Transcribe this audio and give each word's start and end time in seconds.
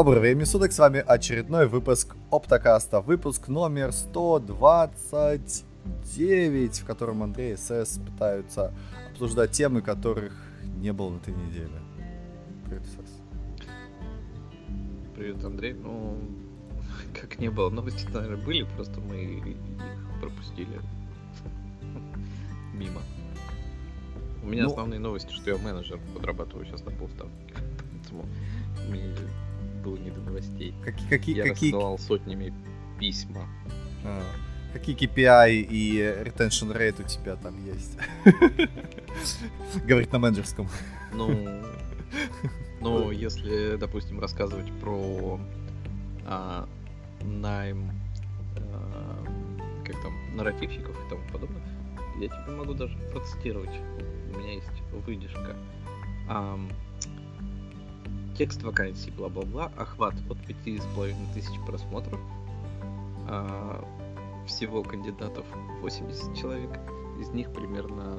Доброго 0.00 0.20
времени 0.20 0.44
суток, 0.44 0.72
с 0.72 0.78
вами 0.78 1.04
очередной 1.06 1.68
выпуск 1.68 2.16
Оптокаста, 2.30 3.02
выпуск 3.02 3.48
номер 3.48 3.92
129, 3.92 6.78
в 6.78 6.86
котором 6.86 7.22
Андрей 7.22 7.52
и 7.52 7.56
СС 7.58 7.98
пытаются 7.98 8.72
обсуждать 9.10 9.50
темы, 9.50 9.82
которых 9.82 10.32
не 10.78 10.94
было 10.94 11.10
на 11.10 11.18
этой 11.18 11.34
неделе. 11.34 11.78
Привет, 12.64 12.82
СС. 12.86 13.20
Привет, 15.14 15.44
Андрей. 15.44 15.74
Ну, 15.74 16.16
как 17.20 17.38
не 17.38 17.50
было, 17.50 17.68
новости, 17.68 18.08
наверное, 18.10 18.42
были, 18.42 18.66
просто 18.76 19.00
мы 19.00 19.16
их 19.16 19.58
пропустили 20.18 20.80
мимо. 22.72 23.02
У 24.42 24.46
меня 24.46 24.62
ну, 24.62 24.70
основные 24.70 24.98
новости, 24.98 25.30
что 25.30 25.50
я 25.50 25.58
менеджер, 25.58 26.00
подрабатываю 26.14 26.64
сейчас 26.64 26.82
на 26.86 26.90
полставки. 26.90 27.54
Поэтому 27.92 28.24
мне 28.88 29.14
было 29.80 29.96
не 29.96 30.10
до 30.10 30.20
новостей. 30.20 30.74
Какие, 30.84 31.08
какие, 31.08 31.36
я 31.36 31.44
какие... 31.44 31.72
рассылал 31.72 31.98
сотнями 31.98 32.52
письма. 32.98 33.46
А, 34.04 34.22
какие 34.72 34.96
KPI 34.96 35.66
и 35.70 35.98
retention 36.24 36.76
rate 36.76 37.00
у 37.00 37.08
тебя 37.08 37.36
там 37.36 37.54
есть? 37.64 37.98
Говорит 39.86 40.12
на 40.12 40.18
менеджерском. 40.18 40.68
Ну, 41.14 41.62
ну, 42.80 43.10
если, 43.10 43.76
допустим, 43.76 44.20
рассказывать 44.20 44.70
про 44.80 45.40
а, 46.26 46.68
найм 47.22 47.90
а, 48.56 49.24
как 49.84 50.00
там, 50.02 50.36
нарративщиков 50.36 50.96
и 51.06 51.10
тому 51.10 51.22
подобное, 51.32 51.62
я 52.20 52.28
тебе 52.28 52.56
могу 52.56 52.74
даже 52.74 52.96
процитировать. 53.12 53.74
У 54.34 54.38
меня 54.38 54.54
есть 54.54 54.68
выдержка. 55.06 55.56
Um, 56.28 56.70
текст 58.40 58.62
вакансий, 58.62 59.10
бла-бла-бла, 59.10 59.70
охват 59.76 60.14
от 60.30 60.38
5,5 60.48 61.14
тысяч 61.34 61.60
просмотров, 61.66 62.18
uh, 63.28 63.84
всего 64.46 64.82
кандидатов 64.82 65.44
80 65.82 66.34
человек, 66.34 66.70
из 67.20 67.28
них 67.32 67.52
примерно 67.52 68.16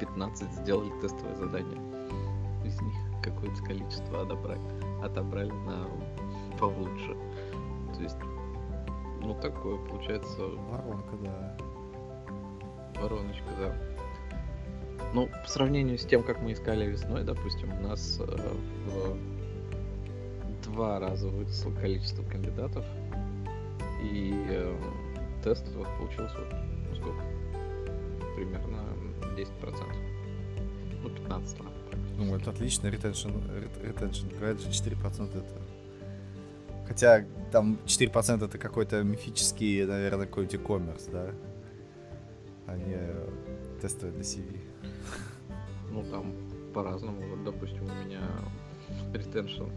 15 0.00 0.50
сделали 0.54 0.90
тестовое 1.02 1.34
задание. 1.34 1.78
Из 2.64 2.80
них 2.80 2.94
какое-то 3.22 3.62
количество 3.62 4.22
отобрали, 4.22 5.04
отобрали 5.04 5.50
на 5.50 5.86
получше. 6.58 7.14
То 7.94 8.02
есть, 8.02 8.16
ну 9.20 9.34
такое 9.34 9.76
получается... 9.84 10.40
Воронка, 10.70 11.14
да 11.24 11.58
вороночка, 13.00 13.50
да. 13.58 13.74
Ну, 15.14 15.26
по 15.26 15.48
сравнению 15.48 15.98
с 15.98 16.04
тем, 16.04 16.22
как 16.22 16.40
мы 16.42 16.52
искали 16.52 16.86
весной, 16.86 17.24
допустим, 17.24 17.72
у 17.78 17.80
нас 17.88 18.20
э, 18.20 18.54
в 18.86 19.16
два 20.64 21.00
раза 21.00 21.28
выросло 21.28 21.70
количество 21.72 22.22
кандидатов, 22.24 22.84
и 24.02 24.32
э, 24.48 24.76
получилось 25.98 26.32
вот, 26.36 26.48
ну, 26.88 26.94
сколько? 26.94 27.22
Примерно 28.36 28.84
10%. 29.36 29.48
Ну, 31.02 31.10
15 31.10 31.60
ладно. 31.60 31.72
Ну, 32.16 32.36
это 32.36 32.50
отлично, 32.50 32.88
retention, 32.88 33.32
retention 33.82 34.40
rate 34.40 34.58
же 34.60 34.68
4% 34.68 35.30
это... 35.30 35.62
Хотя 36.86 37.24
там 37.52 37.78
4% 37.86 38.44
это 38.44 38.58
какой-то 38.58 39.02
мифический, 39.02 39.84
наверное, 39.84 40.26
какой-то 40.26 40.56
e-commerce, 40.56 41.10
да? 41.10 41.30
а 42.68 42.76
не 42.76 43.80
тестовые 43.80 44.12
для 44.12 44.22
CV. 44.22 44.60
Ну, 45.90 46.04
там 46.10 46.32
по-разному. 46.74 47.20
Вот, 47.30 47.44
допустим, 47.44 47.84
у 47.84 48.06
меня 48.06 48.20
retention, 49.12 49.70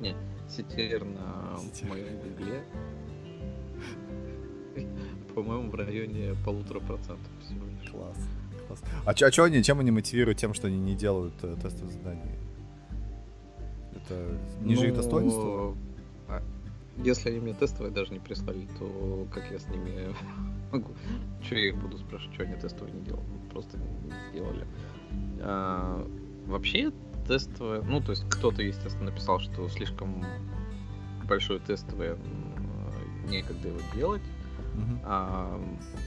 не, 0.00 0.14
CTR 0.48 1.04
на 1.04 1.58
CTR. 1.58 1.88
моем 1.88 2.18
гугле, 2.20 2.62
по-моему, 5.34 5.70
в 5.70 5.74
районе 5.74 6.34
полутора 6.44 6.80
процентов 6.80 7.30
всего 7.42 7.66
лишь. 7.66 7.90
Класс. 7.90 8.16
Класс. 8.66 8.82
А, 9.04 9.14
чё, 9.14 9.26
а 9.26 9.30
чё 9.30 9.44
они, 9.44 9.62
чем 9.62 9.80
они 9.80 9.90
мотивируют 9.90 10.38
тем, 10.38 10.54
что 10.54 10.66
они 10.66 10.78
не 10.78 10.94
делают 10.94 11.34
э, 11.42 11.56
тестовые 11.62 11.92
задания? 11.92 12.38
Это 13.92 14.38
ниже 14.62 14.82
ну, 14.82 14.88
их 14.88 14.94
достоинства? 14.94 15.76
А, 16.28 16.42
если 16.96 17.30
они 17.30 17.40
мне 17.40 17.52
тестовые 17.52 17.92
даже 17.92 18.12
не 18.12 18.18
прислали, 18.18 18.66
то 18.78 19.26
как 19.30 19.50
я 19.50 19.58
с 19.58 19.68
ними 19.68 20.14
могу. 20.72 20.92
Че 21.42 21.58
я 21.58 21.68
их 21.68 21.76
буду 21.76 21.98
спрашивать, 21.98 22.34
что 22.34 22.44
они 22.44 22.54
тестовые 22.54 22.94
не 22.94 23.02
делали? 23.02 23.24
Просто 23.50 23.76
не 23.78 24.12
сделали. 24.30 24.66
А, 25.40 26.06
вообще 26.46 26.92
тестовое, 27.26 27.82
ну 27.82 28.00
то 28.00 28.12
есть 28.12 28.24
кто-то, 28.30 28.62
естественно, 28.62 29.10
написал, 29.10 29.40
что 29.40 29.68
слишком 29.68 30.24
большое 31.24 31.58
тестовое, 31.60 32.16
некогда 33.28 33.68
его 33.68 33.78
делать. 33.94 34.22
Uh-huh. 34.76 35.00
А, 35.04 35.60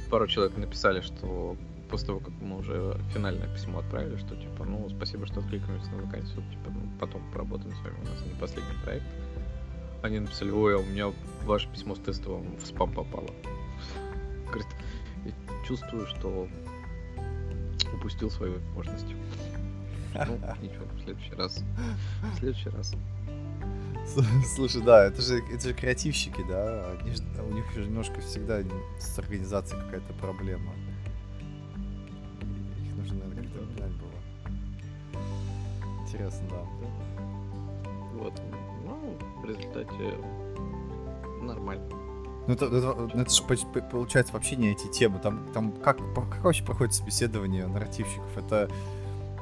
пару 0.10 0.28
человек 0.28 0.58
написали, 0.58 1.02
что 1.02 1.58
после 1.90 2.08
того, 2.08 2.20
как 2.20 2.34
мы 2.42 2.58
уже 2.58 2.98
финальное 3.14 3.48
письмо 3.54 3.80
отправили, 3.80 4.18
что 4.18 4.36
типа, 4.36 4.64
ну, 4.64 4.88
спасибо, 4.90 5.26
что 5.26 5.40
откликнулись 5.40 5.86
на 5.88 6.04
вакансию, 6.04 6.44
типа, 6.52 6.70
ну, 6.70 6.82
потом 7.00 7.22
поработаем 7.32 7.74
с 7.76 7.80
вами, 7.80 7.96
у 8.02 8.06
нас 8.06 8.26
не 8.26 8.40
последний 8.40 8.78
проект. 8.84 9.06
Они 10.02 10.20
написали, 10.20 10.52
ой, 10.52 10.76
а 10.76 10.80
у 10.80 10.86
меня 10.86 11.12
ваше 11.44 11.68
письмо 11.70 11.96
с 11.96 12.00
тестовым 12.00 12.56
в 12.58 12.66
спам 12.66 12.94
попало. 12.94 13.30
Говорит, 14.48 14.68
я 15.26 15.32
чувствую, 15.68 16.08
что 16.08 16.48
упустил 18.00 18.32
свою 18.32 18.54
возможность. 18.54 19.08
Ну, 20.12 20.40
ничего, 20.60 20.86
в 20.96 21.04
следующий 21.04 21.36
раз. 21.36 21.64
В 22.34 22.40
следующий 22.40 22.70
раз. 22.70 22.96
Слушай, 24.56 24.82
да, 24.82 25.06
это 25.06 25.22
же, 25.22 25.38
это 25.54 25.68
же 25.68 25.74
креативщики, 25.76 26.44
да? 26.50 26.94
Они 27.00 27.12
у 27.48 27.54
них 27.54 27.72
же 27.74 27.86
немножко 27.86 28.20
всегда 28.22 28.64
с 28.98 29.20
организацией 29.20 29.80
какая-то 29.84 30.14
проблема. 30.14 30.74
Их 32.84 32.96
нужно, 32.96 33.20
наверное, 33.20 33.44
как-то 33.44 33.60
менять 33.60 33.92
было. 33.92 34.12
Интересно, 36.08 36.48
да. 36.50 36.62
Вот. 38.16 38.42
Ну, 38.84 39.18
в 39.44 39.46
результате 39.46 40.18
нормально. 41.44 42.09
Ну, 42.50 42.56
это, 42.56 42.66
это, 42.66 42.96
ну, 42.96 43.22
это 43.22 43.30
же 43.32 43.44
получается 43.92 44.34
вообще 44.34 44.56
не 44.56 44.72
эти 44.72 44.88
темы. 44.88 45.20
Там, 45.20 45.46
там 45.54 45.72
как, 45.72 45.98
как 46.16 46.44
вообще 46.44 46.64
проходит 46.64 46.96
собеседование 46.96 47.68
нарративщиков? 47.68 48.36
Это 48.36 48.68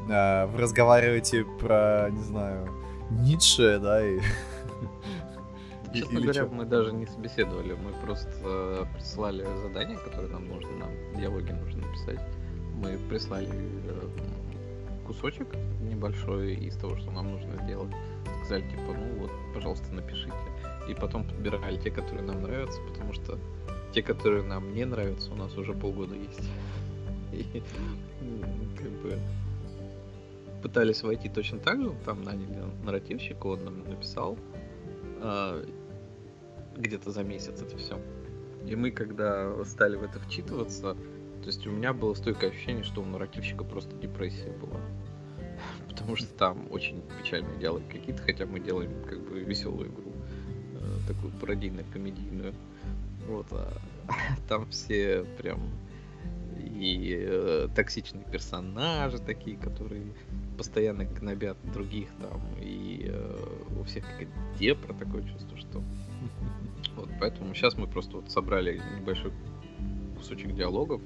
э, 0.09 0.45
вы 0.47 0.59
разговариваете 0.59 1.45
про, 1.45 2.09
не 2.11 2.21
знаю, 2.21 2.67
Ницше, 3.09 3.79
да, 3.81 4.05
и... 4.05 4.19
Честно 5.93 6.19
говоря, 6.19 6.47
мы 6.47 6.65
даже 6.65 6.91
не 6.91 7.05
собеседовали, 7.05 7.77
мы 7.81 7.93
просто 7.93 8.85
прислали 8.93 9.47
задание, 9.63 9.97
которое 9.97 10.27
нам 10.27 10.45
нужно, 10.49 10.71
нам 10.71 10.89
диалоги 11.15 11.53
нужно 11.53 11.87
написать. 11.87 12.19
Мы 12.75 12.97
прислали 13.07 13.47
э, 13.53 14.09
кусочек 15.07 15.47
небольшой 15.79 16.55
из 16.55 16.75
того, 16.75 16.97
что 16.97 17.09
нам 17.11 17.31
нужно 17.31 17.53
сделать. 17.63 17.93
Сказали, 18.43 18.63
типа, 18.63 18.93
ну 18.99 19.19
вот, 19.21 19.31
пожалуйста, 19.53 19.93
напишите 19.93 20.33
и 20.87 20.93
потом 20.93 21.23
подбирали 21.25 21.77
те, 21.77 21.91
которые 21.91 22.23
нам 22.23 22.41
нравятся, 22.41 22.81
потому 22.81 23.13
что 23.13 23.37
те, 23.93 24.01
которые 24.01 24.43
нам 24.43 24.73
не 24.73 24.85
нравятся, 24.85 25.31
у 25.31 25.35
нас 25.35 25.55
уже 25.57 25.73
полгода 25.73 26.15
есть. 26.15 26.49
И 27.31 27.61
как 28.77 28.91
бы 29.01 29.19
пытались 30.61 31.03
войти 31.03 31.29
точно 31.29 31.59
так 31.59 31.81
же, 31.81 31.93
там 32.05 32.23
наняли 32.23 32.63
нарративщика, 32.83 33.47
он 33.47 33.63
нам 33.63 33.89
написал 33.89 34.37
э, 35.21 35.65
где-то 36.75 37.11
за 37.11 37.23
месяц 37.23 37.61
это 37.61 37.77
все. 37.77 37.99
И 38.65 38.75
мы, 38.75 38.91
когда 38.91 39.63
стали 39.65 39.95
в 39.95 40.03
это 40.03 40.19
вчитываться, 40.19 40.95
то 41.41 41.47
есть 41.47 41.65
у 41.67 41.71
меня 41.71 41.93
было 41.93 42.13
стойкое 42.15 42.49
ощущение, 42.49 42.83
что 42.83 43.01
у 43.01 43.05
нарративщика 43.05 43.63
просто 43.63 43.95
депрессия 43.95 44.51
была. 44.51 44.81
Потому 45.89 46.15
что 46.15 46.27
там 46.33 46.67
очень 46.71 47.01
печальные 47.21 47.57
диалоги 47.59 47.85
какие-то, 47.91 48.21
хотя 48.23 48.45
мы 48.45 48.59
делаем 48.59 48.91
как 49.05 49.21
бы 49.21 49.39
веселую 49.39 49.89
игру 49.89 50.06
такую 51.07 51.31
пародийно-комедийную. 51.33 52.53
Вот, 53.27 53.47
а 53.51 53.73
там 54.47 54.69
все 54.69 55.25
прям 55.37 55.59
и 56.79 57.17
э, 57.19 57.67
токсичные 57.75 58.23
персонажи 58.25 59.19
такие, 59.19 59.57
которые 59.57 60.13
постоянно 60.57 61.05
гнобят 61.05 61.57
других 61.73 62.09
там, 62.21 62.41
и 62.61 63.07
э, 63.09 63.79
у 63.79 63.83
всех 63.83 64.05
какая-то 64.05 64.59
депра 64.59 64.93
такое 64.93 65.23
чувство, 65.23 65.57
что... 65.57 65.83
Вот, 66.95 67.09
поэтому 67.19 67.53
сейчас 67.53 67.77
мы 67.77 67.85
просто 67.85 68.17
вот 68.17 68.31
собрали 68.31 68.81
небольшой 68.99 69.31
кусочек 70.15 70.55
диалогов 70.55 71.01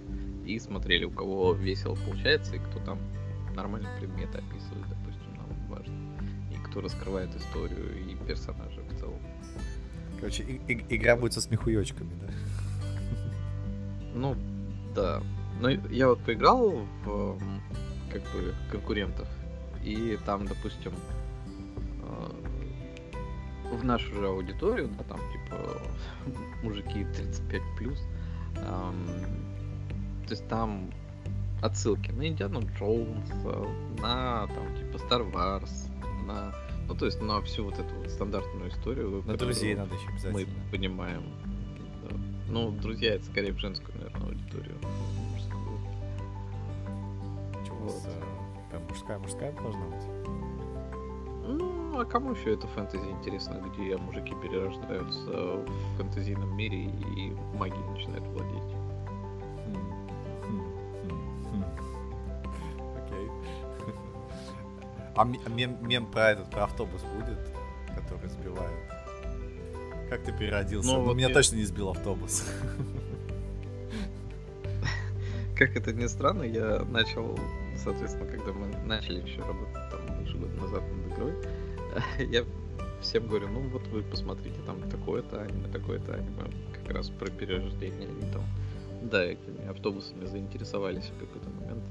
и 0.45 0.57
смотрели, 0.59 1.03
у 1.03 1.11
кого 1.11 1.53
весело 1.53 1.95
получается, 1.95 2.55
и 2.55 2.59
кто 2.59 2.79
там 2.79 2.99
нормально 3.55 3.89
предметы 3.99 4.37
описывает, 4.37 4.87
допустим, 4.87 5.35
нам 5.35 5.67
важно, 5.67 5.93
и 6.49 6.55
кто 6.65 6.79
раскрывает 6.79 7.35
историю 7.35 8.09
и 8.09 8.15
персонажа. 8.25 8.80
Короче, 10.21 10.43
и- 10.43 10.73
и- 10.73 10.95
игра 10.95 11.15
будет 11.17 11.33
со 11.33 11.41
смехуёчками, 11.41 12.11
да? 12.21 12.27
Ну, 14.13 14.35
да. 14.95 15.21
Но 15.59 15.69
я 15.69 16.07
вот 16.09 16.19
поиграл 16.23 16.85
в 17.05 17.37
как 18.11 18.21
бы 18.21 18.53
конкурентов, 18.71 19.27
и 19.83 20.17
там, 20.25 20.45
допустим, 20.47 20.91
э, 22.03 23.75
в 23.75 23.83
нашу 23.83 24.13
же 24.13 24.27
аудиторию, 24.27 24.89
да, 24.97 25.03
там, 25.05 25.19
типа, 25.31 25.81
мужики 26.63 27.05
35 27.15 27.61
плюс, 27.77 27.99
эм, 28.57 29.07
то 30.27 30.31
есть 30.31 30.47
там 30.49 30.91
отсылки 31.61 32.11
на 32.11 32.27
Индиану 32.27 32.61
Джонс, 32.77 33.29
на, 33.99 34.47
там, 34.47 34.75
типа, 34.77 34.97
Star 34.97 35.31
Wars, 35.31 35.71
на, 36.25 36.53
ну, 36.91 36.97
то 36.97 37.05
есть 37.05 37.21
на 37.21 37.41
всю 37.41 37.63
вот 37.63 37.79
эту 37.79 37.95
вот 37.95 38.09
стандартную 38.09 38.69
историю. 38.69 39.23
На 39.25 39.37
друзей 39.37 39.75
надо 39.75 39.95
еще 39.95 40.09
обязательно. 40.09 40.39
Мы 40.39 40.71
понимаем. 40.71 41.23
Да. 42.09 42.17
Ну, 42.49 42.71
друзья, 42.71 43.15
это 43.15 43.23
скорее 43.25 43.53
в 43.53 43.59
женскую, 43.59 43.97
наверное, 43.97 44.27
аудиторию. 44.27 44.75
Чего 47.65 47.77
вот. 47.77 48.03
прям 48.69 48.83
мужская, 48.89 49.19
мужская 49.19 49.53
должна 49.53 49.85
быть? 49.85 50.03
Ну, 51.47 51.97
а 51.97 52.03
кому 52.03 52.33
еще 52.33 52.55
это 52.55 52.67
фэнтези 52.67 53.05
интересно, 53.05 53.63
где 53.73 53.95
мужики 53.95 54.33
перерождаются 54.41 55.29
в 55.29 55.97
фэнтезийном 55.97 56.53
мире 56.57 56.87
и 57.15 57.33
магией 57.57 57.89
начинают 57.89 58.25
владеть? 58.25 58.80
А 65.15 65.25
мем, 65.25 65.77
мем 65.81 66.05
про 66.05 66.31
этот, 66.31 66.49
про 66.49 66.63
автобус 66.63 67.01
будет, 67.03 67.39
который 67.95 68.29
сбивает? 68.29 68.71
Как 70.09 70.23
ты 70.23 70.31
переродился? 70.31 70.89
Ну, 70.89 70.97
ну 70.97 71.03
вот 71.05 71.15
меня 71.15 71.29
я... 71.29 71.33
точно 71.33 71.55
не 71.55 71.63
сбил 71.63 71.89
автобус. 71.89 72.45
Как 75.57 75.75
это 75.75 75.93
ни 75.93 76.07
странно, 76.07 76.43
я 76.43 76.83
начал, 76.89 77.37
соответственно, 77.77 78.25
когда 78.25 78.51
мы 78.51 78.67
начали 78.85 79.21
еще 79.21 79.41
работать 79.41 79.89
там 79.91 80.17
больше 80.17 80.37
года 80.37 80.53
назад 80.59 80.83
над 80.91 81.13
игрой, 81.13 81.33
я 82.31 82.45
всем 83.01 83.27
говорю, 83.27 83.47
ну 83.49 83.61
вот 83.69 83.85
вы 83.87 84.01
посмотрите, 84.01 84.59
там 84.65 84.81
такое-то 84.89 85.41
аниме, 85.41 85.67
такое-то 85.67 86.15
аниме, 86.15 86.51
как 86.73 86.95
раз 86.95 87.09
про 87.09 87.29
перерождение 87.29 88.09
и 88.09 88.33
там, 88.33 88.43
да, 89.03 89.23
этими 89.23 89.67
автобусами 89.69 90.25
заинтересовались 90.25 91.05
в 91.05 91.19
какой-то 91.19 91.49
момент. 91.49 91.83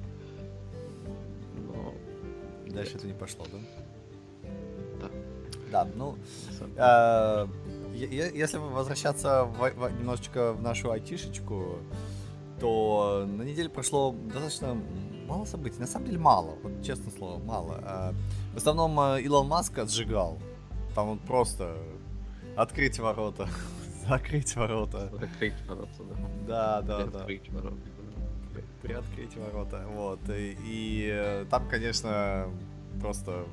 Дальше 2.72 2.96
это 2.96 3.06
не 3.06 3.14
пошло, 3.14 3.46
да? 3.52 3.58
Да. 5.00 5.10
Да, 5.70 5.88
ну, 5.94 6.16
э, 6.76 7.46
если 7.94 8.58
возвращаться 8.58 9.44
в, 9.44 9.58
в, 9.58 9.98
немножечко 9.98 10.52
в 10.52 10.62
нашу 10.62 10.90
айтишечку, 10.90 11.78
то 12.58 13.24
на 13.26 13.42
неделе 13.42 13.68
прошло 13.68 14.12
достаточно 14.12 14.76
мало 15.26 15.44
событий. 15.44 15.78
На 15.78 15.86
самом 15.86 16.06
деле 16.06 16.18
мало, 16.18 16.56
вот 16.62 16.82
честно 16.84 17.10
слово, 17.10 17.38
мало. 17.38 17.80
А, 17.84 18.14
в 18.52 18.56
основном 18.56 18.98
э, 19.00 19.22
Илон 19.22 19.46
Маск 19.46 19.78
отжигал. 19.78 20.38
Там 20.94 21.08
он 21.08 21.18
просто 21.18 21.76
открыть 22.56 22.98
ворота, 22.98 23.48
закрыть 24.08 24.56
ворота. 24.56 25.08
Закрыть 25.12 25.54
ворота, 25.68 26.02
да. 26.02 26.16
Да, 26.46 26.82
да, 26.82 27.06
да. 27.06 27.20
Открыть 27.20 27.48
ворота. 27.50 27.76
Приоткрыть 28.82 29.36
ворота, 29.36 29.84
вот. 29.92 30.20
И, 30.30 30.56
и 30.64 31.08
э, 31.12 31.44
там, 31.50 31.68
конечно, 31.68 32.48
просто 33.00 33.44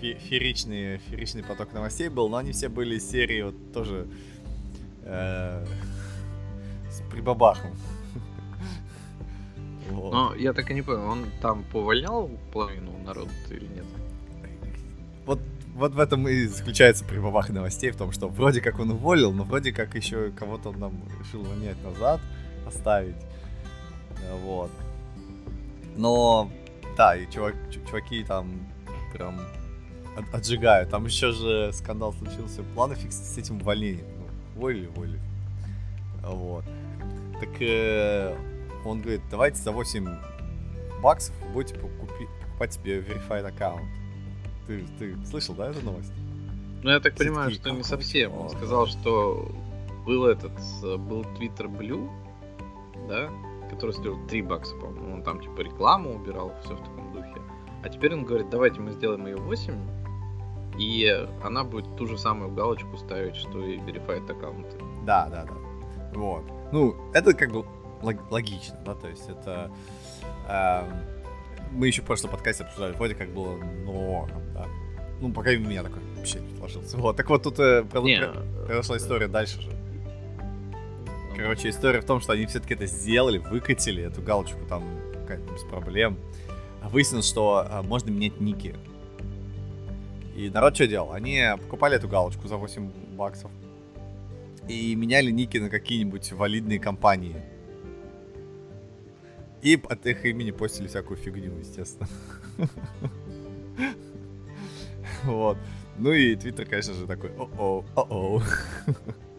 фееричный, 0.00 0.98
фееричный 0.98 1.42
поток 1.42 1.72
новостей 1.72 2.08
был, 2.08 2.28
но 2.28 2.38
они 2.38 2.52
все 2.52 2.68
были 2.68 2.96
из 2.96 3.08
серии 3.08 3.42
вот 3.42 3.72
тоже 3.72 4.06
э, 5.02 5.66
с 6.90 7.02
прибабахом. 7.10 7.70
Вот. 9.90 10.12
Но 10.12 10.34
я 10.34 10.54
так 10.54 10.70
и 10.70 10.74
не 10.74 10.80
понял, 10.80 11.04
он 11.04 11.26
там 11.42 11.62
повольнял 11.64 12.30
половину 12.54 12.96
народа 13.04 13.30
или 13.50 13.66
нет? 13.66 13.84
Вот, 15.26 15.40
вот 15.74 15.92
в 15.92 16.00
этом 16.00 16.26
и 16.26 16.46
заключается 16.46 17.04
прибавах 17.04 17.50
новостей, 17.50 17.90
в 17.90 17.96
том, 17.96 18.10
что 18.10 18.28
вроде 18.28 18.62
как 18.62 18.78
он 18.78 18.90
уволил, 18.90 19.32
но 19.32 19.44
вроде 19.44 19.72
как 19.72 19.94
еще 19.94 20.30
кого-то 20.30 20.70
он 20.70 20.78
нам 20.78 21.02
решил 21.20 21.42
вонять 21.42 21.76
назад, 21.84 22.20
оставить. 22.66 23.16
Вот. 24.32 24.70
Но, 25.96 26.50
да, 26.96 27.16
и 27.16 27.30
чувак, 27.30 27.54
чуваки 27.70 28.24
там 28.24 28.50
прям 29.12 29.40
от, 30.16 30.34
отжигают. 30.34 30.90
Там 30.90 31.06
еще 31.06 31.32
же 31.32 31.72
скандал 31.72 32.12
случился. 32.12 32.62
Планы 32.74 32.94
фикс 32.94 33.16
с 33.16 33.38
этим 33.38 33.60
увольнением. 33.60 34.06
Ну, 34.18 34.26
уволили, 34.56 34.86
уволили. 34.86 35.20
Вот. 36.22 36.64
Так 37.40 37.60
э, 37.60 38.36
он 38.84 39.00
говорит, 39.02 39.22
давайте 39.30 39.58
за 39.58 39.72
8 39.72 40.08
баксов 41.02 41.34
будете 41.52 41.74
покупи, 41.74 42.26
покупать 42.42 42.74
себе 42.74 43.00
verified 43.00 43.46
аккаунт. 43.46 43.84
Ты, 44.66 44.84
ты 44.98 45.16
слышал, 45.26 45.54
да, 45.54 45.70
эту 45.70 45.82
новость? 45.82 46.12
Ну, 46.82 46.90
я 46.90 47.00
так 47.00 47.14
Все 47.14 47.24
понимаю, 47.24 47.50
что 47.50 47.70
не 47.70 47.82
совсем. 47.82 48.32
Он 48.34 48.50
сказал, 48.50 48.86
что 48.86 49.50
был 50.06 50.26
этот, 50.26 50.52
был 50.82 51.22
Twitter 51.38 51.66
Blue, 51.66 52.10
да, 53.08 53.30
который 53.74 53.92
стоил 53.92 54.18
3 54.26 54.42
бакса, 54.42 54.74
по-моему. 54.76 55.14
Он 55.14 55.22
там, 55.22 55.40
типа, 55.40 55.60
рекламу 55.60 56.14
убирал, 56.14 56.52
все 56.64 56.74
в 56.74 56.80
таком 56.80 57.12
духе. 57.12 57.42
А 57.82 57.88
теперь 57.88 58.14
он 58.14 58.24
говорит, 58.24 58.48
давайте 58.50 58.80
мы 58.80 58.92
сделаем 58.92 59.26
ее 59.26 59.36
8, 59.36 59.74
и 60.78 61.28
она 61.42 61.64
будет 61.64 61.96
ту 61.96 62.06
же 62.06 62.16
самую 62.18 62.52
галочку 62.52 62.96
ставить, 62.96 63.36
что 63.36 63.64
и 63.64 63.78
verified 63.78 64.30
аккаунты. 64.30 64.76
Да, 65.04 65.28
да, 65.28 65.44
да. 65.44 65.54
Вот. 66.14 66.44
Ну, 66.72 66.96
это 67.12 67.34
как 67.34 67.52
бы 67.52 67.64
логично, 68.30 68.78
да, 68.84 68.94
то 68.94 69.08
есть 69.08 69.28
это... 69.28 69.70
Э, 70.48 70.82
мы 71.72 71.88
еще 71.88 72.02
в 72.02 72.06
прошлом 72.06 72.30
подкасте 72.30 72.64
обсуждали, 72.64 72.92
вроде 72.92 73.14
как 73.14 73.30
было 73.30 73.56
норм, 73.56 74.42
да. 74.54 74.66
Ну, 75.20 75.32
пока 75.32 75.50
у 75.50 75.58
меня 75.58 75.82
такой 75.82 76.02
вообще 76.16 76.40
не 76.40 76.56
сложился. 76.56 76.96
Вот, 76.96 77.16
так 77.16 77.28
вот 77.28 77.42
тут 77.42 77.58
э, 77.58 77.84
не, 78.02 78.20
произошла 78.66 78.96
история 78.96 79.28
дальше 79.28 79.60
же. 79.60 79.70
Короче, 81.36 81.70
история 81.70 82.00
в 82.00 82.04
том, 82.04 82.20
что 82.20 82.32
они 82.32 82.46
все-таки 82.46 82.74
это 82.74 82.86
сделали, 82.86 83.38
выкатили 83.38 84.02
эту 84.02 84.22
галочку 84.22 84.60
там 84.68 84.84
без 85.28 85.62
проблем. 85.64 86.16
А 86.82 86.88
выяснилось, 86.88 87.26
что 87.26 87.66
а, 87.68 87.82
можно 87.82 88.10
менять 88.10 88.40
ники. 88.40 88.74
И 90.36 90.50
народ 90.50 90.74
что 90.74 90.86
делал? 90.86 91.12
Они 91.12 91.42
покупали 91.62 91.96
эту 91.96 92.08
галочку 92.08 92.46
за 92.46 92.56
8 92.56 93.16
баксов 93.16 93.50
и 94.68 94.94
меняли 94.94 95.30
ники 95.30 95.58
на 95.58 95.70
какие-нибудь 95.70 96.32
валидные 96.32 96.78
компании. 96.78 97.36
И 99.62 99.80
от 99.88 100.06
их 100.06 100.24
имени 100.24 100.50
постили 100.50 100.88
всякую 100.88 101.16
фигню, 101.16 101.58
естественно. 101.58 102.08
Вот. 105.24 105.56
Ну 105.96 106.12
и 106.12 106.36
Твиттер, 106.36 106.66
конечно 106.66 106.92
же, 106.92 107.06
такой, 107.06 107.30
о-о, 107.30 107.82
о-о. 107.96 108.42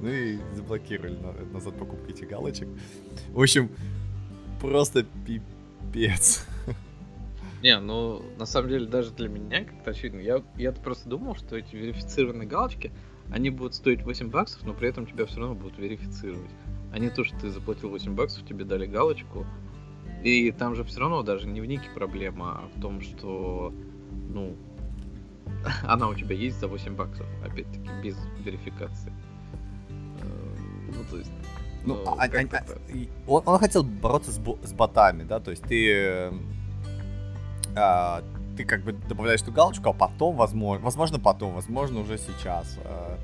Ну 0.00 0.08
и 0.08 0.38
заблокировали 0.54 1.16
назад 1.52 1.78
покупки 1.78 2.10
этих 2.10 2.28
галочек. 2.28 2.68
В 3.30 3.40
общем, 3.40 3.70
просто 4.60 5.06
пипец. 5.26 6.46
Не, 7.62 7.78
ну, 7.78 8.22
на 8.38 8.46
самом 8.46 8.70
деле, 8.70 8.86
даже 8.86 9.10
для 9.10 9.28
меня 9.28 9.64
как-то 9.64 9.90
очевидно. 9.90 10.20
Я, 10.20 10.42
я 10.56 10.72
просто 10.72 11.08
думал, 11.08 11.36
что 11.36 11.56
эти 11.56 11.76
верифицированные 11.76 12.48
галочки, 12.48 12.90
они 13.30 13.50
будут 13.50 13.74
стоить 13.74 14.02
8 14.02 14.30
баксов, 14.30 14.62
но 14.64 14.72
при 14.72 14.88
этом 14.88 15.06
тебя 15.06 15.26
все 15.26 15.40
равно 15.40 15.54
будут 15.54 15.78
верифицировать. 15.78 16.50
А 16.92 16.98
не 16.98 17.10
то, 17.10 17.22
что 17.22 17.38
ты 17.38 17.50
заплатил 17.50 17.90
8 17.90 18.14
баксов, 18.14 18.46
тебе 18.46 18.64
дали 18.64 18.86
галочку, 18.86 19.46
и 20.24 20.50
там 20.52 20.74
же 20.74 20.84
все 20.84 21.00
равно 21.00 21.22
даже 21.22 21.46
не 21.46 21.60
в 21.60 21.66
нике 21.66 21.88
проблема, 21.94 22.62
а 22.64 22.68
в 22.74 22.80
том, 22.80 23.00
что, 23.02 23.72
ну, 24.28 24.56
она 25.84 26.08
у 26.08 26.14
тебя 26.14 26.34
есть 26.34 26.58
за 26.58 26.66
8 26.66 26.96
баксов, 26.96 27.26
опять-таки, 27.44 27.88
без 28.02 28.16
верификации. 28.44 29.12
Ну, 30.90 31.04
то 31.10 31.16
есть... 31.16 31.30
Ну, 31.84 31.94
ну 31.94 32.10
а, 32.18 32.24
а, 32.24 32.26
а, 32.26 32.62
он, 33.26 33.42
он 33.46 33.58
хотел 33.58 33.82
бороться 33.82 34.30
с, 34.30 34.36
с 34.36 34.72
ботами, 34.72 35.22
да, 35.22 35.40
то 35.40 35.50
есть 35.50 35.62
ты, 35.62 36.30
а, 37.74 38.22
ты 38.56 38.64
как 38.64 38.82
бы 38.82 38.92
добавляешь 38.92 39.40
эту 39.40 39.52
галочку, 39.52 39.88
а 39.88 39.92
потом, 39.94 40.36
возможно, 40.36 40.84
возможно 40.84 41.18
потом, 41.18 41.54
возможно 41.54 42.00
уже 42.00 42.18
сейчас, 42.18 42.78
а, 42.84 43.18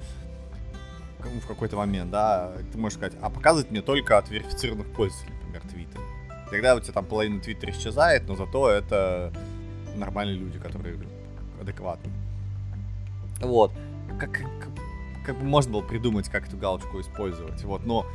в 1.18 1.46
какой-то 1.46 1.76
момент, 1.76 2.10
да, 2.10 2.52
ты 2.72 2.78
можешь 2.78 2.96
сказать, 2.96 3.18
а 3.20 3.28
показывает 3.28 3.70
мне 3.70 3.82
только 3.82 4.16
от 4.16 4.30
верифицированных 4.30 4.90
пользователей, 4.94 5.34
например, 5.34 5.62
Twitter. 5.64 6.00
Тогда 6.50 6.76
у 6.76 6.80
тебя 6.80 6.92
там 6.92 7.04
половина 7.04 7.40
твиттера 7.40 7.72
исчезает, 7.72 8.28
но 8.28 8.36
зато 8.36 8.70
это 8.70 9.32
нормальные 9.96 10.36
люди, 10.36 10.58
которые 10.58 10.98
адекватны. 11.60 12.10
Вот. 13.40 13.72
Как, 14.18 14.40
как, 15.26 15.38
бы 15.38 15.44
можно 15.44 15.72
было 15.72 15.82
придумать, 15.82 16.28
как 16.28 16.46
эту 16.46 16.56
галочку 16.56 17.00
использовать. 17.00 17.62
Вот, 17.64 17.84
но 17.84 18.06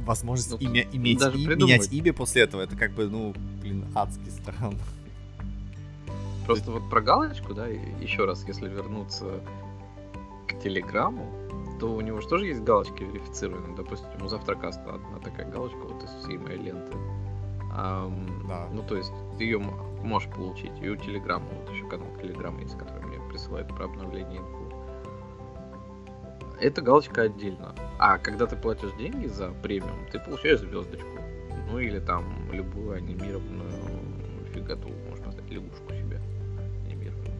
возможность 0.00 0.50
ну, 0.50 0.58
имя, 0.58 0.86
иметь 0.92 1.22
и, 1.22 1.46
менять 1.46 1.92
имя 1.92 2.12
после 2.12 2.42
этого, 2.42 2.60
это 2.60 2.76
как 2.76 2.92
бы, 2.92 3.08
ну, 3.08 3.34
блин, 3.60 3.86
адски 3.94 4.28
странно. 4.28 4.78
Просто 6.46 6.70
вот 6.70 6.90
про 6.90 7.00
галочку, 7.00 7.54
да, 7.54 7.66
еще 7.66 8.24
раз, 8.24 8.44
если 8.46 8.68
вернуться 8.68 9.40
к 10.48 10.60
Телеграму, 10.60 11.26
то 11.80 11.94
у 11.94 12.00
него 12.00 12.20
же 12.20 12.28
тоже 12.28 12.46
есть 12.46 12.60
галочки 12.60 13.02
верифицированные. 13.02 13.76
Допустим, 13.76 14.08
у 14.22 14.28
Завтракаста 14.28 14.94
одна 14.94 15.18
такая 15.18 15.50
галочка 15.50 15.78
вот 15.78 16.02
из 16.04 16.10
всей 16.22 16.36
моей 16.38 16.58
ленты. 16.58 16.92
Um, 17.74 18.46
да. 18.46 18.68
Ну, 18.70 18.82
то 18.82 18.96
есть 18.96 19.12
ты 19.38 19.44
ее 19.44 19.58
можешь 19.58 20.28
получить. 20.30 20.72
И 20.82 20.88
у 20.88 20.96
Телеграма, 20.96 21.46
вот 21.48 21.74
еще 21.74 21.88
канал 21.88 22.08
Телеграма 22.20 22.60
есть, 22.60 22.76
который 22.76 23.02
мне 23.06 23.18
присылает 23.30 23.68
про 23.68 23.86
обновление 23.86 24.40
инфу. 24.40 24.61
Это 26.62 26.80
галочка 26.80 27.22
отдельно. 27.22 27.74
А 27.98 28.18
когда 28.18 28.46
ты 28.46 28.54
платишь 28.54 28.92
деньги 28.96 29.26
за 29.26 29.50
премиум, 29.62 30.06
ты 30.12 30.20
получаешь 30.20 30.60
звездочку. 30.60 31.08
Ну 31.68 31.80
или 31.80 31.98
там 31.98 32.24
любую 32.52 32.92
анимированную 32.92 34.46
фигату, 34.54 34.88
можно 35.08 35.26
поставить 35.26 35.50
лягушку 35.50 35.92
себе 35.92 36.20
анимированную. 36.86 37.34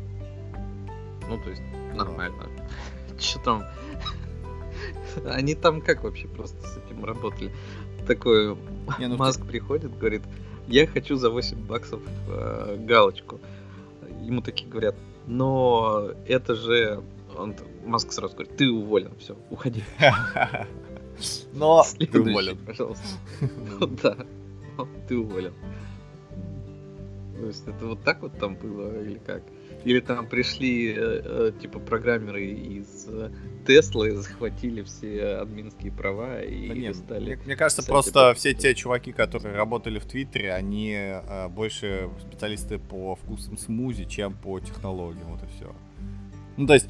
Ну, 1.29 1.41
то 1.41 1.51
есть 1.51 1.63
нормально. 1.95 2.49
Что 3.21 3.39
там? 3.39 3.65
Они 5.25 5.55
там 5.55 5.83
как 5.83 6.03
вообще 6.03 6.27
просто 6.27 6.61
с 6.67 6.79
этим 6.79 7.05
работали? 7.05 7.53
Такой 8.09 8.57
Не, 8.99 9.07
ну 9.07 9.17
Маск 9.17 9.43
ты... 9.43 9.47
приходит, 9.47 9.97
говорит, 9.97 10.23
я 10.67 10.85
хочу 10.89 11.15
за 11.15 11.31
8 11.31 11.65
баксов 11.65 12.01
э, 12.27 12.77
галочку. 12.81 13.39
Ему 14.21 14.41
такие 14.41 14.69
говорят, 14.69 14.97
но 15.29 16.11
это 16.27 16.57
же... 16.57 17.05
Он, 17.37 17.55
Маск 17.85 18.13
сразу 18.13 18.35
говорит, 18.35 18.57
ты 18.57 18.71
уволен, 18.71 19.13
все, 19.19 19.37
уходи. 19.51 19.83
Но 21.53 21.85
ты 21.99 22.21
уволен. 22.21 22.59
Пожалуйста. 22.59 23.05
Ну 23.81 23.87
да, 23.87 24.17
ты 25.09 25.17
уволен. 25.17 25.53
То 27.39 27.47
есть 27.47 27.67
это 27.67 27.87
вот 27.87 28.03
так 28.05 28.23
вот 28.23 28.39
там 28.39 28.55
было 28.55 29.03
или 29.03 29.19
как? 29.19 29.43
Или 29.85 29.99
там 29.99 30.29
пришли 30.29 30.93
э, 30.93 30.95
э, 30.97 31.53
типа 31.61 31.81
программеры 31.81 32.47
из 32.47 33.09
Теслы, 33.67 34.13
захватили 34.13 34.83
все 34.83 35.39
админские 35.39 35.91
права 35.91 36.41
и 36.43 36.69
да 36.69 36.75
нет, 36.75 36.97
стали. 36.97 37.35
Мне, 37.35 37.45
мне 37.45 37.57
кажется, 37.57 37.85
просто 37.85 38.33
все 38.35 38.55
те 38.55 38.75
чуваки, 38.75 39.13
которые 39.13 39.57
работали 39.57 39.99
в 39.99 40.07
Твиттере, 40.07 40.53
они 40.53 40.95
э, 40.95 41.49
больше 41.49 42.11
специалисты 42.21 42.79
по 42.79 43.17
вкусам 43.17 43.57
смузи, 43.57 44.05
чем 44.05 44.35
по 44.35 44.61
технологиям. 44.61 45.27
Вот 45.27 45.43
и 45.43 45.47
все. 45.57 45.75
Ну, 46.57 46.67
то 46.67 46.75
есть, 46.75 46.89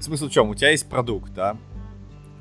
смысл 0.00 0.28
в 0.28 0.30
чем? 0.30 0.48
У 0.48 0.54
тебя 0.54 0.70
есть 0.70 0.88
продукт, 0.88 1.32
да? 1.32 1.56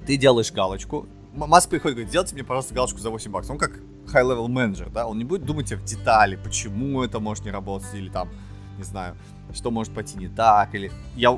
Ты 0.06 0.18
делаешь 0.18 0.51
галочку. 0.51 1.08
Маск 1.34 1.70
приходит 1.70 1.94
и 1.94 1.96
говорит, 1.96 2.10
сделайте 2.10 2.34
мне, 2.34 2.44
пожалуйста, 2.44 2.74
галочку 2.74 3.00
за 3.00 3.10
8 3.10 3.32
баксов. 3.32 3.51
Он 3.51 3.58
как 3.58 3.80
high-level 4.08 4.48
менеджер, 4.48 4.89
да? 4.89 5.08
Он 5.08 5.18
не 5.18 5.24
будет 5.24 5.46
думать 5.46 5.72
в 5.72 5.84
детали, 5.84 6.36
почему 6.36 7.04
это 7.04 7.20
может 7.20 7.46
не 7.46 7.51
работать, 7.51 7.94
или 7.94 8.10
там, 8.10 8.30
не 8.78 8.84
знаю, 8.84 9.16
что 9.54 9.72
может 9.72 9.94
пойти 9.94 10.18
не 10.18 10.28
так, 10.28 10.74
или 10.75 10.92
я 11.16 11.38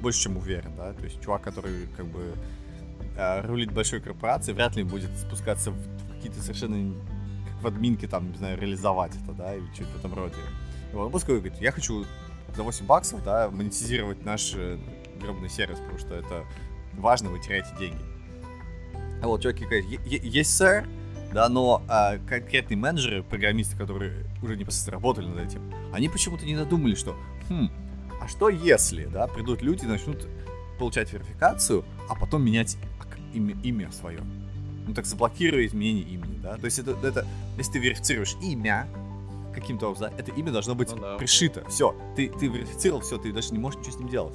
больше 0.00 0.22
чем 0.22 0.36
уверен, 0.36 0.74
да, 0.76 0.92
то 0.92 1.04
есть 1.04 1.20
чувак, 1.20 1.42
который 1.42 1.86
как 1.96 2.06
бы 2.06 2.34
э, 3.16 3.46
рулит 3.46 3.72
большой 3.72 4.00
корпорацией, 4.00 4.54
вряд 4.54 4.76
ли 4.76 4.82
будет 4.82 5.16
спускаться 5.16 5.70
в 5.70 6.14
какие-то 6.14 6.40
совершенно 6.40 6.94
в 7.60 7.66
админке 7.66 8.06
там, 8.06 8.30
не 8.30 8.38
знаю, 8.38 8.58
реализовать 8.58 9.12
это, 9.22 9.32
да, 9.32 9.54
или 9.54 9.66
что-то 9.74 9.90
в 9.90 9.96
этом 9.98 10.14
роде. 10.14 10.34
И 10.92 10.96
он 10.96 11.10
просто 11.10 11.32
говорит, 11.32 11.54
я 11.60 11.72
хочу 11.72 12.04
за 12.54 12.62
8 12.62 12.86
баксов, 12.86 13.24
да, 13.24 13.50
монетизировать 13.50 14.24
наш 14.24 14.54
э, 14.54 14.78
гробный 15.18 15.48
сервис, 15.48 15.78
потому 15.78 15.98
что 15.98 16.14
это 16.14 16.44
важно, 16.94 17.30
вы 17.30 17.40
теряете 17.40 17.68
деньги. 17.78 18.00
А 19.22 19.26
вот 19.26 19.42
чуваки 19.42 19.64
говорят, 19.64 19.84
есть, 20.06 20.56
сэр, 20.56 20.86
да, 21.32 21.48
но 21.48 21.82
а, 21.88 22.18
конкретные 22.18 22.76
менеджеры, 22.76 23.22
программисты, 23.22 23.76
которые 23.76 24.24
уже 24.42 24.56
непосредственно 24.56 24.94
работали 24.94 25.26
над 25.26 25.40
этим, 25.40 25.72
они 25.92 26.08
почему-то 26.08 26.46
не 26.46 26.54
надумали, 26.54 26.94
что, 26.94 27.16
хм, 27.48 27.70
а 28.20 28.28
что 28.28 28.48
если, 28.48 29.06
да, 29.06 29.26
придут 29.26 29.62
люди 29.62 29.84
и 29.84 29.88
начнут 29.88 30.26
получать 30.78 31.12
верификацию, 31.12 31.84
а 32.08 32.14
потом 32.14 32.44
менять 32.44 32.78
имя, 33.34 33.56
имя 33.62 33.90
свое. 33.92 34.20
Ну 34.86 34.94
так 34.94 35.06
заблокируй 35.06 35.66
изменение 35.66 36.04
имени, 36.04 36.38
да. 36.42 36.56
То 36.56 36.64
есть 36.64 36.78
это, 36.78 36.96
это 37.02 37.26
если 37.56 37.72
ты 37.72 37.78
верифицируешь 37.78 38.36
имя 38.42 38.88
каким-то 39.54 39.88
образом, 39.88 40.10
да, 40.10 40.22
это 40.22 40.32
имя 40.32 40.52
должно 40.52 40.74
быть 40.74 40.90
ну, 40.90 40.98
да. 40.98 41.16
пришито. 41.16 41.68
Все, 41.68 41.94
ты, 42.16 42.28
ты 42.28 42.46
верифицировал, 42.46 43.02
все, 43.02 43.18
ты 43.18 43.32
даже 43.32 43.52
не 43.52 43.58
можешь 43.58 43.80
ничего 43.80 43.92
с 43.92 43.98
ним 43.98 44.08
делать. 44.08 44.34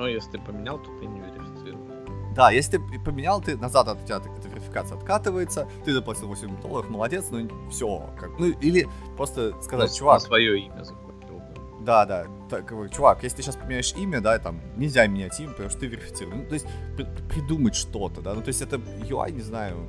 Ну, 0.00 0.06
если 0.06 0.30
ты 0.30 0.38
поменял, 0.38 0.78
то 0.78 0.90
ты 0.98 1.04
не 1.04 1.20
верифицируешь. 1.20 2.34
Да, 2.34 2.50
если 2.50 2.78
ты 2.78 3.00
поменял, 3.00 3.42
ты 3.42 3.58
назад 3.58 3.86
от 3.86 4.02
тебя 4.06 4.16
эта 4.16 4.48
верификация 4.48 4.96
откатывается, 4.96 5.68
ты 5.84 5.92
заплатил 5.92 6.28
8 6.28 6.62
долларов, 6.62 6.88
молодец, 6.88 7.26
ну 7.30 7.46
все. 7.70 8.08
Как, 8.18 8.30
ну, 8.38 8.46
или 8.46 8.88
просто 9.18 9.52
сказать, 9.60 9.90
ну, 9.90 9.98
чувак... 9.98 10.22
Свое 10.22 10.58
имя 10.58 10.82
заплатил. 10.84 11.42
Да, 11.80 12.06
да. 12.06 12.26
Так, 12.48 12.72
чувак, 12.90 13.22
если 13.22 13.36
ты 13.36 13.42
сейчас 13.42 13.56
поменяешь 13.56 13.92
имя, 13.94 14.22
да, 14.22 14.38
там, 14.38 14.62
нельзя 14.76 15.06
менять 15.06 15.38
имя, 15.38 15.50
потому 15.50 15.68
что 15.68 15.80
ты 15.80 15.88
верифицирован. 15.88 16.38
Ну, 16.38 16.46
то 16.46 16.54
есть, 16.54 16.66
при, 16.96 17.06
придумать 17.28 17.74
что-то, 17.74 18.22
да. 18.22 18.32
Ну, 18.32 18.40
то 18.40 18.48
есть, 18.48 18.62
это 18.62 18.76
UI, 18.76 19.32
не 19.32 19.42
знаю, 19.42 19.84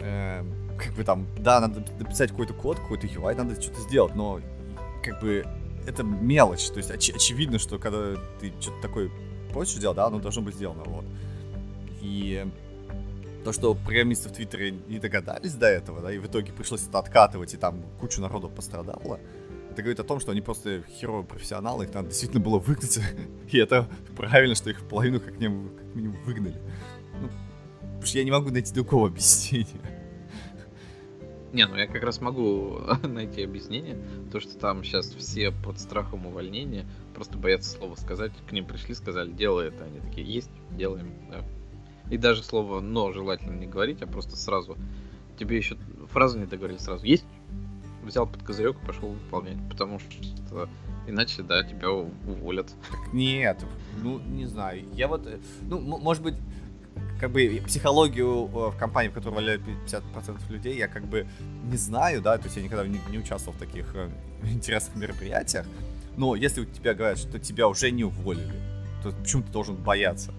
э, 0.00 0.42
как 0.78 0.94
бы 0.94 1.04
там, 1.04 1.26
да, 1.38 1.60
надо 1.60 1.84
написать 1.98 2.30
какой-то 2.30 2.54
код, 2.54 2.78
какой-то 2.78 3.06
UI, 3.08 3.34
надо 3.34 3.60
что-то 3.60 3.80
сделать, 3.82 4.14
но 4.14 4.40
как 5.02 5.20
бы 5.20 5.44
это 5.86 6.02
мелочь. 6.02 6.68
То 6.68 6.78
есть, 6.78 6.90
оч- 6.90 7.14
очевидно, 7.14 7.58
что 7.58 7.78
когда 7.78 8.16
ты 8.40 8.52
что-то 8.60 8.80
такое 8.82 9.10
хочешь 9.52 9.76
делать, 9.76 9.96
да, 9.96 10.06
оно 10.06 10.18
должно 10.18 10.42
быть 10.42 10.54
сделано, 10.54 10.82
вот. 10.84 11.04
И 12.02 12.46
то, 13.44 13.52
что 13.52 13.74
программисты 13.74 14.28
в 14.28 14.32
Твиттере 14.32 14.72
не 14.88 14.98
догадались 14.98 15.54
до 15.54 15.66
этого, 15.66 16.00
да, 16.00 16.12
и 16.12 16.18
в 16.18 16.26
итоге 16.26 16.52
пришлось 16.52 16.86
это 16.86 16.98
откатывать, 16.98 17.54
и 17.54 17.56
там 17.56 17.82
кучу 18.00 18.20
народу 18.20 18.48
пострадало, 18.48 19.20
это 19.70 19.82
говорит 19.82 20.00
о 20.00 20.04
том, 20.04 20.20
что 20.20 20.32
они 20.32 20.40
просто 20.40 20.82
херовые 20.98 21.24
профессионалы, 21.24 21.84
их 21.84 21.94
надо 21.94 22.08
действительно 22.08 22.42
было 22.42 22.58
выгнать, 22.58 22.98
и 23.50 23.58
это 23.58 23.88
правильно, 24.16 24.54
что 24.54 24.70
их 24.70 24.80
половину 24.88 25.20
как 25.20 25.38
минимум, 25.38 25.70
как 25.76 25.94
минимум 25.94 26.16
выгнали. 26.24 26.60
Ну, 27.20 27.28
потому 27.82 28.06
что 28.06 28.18
я 28.18 28.24
не 28.24 28.30
могу 28.30 28.50
найти 28.50 28.74
другого 28.74 29.08
объяснения. 29.08 29.80
Не, 31.52 31.66
ну 31.66 31.76
я 31.76 31.86
как 31.86 32.02
раз 32.02 32.20
могу 32.20 32.80
найти 33.02 33.42
объяснение, 33.42 33.98
то 34.32 34.40
что 34.40 34.58
там 34.58 34.82
сейчас 34.84 35.14
все 35.14 35.50
под 35.50 35.78
страхом 35.78 36.26
увольнения, 36.26 36.86
просто 37.14 37.38
боятся 37.38 37.70
слова 37.70 37.94
сказать, 37.94 38.32
к 38.48 38.52
ним 38.52 38.66
пришли, 38.66 38.94
сказали, 38.94 39.30
делай 39.30 39.68
это, 39.68 39.84
они 39.84 40.00
такие, 40.00 40.26
есть, 40.26 40.50
делаем, 40.72 41.12
да, 41.30 41.44
и 42.10 42.16
даже 42.18 42.42
слово 42.42 42.80
«но» 42.80 43.12
желательно 43.12 43.58
не 43.58 43.66
говорить, 43.66 44.02
а 44.02 44.06
просто 44.06 44.36
сразу. 44.36 44.76
Тебе 45.38 45.56
еще 45.56 45.76
фразу 46.10 46.38
не 46.38 46.46
договорили 46.46 46.78
сразу. 46.78 47.04
Есть? 47.04 47.26
Взял 48.04 48.26
под 48.26 48.42
козырек 48.42 48.76
и 48.80 48.86
пошел 48.86 49.08
выполнять. 49.08 49.58
Потому 49.68 49.98
что 49.98 50.68
иначе, 51.08 51.42
да, 51.42 51.64
тебя 51.64 51.90
уволят. 51.90 52.72
Нет, 53.12 53.64
ну, 54.02 54.20
не 54.20 54.46
знаю. 54.46 54.84
Я 54.92 55.08
вот, 55.08 55.26
э, 55.26 55.38
ну, 55.62 55.80
может 55.80 56.22
быть, 56.22 56.36
как 57.20 57.30
бы 57.30 57.62
психологию 57.66 58.46
э, 58.46 58.70
в 58.70 58.76
компании, 58.76 59.08
в 59.08 59.14
которой 59.14 59.34
валяют 59.34 59.62
50% 59.62 60.38
людей, 60.50 60.76
я 60.76 60.88
как 60.88 61.06
бы 61.06 61.26
не 61.64 61.76
знаю, 61.76 62.20
да, 62.20 62.36
то 62.36 62.44
есть 62.44 62.56
я 62.56 62.62
никогда 62.62 62.86
не, 62.86 63.00
не 63.10 63.18
участвовал 63.18 63.56
в 63.56 63.60
таких 63.60 63.94
э, 63.94 64.08
интересных 64.42 64.96
мероприятиях. 64.96 65.66
Но 66.16 66.34
если 66.34 66.62
у 66.62 66.64
тебя 66.64 66.94
говорят, 66.94 67.18
что 67.18 67.38
тебя 67.38 67.68
уже 67.68 67.90
не 67.90 68.04
уволили, 68.04 68.54
то 69.02 69.12
почему 69.12 69.42
ты 69.42 69.52
должен 69.52 69.76
бояться? 69.76 70.32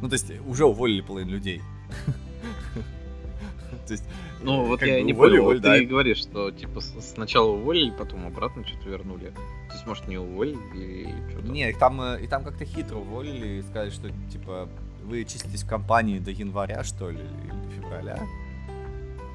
Ну, 0.00 0.08
то 0.08 0.14
есть, 0.14 0.32
уже 0.46 0.64
уволили 0.64 1.00
половину 1.00 1.32
людей. 1.32 1.62
То 3.86 3.92
есть, 3.92 4.04
ну, 4.42 4.64
вот 4.64 4.82
я 4.82 5.02
не 5.02 5.14
понял, 5.14 5.60
ты 5.60 5.84
говоришь, 5.86 6.18
что, 6.18 6.50
типа, 6.50 6.80
сначала 6.80 7.50
уволили, 7.50 7.90
потом 7.90 8.26
обратно 8.26 8.66
что-то 8.66 8.88
вернули. 8.88 9.32
То 9.68 9.74
есть, 9.74 9.86
может, 9.86 10.08
не 10.08 10.18
уволили 10.18 10.58
или 10.82 11.30
что-то? 11.30 11.48
Не, 11.48 11.70
их 11.70 11.78
там, 11.78 12.00
э, 12.00 12.22
и 12.22 12.26
там 12.26 12.44
как-то 12.44 12.64
хитро 12.64 12.96
уволили 12.96 13.58
и 13.58 13.62
сказали, 13.62 13.90
что, 13.90 14.10
типа, 14.30 14.68
вы 15.04 15.24
числитесь 15.24 15.62
в 15.62 15.68
компании 15.68 16.18
до 16.18 16.30
января, 16.30 16.84
что 16.84 17.10
ли, 17.10 17.18
или 17.18 17.50
до 17.50 17.70
февраля. 17.70 18.18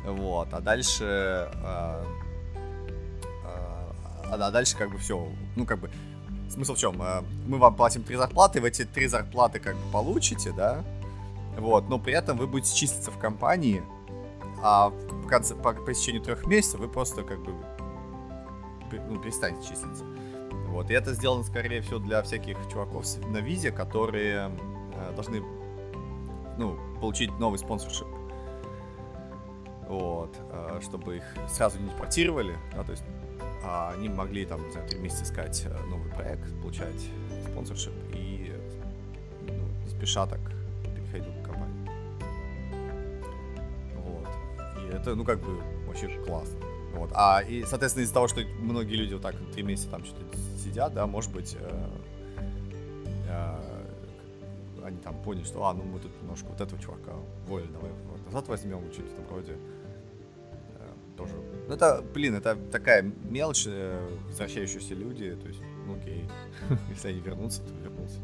Вот, 0.05 0.53
а 0.53 0.61
дальше... 0.61 1.49
А, 1.63 2.03
а, 3.45 3.93
а 4.31 4.51
дальше 4.51 4.77
как 4.77 4.91
бы 4.91 4.97
все, 4.97 5.27
ну 5.55 5.65
как 5.65 5.79
бы 5.79 5.89
смысл 6.49 6.73
в 6.73 6.77
чем? 6.77 7.01
Э, 7.01 7.21
мы 7.45 7.57
вам 7.57 7.75
платим 7.75 8.03
три 8.03 8.15
зарплаты, 8.15 8.61
вы 8.61 8.69
эти 8.69 8.85
три 8.85 9.07
зарплаты 9.07 9.59
как 9.59 9.75
бы 9.75 9.91
получите, 9.91 10.51
да? 10.51 10.83
Вот, 11.57 11.89
но 11.89 11.99
при 11.99 12.13
этом 12.13 12.37
вы 12.37 12.47
будете 12.47 12.75
числиться 12.75 13.11
в 13.11 13.17
компании, 13.17 13.83
а 14.61 14.89
в 14.89 15.27
конце, 15.27 15.55
по, 15.55 15.73
по 15.73 15.91
истечению 15.91 16.23
трех 16.23 16.45
месяцев 16.45 16.79
вы 16.79 16.87
просто 16.87 17.23
как 17.23 17.39
бы 17.43 17.53
ну, 19.09 19.19
перестанете 19.19 19.63
числиться. 19.67 20.05
Вот, 20.67 20.91
и 20.91 20.93
это 20.93 21.13
сделано, 21.13 21.43
скорее 21.43 21.81
всего, 21.81 21.99
для 21.99 22.21
всяких 22.21 22.57
чуваков 22.71 23.05
на 23.27 23.37
визе, 23.37 23.71
которые 23.71 24.51
э, 24.93 25.13
должны, 25.15 25.41
ну, 26.57 26.77
получить 26.99 27.31
новый 27.39 27.59
спонсоршип. 27.59 28.07
Вот, 29.87 30.35
э, 30.51 30.79
чтобы 30.83 31.17
их 31.17 31.23
сразу 31.47 31.79
не 31.79 31.89
депортировали, 31.89 32.57
да, 32.75 32.83
то 32.83 32.91
есть 32.91 33.03
а 33.63 33.93
они 33.95 34.09
могли 34.09 34.45
там, 34.45 34.61
не 34.69 34.87
три 34.87 34.99
месяца 34.99 35.23
искать 35.23 35.63
э, 35.65 35.85
новый 35.89 36.11
проект, 36.11 36.49
получать 36.61 37.09
спонсоршип 37.51 37.93
и 38.13 38.53
ну, 39.47 39.89
спеша 39.89 40.25
так 40.25 40.39
переходить 40.95 41.27
в 41.27 41.43
компанию. 41.43 41.89
Вот. 43.95 44.27
И 44.83 44.95
это, 44.95 45.15
ну, 45.15 45.25
как 45.25 45.39
бы, 45.39 45.59
вообще 45.85 46.07
классно. 46.25 46.59
Вот. 46.93 47.11
А, 47.13 47.41
и, 47.41 47.63
соответственно, 47.63 48.03
из-за 48.03 48.13
того, 48.13 48.27
что 48.27 48.41
многие 48.59 48.95
люди 48.95 49.13
вот 49.13 49.23
так 49.23 49.35
три 49.53 49.63
месяца 49.63 49.89
там 49.89 50.05
что-то 50.05 50.37
сидят, 50.63 50.93
да, 50.93 51.05
может 51.05 51.31
быть, 51.31 51.57
э, 51.59 51.89
э, 53.27 53.66
они 54.87 54.99
там 54.99 55.21
поняли, 55.21 55.43
что, 55.43 55.65
а, 55.65 55.73
ну, 55.73 55.83
мы 55.83 55.99
тут 55.99 56.11
немножко 56.21 56.47
вот 56.47 56.61
этого 56.61 56.81
чувака 56.81 57.13
уволили, 57.45 57.71
давай 57.71 57.91
вот 58.09 58.25
назад 58.25 58.47
возьмем, 58.47 58.91
что-то 58.91 59.09
в 59.09 59.13
этом 59.13 59.35
роде. 59.35 59.57
Э, 60.75 61.17
тоже. 61.17 61.33
Ну, 61.67 61.73
это, 61.73 62.03
блин, 62.13 62.35
это 62.35 62.55
такая 62.71 63.01
мелочь, 63.01 63.65
э, 63.67 64.17
возвращающиеся 64.27 64.95
люди, 64.95 65.35
то 65.35 65.47
есть, 65.47 65.61
ну, 65.85 65.95
окей. 65.95 66.29
Если 66.89 67.09
они 67.09 67.19
вернутся, 67.19 67.61
то 67.63 67.73
вернутся. 67.73 68.19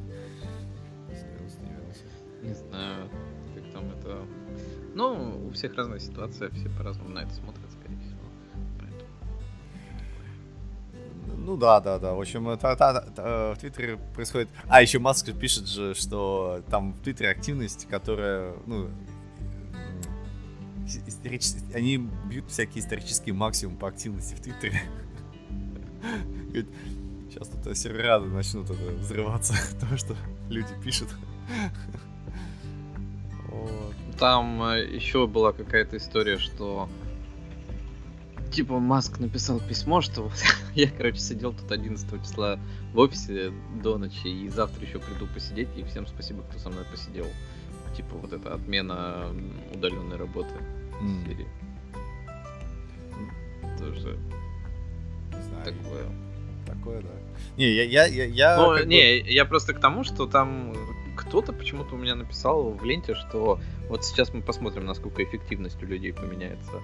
Если 1.10 1.28
вернутся, 1.28 1.58
то 1.58 1.64
не 1.64 1.72
вернутся. 1.72 2.04
Не 2.42 2.54
знаю, 2.54 3.10
как 3.56 3.72
там 3.74 3.92
это... 3.92 4.26
Ну, 4.96 5.48
у 5.48 5.52
всех 5.52 5.76
разная 5.76 6.00
ситуация, 6.00 6.50
все 6.52 6.70
по-разному 6.70 7.10
на 7.10 7.24
это 7.24 7.34
смотрят, 7.34 7.63
Ну 11.38 11.58
да, 11.58 11.80
да, 11.80 12.00
да. 12.00 12.14
В 12.14 12.22
общем, 12.22 12.58
та, 12.58 12.76
та, 12.76 13.02
та, 13.02 13.54
в 13.54 13.58
Твиттере 13.60 13.98
происходит... 14.14 14.50
А, 14.68 14.82
еще 14.82 15.00
Маск 15.00 15.32
пишет 15.34 15.68
же, 15.68 15.94
что 15.94 16.64
там 16.70 16.94
в 16.94 17.02
Твиттере 17.02 17.30
активность, 17.30 17.88
которая, 17.90 18.54
ну, 18.66 18.90
они 21.74 21.98
бьют 22.30 22.50
всякие 22.50 22.84
исторические 22.84 23.34
максимумы 23.34 23.78
по 23.78 23.88
активности 23.88 24.36
в 24.36 24.42
Твиттере. 24.42 24.82
Сейчас 27.30 27.48
тут 27.48 27.78
сервера 27.78 28.20
начнут 28.20 28.70
это 28.70 28.92
взрываться, 28.92 29.54
то, 29.80 29.98
что 29.98 30.16
люди 30.50 30.70
пишут. 30.84 31.10
Там 34.20 34.62
э, 34.64 34.86
еще 34.86 35.26
была 35.28 35.52
какая-то 35.52 35.98
история, 35.98 36.38
что 36.38 36.88
типа 38.54 38.80
Маск 38.80 39.20
написал 39.20 39.60
письмо, 39.60 40.02
что 40.02 40.32
я, 40.76 40.88
короче, 40.90 41.20
сидел 41.20 41.54
тут 41.54 41.72
11 41.72 42.24
числа 42.24 42.60
в 42.94 43.00
офисе 43.00 43.52
до 43.82 43.98
ночи, 43.98 44.28
и 44.28 44.50
завтра 44.50 44.86
еще 44.86 45.00
приду 45.00 45.28
посидеть, 45.28 45.70
и 45.76 45.84
всем 45.84 46.08
спасибо, 46.08 46.44
кто 46.44 46.60
со 46.60 46.70
мной 46.70 46.86
посидел. 46.90 47.26
Типа 47.98 48.16
вот 48.16 48.34
эта 48.34 48.54
отмена 48.54 49.28
удаленной 49.74 50.18
работы 50.18 50.54
mm. 51.02 51.28
серии. 51.28 51.48
Тоже 53.78 54.18
знаю. 55.32 55.66
такое. 55.66 56.06
Такое, 56.66 57.02
да. 57.02 57.10
Не, 57.58 57.70
я, 57.72 57.84
я, 57.84 58.06
я, 58.06 58.26
я 58.26 58.58
ну, 58.58 58.84
не, 58.86 59.22
бы... 59.22 59.30
я 59.30 59.46
просто 59.46 59.74
к 59.74 59.80
тому, 59.80 60.04
что 60.04 60.26
там 60.26 60.74
кто-то 61.16 61.54
почему-то 61.54 61.96
у 61.96 61.98
меня 61.98 62.16
написал 62.16 62.72
в 62.72 62.84
ленте, 62.84 63.14
что 63.14 63.60
вот 63.90 64.06
сейчас 64.06 64.34
мы 64.34 64.42
посмотрим, 64.42 64.86
насколько 64.86 65.24
эффективность 65.24 65.82
у 65.84 65.86
людей 65.86 66.14
поменяется. 66.14 66.82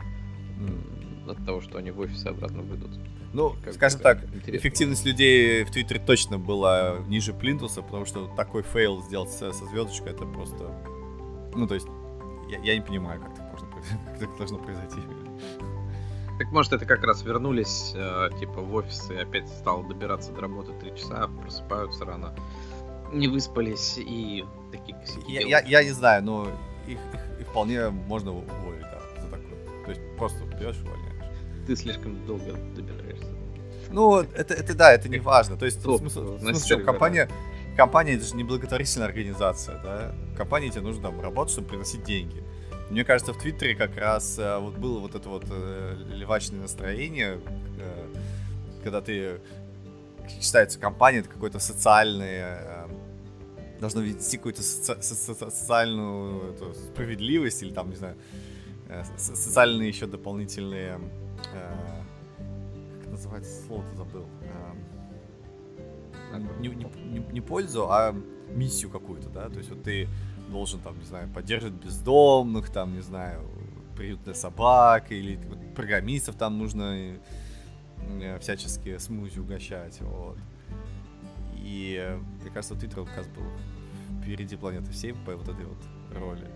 От 1.29 1.45
того, 1.45 1.61
что 1.61 1.77
они 1.77 1.91
в 1.91 1.99
офисе 1.99 2.29
обратно 2.29 2.61
выйдут. 2.61 2.91
Ну, 3.33 3.55
как 3.63 3.73
скажем 3.73 3.99
так, 3.99 4.23
эффективность 4.47 5.05
людей 5.05 5.63
в 5.63 5.71
Твиттере 5.71 5.99
точно 5.99 6.39
была 6.39 6.97
ниже 7.07 7.33
Плинтуса, 7.33 7.81
потому 7.81 8.05
что 8.05 8.27
такой 8.35 8.63
fail 8.63 9.03
сделать 9.03 9.29
со, 9.29 9.51
со 9.51 9.65
звездочкой, 9.65 10.13
это 10.13 10.25
просто... 10.25 10.71
Ну, 11.55 11.67
то 11.67 11.75
есть, 11.75 11.87
я, 12.49 12.59
я 12.59 12.75
не 12.75 12.81
понимаю, 12.81 13.21
как 13.21 13.35
так 13.35 13.51
можно 13.51 13.67
как 14.11 14.19
так 14.19 14.37
должно 14.37 14.57
произойти. 14.57 14.97
Так 16.39 16.51
может 16.51 16.71
это 16.71 16.85
как 16.85 17.03
раз 17.03 17.23
вернулись, 17.23 17.91
э, 17.95 18.29
типа, 18.39 18.61
в 18.61 18.73
офис 18.73 19.11
и 19.11 19.15
опять 19.15 19.49
стал 19.49 19.83
добираться 19.83 20.31
до 20.31 20.41
работы 20.41 20.71
три 20.79 20.95
часа, 20.95 21.27
просыпаются 21.27 22.05
рано, 22.05 22.33
не 23.11 23.27
выспались 23.27 23.97
и 23.97 24.45
такие 24.71 24.97
косяки 24.97 25.31
я, 25.31 25.41
я, 25.41 25.59
я 25.59 25.83
не 25.83 25.91
знаю, 25.91 26.23
но 26.23 26.47
их, 26.87 26.97
их, 27.13 27.41
их 27.41 27.47
вполне 27.47 27.89
можно 27.89 28.31
уволить, 28.31 28.81
да, 28.81 29.01
за 29.21 29.29
такое. 29.29 29.83
То 29.85 29.91
есть 29.91 30.01
просто 30.17 30.45
берешь 30.45 30.77
увольняешь. 30.81 31.08
Ты 31.69 31.75
слишком 31.75 32.25
долго 32.25 32.53
добираешься. 32.75 33.27
Ну, 33.91 34.21
это, 34.21 34.55
это 34.55 34.73
да, 34.73 34.91
это 34.91 35.07
не 35.07 35.19
важно. 35.19 35.55
То 35.55 35.65
есть, 35.65 35.83
Топ, 35.83 35.99
смысл, 35.99 36.39
смысл 36.39 36.65
в 36.65 36.67
чем? 36.67 36.83
Компания, 36.83 37.29
компания 37.77 38.13
это 38.15 38.25
же 38.25 38.35
не 38.35 38.43
благотворительная 38.43 39.07
организация, 39.07 39.79
да? 39.83 40.15
Компании 40.35 40.69
тебе 40.69 40.81
нужно 40.81 41.03
там 41.03 41.21
работать, 41.21 41.51
чтобы 41.53 41.67
приносить 41.67 42.03
деньги. 42.03 42.43
Мне 42.89 43.05
кажется, 43.05 43.33
в 43.33 43.37
Твиттере 43.37 43.75
как 43.75 43.95
раз 43.97 44.39
э, 44.39 44.57
вот 44.57 44.79
было 44.79 44.97
вот 44.97 45.13
это 45.13 45.29
вот 45.29 45.45
э, 45.51 45.95
левачное 46.11 46.61
настроение, 46.61 47.39
э, 47.79 48.15
когда 48.83 49.01
ты 49.01 49.39
считается 50.41 50.79
компания, 50.79 51.19
это 51.19 51.29
какой-то 51.29 51.59
социальный 51.59 52.39
э, 52.41 52.87
должно 53.79 54.01
вести 54.01 54.37
какую-то 54.37 54.63
соци- 54.63 55.03
со- 55.03 55.35
социальную 55.35 56.53
эту, 56.53 56.73
справедливость 56.73 57.61
или 57.61 57.71
там, 57.71 57.91
не 57.91 57.95
знаю, 57.95 58.15
э, 58.87 59.03
социальные 59.17 59.89
еще 59.89 60.07
дополнительные, 60.07 60.99
как 63.01 63.11
называется 63.11 63.65
слово-то 63.65 63.95
забыл, 63.95 64.25
э, 64.41 66.39
не, 66.59 66.69
не, 66.69 66.85
не, 66.85 67.19
не 67.31 67.41
пользу, 67.41 67.87
а 67.89 68.15
миссию 68.49 68.91
какую-то, 68.91 69.29
да, 69.29 69.49
то 69.49 69.57
есть 69.57 69.69
вот 69.69 69.83
ты 69.83 70.07
должен, 70.49 70.79
там, 70.79 70.97
не 70.97 71.05
знаю, 71.05 71.29
поддерживать 71.29 71.75
бездомных, 71.75 72.69
там, 72.69 72.93
не 72.93 73.01
знаю, 73.01 73.41
приют 73.95 74.23
для 74.23 74.33
собак, 74.33 75.11
или 75.11 75.35
вот, 75.47 75.75
программистов 75.75 76.35
там 76.35 76.57
нужно 76.57 77.17
э, 78.21 78.39
всячески 78.39 78.97
смузи 78.97 79.39
угощать, 79.39 79.99
вот. 80.01 80.37
И 81.55 81.99
э, 82.01 82.17
мне 82.41 82.49
кажется, 82.51 82.75
Твиттер 82.75 83.05
как 83.05 83.17
раз 83.17 83.27
был 83.27 83.43
впереди 84.21 84.55
планеты 84.55 84.91
всей 84.91 85.13
по 85.13 85.35
вот 85.35 85.47
этой 85.47 85.65
вот 85.65 85.77
роли. 86.15 86.47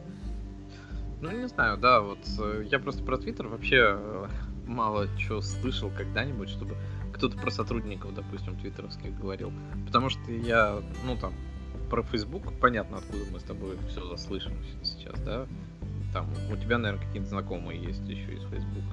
Ну, 1.22 1.32
не 1.32 1.48
знаю, 1.48 1.78
да, 1.78 2.02
вот 2.02 2.20
э, 2.40 2.66
я 2.70 2.80
просто 2.80 3.04
про 3.04 3.18
Твиттер 3.18 3.48
вообще 3.48 4.28
мало 4.66 5.08
чего 5.18 5.42
слышал 5.42 5.92
когда-нибудь, 5.96 6.50
чтобы 6.50 6.76
кто-то 7.14 7.38
про 7.38 7.52
сотрудников, 7.52 8.14
допустим, 8.14 8.56
твиттеровских 8.58 9.18
говорил. 9.20 9.52
Потому 9.86 10.10
что 10.10 10.32
я, 10.32 10.82
ну 11.06 11.16
там, 11.18 11.34
про 11.90 12.04
Facebook 12.04 12.44
понятно, 12.60 12.98
откуда 12.98 13.24
мы 13.32 13.40
с 13.40 13.44
тобой 13.44 13.78
все 13.90 14.06
заслышим 14.08 14.54
сейчас, 14.84 15.20
да? 15.22 15.46
Там 16.12 16.28
у 16.52 16.56
тебя, 16.56 16.78
наверное, 16.78 17.06
какие-то 17.06 17.30
знакомые 17.30 17.82
есть 17.82 18.08
еще 18.08 18.34
из 18.34 18.44
Facebook. 18.44 18.84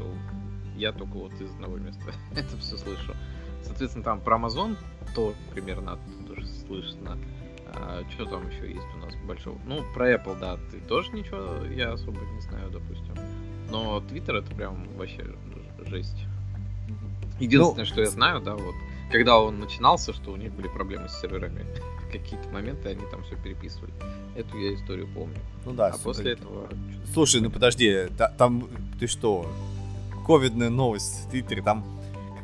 Я 0.76 0.92
только 0.92 1.14
вот 1.14 1.32
из 1.40 1.50
одного 1.50 1.76
места 1.76 2.12
это 2.36 2.56
все 2.58 2.76
слышу. 2.76 3.14
Соответственно, 3.62 4.04
там 4.04 4.20
про 4.20 4.38
Amazon 4.38 4.76
то 5.14 5.34
примерно 5.52 5.98
тоже 6.28 6.46
слышно. 6.46 7.18
А, 7.72 8.02
что 8.10 8.24
там 8.24 8.48
еще 8.48 8.68
есть 8.68 8.86
у 8.96 8.98
нас 8.98 9.14
большого? 9.26 9.58
Ну, 9.66 9.82
про 9.94 10.12
Apple, 10.12 10.38
да, 10.40 10.58
ты 10.70 10.80
тоже 10.80 11.12
ничего 11.12 11.64
я 11.66 11.92
особо 11.92 12.20
не 12.20 12.40
знаю, 12.40 12.70
допустим. 12.70 13.14
Но 13.70 13.98
Twitter 13.98 14.38
это 14.38 14.54
прям 14.54 14.88
вообще 14.96 15.24
жесть. 15.86 16.26
Единственное, 17.38 17.84
ну, 17.84 17.90
что 17.90 18.00
я 18.00 18.06
знаю, 18.06 18.40
да, 18.40 18.54
вот, 18.54 18.74
когда 19.10 19.40
он 19.40 19.58
начинался, 19.58 20.12
что 20.12 20.32
у 20.32 20.36
них 20.36 20.52
были 20.52 20.68
проблемы 20.68 21.08
с 21.08 21.20
серверами 21.20 21.64
какие-то 22.12 22.48
моменты 22.50 22.90
они 22.90 23.02
там 23.10 23.22
все 23.24 23.36
переписывали. 23.36 23.92
Эту 24.36 24.58
я 24.58 24.74
историю 24.74 25.08
помню. 25.14 25.38
Ну 25.64 25.72
да. 25.72 25.88
А 25.88 25.98
после 25.98 26.32
этого... 26.32 26.68
Слушай, 27.12 27.40
ну 27.40 27.50
подожди, 27.50 28.08
там 28.38 28.68
ты 28.98 29.06
что? 29.06 29.50
Ковидная 30.26 30.70
новость 30.70 31.26
в 31.26 31.30
Твиттере, 31.30 31.62
там 31.62 31.84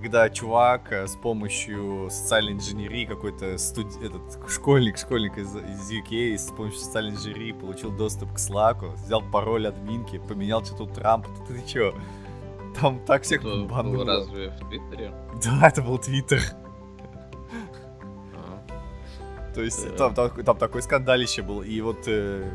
когда 0.06 0.28
чувак 0.30 0.92
э, 0.92 1.08
с 1.08 1.16
помощью 1.16 2.08
социальной 2.10 2.52
инженерии, 2.52 3.06
какой-то 3.06 3.58
студ... 3.58 3.86
этот 4.00 4.38
школьник, 4.48 4.98
школьник 4.98 5.36
из, 5.36 5.56
из 5.56 5.90
UK, 5.90 6.38
с 6.38 6.52
помощью 6.52 6.78
социальной 6.78 7.16
инженерии 7.16 7.52
получил 7.52 7.90
доступ 7.90 8.32
к 8.32 8.36
Slack, 8.36 8.94
взял 9.04 9.20
пароль 9.32 9.66
админки, 9.66 10.18
поменял 10.18 10.64
что-то 10.64 10.84
у 10.84 10.86
Трампа. 10.86 11.28
Ты, 11.48 11.54
ты 11.54 11.66
чё? 11.66 11.94
Там 12.80 13.04
так 13.04 13.22
всех 13.22 13.40
это 13.40 13.64
было 13.64 14.04
разве 14.04 14.50
в 14.50 14.68
Твиттере? 14.68 15.12
Да, 15.42 15.68
это 15.68 15.82
был 15.82 15.98
Твиттер. 15.98 16.40
То 19.54 19.62
есть 19.62 19.96
там, 19.96 20.14
там, 20.14 20.30
там 20.44 20.58
такой 20.58 20.82
скандалище 20.82 21.40
был. 21.40 21.62
И 21.62 21.80
вот 21.80 22.06
э, 22.06 22.46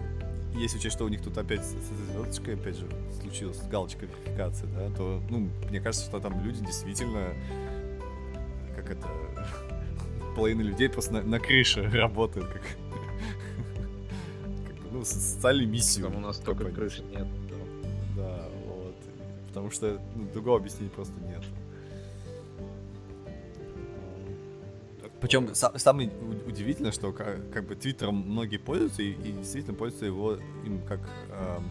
если 0.54 0.78
учесть, 0.78 0.96
что 0.96 1.06
у 1.06 1.08
них 1.08 1.24
тут 1.24 1.36
опять 1.36 1.66
с, 1.66 1.72
звездочкой, 1.72 2.54
опять 2.54 2.78
же, 2.78 2.86
случилось 3.20 3.60
галочка 3.64 4.06
верификации, 4.06 4.68
да, 4.68 4.96
то, 4.96 5.20
ну, 5.30 5.50
мне 5.70 5.80
кажется, 5.80 6.06
что 6.06 6.20
там 6.20 6.44
люди 6.44 6.64
действительно, 6.64 7.30
как 8.76 8.92
это, 8.92 9.08
половина 10.36 10.62
людей 10.62 10.90
просто 10.90 11.14
на, 11.14 11.22
на 11.24 11.40
крыше 11.40 11.90
работают, 11.90 12.50
как, 12.50 12.62
как 14.68 14.76
ну, 14.92 15.04
социальную 15.04 15.68
миссию. 15.68 16.06
Там 16.06 16.18
у 16.18 16.20
нас 16.20 16.38
только 16.38 16.66
крыши 16.66 17.04
нет. 17.04 17.26
Потому 19.52 19.70
что 19.70 20.02
ну, 20.16 20.30
другого 20.32 20.58
объяснения 20.58 20.90
просто 20.90 21.14
нет. 21.20 21.44
Причем 25.20 25.48
са- 25.48 25.78
самое 25.78 26.10
удивительное, 26.48 26.94
что 26.94 27.12
как, 27.12 27.52
как 27.52 27.68
бы 27.68 27.76
Твиттером 27.76 28.16
многие 28.16 28.58
пользуются 28.58 29.04
и, 29.04 29.12
и 29.12 29.34
действительно 29.34 29.76
пользуются 29.76 30.06
его 30.06 30.38
им 30.66 30.82
как 30.88 31.02
эм, 31.32 31.70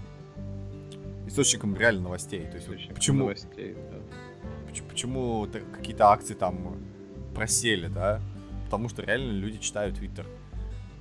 источником 1.26 1.74
реально 1.74 2.02
новостей. 2.02 2.42
То 2.42 2.56
есть 2.56 2.68
вот 2.68 2.76
почему 2.94 3.20
новостей, 3.20 3.74
да. 3.74 3.98
почему, 4.68 4.88
почему 4.88 5.48
какие-то 5.72 6.08
акции 6.08 6.34
там 6.34 6.76
просели, 7.34 7.86
да? 7.86 8.20
Потому 8.66 8.90
что 8.90 9.02
реально 9.02 9.32
люди 9.32 9.56
читают 9.56 9.96
Твиттер. 9.96 10.26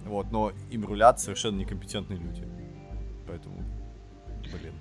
Вот, 0.06 0.32
но 0.32 0.54
им 0.72 0.86
рулят 0.86 1.20
совершенно 1.20 1.58
некомпетентные 1.58 2.18
люди. 2.18 2.48
Поэтому, 3.28 3.64
блин. 4.44 4.74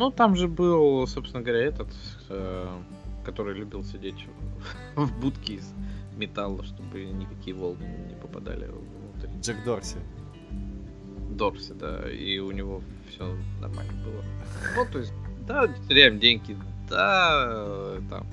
Ну, 0.00 0.10
там 0.10 0.34
же 0.34 0.48
был, 0.48 1.06
собственно 1.06 1.42
говоря, 1.42 1.62
этот, 1.62 1.88
э, 2.30 2.78
который 3.22 3.54
любил 3.54 3.84
сидеть 3.84 4.26
в 4.96 5.12
будке 5.20 5.56
из 5.56 5.74
металла, 6.16 6.64
чтобы 6.64 7.04
никакие 7.04 7.54
волны 7.54 7.84
не 8.08 8.14
попадали 8.14 8.64
внутрь. 8.64 9.28
Джек 9.42 9.62
Дорси. 9.62 9.98
Дорси, 11.32 11.74
да, 11.74 12.10
и 12.10 12.38
у 12.38 12.50
него 12.50 12.80
все 13.10 13.36
нормально 13.60 13.92
было. 14.02 14.24
Ну, 14.74 14.86
то 14.90 15.00
есть, 15.00 15.12
да, 15.46 15.68
теряем 15.86 16.18
деньги, 16.18 16.56
да, 16.88 17.98
там. 18.08 18.26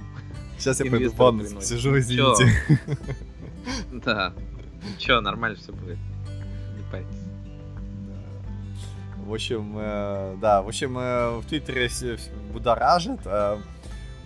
Сейчас 0.58 0.80
я 0.80 0.90
пойду 0.90 1.10
в 1.10 1.18
ванну 1.18 1.44
сижу, 1.60 2.00
извините. 2.00 2.50
Да. 4.06 4.34
Ничего, 4.96 5.20
нормально 5.20 5.58
все 5.58 5.74
будет. 5.74 5.98
Не 6.78 6.84
парьтесь. 6.90 7.17
В 9.28 9.34
общем, 9.34 9.76
э, 9.78 10.38
да, 10.40 10.62
в 10.62 10.70
общем, 10.70 10.98
э, 10.98 11.40
в 11.40 11.46
Твиттере 11.48 11.90
будоражит. 12.54 13.20
Э, 13.26 13.58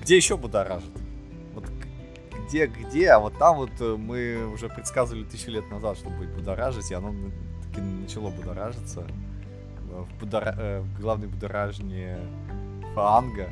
где 0.04 0.16
еще 0.16 0.38
будоражит? 0.38 0.92
Вот 1.56 1.66
где, 2.48 2.68
где, 2.68 3.10
а 3.10 3.18
вот 3.18 3.36
там 3.40 3.58
вот 3.58 3.72
э, 3.80 3.96
мы 3.98 4.46
уже 4.54 4.70
предсказывали 4.70 5.24
тысячу 5.24 5.50
лет 5.50 5.68
назад, 5.72 5.98
что 5.98 6.12
будет 6.12 6.30
будоражить, 6.36 6.92
и 6.92 6.94
оно 6.94 7.16
таки 7.64 7.82
начало 7.82 8.30
будоражиться. 8.30 9.08
В, 9.90 10.20
будора... 10.20 10.56
э, 10.56 10.82
в 10.82 11.02
главной 11.02 11.30
будоражне 11.30 12.20
Фаанга. 12.94 13.50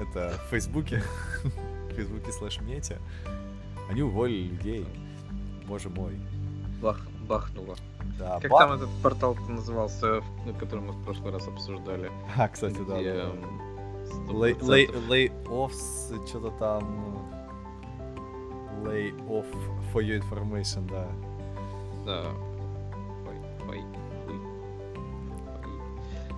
Это 0.00 0.32
в 0.46 0.50
Фейсбуке. 0.50 1.02
в 1.90 1.94
Фейсбуке 1.94 2.32
слэш 2.32 2.58
мете. 2.62 2.96
Они 3.90 4.00
уволили 4.00 4.48
людей. 4.48 4.86
Боже 5.66 5.90
мой. 5.90 6.18
Бах, 6.80 7.06
бахнуло. 7.28 7.76
Да, 8.18 8.40
как 8.40 8.50
бах... 8.50 8.60
там 8.60 8.72
этот 8.72 8.88
портал 9.02 9.36
назывался, 9.48 10.22
который 10.58 10.80
мы 10.80 10.92
в 10.92 11.04
прошлый 11.04 11.32
раз 11.32 11.46
обсуждали? 11.46 12.10
А, 12.36 12.48
кстати, 12.48 12.74
где... 12.74 13.14
да. 13.14 13.32
Lay-offs, 14.32 16.26
что-то 16.26 16.50
там... 16.58 17.28
Lay 18.82 19.12
off 19.28 19.46
for 19.92 20.02
your 20.02 20.18
information, 20.20 20.88
да. 20.88 21.06
Да. 22.06 22.24
Ой, 23.28 23.36
ой, 23.68 23.84
ой. 24.28 24.40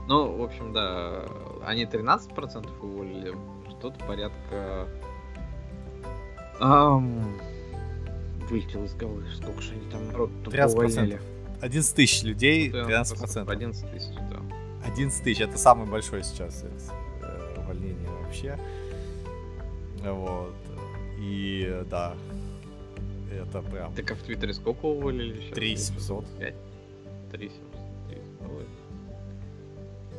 Ну, 0.09 0.37
в 0.37 0.43
общем, 0.43 0.73
да, 0.73 1.25
они 1.65 1.85
13% 1.85 2.81
уволили, 2.81 3.37
что-то 3.69 4.05
порядка... 4.05 4.89
Um, 6.61 7.41
вылетел 8.51 8.85
из 8.85 8.95
головы, 8.95 9.25
сколько 9.35 9.61
же 9.63 9.73
они 9.73 9.91
там 9.91 10.07
народ 10.09 10.31
13%. 10.45 10.73
увольняли. 10.73 11.21
11 11.61 11.95
тысяч 11.95 12.23
людей, 12.23 12.71
13%. 12.71 13.51
11 13.51 13.91
тысяч, 13.91 14.15
да. 14.31 14.41
11 14.87 15.23
тысяч, 15.23 15.41
это 15.41 15.59
самое 15.59 15.89
большое 15.89 16.23
сейчас 16.23 16.65
э, 16.65 17.57
увольнение 17.59 18.09
вообще. 18.23 18.59
Вот. 20.03 20.55
И 21.19 21.85
да, 21.91 22.15
это 23.31 23.63
прям... 23.63 23.95
Так 23.95 24.11
а 24.11 24.15
в 24.15 24.23
Твиттере 24.23 24.55
сколько 24.55 24.87
уволили 24.87 25.41
сейчас? 25.41 25.55
3700. 25.55 26.27
5? 26.39 26.55
3700. 27.33 27.71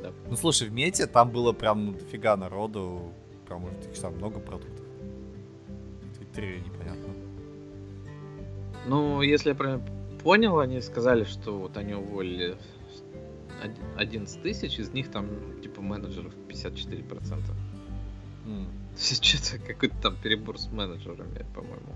Да. 0.02 0.12
Ну 0.30 0.36
слушай, 0.36 0.68
в 0.68 0.72
Мете 0.72 1.08
там 1.08 1.30
было 1.30 1.54
прям 1.54 1.86
ну, 1.86 1.94
дофига 1.94 2.36
народу, 2.36 3.14
прям 3.48 3.62
может 3.62 3.86
их 3.86 4.00
там 4.00 4.16
много 4.16 4.40
продуктов. 4.40 4.86
В 6.04 6.18
Твиттере 6.18 6.62
непонятно. 6.62 7.01
Ну, 8.88 9.22
если 9.22 9.50
я 9.50 9.56
правильно 9.56 9.84
понял, 10.24 10.60
они 10.60 10.82
сказали, 10.82 11.24
что 11.24 11.58
вот 11.58 11.78
они 11.78 11.94
уволили 11.94 12.56
11 13.98 14.42
тысяч, 14.42 14.80
из 14.80 14.90
них 14.92 15.12
там 15.12 15.28
типа 15.62 15.82
менеджеров 15.82 16.34
54%. 16.48 17.42
Mm. 18.46 18.66
Что-то 18.98 19.64
какой-то 19.66 19.96
там 20.02 20.16
перебор 20.18 20.58
с 20.60 20.68
менеджерами, 20.72 21.46
по-моему. 21.54 21.94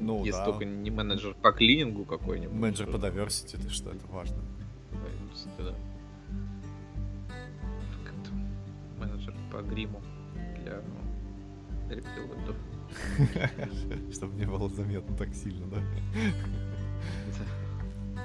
Ну, 0.00 0.24
Если 0.24 0.38
да. 0.38 0.44
только 0.44 0.64
не 0.64 0.90
менеджер 0.90 1.34
по 1.34 1.52
клинингу 1.52 2.04
какой-нибудь. 2.04 2.54
Менеджер 2.54 2.86
по 2.86 2.96
diversity, 2.96 3.60
это 3.60 3.70
что, 3.70 3.90
это 3.90 4.06
важно. 4.08 4.38
Да. 5.58 5.74
Как-то 8.04 8.32
менеджер 8.98 9.34
по 9.52 9.62
гриму 9.62 10.00
для 10.62 10.82
рептилоидов. 11.90 12.56
Чтобы 14.12 14.38
не 14.38 14.46
было 14.46 14.68
заметно 14.68 15.16
так 15.16 15.34
сильно, 15.34 15.66
да? 15.66 15.78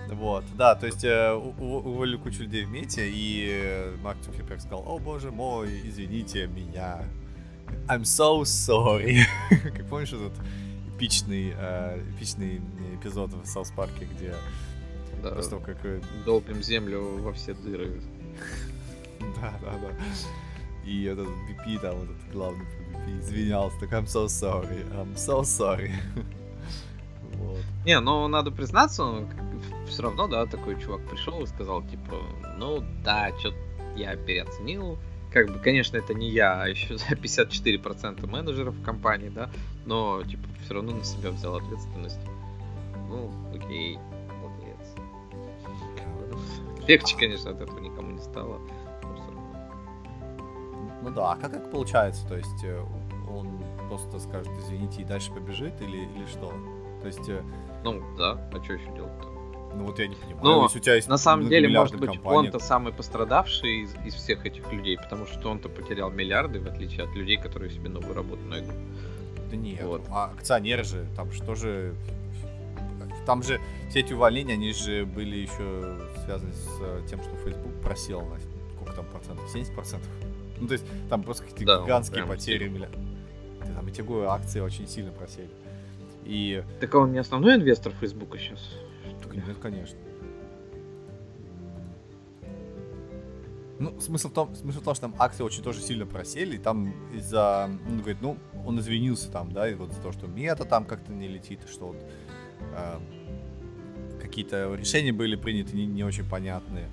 Вот, 0.09 0.43
да, 0.57 0.75
то 0.75 0.85
есть 0.85 1.03
э, 1.03 1.33
уволили 1.33 2.17
кучу 2.17 2.43
людей 2.43 2.65
в 2.65 2.69
мете, 2.69 3.09
и 3.09 3.47
э, 3.49 3.95
Марк 4.03 4.19
Цукерберг 4.21 4.59
сказал, 4.59 4.83
о 4.85 4.99
боже 4.99 5.31
мой, 5.31 5.81
извините 5.87 6.45
меня, 6.47 7.03
I'm 7.87 8.03
so 8.03 8.41
sorry. 8.43 9.23
как 9.63 9.87
помнишь 9.87 10.13
этот 10.13 10.33
эпичный, 10.95 11.53
э, 11.57 12.03
эпичный 12.15 12.61
эпизод 12.95 13.33
в 13.33 13.45
Саус 13.45 13.71
Парке, 13.71 14.05
где 14.05 14.35
да, 15.23 15.31
после 15.31 15.51
того, 15.51 15.63
как... 15.63 15.77
Э, 15.83 16.01
долбим 16.25 16.61
землю 16.61 17.17
во 17.19 17.33
все 17.33 17.53
дыры. 17.53 18.01
да, 19.41 19.53
да, 19.61 19.71
да. 19.71 19.89
И 20.85 21.03
этот 21.05 21.27
BP, 21.27 21.79
там, 21.79 22.03
этот 22.03 22.31
главный 22.31 22.65
BP, 22.65 23.19
извинялся, 23.19 23.79
так 23.79 23.91
I'm 23.91 24.05
so 24.05 24.25
sorry, 24.25 24.85
I'm 24.93 25.15
so 25.15 25.41
sorry. 25.41 25.91
вот. 27.35 27.59
Не, 27.85 27.99
ну, 27.99 28.27
надо 28.27 28.51
признаться, 28.51 29.03
он 29.03 29.27
все 29.87 30.03
равно, 30.03 30.27
да, 30.27 30.45
такой 30.45 30.79
чувак 30.81 31.01
пришел 31.09 31.41
и 31.41 31.47
сказал, 31.47 31.83
типа, 31.83 32.17
ну, 32.57 32.83
да, 33.03 33.31
что-то 33.39 33.57
я 33.95 34.15
переоценил, 34.15 34.97
как 35.31 35.51
бы, 35.51 35.59
конечно, 35.59 35.97
это 35.97 36.13
не 36.13 36.29
я, 36.29 36.61
а 36.61 36.67
еще 36.67 36.93
54% 36.95 38.27
менеджеров 38.27 38.75
в 38.75 38.83
компании, 38.83 39.29
да, 39.29 39.49
но, 39.85 40.21
типа, 40.23 40.43
все 40.63 40.75
равно 40.75 40.95
на 40.95 41.03
себя 41.03 41.31
взял 41.31 41.55
ответственность. 41.55 42.19
Ну, 43.09 43.31
окей, 43.53 43.97
молодец. 44.41 44.95
Легче, 46.87 47.17
конечно, 47.17 47.51
от 47.51 47.61
этого 47.61 47.79
никому 47.79 48.11
не 48.11 48.21
стало. 48.21 48.59
Ну 51.03 51.09
да, 51.09 51.33
а 51.33 51.35
как 51.35 51.53
это 51.53 51.67
получается? 51.67 52.25
То 52.27 52.37
есть 52.37 52.63
э, 52.63 52.81
он 53.29 53.61
просто 53.89 54.19
скажет, 54.19 54.51
извините, 54.59 55.01
и 55.01 55.05
дальше 55.05 55.31
побежит 55.31 55.73
или, 55.81 55.97
или 55.97 56.25
что? 56.25 56.53
То 57.01 57.07
есть... 57.07 57.27
Э, 57.27 57.43
ну 57.83 58.01
да, 58.17 58.39
а 58.51 58.63
что 58.63 58.73
еще 58.73 58.85
делать-то? 58.95 59.27
Ну 59.75 59.85
вот 59.85 59.99
я 59.99 60.07
не 60.07 60.15
понимаю. 60.15 60.43
Но 60.43 60.63
если 60.63 60.79
у 60.79 60.81
тебя 60.81 60.95
есть 60.95 61.09
на 61.09 61.17
самом 61.17 61.49
деле, 61.49 61.67
может 61.67 61.99
быть, 61.99 62.19
он-то 62.23 62.59
самый 62.59 62.93
пострадавший 62.93 63.81
из, 63.81 63.95
из 64.05 64.13
всех 64.13 64.45
этих 64.45 64.71
людей, 64.71 64.97
потому 64.97 65.25
что 65.25 65.49
он-то 65.49 65.67
потерял 65.67 66.09
миллиарды, 66.09 66.59
в 66.59 66.67
отличие 66.67 67.03
от 67.03 67.15
людей, 67.15 67.37
которые 67.37 67.69
себе 67.69 67.89
новую 67.89 68.13
работу 68.13 68.43
найдут. 68.43 68.75
Да 69.51 69.57
нет, 69.57 69.83
вот. 69.83 70.03
а 70.09 70.31
акционеры 70.37 70.83
же, 70.83 71.05
там 71.15 71.31
что 71.31 71.55
же... 71.55 71.95
Там 73.25 73.41
же 73.41 73.59
все 73.89 74.01
эти 74.01 74.13
увольнения, 74.13 74.53
они 74.53 74.73
же 74.73 75.05
были 75.05 75.37
еще 75.37 75.97
связаны 76.25 76.51
с 76.51 76.67
э, 76.81 77.01
тем, 77.09 77.21
что 77.21 77.35
Facebook 77.37 77.73
просел 77.81 78.21
на 78.21 78.37
сколько 78.75 78.93
там 78.93 79.05
процентов? 79.05 79.49
70 79.49 79.73
процентов? 79.73 80.09
Ну, 80.63 80.69
то 80.69 80.75
есть 80.75 80.85
там 81.09 81.23
просто 81.23 81.43
какие-то 81.43 81.79
да, 81.79 81.83
гигантские 81.83 82.25
потери. 82.25 82.69
Милли... 82.69 82.89
Там 83.75 83.85
эти 83.85 84.01
акции 84.25 84.61
очень 84.61 84.87
сильно 84.87 85.11
просели. 85.11 85.49
И... 86.23 86.63
Так 86.79 86.95
а 86.95 86.99
он 86.99 87.11
не 87.11 87.17
основной 87.17 87.55
инвестор 87.55 87.91
Фейсбука 87.99 88.37
сейчас? 88.37 88.61
Нет, 89.33 89.57
конечно. 89.61 89.99
Ну, 93.77 93.99
смысл 93.99 94.29
в, 94.29 94.33
том, 94.33 94.55
смысл 94.55 94.79
в 94.79 94.83
том, 94.83 94.95
что 94.95 95.01
там 95.01 95.15
акции 95.19 95.43
очень 95.43 95.63
тоже 95.63 95.81
сильно 95.81 96.05
просели, 96.05 96.55
и 96.55 96.59
там 96.59 96.93
из-за, 97.13 97.69
он 97.85 97.97
говорит, 97.97 98.21
ну, 98.21 98.37
он 98.65 98.79
извинился 98.79 99.29
там, 99.29 99.51
да, 99.51 99.67
и 99.67 99.73
вот 99.73 99.91
за 99.91 100.01
то, 100.01 100.13
что 100.13 100.27
мета 100.27 100.63
там 100.63 100.85
как-то 100.85 101.11
не 101.11 101.27
летит, 101.27 101.59
что 101.69 101.87
вот, 101.87 101.97
э, 102.61 102.99
какие-то 104.21 104.73
решения 104.75 105.11
были 105.11 105.35
приняты 105.35 105.75
не, 105.75 105.85
не 105.85 106.05
очень 106.05 106.23
понятные, 106.29 106.87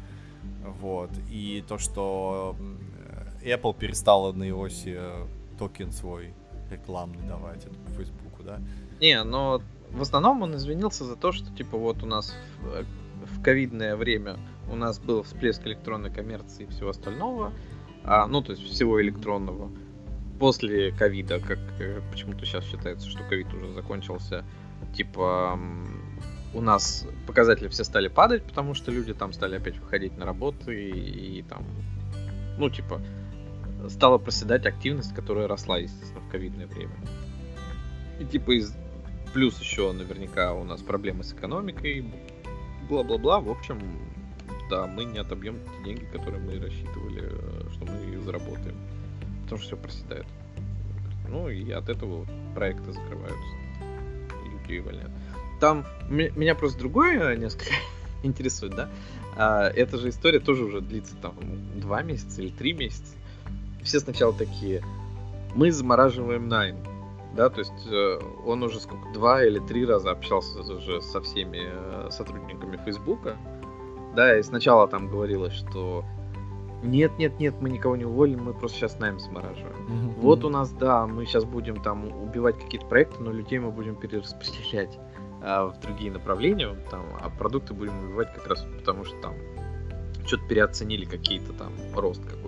вот, 0.81 1.11
и 1.31 1.63
то, 1.69 1.79
что 1.79 2.57
Apple 3.43 3.77
перестала 3.79 4.33
на 4.33 4.45
iOS 4.45 4.83
э, 4.87 5.27
токен 5.59 5.93
свой 5.93 6.35
рекламный 6.71 7.27
давать, 7.27 7.65
это 7.65 7.75
Фейсбуку, 7.97 8.43
да? 8.43 8.61
Не, 9.01 9.23
но 9.25 9.63
в 9.91 10.03
основном 10.03 10.43
он 10.43 10.55
извинился 10.57 11.05
за 11.05 11.17
то, 11.17 11.33
что 11.33 11.55
типа 11.55 11.77
вот 11.77 12.03
у 12.03 12.07
нас 12.07 12.35
в, 12.61 12.85
в 13.27 13.43
ковидное 13.43 13.97
время 13.97 14.37
у 14.71 14.77
нас 14.77 14.99
был 14.99 15.23
всплеск 15.23 15.67
электронной 15.67 16.11
коммерции 16.11 16.65
и 16.65 16.67
всего 16.67 16.91
остального, 16.91 17.53
а, 18.05 18.27
ну 18.27 18.43
то 18.43 18.53
есть 18.53 18.63
всего 18.63 19.03
электронного. 19.03 19.71
После 20.39 20.93
ковида, 20.93 21.41
как 21.41 21.59
э, 21.81 22.01
почему-то 22.11 22.47
сейчас 22.47 22.65
считается, 22.65 23.09
что 23.09 23.23
ковид 23.25 23.53
уже 23.53 23.73
закончился, 23.73 24.45
типа 24.95 25.59
у 26.55 26.61
нас 26.61 27.07
показатели 27.27 27.69
все 27.69 27.85
стали 27.85 28.09
падать, 28.09 28.43
потому 28.45 28.75
что 28.75 28.91
люди 28.91 29.13
там 29.13 29.33
стали 29.33 29.57
опять 29.57 29.79
выходить 29.79 30.17
на 30.17 30.25
работу 30.25 30.71
и, 30.73 30.91
и 30.91 31.43
там, 31.43 31.65
ну 32.59 32.71
типа 32.71 33.01
стала 33.89 34.19
проседать 34.19 34.67
активность, 34.67 35.15
которая 35.15 35.49
росла, 35.49 35.79
естественно, 35.79 36.21
в 36.21 36.29
ковидное 36.31 36.67
время. 36.67 36.95
И 38.19 38.25
типа 38.25 38.53
из 38.53 38.75
Плюс 39.33 39.61
еще 39.61 39.93
наверняка 39.93 40.55
у 40.55 40.65
нас 40.65 40.81
проблемы 40.83 41.23
с 41.23 41.33
экономикой, 41.33 42.05
бла-бла-бла. 42.89 43.41
В 43.41 43.49
общем, 43.49 43.79
да, 44.69 44.89
мы 44.89 45.05
не 45.05 45.19
отобьем 45.19 45.61
те 45.61 45.85
деньги, 45.85 46.05
которые 46.13 46.43
мы 46.43 46.59
рассчитывали, 46.59 47.29
э, 47.31 47.71
что 47.73 47.87
мы 47.87 48.19
заработаем. 48.23 48.77
Потому 49.45 49.61
что 49.61 49.69
все 49.69 49.77
проседает. 49.77 50.27
Ну 51.29 51.49
и 51.49 51.71
от 51.71 51.89
этого 51.89 52.27
проекты 52.57 52.93
закрываются. 52.93 53.39
И 54.45 54.59
людей 54.59 54.81
увольняют. 54.81 55.13
Там 55.61 55.87
меня 56.09 56.57
просто 56.57 56.81
другое 56.81 57.37
несколько 57.37 57.71
интересует, 58.25 58.75
да? 58.75 58.89
А, 59.37 59.69
эта 59.69 59.97
же 59.97 60.09
история 60.09 60.41
тоже 60.41 60.65
уже 60.65 60.81
длится 60.81 61.15
там 61.17 61.37
два 61.79 62.03
месяца 62.03 62.43
или 62.43 62.51
три 62.51 62.73
месяца. 62.73 63.15
Все 63.83 64.01
сначала 64.01 64.33
такие, 64.33 64.83
мы 65.55 65.71
замораживаем 65.71 66.49
найм. 66.49 66.77
Да, 67.35 67.49
то 67.49 67.61
есть 67.61 67.87
э, 67.87 68.19
он 68.45 68.63
уже 68.65 68.81
сколько, 68.81 69.13
два 69.13 69.45
или 69.45 69.61
три 69.61 69.87
раза 69.87 70.11
общался 70.11 70.61
уже 70.61 71.01
со 71.01 71.21
всеми 71.21 71.61
э, 71.63 72.09
сотрудниками 72.11 72.77
Фейсбука. 72.85 73.37
Да, 74.17 74.37
и 74.37 74.43
сначала 74.43 74.89
там 74.89 75.09
говорилось, 75.09 75.53
что 75.53 76.05
нет, 76.83 77.19
нет, 77.19 77.39
нет, 77.39 77.55
мы 77.61 77.69
никого 77.69 77.97
не 77.97 78.05
уволим, 78.05 78.45
мы 78.45 78.55
просто 78.55 78.79
сейчас 78.79 78.99
найм 78.99 79.21
замораживаем. 79.21 79.77
Mm-hmm. 79.77 80.21
Вот 80.21 80.45
у 80.45 80.49
нас, 80.49 80.71
да, 80.73 81.07
мы 81.07 81.27
сейчас 81.27 81.45
будем 81.45 81.83
там 81.83 82.07
убивать 82.23 82.59
какие-то 82.59 82.87
проекты, 82.87 83.23
но 83.23 83.33
людей 83.33 83.59
мы 83.59 83.71
будем 83.71 83.97
перераспределять 83.97 84.99
а, 85.43 85.67
в 85.67 85.79
другие 85.81 86.11
направления, 86.11 86.75
там, 86.91 87.05
а 87.21 87.29
продукты 87.29 87.75
будем 87.75 87.99
убивать 88.05 88.33
как 88.35 88.47
раз 88.47 88.67
потому, 88.79 89.05
что 89.05 89.17
там 89.21 89.35
что-то 90.27 90.47
переоценили 90.49 91.05
какие-то 91.05 91.53
там 91.53 91.73
рост 91.95 92.25
какой-то. 92.25 92.40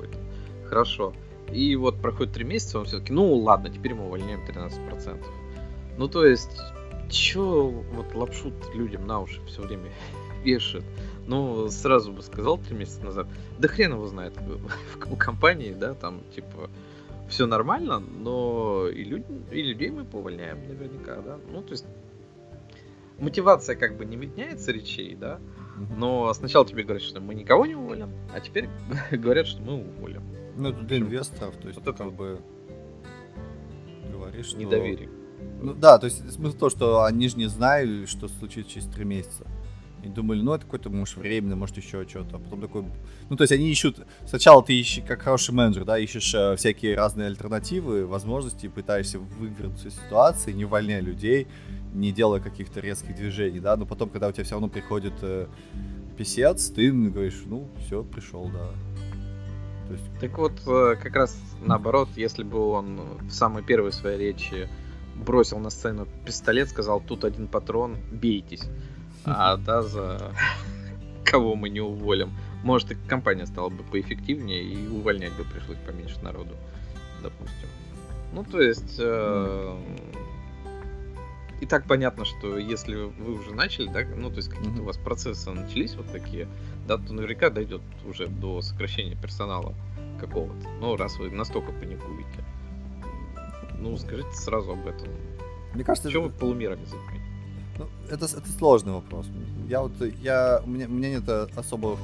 Хорошо. 0.73 1.13
И 1.53 1.77
вот 1.77 2.01
проходит 2.01 2.33
три 2.33 2.45
месяца, 2.45 2.79
он 2.79 2.87
все-таки, 2.87 3.13
ну 3.13 3.35
ладно, 3.35 3.69
теперь 3.69 3.93
мы 3.93 4.07
увольняем 4.07 4.41
13%. 4.41 5.23
Ну 5.99 6.09
то 6.09 6.25
есть, 6.25 6.59
чё 7.11 7.69
вот 7.93 8.15
лапшу 8.15 8.55
людям 8.75 9.07
на 9.07 9.21
уши 9.21 9.39
все 9.47 9.61
время 9.61 9.91
вешают? 10.45 10.87
Ну, 11.27 11.69
сразу 11.69 12.11
бы 12.11 12.23
сказал 12.23 12.57
три 12.57 12.75
месяца 12.75 13.05
назад, 13.05 13.27
да 13.59 13.69
хрен 13.69 13.93
его 13.93 14.07
знает, 14.07 14.33
у 15.11 15.17
компании, 15.17 15.75
да, 15.79 15.93
там, 15.93 16.23
типа, 16.35 16.71
все 17.29 17.45
нормально, 17.45 17.99
но 17.99 18.89
и, 18.89 19.05
люд... 19.05 19.25
и 19.51 19.61
людей 19.61 19.91
мы 19.91 20.07
повольняем 20.07 20.67
наверняка, 20.67 21.17
да. 21.17 21.39
Ну, 21.53 21.61
то 21.61 21.73
есть, 21.73 21.85
мотивация 23.19 23.77
как 23.77 23.99
бы 23.99 24.07
не 24.07 24.17
меняется 24.17 24.73
речей, 24.73 25.15
да, 25.17 25.39
но 25.99 26.33
сначала 26.33 26.65
тебе 26.65 26.83
говорят, 26.83 27.03
что 27.03 27.21
мы 27.21 27.35
никого 27.35 27.67
не 27.67 27.75
уволим, 27.75 28.09
а 28.35 28.41
теперь 28.41 28.71
говорят, 29.13 29.47
что 29.47 29.61
мы 29.61 29.75
уволим. 29.75 30.23
Ну, 30.57 30.69
это 30.71 30.83
для 30.83 30.99
инвесторов, 30.99 31.57
то 31.57 31.69
есть, 31.69 31.79
вот 31.79 31.89
это 31.89 32.05
как 32.05 32.13
бы 32.13 32.41
говоришь, 34.11 34.47
что... 34.47 34.59
Недоверие. 34.59 35.09
Ну 35.61 35.75
да, 35.75 35.99
то 35.99 36.07
есть 36.07 36.33
смысл 36.33 36.57
то, 36.57 36.71
что 36.71 37.05
они 37.05 37.29
же 37.29 37.37
не 37.37 37.47
знали, 37.47 38.07
что 38.07 38.29
случится 38.29 38.73
через 38.73 38.87
три 38.89 39.05
месяца. 39.05 39.47
И 40.03 40.09
думали, 40.09 40.41
ну 40.43 40.53
это 40.53 40.65
какой-то, 40.65 40.91
может, 40.91 41.17
временно, 41.17 41.55
может, 41.55 41.77
еще 41.77 42.07
что-то. 42.09 42.37
А 42.37 42.39
потом 42.41 42.61
такой... 42.61 42.85
Ну, 43.31 43.37
то 43.37 43.43
есть 43.43 43.53
они 43.53 43.71
ищут... 43.71 44.05
Сначала 44.27 44.63
ты 44.65 44.79
ищешь, 44.79 45.05
как 45.07 45.23
хороший 45.23 45.55
менеджер, 45.55 45.85
да, 45.85 45.97
ищешь 45.97 46.35
э, 46.35 46.57
всякие 46.57 46.97
разные 46.97 47.29
альтернативы, 47.29 48.05
возможности, 48.05 48.67
пытаешься 48.67 49.21
вывернуться 49.21 49.89
из 49.89 49.95
ситуации, 49.95 50.51
не 50.51 50.65
увольняя 50.65 51.01
людей, 51.01 51.47
не 51.95 52.11
делая 52.11 52.41
каких-то 52.41 52.81
резких 52.81 53.15
движений, 53.15 53.61
да, 53.61 53.77
но 53.77 53.87
потом, 53.87 54.09
когда 54.09 54.27
у 54.29 54.33
тебя 54.33 54.43
все 54.43 54.55
равно 54.55 54.69
приходит 54.69 55.15
э, 55.23 55.47
писец, 56.19 56.71
ты 56.71 56.91
говоришь, 56.91 57.43
ну, 57.47 57.69
все, 57.87 58.03
пришел, 58.03 58.51
да. 58.53 58.71
То 59.93 59.99
есть... 59.99 60.21
Так 60.21 60.39
вот, 60.39 60.53
э, 60.67 60.97
как 61.03 61.15
раз 61.15 61.39
наоборот, 61.61 62.09
если 62.17 62.43
бы 62.43 62.59
он 62.71 63.01
в 63.21 63.31
самой 63.31 63.63
первой 63.63 63.93
своей 63.93 64.19
речи 64.19 64.69
бросил 65.15 65.59
на 65.59 65.71
сцену 65.71 66.09
пистолет, 66.25 66.71
сказал, 66.71 67.01
тут 67.01 67.25
один 67.25 67.47
патрон, 67.47 67.97
бейтесь 68.11 68.63
а 69.25 69.57
да, 69.57 69.83
за 69.83 70.33
кого 71.25 71.55
мы 71.55 71.69
не 71.69 71.81
уволим. 71.81 72.33
Может, 72.63 72.93
и 72.93 72.95
компания 72.95 73.47
стала 73.47 73.69
бы 73.69 73.83
поэффективнее, 73.85 74.63
и 74.63 74.89
увольнять 74.89 75.33
бы 75.33 75.45
пришлось 75.45 75.79
поменьше 75.87 76.21
народу, 76.23 76.55
допустим. 77.23 77.69
Ну, 78.33 78.45
то 78.45 78.61
есть... 78.61 78.97
Э, 78.99 79.77
и 81.63 81.67
так 81.67 81.87
понятно, 81.87 82.25
что 82.25 82.59
если 82.59 82.97
вы 82.97 83.35
уже 83.39 83.55
начали, 83.55 83.87
да, 83.87 84.01
ну, 84.17 84.31
то 84.31 84.39
есть 84.39 84.49
какие-то 84.49 84.83
у 84.83 84.85
вас 84.85 84.97
процессы 84.97 85.49
начались 85.53 85.95
вот 85.95 86.11
такие, 86.11 86.49
да, 86.89 86.99
то 86.99 87.13
наверняка 87.13 87.51
дойдет 87.51 87.83
уже 88.05 88.27
до 88.27 88.63
сокращения 88.63 89.15
персонала 89.15 89.73
какого-то. 90.19 90.69
Ну, 90.81 90.97
раз 90.97 91.19
вы 91.19 91.31
настолько 91.31 91.71
паникуете. 91.71 92.45
Ну, 93.79 93.97
скажите 93.97 94.33
сразу 94.33 94.73
об 94.73 94.85
этом. 94.89 95.07
Мне 95.73 95.85
кажется, 95.85 96.11
Чего 96.11 96.27
это... 96.27 96.33
вы 96.35 96.41
полумерами 96.41 96.85
занимаетесь? 96.85 97.23
Ну, 97.79 97.87
это, 98.11 98.25
это 98.25 98.53
сложный 98.59 98.95
вопрос. 98.95 99.29
Я 99.69 99.83
вот, 99.83 99.93
я, 100.21 100.63
у, 100.67 100.69
меня, 100.69 100.87
у 100.87 100.91
меня 100.91 101.11
нет 101.11 101.29
особых 101.57 102.01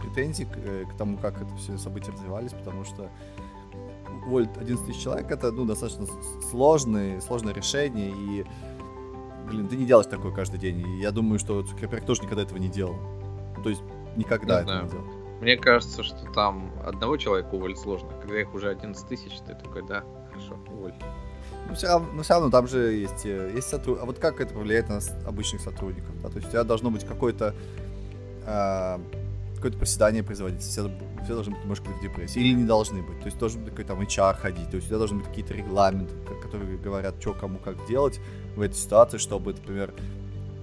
претензий 0.00 0.44
к, 0.44 0.56
э, 0.56 0.84
к 0.84 0.96
тому, 0.96 1.18
как 1.18 1.34
это 1.34 1.56
все 1.56 1.76
события 1.78 2.12
развивались, 2.12 2.52
потому 2.52 2.84
что 2.84 3.10
уволить 4.24 4.50
11 4.56 4.86
тысяч 4.86 5.02
человек 5.02 5.28
это 5.32 5.50
ну, 5.50 5.64
достаточно 5.64 6.06
сложное, 6.48 7.20
сложное 7.20 7.52
решение, 7.52 8.10
и, 8.10 8.44
блин, 9.48 9.68
ты 9.68 9.76
не 9.76 9.86
делаешь 9.86 10.06
такое 10.06 10.32
каждый 10.32 10.58
день. 10.58 10.80
И 10.80 11.00
я 11.00 11.10
думаю, 11.10 11.38
что 11.38 11.62
Цукерберг 11.62 12.04
тоже 12.04 12.22
никогда 12.22 12.42
этого 12.42 12.58
не 12.58 12.68
делал. 12.68 12.96
То 13.62 13.68
есть 13.70 13.82
никогда 14.16 14.62
не 14.62 14.70
этого 14.70 14.82
не 14.84 14.90
делал. 14.90 15.04
Мне 15.40 15.56
кажется, 15.56 16.02
что 16.02 16.16
там 16.34 16.70
одного 16.84 17.16
человека 17.16 17.54
уволить 17.54 17.78
сложно. 17.78 18.10
Когда 18.20 18.40
их 18.40 18.54
уже 18.54 18.68
11 18.68 19.06
тысяч, 19.08 19.32
ты 19.46 19.54
такой, 19.54 19.82
да, 19.86 20.04
хорошо, 20.28 20.58
уволь. 20.68 20.92
Ну, 21.68 21.74
все 21.74 21.86
равно, 21.86 22.08
ну, 22.12 22.22
все 22.22 22.34
равно 22.34 22.50
там 22.50 22.66
же 22.66 22.92
есть, 22.92 23.24
э, 23.24 23.52
есть 23.54 23.68
сотрудники. 23.68 24.02
А 24.02 24.06
вот 24.06 24.18
как 24.18 24.40
это 24.40 24.52
повлияет 24.52 24.88
на 24.88 25.00
обычных 25.26 25.62
сотрудников? 25.62 26.10
Да? 26.22 26.28
То 26.28 26.36
есть 26.36 26.48
у 26.48 26.50
тебя 26.50 26.64
должно 26.64 26.90
быть 26.90 27.04
какое-то 27.04 27.54
э, 28.44 28.98
какое-то 29.60 29.78
проседание 29.78 30.22
производить. 30.22 30.62
Все, 30.62 30.90
все 31.24 31.34
должны 31.34 31.52
быть 31.52 31.62
немножко 31.62 31.90
в 31.90 32.02
депрессии. 32.02 32.40
Или 32.40 32.54
не 32.54 32.64
должны 32.64 33.02
быть. 33.02 33.20
То 33.20 33.26
есть 33.26 33.38
должен 33.38 33.62
быть 33.62 33.70
какой-то 33.70 33.94
там 33.94 34.02
HR 34.02 34.34
ходить. 34.34 34.70
То 34.70 34.76
есть 34.76 34.86
у 34.86 34.88
тебя 34.88 34.98
должны 34.98 35.18
быть 35.18 35.28
какие-то 35.28 35.54
регламенты, 35.54 36.14
которые 36.42 36.76
говорят, 36.76 37.14
что 37.20 37.34
кому 37.34 37.58
как 37.58 37.86
делать 37.86 38.20
в 38.56 38.60
этой 38.60 38.74
ситуации, 38.74 39.18
чтобы, 39.18 39.52
например, 39.52 39.94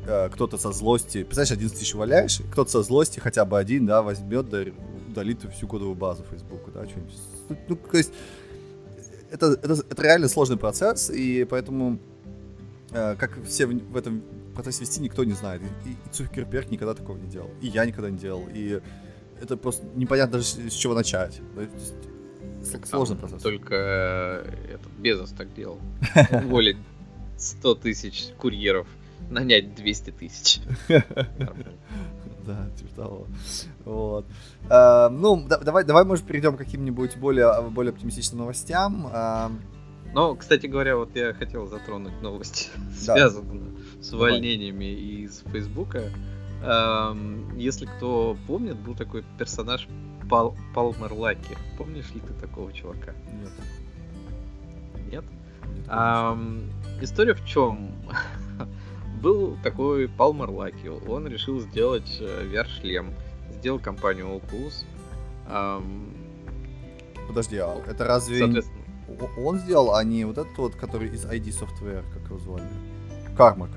э, 0.05 0.29
кто-то 0.29 0.57
со 0.57 0.71
злости... 0.71 1.23
Представляешь, 1.23 1.51
11 1.51 1.79
тысяч 1.79 1.95
валяешь, 1.95 2.41
кто-то 2.51 2.71
со 2.71 2.83
злости, 2.83 3.19
хотя 3.19 3.45
бы 3.45 3.57
один, 3.57 3.85
да, 3.85 4.01
возьмет, 4.01 4.49
да, 4.49 4.63
удалит 5.09 5.41
всю 5.53 5.67
кодовую 5.67 5.95
базу 5.95 6.23
Фейсбука, 6.29 6.71
да, 6.71 6.87
что-нибудь. 6.87 7.13
Ну, 7.67 7.75
то 7.75 7.97
есть 7.97 8.13
это, 9.31 9.47
это, 9.47 9.73
это 9.73 10.03
реально 10.03 10.27
сложный 10.27 10.57
процесс, 10.57 11.09
и 11.09 11.45
поэтому, 11.45 11.99
э, 12.91 13.15
как 13.15 13.43
все 13.45 13.65
в, 13.65 13.73
в 13.73 13.97
этом 13.97 14.23
процессе 14.53 14.81
вести, 14.81 15.01
никто 15.01 15.23
не 15.23 15.33
знает. 15.33 15.61
И, 15.85 15.91
и 15.91 15.95
Цукерберг 16.11 16.69
никогда 16.69 16.93
такого 16.93 17.17
не 17.17 17.27
делал, 17.27 17.49
и 17.61 17.67
я 17.67 17.85
никогда 17.85 18.09
не 18.09 18.17
делал, 18.17 18.43
и 18.53 18.81
это 19.41 19.57
просто 19.57 19.85
непонятно 19.95 20.33
даже 20.33 20.45
с, 20.45 20.73
чего 20.73 20.93
начать. 20.93 21.39
Есть, 22.61 22.87
сложный 22.87 23.17
процесс. 23.17 23.41
Только 23.41 23.75
э, 23.75 24.73
этот 24.73 24.91
Безос 24.97 25.31
так 25.31 25.53
делал. 25.53 25.79
Уволить 26.31 26.77
100 27.37 27.75
тысяч 27.75 28.29
курьеров, 28.37 28.87
нанять 29.29 29.75
200 29.75 30.11
тысяч. 30.11 30.61
да, 30.87 32.69
типа 32.77 32.95
того. 32.95 33.27
Вот. 33.85 34.25
А, 34.69 35.09
ну, 35.09 35.45
да, 35.47 35.57
давай, 35.59 35.83
давай, 35.83 36.05
может, 36.05 36.25
перейдем 36.25 36.55
к 36.55 36.59
каким-нибудь 36.59 37.17
более, 37.17 37.61
более 37.69 37.91
оптимистичным 37.91 38.39
новостям. 38.39 39.09
А... 39.11 39.51
Ну, 40.13 40.35
кстати 40.35 40.67
говоря, 40.67 40.95
вот 40.95 41.15
я 41.15 41.33
хотел 41.33 41.67
затронуть 41.67 42.21
новости, 42.21 42.69
да. 43.05 43.15
связанные 43.15 43.71
с 44.01 44.13
увольнениями 44.13 44.85
давай. 44.85 45.23
из 45.23 45.43
Фейсбука. 45.51 46.03
Если 47.55 47.85
кто 47.85 48.35
помнит, 48.47 48.77
был 48.77 48.95
такой 48.95 49.23
персонаж 49.37 49.87
Пал, 50.29 50.55
Палмер 50.73 51.13
Лаки. 51.13 51.55
Помнишь 51.77 52.09
ли 52.13 52.19
ты 52.19 52.33
такого 52.33 52.73
чувака? 52.73 53.13
Нет. 53.31 53.51
Нет? 55.11 55.23
А, 55.87 56.37
история 57.01 57.33
в 57.33 57.45
чем? 57.45 57.91
был 59.21 59.57
такой 59.63 60.07
Палмер 60.07 60.49
Лаки. 60.49 60.87
Он 60.87 61.27
решил 61.27 61.59
сделать 61.59 62.17
э, 62.19 62.49
VR-шлем. 62.51 63.13
Сделал 63.51 63.79
компанию 63.79 64.27
Oculus. 64.27 64.85
Эм... 65.49 66.13
Подожди, 67.27 67.57
а 67.57 67.81
это 67.85 68.05
разве 68.05 68.39
Соответственно... 68.39 68.85
он 69.37 69.59
сделал, 69.59 69.95
а 69.95 70.03
не 70.03 70.23
вот 70.25 70.37
этот 70.37 70.57
вот, 70.57 70.75
который 70.75 71.09
из 71.09 71.25
ID 71.25 71.47
Software, 71.47 72.05
как 72.13 72.23
его 72.25 72.39
звали? 72.39 72.63
Кармак. 73.35 73.71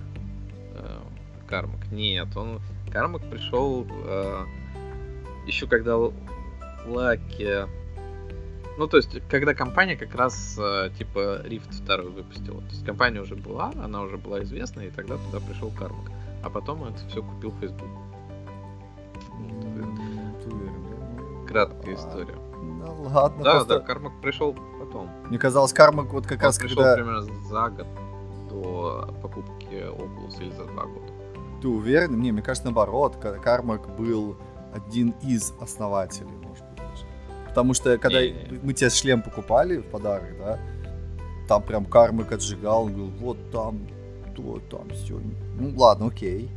Э, 0.75 1.01
Кармак. 1.49 1.91
Нет, 1.91 2.29
он... 2.37 2.61
Кармак 2.93 3.23
пришел 3.31 3.87
э, 3.89 4.45
еще 5.47 5.67
когда 5.67 5.97
Лаки 6.87 7.67
ну, 8.79 8.87
то 8.87 8.97
есть, 8.97 9.21
когда 9.29 9.55
компания 9.55 9.97
как 9.97 10.15
раз 10.15 10.57
э, 10.59 10.91
типа 10.97 11.43
Rift 11.45 11.85
2 11.85 11.97
выпустила. 12.11 12.61
То 12.63 12.69
есть 12.69 12.85
компания 12.85 13.21
уже 13.21 13.37
была, 13.37 13.73
она 13.83 14.03
уже 14.03 14.17
была 14.17 14.43
известна, 14.43 14.81
и 14.81 14.91
тогда 14.91 15.17
туда 15.17 15.45
пришел 15.47 15.71
Кармак. 15.71 16.11
А 16.43 16.51
потом 16.51 16.85
это 16.85 17.07
все 17.09 17.23
купил 17.23 17.53
Facebook. 17.61 17.89
Краткая 21.47 21.95
история. 21.95 22.37
Ну 22.63 23.03
ладно. 23.13 23.45
Да, 23.45 23.51
просто... 23.57 23.79
да, 23.79 23.81
Кармак 23.81 24.21
пришел 24.23 24.55
потом. 24.79 25.09
Мне 25.27 25.39
казалось, 25.39 25.73
Кармак 25.73 26.13
вот 26.13 26.27
как 26.27 26.39
Он 26.39 26.45
раз 26.45 26.59
пришел 26.59 26.77
когда... 26.77 26.95
примерно 26.95 27.23
за 27.23 27.69
год 27.69 27.87
до 28.49 29.15
покупки 29.21 29.75
Oculus 29.75 30.41
или 30.41 30.51
за 30.51 30.65
два 30.65 30.85
года. 30.85 31.13
Ты 31.61 31.69
уверен? 31.69 32.21
Не, 32.21 32.33
мне 32.33 32.43
кажется, 32.43 32.67
наоборот, 32.67 33.17
Кармак 33.17 33.95
был 33.97 34.37
один 34.73 35.11
из 35.23 35.53
основателей 35.61 36.31
Потому 37.51 37.75
что 37.75 37.99
когда 37.99 38.23
не, 38.23 38.31
не. 38.31 38.59
мы 38.63 38.73
тебе 38.73 38.91
шлем 38.91 39.23
покупали 39.23 39.79
в 39.79 39.87
подарок, 39.87 40.39
да, 40.39 40.59
там 41.49 41.63
прям 41.63 41.85
кармик 41.85 42.33
отжигал, 42.33 42.85
он 42.85 42.93
говорил, 42.95 43.13
вот 43.19 43.51
там, 43.51 43.87
то, 44.37 44.61
там, 44.71 44.89
все. 44.91 45.21
Ну 45.59 45.73
ладно, 45.77 46.07
окей. 46.07 46.49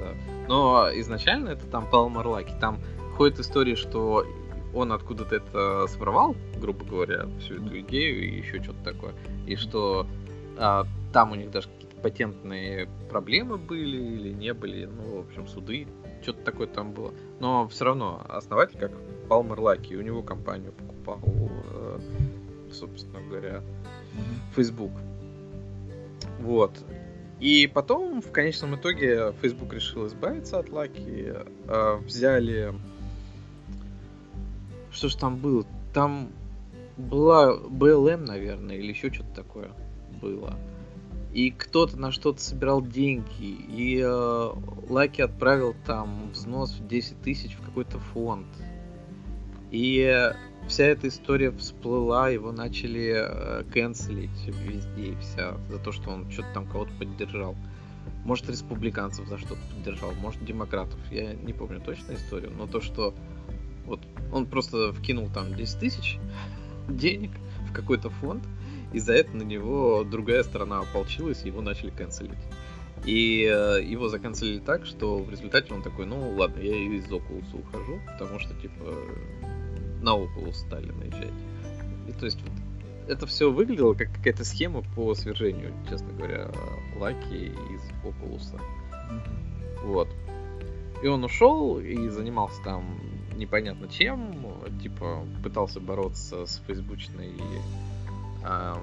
Да. 0.00 0.10
Но 0.48 0.88
изначально 0.94 1.50
это 1.50 1.66
там 1.66 1.88
Пал 1.88 2.10
Марлаки. 2.10 2.52
Там 2.60 2.78
ходит 3.16 3.40
история, 3.40 3.76
что 3.76 4.26
он 4.74 4.92
откуда-то 4.92 5.36
это 5.36 5.86
своровал, 5.88 6.36
грубо 6.60 6.84
говоря, 6.84 7.26
всю 7.40 7.54
эту 7.54 7.80
идею 7.80 8.22
и 8.22 8.38
еще 8.38 8.62
что-то 8.62 8.92
такое. 8.92 9.12
И 9.46 9.56
что 9.56 10.06
а, 10.58 10.84
там 11.12 11.32
у 11.32 11.34
них 11.34 11.50
даже 11.50 11.68
какие-то 11.68 11.96
патентные 12.02 12.88
проблемы 13.08 13.56
были 13.56 13.96
или 13.96 14.32
не 14.34 14.52
были, 14.52 14.84
ну, 14.84 15.22
в 15.22 15.28
общем, 15.28 15.46
суды, 15.48 15.86
что-то 16.24 16.42
такое 16.42 16.66
там 16.66 16.92
было. 16.92 17.12
Но 17.38 17.68
все 17.68 17.84
равно 17.84 18.24
основатель, 18.28 18.78
как 18.78 18.92
Палмер 19.28 19.60
Лаки, 19.60 19.94
у 19.94 20.02
него 20.02 20.22
компанию 20.22 20.72
покупал, 20.72 21.20
э, 21.24 22.00
собственно 22.72 23.20
говоря, 23.28 23.62
Facebook. 24.56 24.92
Вот. 26.40 26.72
И 27.40 27.70
потом, 27.72 28.22
в 28.22 28.32
конечном 28.32 28.76
итоге, 28.76 29.32
Facebook 29.42 29.72
решил 29.72 30.06
избавиться 30.06 30.58
от 30.58 30.70
Лаки. 30.70 31.34
Э, 31.66 31.96
взяли... 32.04 32.74
Что 34.90 35.08
ж 35.08 35.14
там 35.16 35.36
было? 35.36 35.66
Там 35.92 36.30
была 36.96 37.56
BLM, 37.56 38.26
наверное, 38.26 38.76
или 38.76 38.90
еще 38.90 39.12
что-то 39.12 39.34
такое 39.34 39.70
было. 40.22 40.54
И 41.34 41.50
кто-то 41.50 41.98
на 41.98 42.12
что-то 42.12 42.40
собирал 42.40 42.80
деньги. 42.80 43.26
И 43.42 44.00
э, 44.00 44.50
Лаки 44.88 45.20
отправил 45.20 45.74
там 45.84 46.30
взнос 46.30 46.72
в 46.72 46.86
10 46.86 47.20
тысяч 47.22 47.54
в 47.54 47.66
какой-то 47.66 47.98
фонд. 47.98 48.46
И 49.72 50.32
вся 50.68 50.84
эта 50.84 51.08
история 51.08 51.50
всплыла, 51.50 52.28
его 52.28 52.52
начали 52.52 53.12
э, 53.16 53.64
канцелить 53.64 54.46
везде 54.46 55.12
и 55.12 55.16
вся 55.16 55.56
за 55.68 55.78
то, 55.78 55.90
что 55.90 56.10
он 56.10 56.30
что-то 56.30 56.48
там 56.54 56.66
кого-то 56.68 56.92
поддержал. 57.00 57.56
Может, 58.24 58.48
республиканцев 58.48 59.26
за 59.26 59.36
что-то 59.36 59.60
поддержал, 59.74 60.12
может, 60.12 60.44
демократов. 60.44 61.00
Я 61.10 61.34
не 61.34 61.52
помню 61.52 61.80
точно 61.80 62.14
историю, 62.14 62.52
но 62.56 62.68
то, 62.68 62.80
что 62.80 63.12
вот 63.86 64.00
он 64.32 64.46
просто 64.46 64.92
вкинул 64.92 65.28
там 65.28 65.54
10 65.54 65.80
тысяч 65.80 66.18
денег 66.88 67.32
в 67.68 67.72
какой-то 67.72 68.10
фонд, 68.10 68.44
за 68.98 69.14
это 69.14 69.36
на 69.36 69.42
него 69.42 70.04
другая 70.04 70.42
сторона 70.42 70.80
ополчилась, 70.80 71.42
его 71.42 71.60
начали 71.60 71.90
канцелить. 71.90 72.38
И 73.04 73.42
э, 73.44 73.82
его 73.82 74.08
заканцелили 74.08 74.60
так, 74.60 74.86
что 74.86 75.18
в 75.18 75.30
результате 75.30 75.74
он 75.74 75.82
такой, 75.82 76.06
ну 76.06 76.30
ладно, 76.36 76.60
я 76.60 76.74
из 76.74 77.04
Oculus 77.06 77.46
ухожу, 77.52 78.00
потому 78.06 78.38
что, 78.38 78.54
типа, 78.54 78.94
на 80.00 80.10
Oculus 80.10 80.54
стали 80.54 80.90
наезжать. 80.90 81.32
И 82.08 82.12
то 82.12 82.24
есть 82.24 82.40
вот, 82.40 82.52
это 83.08 83.26
все 83.26 83.50
выглядело 83.50 83.94
как 83.94 84.10
какая-то 84.12 84.44
схема 84.44 84.82
по 84.94 85.14
свержению, 85.14 85.72
честно 85.88 86.12
говоря, 86.12 86.50
Лаки 86.98 87.52
из. 87.74 87.82
Mm-hmm. 88.02 89.84
Вот. 89.84 90.08
И 91.02 91.06
он 91.06 91.24
ушел 91.24 91.78
и 91.78 92.08
занимался 92.08 92.62
там 92.62 92.98
непонятно 93.36 93.88
чем, 93.88 94.34
типа 94.82 95.26
пытался 95.42 95.80
бороться 95.80 96.46
с 96.46 96.62
фейсбучной 96.66 97.32
э, 98.44 98.74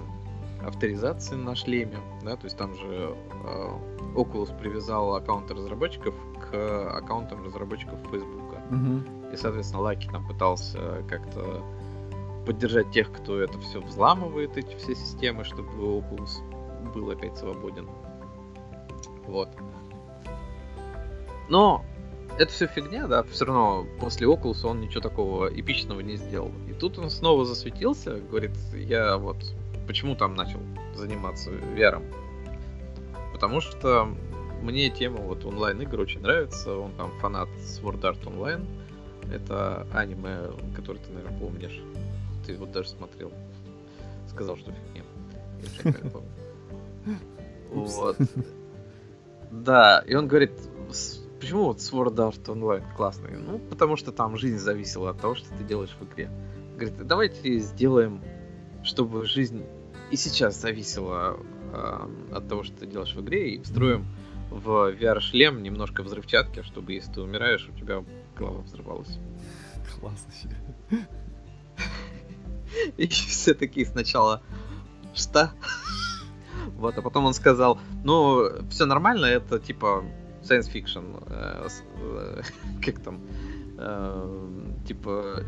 авторизацией 0.65 1.41
на 1.41 1.55
шлеме, 1.55 1.97
да, 2.23 2.35
то 2.35 2.45
есть 2.45 2.57
там 2.57 2.73
же 2.75 3.15
э, 3.45 3.79
Oculus 4.15 4.57
привязал 4.59 5.15
аккаунты 5.15 5.53
разработчиков 5.53 6.13
к 6.39 6.97
аккаунтам 6.97 7.43
разработчиков 7.43 7.99
Facebook. 8.11 8.55
Mm-hmm. 8.69 9.33
И, 9.33 9.37
соответственно, 9.37 9.81
Лаки 9.81 10.07
там 10.11 10.27
пытался 10.27 11.03
как-то 11.07 11.63
поддержать 12.45 12.91
тех, 12.91 13.11
кто 13.11 13.39
это 13.39 13.57
все 13.59 13.81
взламывает, 13.81 14.57
эти 14.57 14.75
все 14.75 14.95
системы, 14.95 15.43
чтобы 15.43 15.71
Oculus 15.71 16.41
был 16.93 17.09
опять 17.11 17.37
свободен. 17.37 17.87
Вот. 19.27 19.49
Но 21.49 21.83
это 22.37 22.51
все 22.51 22.67
фигня, 22.67 23.07
да, 23.07 23.23
все 23.23 23.45
равно 23.45 23.85
после 23.99 24.27
Oculus 24.27 24.65
он 24.65 24.81
ничего 24.81 25.01
такого 25.01 25.47
эпичного 25.47 25.99
не 26.01 26.17
сделал. 26.17 26.51
И 26.69 26.73
тут 26.73 26.97
он 26.97 27.09
снова 27.09 27.45
засветился, 27.45 28.15
говорит, 28.19 28.51
я 28.73 29.17
вот 29.17 29.37
почему 29.87 30.15
там 30.15 30.35
начал 30.35 30.59
заниматься 30.95 31.51
VR. 31.51 32.01
Потому 33.33 33.61
что 33.61 34.07
мне 34.61 34.89
тема 34.89 35.19
вот 35.19 35.43
онлайн-игр 35.45 35.99
очень 35.99 36.21
нравится. 36.21 36.75
Он 36.75 36.91
там 36.93 37.11
фанат 37.19 37.49
Sword 37.59 38.01
Art 38.01 38.23
Online. 38.23 38.65
Это 39.33 39.87
аниме, 39.93 40.51
которое 40.75 40.99
ты, 40.99 41.11
наверное, 41.11 41.39
помнишь. 41.39 41.81
Ты 42.45 42.55
вот 42.57 42.71
даже 42.71 42.89
смотрел. 42.89 43.31
Сказал, 44.29 44.57
что 44.57 44.71
фигня. 44.71 45.03
Вот. 47.73 48.17
Да, 49.49 50.03
и 50.05 50.13
он 50.13 50.27
говорит, 50.27 50.51
почему 51.41 51.65
вот 51.65 51.77
Sword 51.79 52.15
Art 52.15 52.45
Online 52.45 52.83
классный? 52.95 53.37
Ну, 53.37 53.57
потому 53.57 53.97
что 53.97 54.11
там 54.11 54.37
жизнь 54.37 54.59
зависела 54.59 55.09
от 55.09 55.19
того, 55.19 55.35
что 55.35 55.49
ты 55.49 55.63
делаешь 55.63 55.95
в 55.99 56.05
игре. 56.05 56.29
Говорит, 56.77 57.05
давайте 57.05 57.57
сделаем, 57.59 58.21
чтобы 58.83 59.25
жизнь 59.25 59.65
и 60.11 60.15
сейчас 60.15 60.61
зависела 60.61 61.39
э, 61.73 62.09
от 62.31 62.47
того, 62.47 62.63
что 62.63 62.77
ты 62.77 62.85
делаешь 62.85 63.15
в 63.15 63.21
игре, 63.21 63.55
и 63.55 63.61
встроим 63.61 64.05
в 64.51 64.91
VR-шлем 64.91 65.63
немножко 65.63 66.03
взрывчатки, 66.03 66.61
чтобы 66.61 66.93
если 66.93 67.11
ты 67.11 67.21
умираешь, 67.21 67.67
у 67.67 67.77
тебя 67.77 68.03
голова 68.37 68.61
взрывалась. 68.61 69.17
Классно 69.99 70.31
себе. 70.33 70.57
И 72.97 73.07
все 73.07 73.53
такие 73.53 73.85
сначала, 73.85 74.43
что? 75.13 75.51
Вот, 76.75 76.97
а 76.97 77.01
потом 77.01 77.25
он 77.25 77.33
сказал, 77.33 77.79
ну, 78.03 78.47
все 78.69 78.85
нормально, 78.85 79.25
это 79.25 79.59
типа 79.59 80.03
science 80.43 80.71
fiction, 80.71 81.23
э, 81.27 81.67
э, 81.95 82.41
как 82.83 82.99
там, 82.99 83.21
э, 83.77 84.73
типа, 84.87 85.43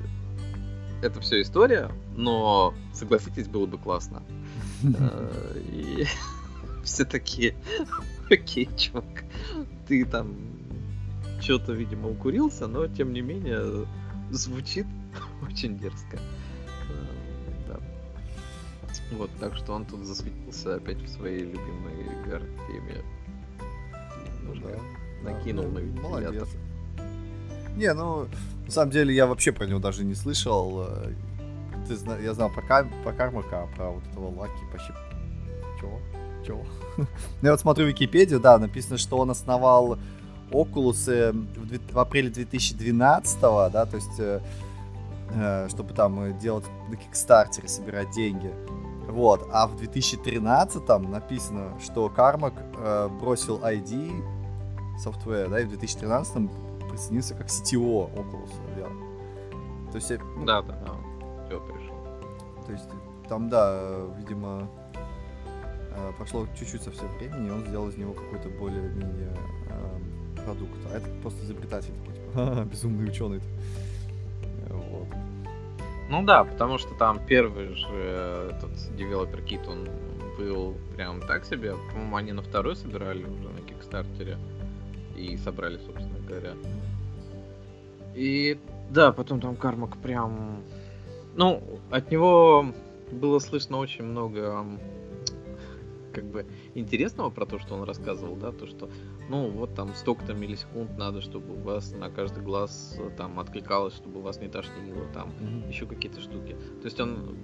это 1.01 1.19
все 1.19 1.41
история, 1.41 1.91
но, 2.15 2.73
согласитесь, 2.93 3.47
было 3.47 3.65
бы 3.65 3.77
классно. 3.77 4.23
И 5.71 6.05
все 6.83 7.05
такие, 7.05 7.55
окей, 8.29 8.69
чувак, 8.77 9.23
ты 9.87 10.05
там 10.05 10.35
что-то, 11.41 11.73
видимо, 11.73 12.09
укурился, 12.09 12.67
но, 12.67 12.87
тем 12.87 13.11
не 13.13 13.21
менее, 13.21 13.85
звучит 14.31 14.87
очень 15.45 15.77
дерзко. 15.77 16.19
Да. 17.67 17.79
Вот, 19.11 19.29
так 19.39 19.55
что 19.55 19.73
он 19.73 19.85
тут 19.85 20.05
засветился 20.05 20.75
опять 20.75 21.01
в 21.01 21.09
своей 21.09 21.41
любимой 21.41 21.95
VR-теме. 22.25 23.03
Да, 24.63 25.31
накинул 25.31 25.65
да, 25.65 25.71
на 25.71 25.79
вентилятор. 25.79 26.47
Не, 27.75 27.93
ну, 27.93 28.27
на 28.65 28.71
самом 28.71 28.91
деле 28.91 29.13
я 29.15 29.25
вообще 29.25 29.51
про 29.51 29.65
него 29.65 29.79
даже 29.79 30.03
не 30.03 30.15
слышал. 30.15 30.85
Э, 30.87 31.13
ты, 31.87 31.95
я 32.23 32.33
знал 32.33 32.49
про, 32.49 32.61
Кар, 32.61 32.87
про 33.03 33.13
Кармака, 33.13 33.67
про 33.75 33.89
вот 33.89 34.03
этого 34.11 34.29
Лаки 34.39 34.63
почти... 34.71 34.93
Чего? 35.79 35.99
Чего? 36.45 36.63
ну, 36.97 37.05
я 37.41 37.51
вот 37.51 37.59
смотрю 37.59 37.87
Википедию, 37.87 38.39
да, 38.39 38.57
написано, 38.57 38.97
что 38.97 39.17
он 39.17 39.31
основал 39.31 39.97
Oculus 40.51 41.31
в, 41.31 41.93
в 41.93 41.99
апреле 41.99 42.29
2012, 42.29 43.41
да, 43.41 43.85
то 43.85 43.95
есть, 43.95 44.19
э, 44.19 44.39
э, 45.33 45.67
чтобы 45.69 45.93
там 45.93 46.37
делать 46.37 46.65
на 46.89 46.95
Кикстартере, 46.95 47.67
собирать 47.67 48.11
деньги. 48.11 48.51
Вот, 49.07 49.47
а 49.51 49.67
в 49.67 49.75
2013 49.77 50.87
написано, 51.09 51.79
что 51.83 52.07
Кармак 52.09 52.53
э, 52.77 53.09
бросил 53.19 53.59
ID 53.59 54.11
Software, 54.97 55.49
да, 55.49 55.59
и 55.59 55.65
в 55.65 55.69
2013 55.69 56.49
присоединился 56.89 57.35
как 57.35 57.47
CTO 57.47 58.13
Oculus 58.13 58.51
VR. 58.75 59.91
То 59.91 59.97
есть, 59.97 60.11
ну, 60.37 60.45
да, 60.45 60.61
да, 60.61 60.73
да, 60.85 60.95
все 61.45 61.59
пришел. 61.59 61.95
То 62.65 62.71
есть, 62.71 62.89
там, 63.29 63.49
да, 63.49 64.05
видимо, 64.17 64.67
э, 65.95 66.11
прошло 66.17 66.47
чуть-чуть 66.57 66.83
совсем 66.83 67.07
времени, 67.17 67.47
и 67.47 67.51
он 67.51 67.65
сделал 67.65 67.89
из 67.89 67.97
него 67.97 68.13
какой-то 68.13 68.49
более-менее 68.49 69.35
э, 69.69 70.43
продукт. 70.43 70.77
А 70.91 70.97
это 70.97 71.07
просто 71.21 71.43
изобретатель 71.43 71.93
такой, 71.93 72.15
типа, 72.15 72.65
безумный 72.71 73.07
ученый. 73.07 73.41
Вот. 74.69 75.07
Ну 76.09 76.23
да, 76.23 76.43
потому 76.43 76.77
что 76.77 76.93
там 76.95 77.19
первый 77.25 77.75
же 77.75 78.51
этот 78.51 78.95
девелопер 78.95 79.41
кит, 79.41 79.67
он 79.67 79.87
был 80.37 80.75
прям 80.95 81.21
так 81.21 81.45
себе. 81.45 81.75
По-моему, 81.91 82.15
они 82.15 82.31
на 82.33 82.41
второй 82.41 82.75
собирали 82.75 83.23
уже 83.23 83.49
на 83.49 83.61
Кикстартере 83.61 84.37
и 85.25 85.37
собрали, 85.37 85.77
собственно 85.77 86.19
говоря. 86.27 86.53
И 88.15 88.57
да, 88.89 89.11
потом 89.11 89.41
там 89.41 89.55
Кармак 89.55 89.97
прям... 89.97 90.61
Ну, 91.35 91.63
от 91.89 92.11
него 92.11 92.73
было 93.11 93.39
слышно 93.39 93.77
очень 93.77 94.03
много 94.03 94.65
как 96.13 96.25
бы 96.25 96.45
интересного 96.75 97.31
про 97.31 97.45
то, 97.45 97.57
что 97.57 97.73
он 97.73 97.83
рассказывал, 97.83 98.35
да, 98.35 98.51
то, 98.51 98.67
что, 98.67 98.87
ну, 99.29 99.49
вот 99.49 99.73
там 99.73 99.93
столько-то 99.95 100.33
миллисекунд 100.33 100.95
надо, 100.95 101.21
чтобы 101.21 101.55
у 101.55 101.59
вас 101.59 101.91
на 101.91 102.11
каждый 102.11 102.43
глаз 102.43 102.95
э, 102.99 103.09
там 103.17 103.39
откликалось, 103.39 103.95
чтобы 103.95 104.19
у 104.19 104.21
вас 104.21 104.39
не 104.39 104.47
тошнило, 104.47 105.07
там, 105.11 105.29
mm-hmm. 105.29 105.69
еще 105.69 105.87
какие-то 105.87 106.21
штуки. 106.21 106.55
То 106.81 106.85
есть 106.85 106.99
он, 106.99 107.35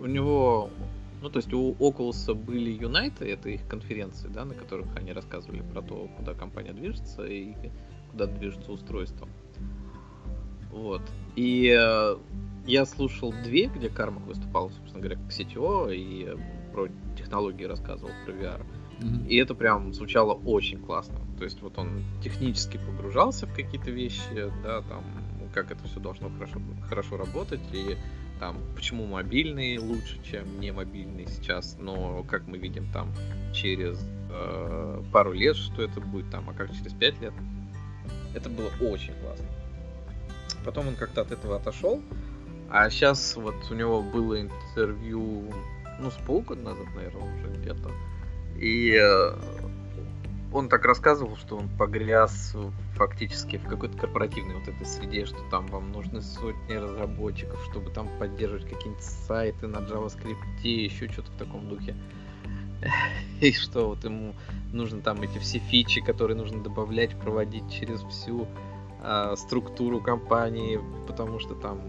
у 0.00 0.04
него, 0.06 0.68
ну, 1.20 1.30
то 1.30 1.38
есть 1.38 1.52
у 1.52 1.74
Oculus 1.74 2.32
были 2.34 2.78
Unite, 2.78 3.24
это 3.24 3.48
их 3.48 3.66
конференции, 3.66 4.28
да, 4.28 4.44
на 4.44 4.54
которых 4.54 4.94
они 4.96 5.12
рассказывали 5.12 5.62
про 5.62 5.82
то, 5.82 6.08
куда 6.16 6.34
компания 6.34 6.72
движется 6.72 7.24
и 7.24 7.54
куда 8.10 8.26
движется 8.26 8.72
устройство. 8.72 9.28
Вот. 10.70 11.02
И 11.34 11.74
э, 11.76 12.16
я 12.66 12.84
слушал 12.84 13.32
две, 13.44 13.66
где 13.66 13.88
Кармак 13.88 14.26
выступал, 14.26 14.70
собственно 14.70 15.00
говоря, 15.00 15.16
как 15.16 15.30
CTO, 15.30 15.94
и 15.94 16.36
про 16.72 16.88
технологии 17.16 17.64
рассказывал, 17.64 18.12
про 18.24 18.32
VR. 18.32 18.64
Mm-hmm. 19.00 19.28
И 19.28 19.36
это 19.36 19.54
прям 19.54 19.92
звучало 19.94 20.34
очень 20.34 20.78
классно. 20.78 21.18
То 21.38 21.44
есть 21.44 21.62
вот 21.62 21.78
он 21.78 22.02
технически 22.22 22.78
погружался 22.78 23.46
в 23.46 23.54
какие-то 23.54 23.90
вещи, 23.90 24.50
да, 24.62 24.82
там, 24.82 25.04
как 25.54 25.70
это 25.70 25.84
все 25.84 26.00
должно 26.00 26.30
хорошо, 26.30 26.60
хорошо 26.88 27.16
работать, 27.16 27.60
и 27.72 27.96
там, 28.38 28.58
почему 28.74 29.06
мобильный 29.06 29.78
лучше, 29.78 30.18
чем 30.22 30.60
не 30.60 30.72
мобильный 30.72 31.26
сейчас, 31.26 31.76
но 31.78 32.22
как 32.24 32.46
мы 32.46 32.58
видим 32.58 32.90
там 32.92 33.12
через 33.52 34.00
э, 34.30 35.02
пару 35.12 35.32
лет, 35.32 35.56
что 35.56 35.82
это 35.82 36.00
будет 36.00 36.30
там, 36.30 36.48
а 36.50 36.54
как 36.54 36.72
через 36.74 36.92
пять 36.92 37.20
лет. 37.20 37.32
Это 38.34 38.48
было 38.48 38.70
очень 38.80 39.14
классно. 39.22 39.46
Потом 40.64 40.88
он 40.88 40.96
как-то 40.96 41.22
от 41.22 41.32
этого 41.32 41.56
отошел, 41.56 42.02
а 42.70 42.90
сейчас 42.90 43.36
вот 43.36 43.54
у 43.70 43.74
него 43.74 44.02
было 44.02 44.40
интервью, 44.40 45.52
ну, 46.00 46.10
с 46.10 46.16
полгода 46.26 46.62
назад, 46.62 46.86
наверное, 46.94 47.22
уже 47.22 47.48
где-то. 47.58 47.90
И 48.58 48.98
э, 49.00 49.32
он 50.52 50.68
так 50.68 50.84
рассказывал, 50.84 51.36
что 51.36 51.56
он 51.56 51.68
погряз 51.68 52.56
фактически 52.94 53.58
в 53.58 53.66
какой-то 53.66 53.98
корпоративной 53.98 54.54
вот 54.54 54.68
этой 54.68 54.86
среде, 54.86 55.26
что 55.26 55.38
там 55.50 55.66
вам 55.66 55.92
нужны 55.92 56.22
сотни 56.22 56.74
разработчиков, 56.74 57.62
чтобы 57.70 57.90
там 57.90 58.08
поддерживать 58.18 58.64
какие-нибудь 58.64 59.02
сайты 59.02 59.66
на 59.66 59.78
JavaScript, 59.78 60.62
еще 60.62 61.08
что-то 61.08 61.30
в 61.32 61.36
таком 61.36 61.68
духе. 61.68 61.94
И 63.40 63.52
что 63.52 63.88
вот 63.88 64.04
ему 64.04 64.34
нужно 64.72 65.00
там 65.00 65.20
эти 65.22 65.38
все 65.38 65.58
фичи, 65.58 66.00
которые 66.00 66.36
нужно 66.36 66.62
добавлять, 66.62 67.18
проводить 67.18 67.70
через 67.70 68.00
всю 68.02 68.46
э, 69.02 69.34
структуру 69.36 70.00
компании, 70.00 70.80
потому 71.06 71.40
что 71.40 71.54
там 71.54 71.80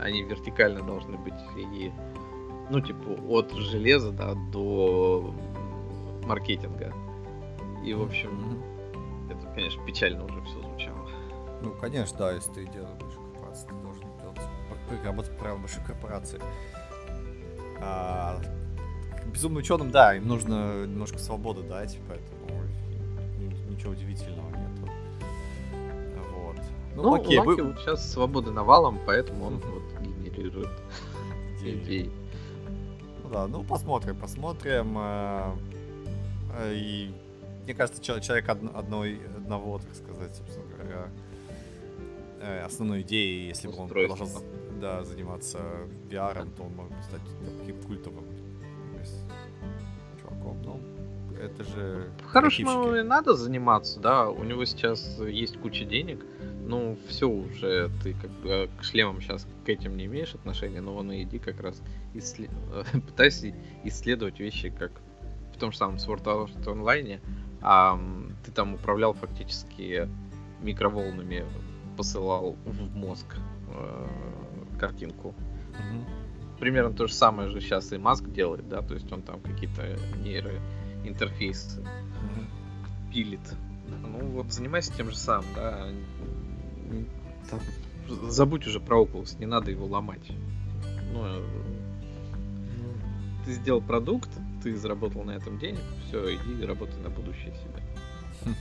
они 0.00 0.22
вертикально 0.22 0.82
должны 0.82 1.16
быть 1.18 1.34
и 1.56 1.90
ну 2.70 2.80
типа 2.80 3.18
от 3.28 3.52
железа 3.52 4.12
да, 4.12 4.34
до 4.52 5.34
маркетинга. 6.24 6.94
И, 7.84 7.94
в 7.94 8.02
общем, 8.02 8.62
это, 9.30 9.46
конечно, 9.54 9.84
печально 9.84 10.24
уже 10.24 10.40
все 10.42 10.60
звучало. 10.62 11.08
Ну, 11.62 11.72
конечно, 11.80 12.18
да, 12.18 12.32
если 12.32 12.52
ты 12.52 12.66
делаешь 12.66 12.98
большую 13.00 13.32
корпорацию, 13.32 13.68
ты 13.68 13.74
должен 13.82 14.02
делать 14.20 15.04
работать 15.04 15.32
по 15.32 15.38
правилам 15.38 15.62
большой 15.62 15.84
корпорации. 15.84 16.40
А, 17.80 18.40
безумным 19.32 19.58
ученым, 19.58 19.90
да, 19.90 20.16
им 20.16 20.26
нужно 20.26 20.86
немножко 20.86 21.18
свободы 21.18 21.62
дать, 21.62 21.98
поэтому 22.08 22.62
ничего 23.70 23.92
удивительного 23.92 24.48
нету. 24.50 24.90
Вот. 26.34 26.56
Ну, 26.96 27.02
ну 27.02 27.14
окей, 27.14 27.38
вы... 27.38 27.62
вот 27.62 27.78
сейчас 27.78 28.10
свободы 28.10 28.50
навалом, 28.50 28.98
поэтому 29.06 29.46
он 29.46 29.58
вот 29.58 29.82
генерирует 30.00 30.70
идеи. 31.62 32.10
Ну 33.22 33.30
да, 33.30 33.46
ну 33.46 33.62
посмотрим, 33.62 34.16
посмотрим. 34.16 34.96
Э, 34.98 35.52
э, 36.58 36.74
и 36.74 37.14
мне 37.68 37.74
кажется, 37.74 38.02
человек 38.02 38.48
одной, 38.48 39.20
одного, 39.36 39.78
так 39.78 39.94
сказать, 39.94 40.34
собственно 40.34 40.64
говоря, 40.74 41.08
э, 42.40 42.62
основной 42.64 43.02
идеей, 43.02 43.46
если 43.46 43.68
бы 43.68 43.76
он 43.76 43.88
продолжал 43.90 44.26
да, 44.80 45.04
заниматься 45.04 45.58
VR, 46.08 46.48
то 46.56 46.62
он 46.62 46.74
мог 46.74 46.88
бы 46.88 47.02
стать 47.02 47.20
таким 47.58 47.76
культовым 47.82 48.24
чуваком. 50.18 50.62
Ну, 50.64 50.80
это 51.38 51.62
же... 51.62 52.10
По-хорошему 52.22 52.94
и 52.94 53.02
надо 53.02 53.34
заниматься, 53.34 54.00
да. 54.00 54.30
У 54.30 54.44
него 54.44 54.64
сейчас 54.64 55.18
есть 55.20 55.58
куча 55.60 55.84
денег. 55.84 56.24
Ну, 56.64 56.96
все 57.06 57.28
уже, 57.28 57.90
ты 58.02 58.14
как 58.14 58.30
бы 58.30 58.70
к 58.80 58.82
шлемам 58.82 59.20
сейчас 59.20 59.46
к 59.66 59.68
этим 59.68 59.94
не 59.98 60.06
имеешь 60.06 60.34
отношения, 60.34 60.80
но 60.80 60.94
вон 60.94 61.12
и 61.12 61.22
иди 61.22 61.38
как 61.38 61.60
раз 61.60 61.82
исслед... 62.14 62.48
пытайся 62.92 63.52
исследовать 63.84 64.40
вещи, 64.40 64.70
как 64.70 64.92
в 65.54 65.58
том 65.58 65.70
же 65.70 65.76
самом 65.76 65.96
Sword 65.96 66.24
Art 66.24 66.64
Online, 66.64 67.20
а 67.60 67.98
ты 68.44 68.52
там 68.52 68.74
управлял 68.74 69.14
фактически 69.14 70.08
микроволнами, 70.60 71.44
посылал 71.96 72.56
в 72.64 72.96
мозг 72.96 73.36
э, 73.68 74.06
картинку. 74.78 75.28
Угу. 75.28 76.58
Примерно 76.60 76.92
то 76.92 77.06
же 77.06 77.12
самое 77.12 77.48
же 77.48 77.60
сейчас 77.60 77.92
и 77.92 77.98
Маск 77.98 78.28
делает, 78.28 78.68
да, 78.68 78.82
то 78.82 78.94
есть 78.94 79.10
он 79.12 79.22
там 79.22 79.40
какие-то 79.40 79.96
нейроинтерфейсы 80.16 81.80
угу. 81.80 83.12
пилит. 83.12 83.54
Ну 83.88 84.18
вот 84.28 84.52
занимайся 84.52 84.92
тем 84.94 85.10
же 85.10 85.16
самым, 85.16 85.46
да. 85.54 85.86
Там, 87.50 87.60
забудь 88.28 88.66
уже 88.66 88.80
про 88.80 89.02
Oculus, 89.02 89.38
не 89.38 89.46
надо 89.46 89.70
его 89.70 89.86
ломать. 89.86 90.30
Ну, 91.12 91.24
э, 91.24 91.42
ты 93.44 93.52
сделал 93.52 93.80
продукт, 93.80 94.30
ты 94.62 94.76
заработал 94.76 95.24
на 95.24 95.32
этом 95.32 95.58
денег, 95.58 95.80
все, 96.06 96.34
иди 96.34 96.64
работай 96.64 96.98
на 97.00 97.10
будущее 97.10 97.54
себе. 97.54 98.54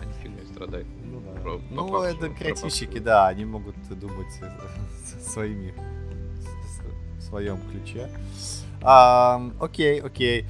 Они 0.00 0.12
сильно 0.22 0.38
страдают. 0.52 0.86
Ну, 1.04 1.20
да. 1.20 1.40
про, 1.40 1.60
ну 1.70 1.88
по 1.88 2.02
это 2.04 2.28
креативщики, 2.30 2.98
да, 2.98 3.28
они 3.28 3.44
могут 3.44 3.76
думать 3.88 4.32
своими 5.22 5.74
в 7.18 7.22
своем 7.22 7.58
ключе. 7.70 8.10
А, 8.82 9.42
окей, 9.60 10.00
окей. 10.00 10.46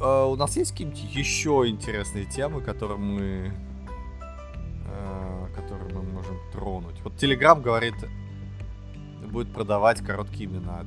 А, 0.00 0.26
у 0.26 0.36
нас 0.36 0.56
есть 0.56 0.72
какие-нибудь 0.72 1.02
еще 1.14 1.64
интересные 1.66 2.26
темы, 2.26 2.60
которые 2.60 2.98
мы 2.98 3.52
а, 4.86 5.48
которые 5.54 5.92
мы 5.94 6.02
можем 6.02 6.38
тронуть? 6.52 7.00
Вот 7.02 7.14
Telegram 7.14 7.60
говорит, 7.60 7.94
будет 9.32 9.52
продавать 9.52 10.00
короткие 10.00 10.50
имена. 10.50 10.84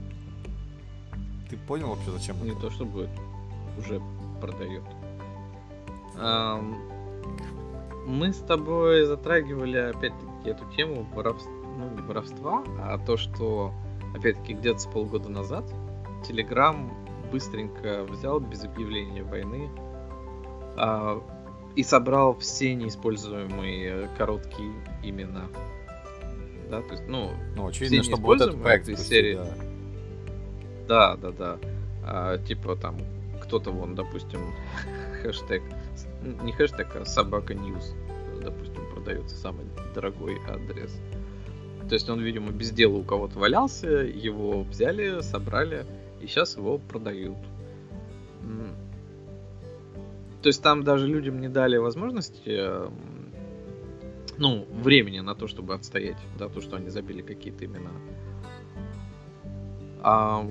Ты 1.49 1.57
понял 1.57 1.89
вообще, 1.89 2.11
зачем 2.11 2.41
Не 2.43 2.51
это? 2.51 2.61
то, 2.61 2.71
что 2.71 2.85
будет 2.85 3.09
уже 3.77 4.01
продает. 4.41 4.83
Мы 8.05 8.31
с 8.31 8.37
тобой 8.37 9.05
затрагивали 9.05 9.77
опять-таки 9.77 10.49
эту 10.49 10.63
тему 10.75 11.07
воровства, 11.13 11.51
ну 11.77 11.89
не 11.89 12.01
воровства, 12.01 12.63
а 12.79 12.97
то, 12.99 13.17
что 13.17 13.73
опять-таки 14.15 14.53
где-то 14.53 14.79
с 14.79 14.85
полгода 14.85 15.29
назад 15.29 15.65
Telegram 16.27 16.91
быстренько 17.31 18.05
взял 18.05 18.39
без 18.39 18.63
объявления 18.63 19.23
войны 19.23 19.69
а, 20.77 21.21
и 21.75 21.83
собрал 21.83 22.37
все 22.37 22.75
неиспользуемые 22.75 24.09
короткие 24.17 24.71
имена. 25.03 25.47
Да, 26.69 26.81
то 26.81 26.91
есть, 26.91 27.07
ну, 27.07 27.31
ну 27.55 27.67
очевидно, 27.67 28.03
чтобы 28.03 28.23
вот 28.23 28.41
этот 28.41 28.61
проект 28.61 28.87
из 28.87 28.99
серии. 29.05 29.39
Да, 30.87 31.15
да, 31.15 31.31
да. 31.31 31.31
да. 31.31 31.59
А, 32.03 32.37
типа 32.37 32.75
там 32.75 32.97
кто-то 33.45 33.71
вон, 33.71 33.95
допустим, 33.95 34.53
хэштег, 35.21 35.63
не 36.43 36.51
хэштег, 36.51 36.95
а 36.95 37.05
собака 37.05 37.53
news, 37.53 37.93
допустим, 38.43 38.83
продается 38.93 39.35
самый 39.35 39.65
дорогой 39.93 40.37
адрес. 40.47 40.99
То 41.87 41.93
есть 41.93 42.09
он, 42.09 42.21
видимо, 42.21 42.51
без 42.51 42.71
дела 42.71 42.97
у 42.97 43.03
кого-то 43.03 43.37
валялся, 43.37 43.87
его 43.87 44.63
взяли, 44.63 45.21
собрали, 45.21 45.85
и 46.21 46.27
сейчас 46.27 46.57
его 46.57 46.79
продают. 46.79 47.37
То 50.41 50.49
есть 50.49 50.61
там 50.61 50.83
даже 50.83 51.07
людям 51.07 51.41
не 51.41 51.49
дали 51.49 51.77
возможности, 51.77 52.61
ну, 54.37 54.67
времени 54.71 55.19
на 55.19 55.33
то, 55.33 55.47
чтобы 55.47 55.73
отстоять, 55.73 56.17
да, 56.37 56.49
то, 56.49 56.61
что 56.61 56.77
они 56.77 56.89
забили 56.89 57.21
какие-то 57.21 57.65
имена. 57.65 57.91
А 60.01 60.47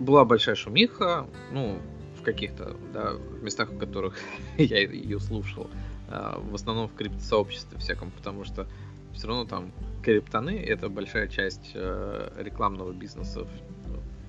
была 0.00 0.24
большая 0.24 0.54
шумиха, 0.54 1.26
ну, 1.52 1.78
в 2.18 2.22
каких-то, 2.22 2.76
да, 2.92 3.12
местах, 3.42 3.70
в 3.70 3.78
которых 3.78 4.18
я 4.58 4.80
ее 4.80 5.20
слушал, 5.20 5.68
а, 6.08 6.40
в 6.40 6.54
основном 6.54 6.88
в 6.88 6.94
криптосообществе 6.94 7.78
всяком, 7.78 8.10
потому 8.10 8.44
что 8.44 8.66
все 9.12 9.28
равно 9.28 9.44
там 9.44 9.72
криптоны— 10.02 10.50
это 10.66 10.88
большая 10.88 11.28
часть 11.28 11.72
э, 11.74 12.32
рекламного 12.38 12.92
бизнеса 12.92 13.44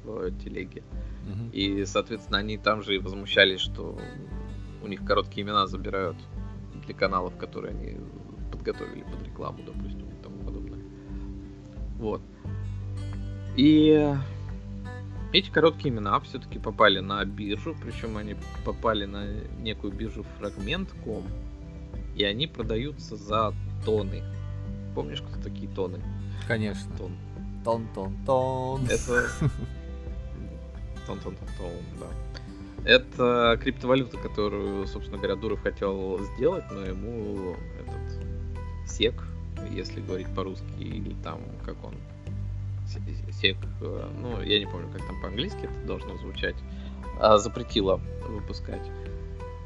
в, 0.03 0.09
в 0.09 0.43
телеге. 0.43 0.83
Uh-huh. 1.27 1.51
И, 1.51 1.85
соответственно, 1.85 2.39
они 2.39 2.57
там 2.57 2.81
же 2.81 2.95
и 2.95 2.99
возмущались, 2.99 3.59
что 3.59 3.97
у 4.83 4.87
них 4.87 5.05
короткие 5.05 5.45
имена 5.45 5.67
забирают 5.67 6.17
для 6.85 6.95
каналов, 6.95 7.37
которые 7.37 7.75
они 7.75 7.97
подготовили 8.51 9.03
под 9.03 9.23
рекламу, 9.23 9.59
допустим, 9.63 10.09
и 10.09 10.23
тому 10.23 10.37
подобное. 10.43 10.79
Вот. 11.99 12.21
И 13.55 14.15
эти 15.33 15.49
короткие 15.49 15.93
имена 15.93 16.19
все-таки 16.19 16.59
попали 16.59 16.99
на 16.99 17.23
биржу, 17.25 17.75
причем 17.81 18.17
они 18.17 18.35
попали 18.65 19.05
на 19.05 19.25
некую 19.59 19.93
биржу 19.93 20.25
Fragment.com, 20.39 21.23
и 22.15 22.23
они 22.23 22.47
продаются 22.47 23.15
за 23.15 23.53
тоны. 23.85 24.23
Помнишь, 24.93 25.21
кто 25.21 25.41
такие 25.41 25.69
тоны? 25.69 26.01
Конечно. 26.47 26.95
Тон. 26.97 27.15
Тон-тон-тон. 27.63 28.85
Это... 28.85 29.27
Тон-тон-тон-тон, 31.07 31.71
да. 31.99 32.07
Это 32.83 33.59
криптовалюта, 33.61 34.17
которую, 34.17 34.87
собственно 34.87 35.17
говоря, 35.17 35.35
Дуров 35.35 35.61
хотел 35.61 36.19
сделать, 36.35 36.65
но 36.71 36.81
ему 36.81 37.55
этот 37.79 38.89
сек, 38.89 39.13
если 39.69 40.01
говорить 40.01 40.33
по-русски, 40.35 40.79
или 40.79 41.15
там, 41.23 41.39
как 41.63 41.83
он, 41.83 41.93
сек, 43.31 43.57
э, 43.81 44.09
ну, 44.17 44.41
я 44.41 44.59
не 44.59 44.65
помню, 44.65 44.89
как 44.91 45.05
там 45.05 45.21
по-английски 45.21 45.63
это 45.63 45.87
должно 45.87 46.17
звучать, 46.17 46.55
а, 47.19 47.37
запретила 47.37 47.99
выпускать. 48.27 48.89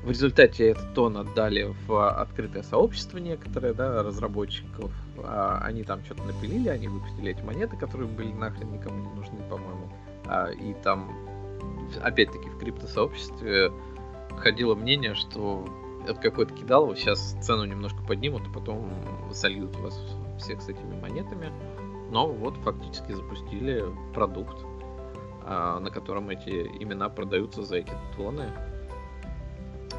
В 0.03 0.09
результате 0.09 0.69
этот 0.69 0.93
тон 0.93 1.17
отдали 1.17 1.73
в 1.88 2.09
открытое 2.21 2.61
сообщество 2.61 3.17
некоторые, 3.17 3.73
да, 3.73 4.03
разработчиков. 4.03 4.91
А, 5.17 5.59
они 5.63 5.82
там 5.84 6.03
что-то 6.05 6.23
напилили, 6.23 6.69
они 6.69 6.88
выпустили 6.88 7.32
эти 7.32 7.41
монеты, 7.41 7.76
которые 7.76 8.07
были 8.07 8.32
нахрен 8.32 8.71
никому 8.71 9.09
не 9.09 9.15
нужны, 9.15 9.39
по-моему. 9.49 9.89
А, 10.28 10.51
и 10.51 10.76
там, 10.84 11.11
опять-таки, 12.03 12.49
в 12.49 12.59
криптосообществе 12.59 13.71
ходило 14.38 14.76
мнение, 14.76 15.15
что 15.15 15.65
это 16.07 16.21
какой-то 16.21 16.53
кидалово, 16.53 16.95
сейчас 16.95 17.36
цену 17.41 17.65
немножко 17.65 18.03
поднимут, 18.03 18.43
а 18.47 18.53
потом 18.53 18.88
сольют 19.34 19.76
вас 19.78 19.99
всех 20.38 20.61
с 20.61 20.69
этими 20.69 20.99
монетами. 21.01 21.51
Но 22.12 22.28
вот 22.28 22.56
фактически 22.58 23.12
запустили 23.14 23.84
продукт, 24.14 24.58
а, 25.43 25.80
на 25.80 25.89
котором 25.89 26.30
эти 26.30 26.49
имена 26.49 27.10
продаются 27.10 27.64
за 27.64 27.78
эти 27.78 27.93
тоны. 28.16 28.49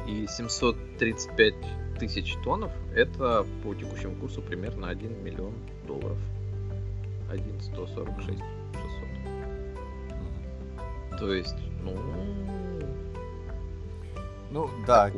И 0.07 0.25
735 0.27 1.55
тысяч 1.99 2.35
тонов 2.43 2.71
это 2.95 3.45
по 3.63 3.75
текущему 3.75 4.15
курсу 4.15 4.41
примерно 4.41 4.87
1 4.89 5.23
миллион 5.23 5.53
долларов. 5.85 6.17
1 7.29 7.61
146 7.61 8.39
600. 8.39 8.39
То 11.19 11.33
есть, 11.33 11.57
ну... 11.83 11.97
Ну, 14.49 14.69
да. 14.85 15.11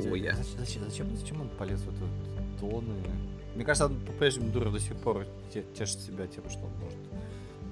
Зачем, 0.57 0.83
зачем, 0.89 1.15
зачем 1.15 1.41
он 1.41 1.49
полез 1.49 1.81
в 1.81 1.89
эту 1.89 2.07
тоны? 2.59 2.95
Мне 3.59 3.65
кажется, 3.65 3.87
он 3.87 3.99
по-прежнему 3.99 4.53
дура 4.53 4.69
до 4.71 4.79
сих 4.79 4.95
пор 4.95 5.25
тешит 5.51 5.99
себя 5.99 6.27
тем, 6.27 6.49
что 6.49 6.63
он 6.63 6.71
может 6.81 6.97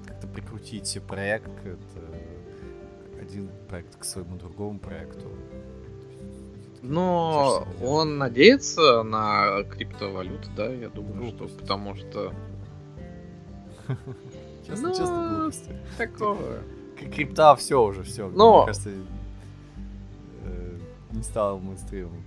как-то 0.06 0.26
прикрутить 0.26 1.00
проект, 1.08 1.48
это, 1.64 3.18
один 3.18 3.48
проект 3.70 3.96
к 3.96 4.04
своему 4.04 4.36
другому 4.36 4.78
проекту. 4.78 5.26
Но 6.82 7.66
он 7.82 8.18
надеется 8.18 9.02
на 9.02 9.62
криптовалюту, 9.62 10.50
да, 10.54 10.66
я 10.66 10.90
думаю, 10.90 11.30
Глупость. 11.30 11.54
что 11.54 11.62
потому 11.62 11.94
что... 11.94 12.34
Честно, 14.66 14.90
честно, 14.94 15.30
ну, 15.30 15.38
глупости. 15.38 15.76
Такого. 15.96 16.58
Крипта 16.98 17.56
все 17.56 17.82
уже, 17.82 18.02
все. 18.02 18.28
Но... 18.28 18.58
Мне 18.58 18.66
кажется, 18.66 18.90
э, 20.44 20.78
не 21.12 21.22
стал 21.22 21.58
мейнстримом. 21.60 22.22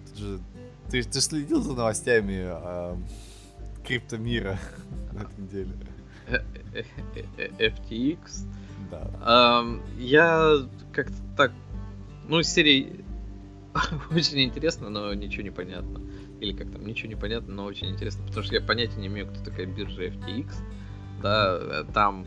Ты, 0.89 1.03
ты 1.03 1.22
следил 1.22 1.62
за 1.62 1.74
новостями 1.74 2.49
криптомира 3.86 4.60
на 5.14 5.22
этой 5.22 5.40
неделе. 5.40 5.72
FTX. 7.60 8.48
Да. 8.90 9.64
Я 9.98 10.58
как-то 10.92 11.16
так, 11.36 11.52
ну, 12.28 12.40
из 12.40 12.48
серии 12.52 13.04
очень 14.12 14.44
интересно, 14.44 14.90
но 14.90 15.14
ничего 15.14 15.44
не 15.44 15.52
понятно. 15.52 16.02
Или 16.40 16.54
как 16.54 16.72
там, 16.72 16.86
ничего 16.86 17.10
не 17.10 17.16
понятно, 17.16 17.54
но 17.54 17.66
очень 17.66 17.90
интересно, 17.90 18.26
потому 18.26 18.44
что 18.44 18.56
я 18.56 18.62
понятия 18.62 19.00
не 19.00 19.08
имею, 19.08 19.28
кто 19.28 19.44
такая 19.44 19.66
биржа 19.66 20.08
FTX. 20.08 20.54
Да, 21.22 21.84
там 21.94 22.26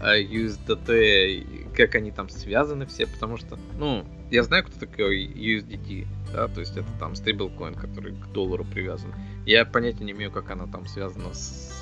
э, 0.00 0.22
USDT, 0.22 1.74
как 1.74 1.94
они 1.94 2.10
там 2.10 2.28
связаны 2.28 2.84
все, 2.86 3.06
потому 3.06 3.38
что, 3.38 3.58
ну, 3.78 4.04
я 4.30 4.42
знаю, 4.42 4.64
кто 4.64 4.78
такой 4.78 5.26
USDT, 5.26 6.06
да, 6.32 6.48
то 6.48 6.60
есть 6.60 6.76
это 6.76 6.88
там 6.98 7.14
стейблкоин, 7.14 7.74
который 7.74 8.12
к 8.12 8.26
доллару 8.32 8.64
привязан. 8.64 9.14
Я 9.48 9.64
понятия 9.64 10.04
не 10.04 10.12
имею, 10.12 10.30
как 10.30 10.50
она 10.50 10.66
там 10.66 10.86
связана 10.86 11.32
с, 11.32 11.72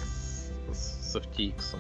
с, 0.73 1.17
FTX. 1.17 1.77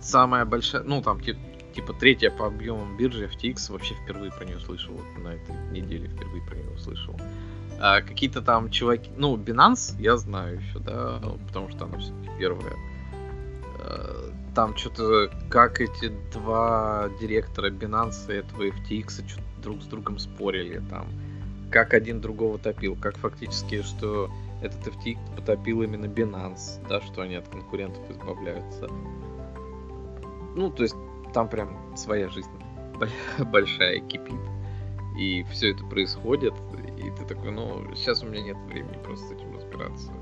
Самая 0.00 0.44
большая, 0.44 0.82
ну 0.82 1.00
там 1.02 1.20
типа, 1.20 1.38
типа 1.72 1.92
третья 1.92 2.30
по 2.30 2.48
объемам 2.48 2.96
биржи 2.96 3.26
FTX, 3.26 3.70
вообще 3.70 3.94
впервые 3.94 4.32
про 4.32 4.44
нее 4.44 4.58
слышал, 4.58 4.94
вот 4.94 5.22
на 5.22 5.34
этой 5.34 5.54
неделе 5.70 6.08
впервые 6.08 6.42
про 6.42 6.56
нее 6.56 6.68
услышал. 6.74 7.14
А 7.78 8.00
какие-то 8.00 8.42
там 8.42 8.68
чуваки, 8.70 9.08
ну, 9.16 9.36
Binance 9.36 9.94
я 10.00 10.16
знаю 10.16 10.58
еще, 10.58 10.80
да, 10.80 11.22
потому 11.46 11.70
что 11.70 11.84
она 11.84 11.98
все-таки 11.98 12.30
первая. 12.36 12.74
А, 13.78 14.32
там 14.56 14.76
что-то, 14.76 15.30
как 15.48 15.80
эти 15.80 16.10
два 16.32 17.08
директора 17.20 17.70
Binance 17.70 18.34
и 18.34 18.38
этого 18.38 18.64
FTX 18.64 19.28
что-то 19.28 19.62
друг 19.62 19.82
с 19.84 19.86
другом 19.86 20.18
спорили 20.18 20.82
там 20.90 21.06
как 21.70 21.94
один 21.94 22.20
другого 22.20 22.58
топил, 22.58 22.96
как 22.96 23.16
фактически, 23.18 23.82
что 23.82 24.30
этот 24.62 24.86
FTX 24.86 25.18
потопил 25.36 25.82
именно 25.82 26.06
Binance, 26.06 26.86
да, 26.88 27.00
что 27.00 27.22
они 27.22 27.34
от 27.34 27.48
конкурентов 27.48 28.08
избавляются. 28.10 28.88
Ну, 30.54 30.70
то 30.70 30.82
есть 30.82 30.96
там 31.34 31.48
прям 31.48 31.96
своя 31.96 32.28
жизнь 32.28 32.50
большая 33.52 34.00
кипит. 34.00 34.40
И 35.18 35.44
все 35.50 35.72
это 35.72 35.84
происходит, 35.84 36.54
и 36.98 37.10
ты 37.10 37.24
такой, 37.24 37.50
ну, 37.50 37.94
сейчас 37.94 38.22
у 38.22 38.26
меня 38.26 38.42
нет 38.42 38.56
времени 38.66 38.98
просто 39.02 39.28
с 39.28 39.32
этим 39.32 39.54
разбираться. 39.54 40.12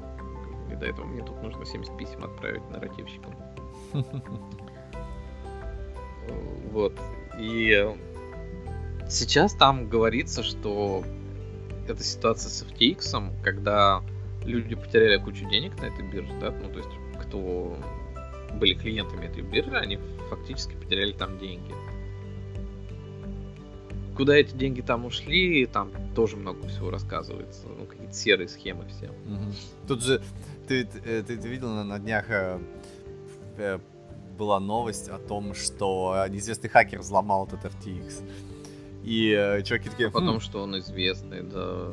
И 0.70 0.76
до 0.76 0.86
этого 0.86 1.04
мне 1.04 1.22
тут 1.22 1.42
нужно 1.42 1.64
70 1.64 1.96
писем 1.96 2.24
отправить 2.24 2.68
нарративщикам. 2.70 3.34
Вот. 6.72 6.98
И 7.38 7.94
сейчас 9.08 9.54
там 9.54 9.88
говорится, 9.88 10.42
что 10.42 11.04
эта 11.86 12.02
ситуация 12.02 12.50
с 12.50 12.64
FTX, 12.64 13.42
когда 13.42 14.02
люди 14.44 14.74
потеряли 14.74 15.18
кучу 15.18 15.48
денег 15.48 15.80
на 15.80 15.86
этой 15.86 16.06
бирже, 16.08 16.32
да, 16.40 16.50
ну 16.50 16.70
то 16.70 16.78
есть 16.78 16.90
кто 17.20 17.76
были 18.54 18.74
клиентами 18.74 19.26
этой 19.26 19.42
биржи, 19.42 19.76
они 19.76 19.98
фактически 20.30 20.74
потеряли 20.74 21.12
там 21.12 21.38
деньги. 21.38 21.74
Куда 24.16 24.36
эти 24.36 24.54
деньги 24.54 24.80
там 24.80 25.06
ушли, 25.06 25.66
там 25.66 25.90
тоже 26.14 26.36
много 26.36 26.68
всего 26.68 26.90
рассказывается. 26.90 27.66
Ну, 27.66 27.84
какие-то 27.86 28.14
серые 28.14 28.48
схемы 28.48 28.86
все. 28.86 29.06
Угу. 29.06 29.52
Тут 29.88 30.02
же, 30.02 30.22
ты, 30.68 30.84
ты, 30.84 31.00
э, 31.04 31.22
ты, 31.24 31.34
видел 31.34 31.70
на, 31.70 31.82
на 31.82 31.98
днях 31.98 32.26
э, 32.28 32.60
э, 33.56 33.78
была 34.38 34.60
новость 34.60 35.08
о 35.08 35.18
том, 35.18 35.54
что 35.54 36.26
неизвестный 36.28 36.70
хакер 36.70 37.00
взломал 37.00 37.46
этот 37.46 37.64
FTX. 37.64 38.22
И 39.02 39.30
э, 39.36 39.62
чуваки 39.62 39.90
такие... 39.90 40.08
А 40.08 40.12
потом, 40.12 40.36
хм. 40.36 40.40
что 40.40 40.62
он 40.62 40.78
известный, 40.78 41.42
да. 41.42 41.92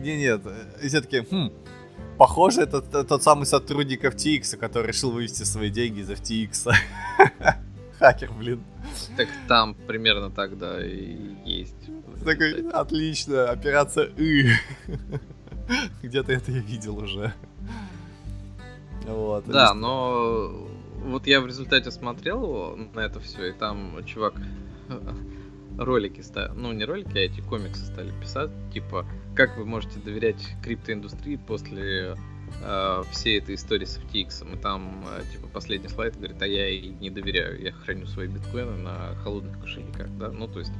Не, 0.00 0.16
нет, 0.16 0.40
и 0.82 0.88
все 0.88 1.00
таки 1.00 1.20
хм, 1.20 1.52
похоже, 2.18 2.62
это 2.62 2.80
тот 2.82 3.22
самый 3.22 3.46
сотрудник 3.46 4.04
FTX, 4.04 4.56
который 4.56 4.88
решил 4.88 5.10
вывести 5.10 5.44
свои 5.44 5.70
деньги 5.70 6.00
из 6.00 6.10
FTX. 6.10 6.72
Хакер, 7.98 8.32
блин. 8.32 8.62
Так 9.16 9.28
там 9.48 9.74
примерно 9.74 10.30
так, 10.30 10.56
да, 10.56 10.84
и 10.84 11.16
есть. 11.44 11.74
Такой, 12.24 12.68
отлично, 12.70 13.50
операция 13.50 14.06
И. 14.16 14.50
Где-то 16.02 16.32
это 16.32 16.52
я 16.52 16.60
видел 16.60 16.98
уже. 16.98 17.32
Вот. 19.06 19.46
Да, 19.46 19.74
но 19.74 20.68
вот 21.04 21.26
я 21.26 21.40
в 21.40 21.46
результате 21.46 21.90
смотрел 21.90 22.76
на 22.94 23.00
это 23.00 23.20
все, 23.20 23.46
и 23.46 23.52
там 23.52 24.04
чувак 24.04 24.34
ролики 25.78 26.20
стали, 26.20 26.50
ну 26.54 26.72
не 26.72 26.84
ролики, 26.84 27.16
а 27.16 27.20
эти 27.20 27.40
комиксы 27.40 27.84
стали 27.84 28.12
писать, 28.20 28.50
типа, 28.72 29.06
как 29.38 29.56
вы 29.56 29.64
можете 29.64 30.00
доверять 30.00 30.44
криптоиндустрии 30.64 31.36
после 31.36 32.16
э, 32.60 33.02
всей 33.12 33.38
этой 33.38 33.54
истории 33.54 33.84
с 33.84 33.96
FTX. 33.96 34.52
И 34.52 34.58
там, 34.58 35.06
э, 35.06 35.22
типа, 35.32 35.46
последний 35.46 35.88
слайд 35.88 36.16
говорит, 36.16 36.42
а 36.42 36.46
я 36.48 36.68
и 36.68 36.88
не 36.88 37.08
доверяю, 37.08 37.62
я 37.62 37.70
храню 37.70 38.06
свои 38.06 38.26
биткоины 38.26 38.76
на 38.78 39.14
холодных 39.22 39.60
кошельках, 39.60 40.08
да, 40.18 40.32
ну 40.32 40.48
то 40.48 40.58
есть 40.58 40.72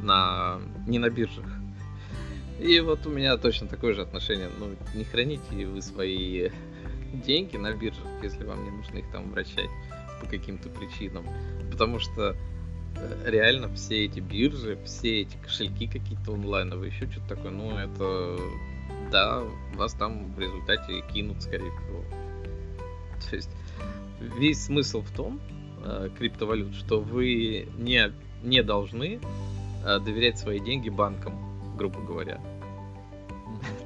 на 0.00 0.58
не 0.86 0.98
на 0.98 1.10
биржах. 1.10 1.44
И 2.58 2.80
вот 2.80 3.04
у 3.04 3.10
меня 3.10 3.36
точно 3.36 3.68
такое 3.68 3.92
же 3.92 4.00
отношение. 4.00 4.48
Ну, 4.58 4.74
не 4.94 5.04
храните 5.04 5.66
вы 5.66 5.82
свои 5.82 6.48
деньги 7.12 7.58
на 7.58 7.74
биржах, 7.74 8.06
если 8.22 8.44
вам 8.44 8.64
не 8.64 8.70
нужно 8.70 8.96
их 8.96 9.10
там 9.12 9.30
вращать 9.30 9.68
по 10.22 10.26
каким-то 10.26 10.70
причинам. 10.70 11.26
Потому 11.70 11.98
что 11.98 12.34
реально 13.24 13.72
все 13.74 14.04
эти 14.06 14.20
биржи, 14.20 14.78
все 14.84 15.22
эти 15.22 15.36
кошельки 15.36 15.86
какие-то 15.86 16.34
онлайновые, 16.34 16.92
еще 16.92 17.10
что-то 17.10 17.36
такое, 17.36 17.50
ну 17.50 17.76
это, 17.76 18.38
да, 19.10 19.42
вас 19.74 19.94
там 19.94 20.32
в 20.34 20.38
результате 20.38 21.02
кинут, 21.12 21.42
скорее 21.42 21.70
всего. 21.70 22.04
То 23.28 23.36
есть 23.36 23.50
весь 24.20 24.64
смысл 24.64 25.02
в 25.02 25.10
том, 25.10 25.40
э, 25.84 26.08
криптовалют, 26.16 26.74
что 26.74 27.00
вы 27.00 27.68
не, 27.78 28.12
не 28.42 28.62
должны 28.62 29.20
э, 29.84 29.98
доверять 30.00 30.38
свои 30.38 30.60
деньги 30.60 30.88
банкам, 30.88 31.76
грубо 31.76 32.00
говоря. 32.00 32.40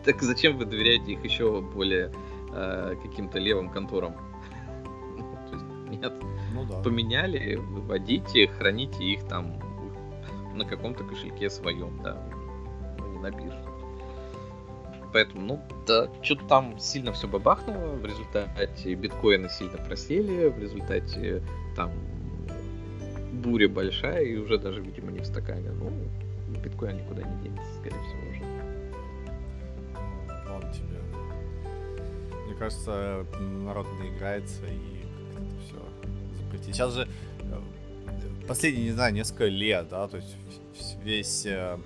Так 0.04 0.22
зачем 0.22 0.56
вы 0.56 0.64
доверяете 0.64 1.12
их 1.12 1.24
еще 1.24 1.60
более 1.60 2.12
э, 2.52 2.96
каким-то 3.02 3.38
левым 3.38 3.68
конторам? 3.70 4.16
Нет. 5.90 6.12
Ну, 6.54 6.64
да. 6.64 6.80
Поменяли, 6.82 7.56
выводите, 7.56 8.48
храните 8.48 9.04
их 9.04 9.24
там 9.28 9.58
на 10.54 10.64
каком-то 10.64 11.04
кошельке 11.04 11.48
своем, 11.50 12.00
да. 12.02 12.22
Ну, 12.98 13.12
не 13.12 13.18
на 13.18 13.30
бирже. 13.30 13.64
поэтому, 15.12 15.46
ну, 15.46 15.62
да, 15.86 16.08
что-то 16.22 16.46
там 16.46 16.78
сильно 16.78 17.12
все 17.12 17.28
бабахнуло, 17.28 17.94
в 17.94 18.04
результате 18.04 18.94
биткоины 18.94 19.48
сильно 19.48 19.78
просели, 19.78 20.48
в 20.48 20.58
результате 20.58 21.42
там 21.76 21.90
буря 23.32 23.68
большая 23.68 24.22
и 24.22 24.36
уже 24.36 24.58
даже, 24.58 24.80
видимо, 24.80 25.10
не 25.10 25.20
в 25.20 25.26
стакане. 25.26 25.70
Ну, 25.70 25.90
биткоин 26.62 26.98
никуда 26.98 27.22
не 27.22 27.42
денется, 27.42 27.74
скорее 27.78 28.00
всего, 28.02 28.30
уже. 28.30 28.42
Ладно 30.48 30.72
тебе. 30.72 30.98
Мне 32.46 32.54
кажется, 32.56 33.24
народ 33.40 33.86
наиграется 33.98 34.66
и 34.66 34.99
запретить. 36.50 36.74
Сейчас 36.74 36.94
же 36.94 37.08
э, 37.42 38.46
последние, 38.46 38.86
не 38.86 38.92
знаю, 38.92 39.12
несколько 39.14 39.46
лет, 39.46 39.88
да, 39.88 40.08
то 40.08 40.16
есть 40.16 40.36
весь 41.02 41.46
э, 41.46 41.78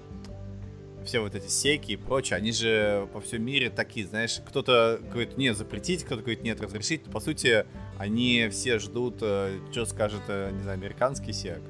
все 1.04 1.20
вот 1.20 1.34
эти 1.34 1.48
секи 1.48 1.92
и 1.92 1.96
прочее, 1.96 2.36
они 2.36 2.52
же 2.52 3.08
по 3.12 3.20
всему 3.20 3.44
мире 3.44 3.70
такие, 3.70 4.06
знаешь, 4.06 4.40
кто-то 4.46 5.00
говорит, 5.10 5.36
нет, 5.36 5.56
запретить, 5.56 6.04
кто-то 6.04 6.22
говорит, 6.22 6.42
нет, 6.42 6.60
разрешить. 6.60 7.04
По 7.04 7.20
сути, 7.20 7.66
они 7.98 8.48
все 8.50 8.78
ждут, 8.78 9.18
э, 9.20 9.58
что 9.70 9.86
скажет, 9.86 10.22
не 10.28 10.62
знаю, 10.62 10.78
американский 10.78 11.32
сек 11.32 11.60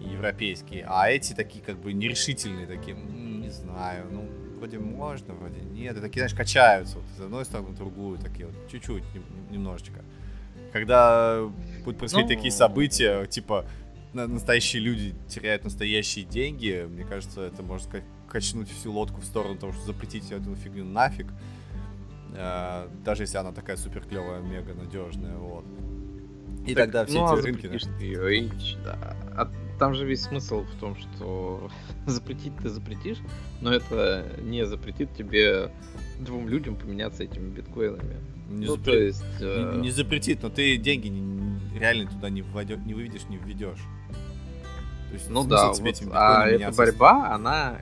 европейский, 0.00 0.84
а 0.86 1.10
эти 1.10 1.34
такие 1.34 1.62
как 1.62 1.78
бы 1.78 1.92
нерешительные, 1.92 2.66
такие, 2.66 2.96
не 2.96 3.50
знаю, 3.50 4.06
ну, 4.10 4.28
вроде 4.56 4.78
можно, 4.78 5.34
вроде 5.34 5.60
нет, 5.60 5.96
и 5.96 6.00
такие, 6.00 6.20
знаешь, 6.20 6.34
качаются 6.34 6.98
вот, 6.98 7.04
с 7.16 7.20
одной 7.20 7.44
стороны 7.44 7.68
в 7.68 7.74
другую, 7.74 8.18
такие 8.18 8.46
вот, 8.46 8.54
чуть-чуть, 8.70 9.02
немножечко. 9.50 10.02
Когда 10.72 11.50
будут 11.88 11.98
происходить 11.98 12.28
ну... 12.28 12.36
такие 12.36 12.52
события, 12.52 13.26
типа, 13.26 13.64
настоящие 14.12 14.82
люди 14.82 15.14
теряют 15.28 15.64
настоящие 15.64 16.24
деньги, 16.24 16.86
мне 16.88 17.04
кажется, 17.04 17.42
это 17.42 17.62
сказать 17.78 18.04
качнуть 18.28 18.70
всю 18.70 18.92
лодку 18.92 19.22
в 19.22 19.24
сторону 19.24 19.56
того, 19.56 19.72
что 19.72 19.86
запретить 19.86 20.30
эту 20.30 20.54
фигню 20.54 20.84
нафиг. 20.84 21.26
Э, 22.34 22.86
даже 23.02 23.22
если 23.22 23.38
она 23.38 23.52
такая 23.52 23.78
супер 23.78 24.04
клевая, 24.04 24.42
мега 24.42 24.74
надежная, 24.74 25.36
вот. 25.36 25.64
И 26.66 26.74
так, 26.74 26.84
тогда 26.84 27.06
все 27.06 27.20
ну, 27.20 27.32
эти 27.32 27.40
а 27.40 27.42
рынки... 27.42 28.02
Ее, 28.02 28.36
и, 28.36 28.50
да. 28.84 29.16
а 29.34 29.50
там 29.78 29.94
же 29.94 30.04
весь 30.04 30.24
смысл 30.24 30.64
в 30.64 30.78
том, 30.78 30.94
что 30.96 31.70
запретить 32.06 32.54
ты 32.58 32.68
запретишь, 32.68 33.18
но 33.62 33.72
это 33.72 34.26
не 34.42 34.66
запретит 34.66 35.14
тебе 35.14 35.70
двум 36.20 36.48
людям 36.48 36.76
поменяться 36.76 37.24
этими 37.24 37.48
биткоинами. 37.48 38.16
Не, 38.48 38.66
ну, 38.66 38.76
запре... 38.76 38.92
то 38.92 38.98
есть, 38.98 39.24
э... 39.40 39.72
не, 39.74 39.82
не 39.82 39.90
запретит, 39.90 40.42
но 40.42 40.48
ты 40.48 40.76
деньги 40.76 41.08
не, 41.08 41.78
реально 41.78 42.10
туда 42.10 42.30
не, 42.30 42.42
вводё... 42.42 42.76
не 42.76 42.94
выведешь, 42.94 43.24
не 43.28 43.36
введешь. 43.36 43.80
То 45.08 45.14
есть, 45.14 45.30
ну 45.30 45.44
да, 45.44 45.68
вот, 45.68 46.02
а 46.12 46.46
эта 46.48 46.72
борьба, 46.72 47.34
она 47.34 47.80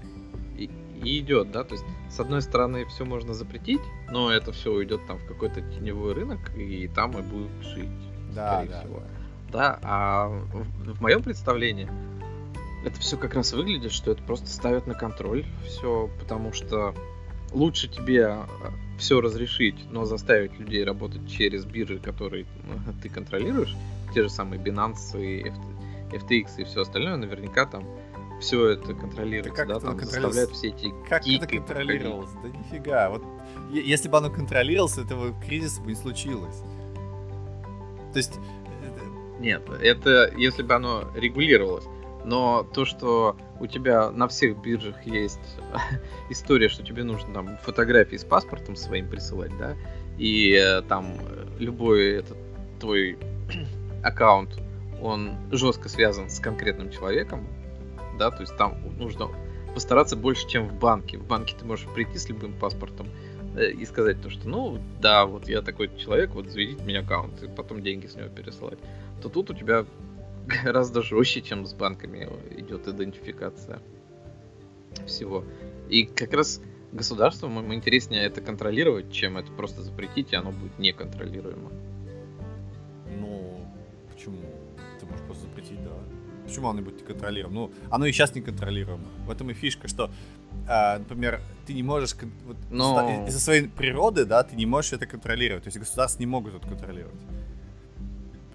и 1.07 1.21
идет, 1.21 1.53
да, 1.53 1.64
то 1.64 1.75
есть 1.75 1.85
с 2.11 2.21
одной 2.21 2.43
стороны 2.43 2.85
все 2.87 3.05
можно 3.05 3.35
запретить, 3.35 3.81
но 4.11 4.31
это 4.31 4.53
все 4.53 4.73
уйдет 4.73 5.07
там 5.07 5.19
в 5.19 5.27
какой-то 5.27 5.61
теневой 5.61 6.14
рынок 6.14 6.55
и 6.57 6.89
там 6.89 7.12
и 7.19 7.23
будет 7.23 7.51
жить, 7.62 7.89
да, 8.35 8.55
скорее 8.55 8.71
да, 8.71 8.81
всего. 8.81 9.03
Да. 9.53 9.59
да, 9.59 9.79
а 9.83 10.29
в, 10.29 10.95
в 10.95 11.01
моем 11.01 11.23
представлении 11.23 11.89
это 12.85 13.01
все 13.01 13.17
как 13.17 13.35
раз 13.35 13.53
выглядит, 13.53 13.93
что 13.93 14.12
это 14.12 14.23
просто 14.23 14.49
ставят 14.49 14.87
на 14.87 14.95
контроль 14.95 15.45
все, 15.67 16.09
потому 16.21 16.53
что 16.53 16.95
лучше 17.53 17.88
тебе 17.88 18.26
а, 18.26 18.47
все 18.99 19.20
разрешить, 19.20 19.76
но 19.90 20.05
заставить 20.05 20.59
людей 20.59 20.84
работать 20.84 21.28
через 21.28 21.64
биржи, 21.64 21.99
которые 21.99 22.47
ну, 22.64 22.92
ты 23.03 23.09
контролируешь, 23.09 23.74
те 24.14 24.22
же 24.22 24.30
самые 24.30 24.61
Binance 24.61 25.20
и 25.20 25.53
FTX 26.14 26.47
и 26.59 26.64
все 26.64 26.82
остальное, 26.82 27.16
наверняка 27.16 27.66
там 27.66 27.84
все 28.40 28.68
это 28.70 28.94
контролируется, 28.94 29.53
как 29.55 29.68
да, 29.68 29.80
там 29.80 29.99
заставляют 29.99 30.51
все 30.51 30.68
эти 30.68 30.92
Как 31.09 31.26
это 31.26 31.47
контролировалось? 31.47 32.30
Да 32.42 32.49
нифига. 32.49 33.11
Вот 33.11 33.22
если 33.72 34.09
бы 34.09 34.18
оно 34.18 34.30
контролировалось, 34.30 34.99
этого 34.99 35.34
кризиса 35.42 35.80
бы 35.80 35.88
не 35.88 35.94
случилось. 35.94 36.57
То 38.12 38.18
есть... 38.18 38.38
Нет, 39.40 39.68
это 39.68 40.32
если 40.36 40.62
бы 40.62 40.74
оно 40.74 41.11
регулировалось. 41.14 41.84
Но 42.27 42.64
то, 42.74 42.85
что 42.85 43.37
у 43.61 43.68
тебя 43.68 44.11
на 44.11 44.27
всех 44.27 44.61
биржах 44.61 45.07
есть 45.07 45.41
история, 46.31 46.68
что 46.68 46.83
тебе 46.83 47.05
нужно 47.05 47.33
там 47.33 47.57
фотографии 47.62 48.16
с 48.16 48.24
паспортом 48.24 48.74
своим 48.74 49.09
присылать, 49.09 49.57
да, 49.57 49.77
и 50.18 50.53
э, 50.53 50.83
там 50.83 51.14
любой 51.59 52.16
этот 52.16 52.37
твой 52.81 53.16
аккаунт, 54.03 54.59
он 55.01 55.37
жестко 55.53 55.89
связан 55.89 56.29
с 56.29 56.41
конкретным 56.41 56.91
человеком, 56.91 57.47
да, 58.18 58.33
то 58.33 58.41
есть 58.41 58.57
там 58.57 58.77
нужно 58.99 59.29
постараться 59.72 60.16
больше, 60.16 60.49
чем 60.49 60.68
в 60.68 60.74
банке. 60.74 61.18
В 61.18 61.27
банке 61.27 61.55
ты 61.57 61.64
можешь 61.64 61.87
прийти 61.95 62.18
с 62.18 62.29
любым 62.29 62.55
паспортом 62.55 63.09
э, 63.57 63.70
и 63.70 63.85
сказать 63.85 64.20
то, 64.20 64.31
что, 64.31 64.49
ну, 64.49 64.81
да, 65.01 65.27
вот 65.27 65.49
я 65.49 65.62
такой 65.62 65.95
человек, 65.97 66.31
вот 66.31 66.49
заведите 66.49 66.83
мне 66.83 66.99
аккаунт, 66.99 67.41
и 67.43 67.47
потом 67.47 67.83
деньги 67.83 68.09
с 68.09 68.16
него 68.16 68.29
пересылать. 68.29 68.79
То 69.22 69.29
тут 69.29 69.51
у 69.51 69.55
тебя 69.55 69.85
гораздо 70.47 71.03
жестче, 71.03 71.42
чем 71.42 71.66
с 71.66 71.74
банками 71.74 72.28
идет 72.57 72.88
идентификация 72.88 73.80
всего. 75.07 75.44
И 75.88 76.05
как 76.05 76.32
раз 76.32 76.61
государству 76.92 77.49
интереснее 77.49 78.22
это 78.24 78.40
контролировать, 78.40 79.12
чем 79.12 79.36
это 79.36 79.51
просто 79.53 79.82
запретить, 79.82 80.32
и 80.32 80.36
оно 80.36 80.53
будет 80.53 80.78
неконтролируемо. 80.78 81.70
Ну, 83.18 83.61
почему? 84.12 84.38
Ты 85.01 85.07
можешь 85.07 85.24
просто 85.26 85.44
запретить, 85.44 85.82
да. 85.84 85.90
Почему 86.47 86.68
оно 86.68 86.82
будет 86.82 87.03
контролируемо? 87.03 87.55
Ну, 87.55 87.70
оно 87.90 88.07
и 88.07 88.12
сейчас 88.12 88.34
не 88.34 88.40
контролируемо. 88.40 89.05
В 89.26 89.30
этом 89.30 89.51
и 89.51 89.55
фишка, 89.55 89.88
что, 89.88 90.11
э, 90.68 90.99
например, 90.99 91.40
ты 91.66 91.74
не 91.74 91.82
можешь... 91.82 92.14
Вот, 92.47 92.57
Но... 92.70 93.26
Из-за 93.26 93.40
своей 93.40 93.68
природы, 93.68 94.24
да, 94.24 94.42
ты 94.42 94.57
не 94.57 94.66
можешь 94.66 94.92
это 94.92 95.07
контролировать. 95.07 95.64
То 95.64 95.68
есть 95.68 95.78
государства 95.78 96.20
не 96.20 96.26
могут 96.26 96.55
это 96.55 96.68
контролировать. 96.68 97.20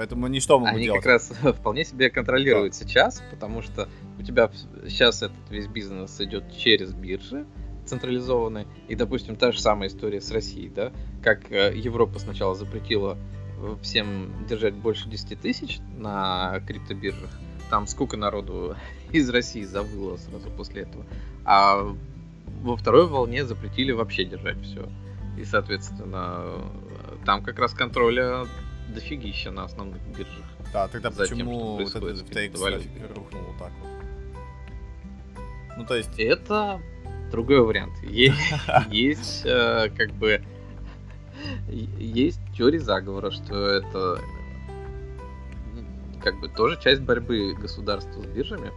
Поэтому 0.02 0.26
они 0.26 0.40
что 0.40 0.58
могут 0.58 0.74
они 0.74 0.86
делать? 0.86 0.96
Они 0.96 1.04
как 1.04 1.12
раз 1.12 1.56
вполне 1.60 1.86
себе 1.86 2.10
контролируют 2.10 2.74
да. 2.74 2.80
сейчас, 2.80 3.22
потому 3.30 3.62
что 3.62 3.88
у 4.18 4.24
тебя 4.24 4.50
сейчас 4.88 5.22
этот 5.22 5.38
весь 5.52 5.68
бизнес 5.68 6.20
идет 6.20 6.44
через 6.58 6.92
биржи 6.92 7.46
централизованные. 7.86 8.66
И, 8.88 8.96
допустим, 8.96 9.36
та 9.36 9.52
же 9.52 9.62
самая 9.62 9.90
история 9.90 10.20
с 10.20 10.32
Россией, 10.32 10.70
да? 10.70 10.92
Как 11.22 11.52
э, 11.52 11.74
Европа 11.76 12.18
сначала 12.18 12.56
запретила 12.56 13.16
э, 13.62 13.76
всем 13.84 14.48
держать 14.50 14.74
больше 14.74 15.08
10 15.08 15.40
тысяч 15.40 15.78
на 15.96 16.64
криптобиржах, 16.66 17.30
там 17.70 17.86
сколько 17.86 18.18
народу 18.18 18.76
из 19.12 19.30
России 19.30 19.66
завыло 19.66 20.18
сразу 20.18 20.50
после 20.50 20.82
этого. 20.82 21.06
А 21.46 21.96
во 22.64 22.76
второй 22.76 23.06
волне 23.06 23.46
запретили 23.46 23.92
вообще 23.92 24.26
держать 24.26 24.60
все. 24.64 24.90
И, 25.38 25.46
соответственно, 25.46 26.56
там 27.24 27.44
как 27.44 27.60
раз 27.60 27.74
контроля 27.74 28.48
дофигища 28.94 29.52
на 29.52 29.64
основных 29.64 30.02
биржах. 30.16 30.46
Да, 30.74 30.88
тогда 30.88 31.12
за 31.12 31.24
почему 31.24 31.78
тем, 31.78 31.86
вот 31.86 31.96
этот 31.96 32.30
FTX 32.30 33.14
рухнул 33.16 33.42
вот 33.44 33.58
так 33.58 33.72
вот? 33.82 33.90
Ну, 35.78 35.86
то 35.86 35.96
есть... 35.96 36.20
Это 36.20 36.82
другой 37.32 37.62
вариант. 37.62 37.94
Есть, 38.04 39.46
э, 39.46 39.90
как 39.96 40.12
бы... 40.14 40.44
Есть 41.70 42.40
теория 42.56 42.80
заговора, 42.80 43.32
что 43.32 43.68
это 43.68 44.22
как 46.22 46.40
бы 46.40 46.50
тоже 46.50 46.80
часть 46.80 47.02
борьбы 47.02 47.54
государства 47.54 48.22
с 48.22 48.26
биржами, 48.28 48.72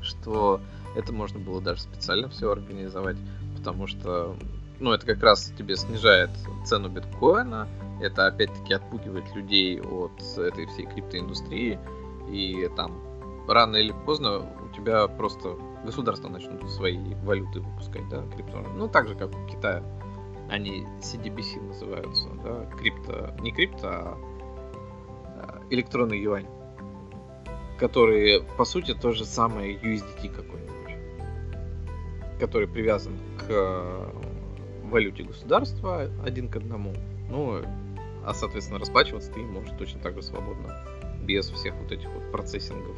что 0.00 0.60
это 0.96 1.12
можно 1.12 1.38
было 1.38 1.60
даже 1.60 1.82
специально 1.82 2.28
все 2.28 2.50
организовать, 2.50 3.18
потому 3.56 3.86
что, 3.86 4.36
ну, 4.80 4.92
это 4.92 5.04
как 5.04 5.22
раз 5.22 5.52
тебе 5.58 5.76
снижает 5.76 6.30
цену 6.64 6.88
биткоина, 6.88 7.68
это 8.00 8.26
опять-таки 8.26 8.74
отпугивает 8.74 9.34
людей 9.34 9.80
от 9.80 10.20
этой 10.38 10.66
всей 10.66 10.86
криптоиндустрии, 10.86 11.78
и 12.28 12.68
там 12.76 13.00
рано 13.48 13.76
или 13.76 13.94
поздно 14.04 14.40
у 14.40 14.74
тебя 14.74 15.06
просто 15.06 15.56
государства 15.84 16.28
начнут 16.28 16.68
свои 16.70 17.14
валюты 17.22 17.60
выпускать, 17.60 18.08
да, 18.08 18.22
крипто. 18.34 18.64
Ну, 18.74 18.88
так 18.88 19.08
же, 19.08 19.14
как 19.14 19.30
у 19.30 19.46
Китая. 19.46 19.82
Они 20.48 20.86
CDBC 21.00 21.60
называются, 21.60 22.28
да, 22.44 22.66
крипто, 22.78 23.34
не 23.40 23.50
крипто, 23.50 23.88
а, 23.88 24.18
а 25.24 25.62
электронный 25.70 26.20
юань 26.20 26.46
которые, 27.78 28.42
по 28.56 28.64
сути, 28.64 28.94
то 28.94 29.12
же 29.12 29.24
самое 29.24 29.76
USDT 29.76 30.34
какой-нибудь, 30.34 30.96
который 32.40 32.68
привязан 32.68 33.18
к 33.38 33.44
э, 33.48 34.08
валюте 34.84 35.24
государства 35.24 36.10
один 36.24 36.48
к 36.48 36.56
одному. 36.56 36.94
Ну, 37.30 37.60
а, 38.26 38.34
соответственно, 38.34 38.78
расплачиваться 38.78 39.32
ты 39.32 39.40
можешь 39.40 39.70
точно 39.78 40.00
так 40.00 40.14
же 40.14 40.22
свободно, 40.22 40.82
без 41.22 41.48
всех 41.48 41.74
вот 41.76 41.92
этих 41.92 42.08
вот 42.10 42.30
процессингов 42.30 42.96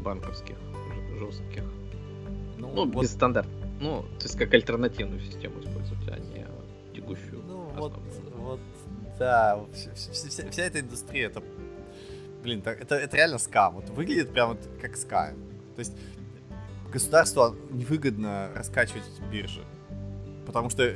банковских, 0.00 0.56
жестких. 1.18 1.64
Ну, 2.58 2.72
ну 2.72 2.90
вот... 2.90 3.02
без 3.02 3.12
стандарта. 3.12 3.50
Ну, 3.80 4.02
то 4.18 4.24
есть 4.24 4.38
как 4.38 4.52
альтернативную 4.54 5.20
систему 5.20 5.60
использовать, 5.60 6.08
а 6.08 6.18
не 6.18 6.46
текущую. 6.94 7.42
Ну, 7.46 7.70
вот, 7.76 7.92
вот, 8.36 8.60
да, 9.18 9.60
вся, 9.72 9.90
вся, 9.94 10.50
вся 10.50 10.62
эта 10.62 10.80
индустрия, 10.80 11.26
это 11.26 11.42
блин, 12.42 12.62
это, 12.64 12.94
это 12.94 13.16
реально 13.16 13.38
скам. 13.38 13.74
Вот 13.74 13.90
выглядит 13.90 14.32
прям 14.32 14.50
вот 14.50 14.60
как 14.80 14.96
скам. 14.96 15.34
То 15.74 15.80
есть 15.80 15.92
государству 16.92 17.56
невыгодно 17.70 18.50
раскачивать 18.54 19.02
биржи. 19.30 19.64
Потому 20.46 20.70
что 20.70 20.94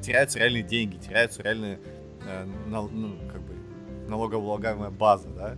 теряются 0.00 0.38
реальные 0.38 0.62
деньги, 0.62 0.96
теряются 0.96 1.42
реальные, 1.42 1.80
э, 2.26 2.46
нал, 2.68 2.88
ну, 2.88 3.16
как 3.30 3.42
бы, 3.42 3.54
налогооблагаемая 4.08 4.90
база, 4.90 5.28
да. 5.28 5.56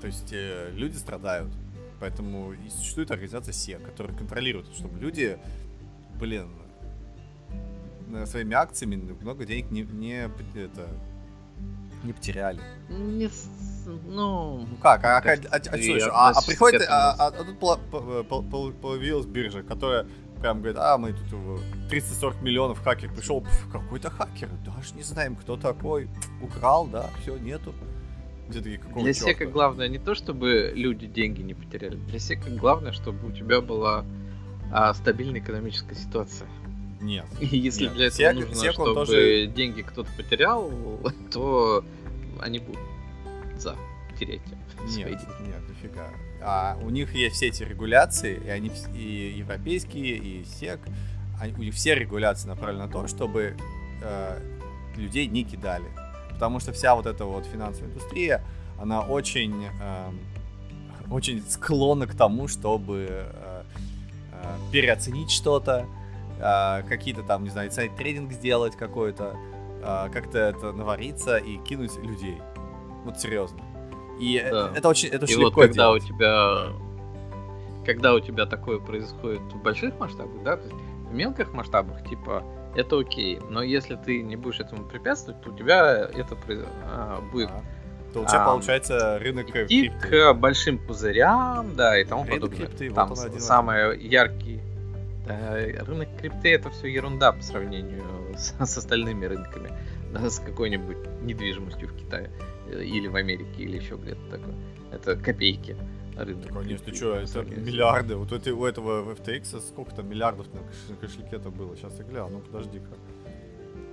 То 0.00 0.06
есть 0.06 0.32
э, 0.32 0.70
люди 0.72 0.96
страдают. 0.96 1.50
Поэтому 1.98 2.52
и 2.52 2.68
существует 2.68 3.10
организация 3.10 3.52
СЕК, 3.52 3.82
которая 3.82 4.14
контролирует, 4.16 4.66
чтобы 4.74 4.98
люди, 4.98 5.38
блин, 6.20 6.50
своими 8.26 8.54
акциями 8.54 8.96
много 9.20 9.44
денег 9.46 9.70
не, 9.70 9.82
не, 9.82 10.24
это, 10.54 10.88
не 12.04 12.12
потеряли. 12.12 12.60
Не, 12.88 13.30
ну... 14.06 14.66
ну 14.68 14.76
как, 14.82 15.04
а, 15.04 15.18
а, 15.18 15.20
а, 15.20 15.56
а, 15.56 15.78
что, 15.78 16.10
а, 16.12 16.30
а 16.30 16.42
приходит, 16.42 16.82
а, 16.88 17.12
а, 17.18 17.26
а 17.28 17.44
тут 17.44 17.58
появилась 17.58 19.26
биржа, 19.26 19.62
которая 19.62 20.06
прям 20.40 20.58
говорит, 20.58 20.78
а, 20.78 20.98
мы 20.98 21.12
тут 21.12 21.60
340 21.88 22.42
миллионов 22.42 22.82
хакер 22.82 23.12
пришел, 23.12 23.44
какой-то 23.72 24.10
хакер, 24.10 24.48
даже 24.64 24.94
не 24.94 25.02
знаем, 25.02 25.36
кто 25.36 25.56
такой, 25.56 26.08
украл, 26.40 26.86
да, 26.86 27.10
все, 27.20 27.36
нету. 27.36 27.74
Где 28.48 28.60
такие, 28.60 28.80
Для 29.02 29.12
сека 29.12 29.46
главное 29.46 29.88
не 29.88 29.98
то, 29.98 30.14
чтобы 30.14 30.72
люди 30.74 31.06
деньги 31.06 31.42
не 31.42 31.54
потеряли, 31.54 31.96
для 31.96 32.18
сека 32.18 32.48
главное, 32.50 32.92
чтобы 32.92 33.28
у 33.28 33.32
тебя 33.32 33.60
была 33.60 34.04
а, 34.72 34.94
стабильная 34.94 35.40
экономическая 35.40 35.96
ситуация. 35.96 36.48
Нет. 37.00 37.26
И 37.40 37.46
если 37.58 37.84
нет. 37.84 37.94
для 37.94 38.06
этого 38.06 38.18
Сек, 38.18 38.34
нужно, 38.34 38.54
Сек 38.54 38.72
чтобы 38.72 38.94
тоже... 38.94 39.46
деньги 39.48 39.82
кто-то 39.82 40.10
потерял, 40.16 40.70
то 41.32 41.84
они 42.40 42.58
будут 42.60 42.80
за 43.58 43.76
терять 44.18 44.40
нет, 44.88 45.08
Нет, 45.40 45.68
нифига. 45.68 46.08
А 46.48 46.78
у 46.80 46.90
них 46.90 47.12
есть 47.12 47.34
все 47.34 47.48
эти 47.48 47.64
регуляции, 47.64 48.40
и 48.46 48.48
они 48.48 48.70
и 48.94 49.34
европейские, 49.36 50.16
и 50.16 50.44
СЕК, 50.44 50.78
они, 51.40 51.52
у 51.54 51.58
них 51.58 51.74
все 51.74 51.96
регуляции 51.96 52.46
направлены 52.46 52.86
на 52.86 52.92
то, 52.92 53.08
чтобы 53.08 53.56
э, 54.00 54.38
людей 54.94 55.26
не 55.26 55.42
кидали. 55.42 55.86
Потому 56.30 56.60
что 56.60 56.72
вся 56.72 56.94
вот 56.94 57.06
эта 57.06 57.24
вот 57.24 57.46
финансовая 57.46 57.90
индустрия, 57.90 58.44
она 58.78 59.00
очень, 59.00 59.64
э, 59.64 60.10
очень 61.10 61.42
склонна 61.48 62.06
к 62.06 62.14
тому, 62.14 62.46
чтобы 62.46 63.08
э, 63.10 63.64
э, 64.30 64.56
переоценить 64.70 65.32
что-то, 65.32 65.86
э, 66.38 66.84
какие-то 66.88 67.24
там, 67.24 67.42
не 67.42 67.50
знаю, 67.50 67.72
сайт-трейдинг 67.72 68.32
сделать 68.32 68.76
какой-то, 68.76 69.36
э, 69.82 70.10
как-то 70.12 70.38
это 70.38 70.70
навариться 70.70 71.38
и 71.38 71.56
кинуть 71.58 71.96
людей. 71.96 72.40
Вот 73.04 73.18
серьезно. 73.18 73.65
И 74.18 74.46
да. 74.50 74.72
это 74.74 74.88
очень, 74.88 75.08
это 75.08 75.24
очень 75.24 75.34
и 75.34 75.44
легко 75.44 75.60
вот 75.60 75.66
когда 75.66 75.84
делать. 75.84 76.04
у 76.04 76.06
тебя 76.06 76.72
когда 77.86 78.14
у 78.14 78.20
тебя 78.20 78.46
такое 78.46 78.78
происходит 78.80 79.40
в 79.40 79.62
больших 79.62 79.98
масштабах, 79.98 80.42
да, 80.42 80.56
то 80.56 80.64
есть 80.64 80.74
в 81.08 81.14
мелких 81.14 81.52
масштабах, 81.52 82.02
типа, 82.08 82.42
это 82.74 82.98
окей. 82.98 83.38
Но 83.48 83.62
если 83.62 83.94
ты 83.94 84.22
не 84.22 84.36
будешь 84.36 84.60
этому 84.60 84.84
препятствовать, 84.84 85.40
то 85.40 85.50
у 85.50 85.56
тебя 85.56 86.08
это 86.12 86.36
а, 86.84 87.20
будет. 87.32 87.48
А, 87.48 87.62
то 88.12 88.22
у 88.22 88.26
тебя 88.26 88.42
а, 88.42 88.46
получается 88.46 89.18
рынок 89.20 89.48
идти 89.50 89.88
крипты. 89.88 90.08
к 90.08 90.34
большим 90.34 90.78
пузырям, 90.78 91.76
да, 91.76 91.98
и 91.98 92.04
тому 92.04 92.24
рынок 92.24 92.40
подобное. 92.40 92.66
Крипты, 92.66 92.90
Там 92.92 93.08
вот 93.08 93.18
самые 93.40 93.98
яркие. 94.00 94.60
Да, 95.26 95.56
рынок 95.84 96.08
крипты 96.20 96.54
это 96.54 96.70
все 96.70 96.88
ерунда 96.88 97.32
по 97.32 97.42
сравнению 97.42 98.04
с, 98.36 98.54
с 98.64 98.76
остальными 98.76 99.26
рынками, 99.26 99.72
да, 100.12 100.28
с 100.28 100.38
какой-нибудь 100.40 101.22
недвижимостью 101.22 101.88
в 101.88 101.96
Китае. 101.96 102.30
Э, 102.70 102.82
или 102.82 103.08
в 103.08 103.16
Америке, 103.16 103.62
или 103.62 103.76
еще 103.76 103.96
где-то 103.96 104.20
такое. 104.30 104.54
Это 104.92 105.16
копейки 105.16 105.76
рынок. 106.16 106.52
Конечно, 106.52 106.94
что, 106.94 107.14
это 107.14 107.44
миллиарды. 107.44 108.16
Вот 108.16 108.32
у 108.32 108.64
этого 108.64 109.14
FTX 109.14 109.60
сколько 109.60 109.94
там 109.94 110.08
миллиардов 110.08 110.46
на 110.52 110.96
кошельке-то 110.96 111.50
было? 111.50 111.76
Сейчас 111.76 111.98
я 111.98 112.04
гляну, 112.04 112.38
ну 112.38 112.40
подожди-ка. 112.40 112.96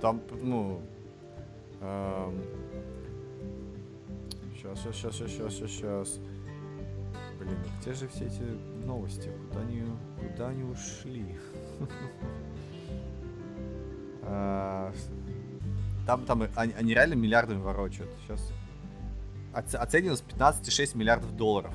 Там, 0.00 0.22
ну... 0.42 0.82
Эм... 1.80 2.42
Сейчас, 4.54 4.80
сейчас, 4.80 4.96
сейчас, 4.96 5.30
сейчас, 5.30 5.52
сейчас, 5.52 5.70
сейчас. 5.70 6.20
Блин, 7.38 7.58
где 7.80 7.92
же 7.92 8.08
все 8.08 8.26
эти 8.26 8.42
новости? 8.86 9.30
Куда 9.48 9.60
они, 9.60 9.82
куда 10.18 10.48
они 10.48 10.64
ушли? 10.64 11.36
А, 14.26 14.90
там, 16.06 16.24
там, 16.24 16.48
они, 16.56 16.72
они 16.72 16.94
реально 16.94 17.12
миллиардами 17.12 17.60
ворочают. 17.60 18.10
Сейчас 18.26 18.54
оценивалось 19.54 20.22
15,6 20.22 20.96
миллиардов 20.96 21.36
долларов. 21.36 21.74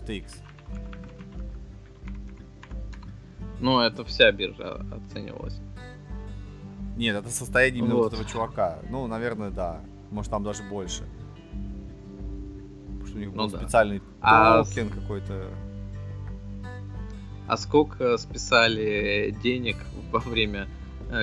FTX. 0.00 0.36
Ну, 3.60 3.80
это 3.80 4.04
вся 4.04 4.30
биржа 4.32 4.84
оценивалась. 4.92 5.60
Нет, 6.96 7.16
это 7.16 7.28
состояние 7.30 7.80
именно 7.80 7.94
вот. 7.94 8.04
вот 8.04 8.12
этого 8.14 8.28
чувака. 8.28 8.78
Ну, 8.90 9.06
наверное, 9.06 9.50
да. 9.50 9.80
Может, 10.10 10.30
там 10.30 10.42
даже 10.42 10.62
больше. 10.62 11.04
Потому 12.86 13.06
что 13.06 13.16
у 13.16 13.20
них 13.20 13.28
ну, 13.30 13.36
был 13.36 13.50
да. 13.50 13.58
специальный 13.58 14.02
а 14.20 14.64
токен 14.64 14.88
какой-то. 14.88 15.48
А 17.46 17.56
сколько 17.56 18.16
списали 18.18 19.34
денег 19.42 19.76
во 20.10 20.18
время 20.18 20.68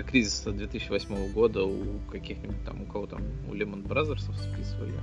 кризиса 0.07 0.51
2008 0.51 1.31
года 1.31 1.63
у 1.63 1.99
каких-нибудь 2.11 2.63
там, 2.65 2.81
у 2.81 2.85
кого 2.85 3.07
там, 3.07 3.21
у 3.49 3.53
Lehman 3.53 3.83
Brothers 3.87 4.21
списывали? 4.33 4.93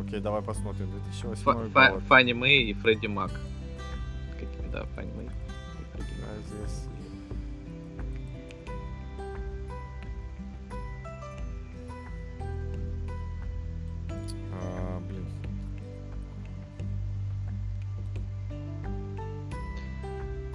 Окей, 0.00 0.20
давай 0.20 0.42
посмотрим. 0.42 0.90
2008 1.12 1.70
Фа- 1.70 1.90
год. 1.92 2.02
Фанни 2.04 2.32
Мэй 2.32 2.64
и 2.64 2.72
Фредди 2.74 3.06
Мак. 3.06 3.30
Какими, 4.38 4.70
да, 4.70 4.84
Фанни 4.94 5.12
Мэй 5.12 5.26
и 5.26 5.96
Фредди 5.96 6.20
Мак. 6.20 6.30
А 6.30 6.42
здесь... 6.46 6.84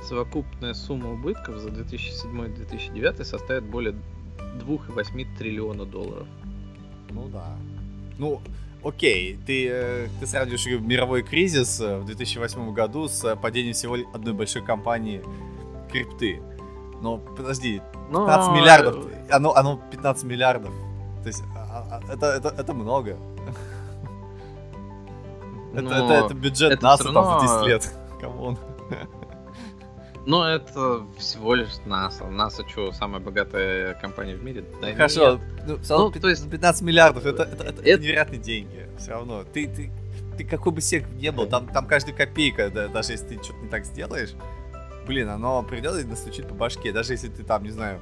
Совокупная 0.08 0.74
сумма 0.74 1.12
убытков 1.12 1.58
за 1.58 1.68
2007-2009 1.70 3.26
составит 3.26 3.66
более 3.66 3.94
2,8 4.66 5.38
триллиона 5.38 5.86
долларов. 5.86 6.28
Ну 7.10 7.28
да. 7.28 7.58
Ну, 8.18 8.42
окей, 8.84 9.38
ты, 9.46 9.68
э, 9.70 10.08
ты 10.20 10.28
сравниваешь 10.28 10.66
мировой 10.82 11.24
кризис 11.24 11.82
э, 11.82 11.98
в 11.98 12.06
2008 12.06 12.74
году 12.74 13.10
с 13.10 13.36
падением 13.36 13.74
всего 13.74 13.98
одной 14.14 14.34
большой 14.34 14.64
компании 14.64 15.22
крипты. 15.92 16.42
Но 17.02 17.18
подожди, 17.18 17.82
15 18.10 18.12
Но... 18.12 18.56
Миллиардов, 18.56 19.08
э, 19.08 19.30
оно, 19.30 19.54
оно 19.56 19.82
15 19.92 20.24
миллиардов. 20.24 20.74
То 21.22 21.28
есть 21.28 21.44
а, 21.54 22.02
а, 22.02 22.14
это, 22.14 22.28
это, 22.28 22.48
это 22.58 22.74
много. 22.74 23.18
Это, 25.74 25.94
это, 25.94 26.14
это 26.26 26.34
бюджет 26.34 26.72
это 26.72 26.84
НАСА 26.84 27.04
равно... 27.04 27.40
там 27.40 27.48
за 27.48 27.56
10 27.60 27.68
лет. 27.68 27.94
Come 28.20 28.41
on. 28.41 28.58
Ну, 30.28 30.44
это 30.44 31.08
всего 31.18 31.56
лишь 31.56 31.70
НАСА. 31.86 32.26
НАСА 32.26 32.68
что, 32.68 32.92
самая 32.92 33.22
богатая 33.22 33.94
компания 33.94 34.36
в 34.36 34.44
мире? 34.44 34.66
Да 34.82 34.92
Хорошо, 34.92 35.40
ну, 35.66 35.80
ну, 35.88 36.12
то 36.12 36.28
есть 36.28 36.50
15 36.50 36.82
миллиардов, 36.82 37.26
это, 37.26 37.44
это, 37.44 37.64
это, 37.64 37.82
это 37.82 38.04
невероятные 38.04 38.42
деньги. 38.42 38.90
Все 39.00 39.12
равно. 39.12 39.46
Ты, 39.46 39.70
ты, 39.70 39.90
ты 40.38 40.44
какой 40.44 40.74
бы 40.74 40.82
SEC 40.82 41.08
не 41.12 41.32
был, 41.32 41.48
там, 41.48 41.68
там 41.68 41.88
каждая 41.88 42.14
копейка, 42.14 42.70
да, 42.70 42.90
даже 42.90 43.14
если 43.14 43.26
ты 43.26 43.42
что-то 43.42 43.60
не 43.60 43.70
так 43.70 43.86
сделаешь, 43.86 44.34
блин, 45.08 45.30
оно 45.30 45.64
придет 45.64 45.98
и 45.98 46.04
настучит 46.04 46.50
по 46.50 46.56
башке, 46.56 46.92
даже 46.92 47.14
если 47.14 47.30
ты 47.30 47.46
там, 47.46 47.64
не 47.64 47.72
знаю, 47.72 48.02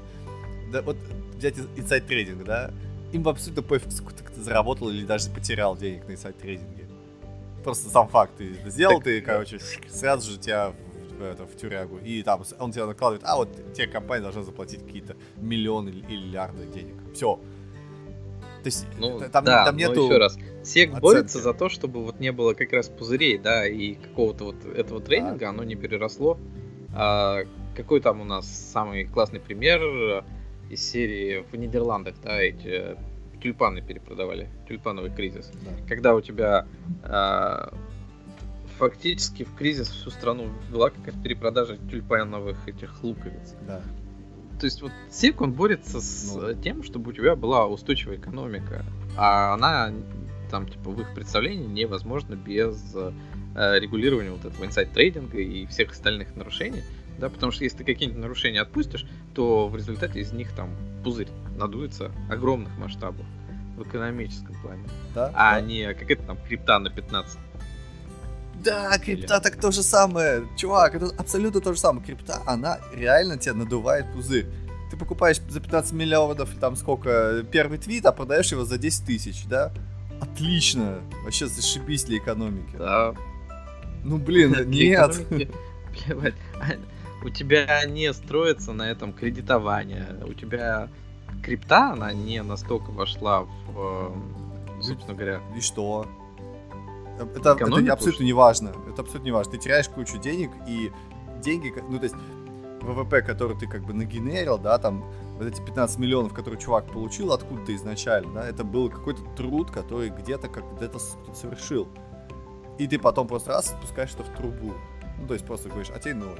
да, 0.71 0.82
вот 0.82 0.97
взять 1.38 1.53
inside 1.76 2.07
trading, 2.07 2.43
да, 2.43 2.71
им 3.11 3.28
абсолютно 3.28 3.61
пофиг, 3.61 3.91
сколько 3.91 4.23
ты 4.23 4.41
заработал 4.41 4.89
или 4.89 5.05
даже 5.05 5.30
потерял 5.30 5.78
денег 5.78 6.07
на 6.07 6.13
инсайд 6.13 6.39
трейдинге. 6.39 6.88
Просто 7.63 7.88
сам 7.89 8.07
факт, 8.07 8.32
ты 8.39 8.55
сделал, 8.65 8.95
так, 8.95 9.03
ты, 9.03 9.21
короче, 9.21 9.59
сразу 9.89 10.32
же 10.32 10.39
тебя 10.39 10.73
это, 11.24 11.45
в 11.45 11.55
тюрягу. 11.55 11.97
И 11.99 12.24
там 12.24 12.43
он 12.59 12.72
тебя 12.72 12.86
накладывает, 12.86 13.24
а 13.26 13.38
вот 13.38 13.74
те 13.74 13.88
компании 13.88 14.24
должны 14.24 14.43
заплатить 14.43 14.84
какие-то 14.86 15.16
миллионы 15.38 15.89
или 15.89 16.01
миллиарды 16.01 16.66
денег. 16.66 16.95
Все. 17.13 17.39
То 18.66 18.68
есть 18.68 18.88
ну, 18.97 19.20
там, 19.32 19.45
да, 19.45 19.66
там 19.66 19.78
нету... 19.78 20.05
еще 20.05 20.18
раз. 20.18 20.38
Сек 20.63 20.89
оценки. 20.89 21.01
борется 21.01 21.39
за 21.39 21.53
то, 21.53 21.70
чтобы 21.70 22.03
вот 22.03 22.20
не 22.20 22.32
было 22.32 22.53
как 22.53 22.74
раз 22.74 22.89
пузырей, 22.89 23.38
да, 23.38 23.68
и 23.68 23.93
какого-то 23.93 24.45
вот 24.45 24.66
этого 24.66 24.99
тренинга, 24.99 25.41
да. 25.41 25.49
оно 25.49 25.63
не 25.63 25.76
переросло. 25.76 26.39
А, 26.95 27.41
какой 27.76 28.01
там 28.01 28.22
у 28.22 28.24
нас 28.24 28.47
самый 28.47 29.05
классный 29.05 29.39
пример 29.39 30.24
из 30.70 30.82
серии 30.82 31.45
в 31.51 31.55
Нидерландах, 31.55 32.16
да, 32.24 32.41
эти 32.41 32.97
тюльпаны 33.41 33.82
перепродавали, 33.82 34.49
тюльпановый 34.68 35.11
кризис. 35.11 35.51
Да. 35.61 35.88
Когда 35.88 36.16
у 36.16 36.22
тебя 36.22 36.66
а, 37.03 37.72
фактически 38.78 39.43
в 39.43 39.55
кризис 39.55 39.89
всю 39.89 40.09
страну 40.09 40.49
ввела 40.69 40.89
какая-то 40.89 41.19
перепродажа 41.19 41.78
тюльпановых 41.78 42.67
этих 42.67 43.03
луковиц. 43.03 43.55
Да. 43.67 43.82
То 44.59 44.65
есть 44.65 44.82
вот 44.82 44.91
СИК, 45.11 45.41
он 45.41 45.53
борется 45.53 45.99
с 45.99 46.34
ну. 46.36 46.53
тем, 46.53 46.84
чтобы 46.84 47.11
у 47.11 47.13
тебя 47.13 47.36
была 47.36 47.67
устойчивая 47.67 48.17
экономика, 48.17 48.86
а 49.17 49.53
она 49.53 49.91
там, 50.49 50.67
типа, 50.67 50.91
в 50.91 51.01
их 51.01 51.13
представлении 51.13 51.65
невозможно 51.65 52.36
без 52.36 52.95
э, 52.95 53.11
регулирования 53.80 54.32
вот 54.32 54.45
этого 54.45 54.65
инсайд 54.65 54.91
трейдинга 54.93 55.39
и 55.39 55.65
всех 55.65 55.91
остальных 55.91 56.36
нарушений, 56.36 56.84
да, 57.17 57.30
потому 57.30 57.51
что 57.51 57.63
если 57.63 57.78
ты 57.78 57.84
какие-нибудь 57.84 58.21
нарушения 58.21 58.61
отпустишь, 58.61 59.05
то 59.34 59.67
в 59.67 59.76
результате 59.76 60.19
из 60.19 60.32
них 60.32 60.51
там 60.53 60.69
пузырь 61.03 61.30
надуется 61.57 62.11
огромных 62.30 62.78
масштабов 62.78 63.26
в 63.78 63.84
экономическом 63.84 64.55
плане. 64.61 64.84
Да? 65.13 65.32
А 65.34 65.55
да. 65.55 65.61
не 65.61 65.93
как 65.93 66.09
это 66.09 66.23
там 66.23 66.38
крипта 66.47 66.80
на 66.80 66.89
15 66.89 67.39
да, 68.64 68.97
крипта 68.97 69.39
так 69.39 69.60
то 69.60 69.72
же 69.72 69.84
самое. 69.84 70.47
Чувак, 70.58 70.95
это 70.95 71.08
абсолютно 71.18 71.62
то 71.62 71.74
же 71.74 71.80
самое. 71.80 72.06
Крипта, 72.06 72.41
она 72.45 72.80
реально 72.93 73.38
тебя 73.38 73.53
надувает 73.53 74.12
пузырь. 74.14 74.47
Ты 74.91 74.97
покупаешь 74.97 75.39
за 75.49 75.60
15 75.60 75.93
миллионов, 75.93 76.49
там 76.60 76.76
сколько, 76.76 77.43
первый 77.51 77.78
твит, 77.78 78.06
а 78.06 78.12
продаешь 78.12 78.51
его 78.51 78.66
за 78.66 78.78
10 78.78 79.06
тысяч, 79.06 79.45
да? 79.45 79.72
Отлично. 80.22 80.99
Вообще 81.24 81.47
зашибись 81.47 82.06
для 82.06 82.18
экономики. 82.18 82.76
Да. 82.78 83.14
Ну, 84.03 84.18
блин, 84.18 84.70
нет. 84.70 85.20
У 87.24 87.30
тебя 87.30 87.86
не 87.86 88.14
строится 88.14 88.74
на 88.74 88.84
этом 88.84 89.12
кредитование. 89.12 90.08
У 90.28 90.34
тебя 90.34 90.89
крипта, 91.43 91.93
она 91.93 92.14
не 92.14 92.43
настолько 92.43 92.91
вошла 92.91 93.41
в, 93.41 93.49
э, 93.76 94.82
собственно 94.82 95.16
говоря... 95.16 95.41
И 95.58 95.62
что? 95.62 96.08
Это, 97.20 97.51
это 97.51 97.93
абсолютно 97.93 98.24
не 98.24 98.34
важно. 98.34 98.74
Это 98.89 99.01
абсолютно 99.01 99.26
не 99.26 99.32
важно. 99.32 99.51
Ты 99.53 99.57
теряешь 99.57 99.88
кучу 99.88 100.18
денег, 100.18 100.51
и 100.68 100.91
деньги, 101.41 101.74
ну, 101.89 101.97
то 101.97 102.03
есть, 102.03 102.16
ВВП, 102.82 103.22
который 103.22 103.57
ты 103.57 103.68
как 103.68 103.84
бы 103.84 103.93
нагенерил, 103.93 104.57
да, 104.57 104.78
там, 104.78 105.05
вот 105.38 105.47
эти 105.47 105.61
15 105.61 105.97
миллионов, 105.99 106.34
которые 106.34 106.59
чувак 106.59 106.86
получил 106.86 107.32
откуда-то 107.32 107.76
изначально, 107.76 108.34
да, 108.34 108.47
это 108.47 108.63
был 108.63 108.89
какой-то 108.89 109.22
труд, 109.36 109.72
который 109.72 110.09
где-то 110.09 110.49
как 110.49 110.63
где-то 110.78 110.99
совершил. 111.34 111.88
И 112.78 112.88
ты 112.88 112.99
потом 112.99 113.28
просто 113.28 113.51
раз 113.51 113.68
спускаешь 113.68 114.13
это 114.13 114.24
в 114.24 114.30
трубу. 114.36 114.74
Ну, 115.20 115.28
то 115.28 115.34
есть 115.34 115.45
просто 115.45 115.70
говоришь, 115.70 115.91
а 115.95 115.99
тебе 115.99 116.16
ноль. 116.16 116.39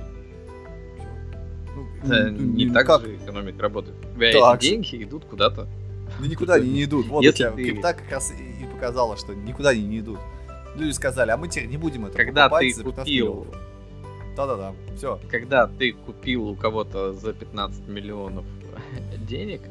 Ну, 1.76 1.88
да, 2.04 2.28
ну, 2.30 2.38
не 2.38 2.66
ну, 2.66 2.74
так 2.74 2.88
как? 2.88 3.02
же 3.02 3.16
экономика 3.16 3.62
работает. 3.62 3.98
У 3.98 4.16
тебя 4.16 4.56
эти 4.56 4.62
деньги 4.62 5.04
идут 5.04 5.26
куда-то. 5.26 5.68
Ну 6.20 6.26
никуда 6.26 6.56
они 6.56 6.70
не 6.70 6.84
идут. 6.84 7.08
Вот 7.08 7.24
Если 7.24 7.44
у 7.44 7.48
тебя 7.48 7.56
ты... 7.56 7.64
крипта 7.64 7.94
как 7.94 8.12
раз 8.12 8.32
и 8.32 8.66
показала, 8.66 9.18
что 9.18 9.34
никуда 9.34 9.70
они 9.70 9.84
не 9.84 10.00
идут. 10.00 10.20
Люди 10.76 10.92
сказали, 10.92 11.32
а 11.32 11.38
мы 11.38 11.48
теперь 11.48 11.68
не 11.68 11.78
будем 11.78 12.06
это 12.06 12.18
Когда 12.18 12.50
покупать 12.50 12.68
ты 12.68 12.74
за 12.74 12.84
купил... 12.84 13.48
Да-да-да, 14.36 14.74
все. 14.98 15.20
Когда 15.30 15.68
ты 15.68 15.94
купил 15.94 16.50
у 16.50 16.56
кого-то 16.56 17.14
за 17.14 17.34
15 17.34 17.88
миллионов 17.88 18.46
денег, 19.28 19.62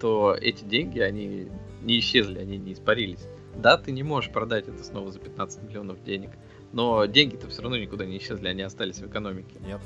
то 0.00 0.36
эти 0.40 0.64
деньги, 0.64 0.98
они 0.98 1.48
не 1.82 1.98
исчезли, 2.00 2.40
они 2.40 2.58
не 2.58 2.72
испарились. 2.72 3.26
Да, 3.56 3.76
ты 3.76 3.92
не 3.92 4.02
можешь 4.02 4.32
продать 4.32 4.68
это 4.68 4.82
снова 4.82 5.12
за 5.12 5.20
15 5.20 5.62
миллионов 5.62 6.02
денег, 6.02 6.30
но 6.72 7.06
деньги-то 7.06 7.48
все 7.48 7.62
равно 7.62 7.76
никуда 7.76 8.06
не 8.06 8.18
исчезли, 8.18 8.48
они 8.48 8.62
остались 8.62 8.98
в 8.98 9.06
экономике. 9.06 9.56
Нет. 9.64 9.80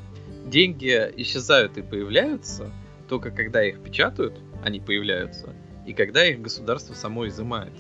Деньги 0.47 1.13
исчезают 1.17 1.77
и 1.77 1.83
появляются 1.83 2.73
только 3.13 3.31
когда 3.31 3.63
их 3.63 3.83
печатают, 3.83 4.41
они 4.65 4.81
появляются, 4.81 5.55
и 5.87 5.93
когда 5.93 6.25
их 6.25 6.41
государство 6.41 6.95
само 6.95 7.29
изымает. 7.29 7.75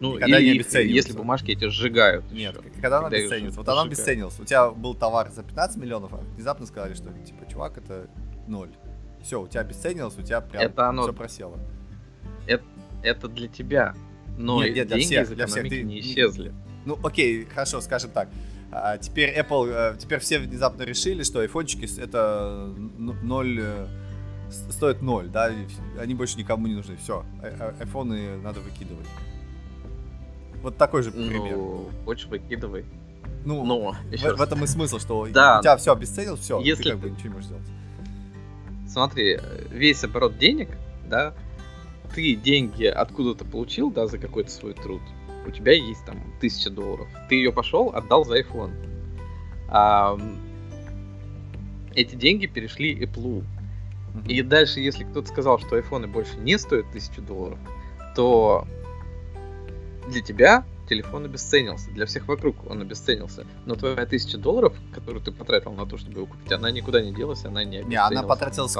Ну, 0.00 0.16
и 0.16 0.20
когда 0.20 0.38
и, 0.38 0.50
они 0.50 0.92
если 0.92 1.12
бумажки 1.12 1.50
эти 1.50 1.68
сжигают. 1.68 2.30
Нет, 2.30 2.56
еще, 2.56 2.80
когда, 2.80 2.98
она 2.98 3.08
обесценивается. 3.08 3.60
Вот 3.60 3.68
она 3.68 3.82
обесценилась. 3.82 4.38
У 4.38 4.44
тебя 4.44 4.70
был 4.70 4.94
товар 4.94 5.30
за 5.30 5.42
15 5.42 5.76
миллионов, 5.78 6.12
а 6.14 6.18
внезапно 6.18 6.66
сказали, 6.66 6.94
что 6.94 7.12
типа, 7.12 7.50
чувак, 7.50 7.78
это 7.78 8.08
ноль. 8.46 8.70
Все, 9.22 9.40
у 9.40 9.48
тебя 9.48 9.62
обесценилось, 9.62 10.16
у 10.16 10.22
тебя 10.22 10.40
прям 10.40 10.62
это 10.62 10.88
оно... 10.88 11.02
все 11.02 11.12
просело. 11.12 11.58
Это, 12.46 12.64
это 13.02 13.28
для 13.28 13.48
тебя. 13.48 13.94
Но 14.36 14.62
нет, 14.62 14.74
нет, 14.74 14.88
для 14.88 14.96
деньги 14.98 15.06
всех, 15.06 15.30
из 15.30 15.34
для 15.34 15.46
всех. 15.46 15.68
Ты, 15.68 15.82
не 15.82 16.00
исчезли. 16.00 16.54
Ну, 16.84 16.98
окей, 17.02 17.44
хорошо, 17.44 17.80
скажем 17.80 18.10
так. 18.10 18.28
А, 18.70 18.98
теперь 18.98 19.36
Apple, 19.36 19.68
э, 19.68 19.96
теперь 19.98 20.20
все 20.20 20.38
внезапно 20.38 20.82
решили, 20.82 21.22
что 21.22 21.40
айфончики 21.40 21.88
это 22.00 22.72
ноль 22.98 23.58
э, 23.60 23.86
стоят 24.50 25.02
ноль, 25.02 25.28
да, 25.28 25.50
они 25.98 26.14
больше 26.14 26.38
никому 26.38 26.66
не 26.66 26.74
нужны. 26.74 26.96
Все, 26.96 27.24
а, 27.42 27.46
а, 27.58 27.74
айфоны 27.80 28.36
надо 28.38 28.60
выкидывать. 28.60 29.06
Вот 30.62 30.76
такой 30.76 31.02
же 31.02 31.10
пример. 31.10 31.56
Ну, 31.56 31.88
хочешь 32.04 32.26
выкидывай. 32.26 32.84
Ну, 33.44 33.64
Но, 33.64 33.92
в, 33.92 34.36
в 34.36 34.42
этом 34.42 34.64
и 34.64 34.66
смысл, 34.66 34.98
что 34.98 35.26
да. 35.30 35.58
у 35.58 35.62
тебя 35.62 35.76
все 35.76 35.92
обесценил, 35.92 36.36
все, 36.36 36.60
Если 36.60 36.82
ты 36.82 36.90
как 36.90 36.98
бы 36.98 37.10
ничего 37.10 37.28
не 37.28 37.34
можешь 37.34 37.46
сделать. 37.46 37.66
Смотри, 38.88 39.38
весь 39.70 40.02
оборот 40.04 40.38
денег, 40.38 40.70
да, 41.08 41.34
ты 42.14 42.34
деньги 42.34 42.84
откуда-то 42.84 43.44
получил, 43.44 43.90
да, 43.90 44.06
за 44.06 44.18
какой-то 44.18 44.50
свой 44.50 44.74
труд. 44.74 45.02
У 45.46 45.50
тебя 45.50 45.72
есть 45.72 46.04
там 46.04 46.20
тысяча 46.40 46.70
долларов. 46.70 47.08
Ты 47.28 47.36
ее 47.36 47.52
пошел, 47.52 47.90
отдал 47.94 48.24
за 48.24 48.40
iPhone. 48.40 48.72
А, 49.68 50.18
эти 51.94 52.14
деньги 52.14 52.46
перешли 52.46 52.98
Apple. 53.02 53.44
И 54.26 54.42
дальше, 54.42 54.80
если 54.80 55.04
кто-то 55.04 55.28
сказал, 55.28 55.58
что 55.58 55.78
iPhone 55.78 56.06
больше 56.06 56.36
не 56.38 56.58
стоят 56.58 56.90
тысячу 56.92 57.22
долларов, 57.22 57.58
то 58.16 58.66
для 60.08 60.22
тебя 60.22 60.64
телефон 60.88 61.26
обесценился, 61.26 61.90
для 61.90 62.06
всех 62.06 62.26
вокруг 62.26 62.56
он 62.68 62.80
обесценился. 62.80 63.46
Но 63.66 63.74
твоя 63.74 64.06
тысяча 64.06 64.38
долларов, 64.38 64.74
которую 64.92 65.22
ты 65.22 65.30
потратил 65.30 65.72
на 65.72 65.86
то, 65.86 65.98
чтобы 65.98 66.18
его 66.20 66.26
купить, 66.26 66.50
она 66.50 66.70
никуда 66.70 67.02
не 67.02 67.12
делась, 67.12 67.44
она 67.44 67.62
не 67.64 67.78
обесценилась. 67.78 68.10
Не, 68.10 68.18
она 68.18 68.26
потратилась... 68.26 68.76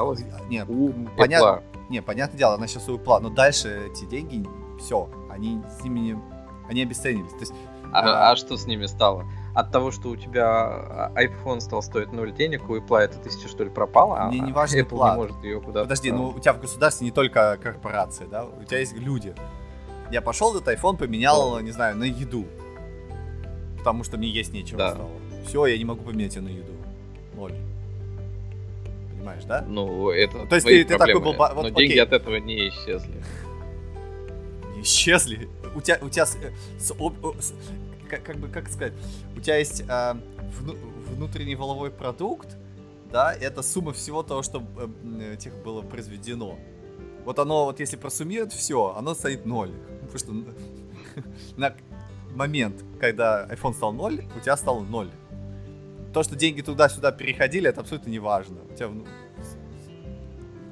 Не, 0.49 0.65
у 0.65 0.91
понятно, 1.15 1.61
не, 1.89 2.01
понятное 2.01 2.37
дело, 2.37 2.55
она 2.55 2.67
сейчас 2.67 2.89
у 2.89 2.97
Apple, 2.97 3.19
но 3.19 3.29
дальше 3.29 3.89
эти 3.91 4.05
деньги, 4.05 4.45
все, 4.79 5.09
они 5.29 5.61
с 5.79 5.83
ними 5.83 5.99
не... 5.99 6.21
Они 6.67 6.83
обесценились. 6.83 7.31
То 7.31 7.39
есть, 7.39 7.53
а, 7.91 8.01
а... 8.01 8.31
а 8.31 8.35
что 8.35 8.57
с 8.57 8.65
ними 8.65 8.85
стало? 8.85 9.25
От 9.55 9.71
того, 9.71 9.91
что 9.91 10.09
у 10.09 10.15
тебя 10.15 10.45
а, 10.45 11.11
iPhone 11.15 11.59
стал 11.59 11.81
стоить 11.81 12.11
0 12.11 12.31
денег, 12.31 12.69
у 12.69 12.75
Apple 12.75 12.99
эта 12.99 13.17
тысяча, 13.17 13.47
что 13.47 13.63
ли, 13.63 13.69
пропала? 13.69 14.29
Не, 14.31 14.39
не 14.39 14.51
важно, 14.51 14.77
Apple 14.77 14.99
Apple 14.99 15.09
не 15.11 15.15
может 15.15 15.43
ее 15.43 15.61
куда-то... 15.61 15.85
Подожди, 15.85 16.11
ну 16.11 16.29
у 16.29 16.39
тебя 16.39 16.53
в 16.53 16.61
государстве 16.61 17.05
не 17.05 17.11
только 17.11 17.57
корпорации, 17.61 18.25
да? 18.25 18.45
У 18.45 18.63
тебя 18.63 18.79
есть 18.79 18.95
люди. 18.95 19.35
Я 20.11 20.21
пошел 20.21 20.55
этот 20.55 20.67
iPhone 20.67 20.97
поменял, 20.97 21.59
не 21.59 21.71
знаю, 21.71 21.95
на 21.97 22.03
еду. 22.03 22.45
Потому 23.77 24.03
что 24.03 24.17
мне 24.17 24.29
есть 24.29 24.53
нечего 24.53 24.77
да. 24.77 24.91
стало. 24.91 25.09
Все, 25.45 25.65
я 25.65 25.77
не 25.77 25.85
могу 25.85 26.03
поменять 26.03 26.35
ее 26.35 26.41
на 26.41 26.49
еду. 26.49 26.73
Ноль. 27.35 27.53
Понимаешь, 29.11 29.43
да? 29.45 29.61
Ну, 29.67 30.09
это 30.09 30.45
То 30.47 30.55
есть 30.55 30.67
ты, 30.67 30.83
ты 30.83 30.97
такой 30.97 31.19
был... 31.19 31.33
Вот, 31.33 31.55
Но 31.55 31.61
окей. 31.61 31.87
деньги 31.87 31.99
от 31.99 32.13
этого 32.13 32.37
не 32.37 32.69
исчезли. 32.69 33.23
Не 34.75 34.81
исчезли? 34.81 35.49
У 35.75 35.81
тебя, 35.81 35.99
у 36.01 36.09
тебя 36.09 36.25
с, 36.25 36.37
с, 36.77 36.91
с, 36.91 37.53
как, 38.09 38.23
как 38.23 38.37
бы, 38.37 38.47
как 38.47 38.69
сказать, 38.69 38.93
у 39.35 39.39
тебя 39.39 39.57
есть 39.57 39.83
э, 39.87 40.13
вну, 40.59 40.75
внутренний 41.09 41.55
воловой 41.55 41.91
продукт, 41.91 42.57
да, 43.11 43.33
это 43.33 43.61
сумма 43.61 43.93
всего 43.93 44.23
того, 44.23 44.41
что 44.41 44.63
э, 45.03 45.35
тех 45.37 45.53
было 45.63 45.81
произведено. 45.81 46.57
Вот 47.25 47.39
оно, 47.39 47.65
вот 47.65 47.79
если 47.79 47.97
просуммировать 47.97 48.53
все, 48.53 48.95
оно 48.97 49.13
станет 49.13 49.45
ноль. 49.45 49.71
Потому 50.11 50.43
что 50.43 51.57
на 51.57 51.75
момент, 52.35 52.83
когда 52.99 53.47
iPhone 53.47 53.73
стал 53.73 53.93
0, 53.93 54.23
у 54.35 54.39
тебя 54.39 54.57
стало 54.57 54.81
0. 54.81 55.09
То, 56.13 56.23
что 56.23 56.35
деньги 56.35 56.61
туда-сюда 56.61 57.11
переходили, 57.11 57.69
это 57.69 57.81
абсолютно 57.81 58.09
не 58.09 58.19
важно. 58.19 58.57
У 58.69 58.75
тебя 58.75 58.89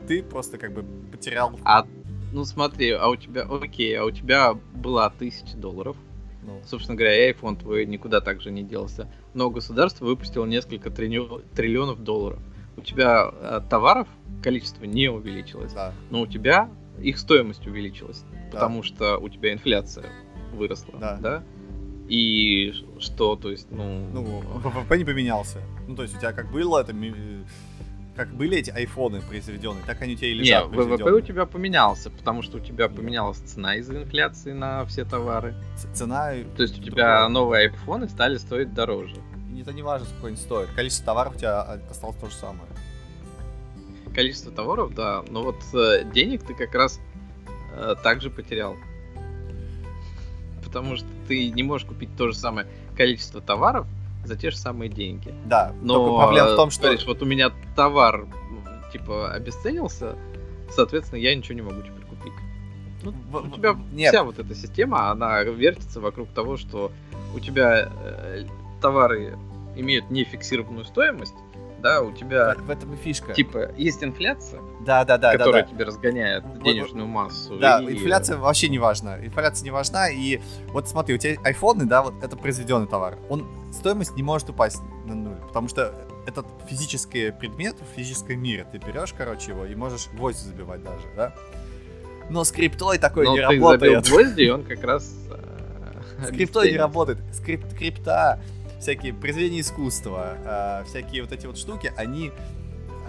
ты 0.07 0.23
просто 0.23 0.57
как 0.57 0.73
бы 0.73 0.83
потерял. 1.11 1.59
А, 1.63 1.85
ну 2.31 2.45
смотри, 2.45 2.91
а 2.91 3.07
у 3.09 3.15
тебя, 3.15 3.43
окей, 3.43 3.97
а 3.99 4.05
у 4.05 4.11
тебя 4.11 4.53
была 4.53 5.09
тысяча 5.09 5.57
долларов. 5.57 5.97
Ну. 6.43 6.61
Собственно 6.65 6.95
говоря, 6.95 7.29
iPhone 7.29 7.59
твой 7.59 7.85
никуда 7.85 8.21
также 8.21 8.51
не 8.51 8.63
делся. 8.63 9.11
Но 9.33 9.49
государство 9.49 10.05
выпустило 10.05 10.45
несколько 10.45 10.89
триллионов 10.89 12.03
долларов. 12.03 12.39
У 12.77 12.81
тебя 12.81 13.31
э, 13.33 13.61
товаров 13.69 14.07
количество 14.41 14.85
не 14.85 15.09
увеличилось, 15.09 15.73
да. 15.73 15.93
но 16.09 16.21
у 16.21 16.27
тебя 16.27 16.69
их 17.01 17.17
стоимость 17.17 17.67
увеличилась 17.67 18.23
потому 18.51 18.83
что 18.83 19.17
у 19.17 19.29
тебя 19.29 19.53
инфляция 19.53 20.05
выросла, 20.53 20.93
да. 20.99 21.17
да? 21.17 21.43
И 22.07 22.73
что, 22.99 23.35
то 23.35 23.51
есть, 23.51 23.67
ну... 23.69 24.07
Ну, 24.13 24.23
ВВП 24.23 24.97
не 24.97 25.03
поменялся. 25.03 25.59
Ну, 25.87 25.95
то 25.95 26.03
есть 26.03 26.15
у 26.15 26.19
тебя 26.19 26.31
как 26.31 26.51
было 26.51 26.81
это... 26.81 26.95
Как 28.15 28.33
были 28.33 28.57
эти 28.57 28.71
айфоны 28.71 29.21
произведенные, 29.21 29.83
так 29.85 30.01
они 30.01 30.15
у 30.15 30.17
тебя 30.17 30.29
и 30.29 30.33
лежат 30.33 30.71
Не, 30.71 30.75
ВВП 30.75 31.11
у 31.11 31.21
тебя 31.21 31.45
поменялся, 31.45 32.09
потому 32.09 32.41
что 32.41 32.57
у 32.57 32.59
тебя 32.59 32.89
поменялась 32.89 33.37
цена 33.37 33.75
из-за 33.75 34.01
инфляции 34.01 34.53
на 34.53 34.85
все 34.85 35.05
товары. 35.05 35.53
Цена... 35.93 36.31
То 36.55 36.63
есть 36.63 36.79
у 36.79 36.81
тебя 36.81 37.27
новые 37.29 37.67
айфоны 37.67 38.09
стали 38.09 38.37
стоить 38.37 38.73
дороже. 38.73 39.17
Это 39.59 39.73
не 39.73 39.81
важно, 39.81 40.07
сколько 40.07 40.27
они 40.27 40.37
стоят. 40.37 40.69
Количество 40.75 41.07
товаров 41.07 41.35
у 41.35 41.37
тебя 41.37 41.61
осталось 41.91 42.15
то 42.15 42.27
же 42.27 42.35
самое. 42.35 42.69
Количество 44.17 44.51
товаров, 44.51 44.95
да. 44.95 45.23
Но 45.29 45.43
вот 45.43 45.57
э, 45.75 46.03
денег 46.11 46.41
ты 46.41 46.55
как 46.55 46.73
раз 46.73 46.99
э, 47.75 47.93
также 48.01 48.31
потерял. 48.31 48.75
Потому 50.63 50.95
что 50.95 51.05
ты 51.27 51.51
не 51.51 51.61
можешь 51.61 51.87
купить 51.87 52.09
то 52.17 52.27
же 52.27 52.35
самое 52.35 52.65
количество 52.97 53.41
товаров 53.41 53.85
за 54.25 54.35
те 54.35 54.49
же 54.49 54.57
самые 54.57 54.89
деньги. 54.89 55.31
Да, 55.45 55.71
но 55.83 56.17
проблема 56.17 56.53
в 56.53 56.55
том, 56.55 56.71
что... 56.71 56.85
Говоришь, 56.85 57.05
вот 57.05 57.21
у 57.21 57.25
меня 57.25 57.51
товар, 57.75 58.25
типа, 58.91 59.31
обесценился, 59.33 60.15
соответственно, 60.71 61.19
я 61.19 61.35
ничего 61.35 61.53
не 61.53 61.61
могу 61.61 61.79
теперь 61.81 62.03
купить. 62.09 62.33
Ну, 63.03 63.13
у 63.31 63.55
тебя 63.55 63.77
Нет. 63.91 64.09
вся 64.09 64.23
вот 64.23 64.39
эта 64.39 64.55
система, 64.55 65.11
она 65.11 65.43
вертится 65.43 66.01
вокруг 66.01 66.29
того, 66.29 66.57
что 66.57 66.91
у 67.35 67.39
тебя 67.39 67.91
э, 68.03 68.45
товары 68.81 69.37
имеют 69.75 70.09
нефиксированную 70.09 70.85
стоимость, 70.85 71.35
да, 71.87 72.01
у 72.01 72.11
тебя... 72.11 72.55
В, 72.55 72.65
в 72.65 72.69
этом 72.69 72.93
и 72.93 72.97
фишка. 72.97 73.33
Типа, 73.33 73.71
есть 73.77 74.03
инфляция, 74.03 74.61
да, 74.81 75.05
да, 75.05 75.17
да, 75.17 75.31
которая 75.33 75.63
да, 75.63 75.67
да. 75.67 75.73
тебе 75.73 75.85
разгоняет 75.85 76.43
денежную 76.61 77.07
массу. 77.07 77.57
Да, 77.57 77.81
и... 77.81 77.93
инфляция 77.93 78.37
вообще 78.37 78.69
не 78.69 78.79
важна. 78.79 79.19
Инфляция 79.25 79.65
не 79.65 79.71
важна, 79.71 80.09
и 80.09 80.39
вот 80.67 80.87
смотри, 80.87 81.15
у 81.15 81.17
тебя 81.17 81.37
айфоны, 81.43 81.85
да, 81.85 82.01
вот 82.01 82.13
это 82.21 82.35
произведенный 82.35 82.87
товар. 82.87 83.17
Он, 83.29 83.47
стоимость 83.71 84.15
не 84.15 84.23
может 84.23 84.49
упасть 84.49 84.81
на 85.05 85.15
нуль, 85.15 85.37
потому 85.47 85.67
что 85.67 85.93
этот 86.25 86.45
физический 86.67 87.31
предмет 87.31 87.75
в 87.79 87.95
физическом 87.95 88.39
мире. 88.39 88.67
Ты 88.71 88.79
берешь, 88.79 89.13
короче, 89.17 89.51
его 89.51 89.65
и 89.65 89.75
можешь 89.75 90.09
гвозди 90.13 90.43
забивать 90.43 90.83
даже, 90.83 91.05
да? 91.15 91.33
Но 92.29 92.43
с 92.43 92.51
криптой 92.51 92.97
такое 92.97 93.25
Но 93.25 93.31
не 93.31 93.37
ты 93.37 93.43
работает. 93.43 94.05
забил 94.05 94.19
гвозди, 94.19 94.41
и 94.41 94.49
он 94.49 94.63
как 94.63 94.83
раз... 94.83 95.15
э, 95.31 96.25
С 96.25 96.27
криптой 96.27 96.71
не 96.71 96.77
работает. 96.77 97.19
Скрип, 97.31 97.63
крипта, 97.77 98.41
всякие 98.79 99.13
произведения 99.13 99.61
искусства, 99.61 100.37
а, 100.45 100.83
всякие 100.85 101.21
вот 101.21 101.31
эти 101.31 101.45
вот 101.47 101.57
штуки, 101.57 101.91
они, 101.97 102.31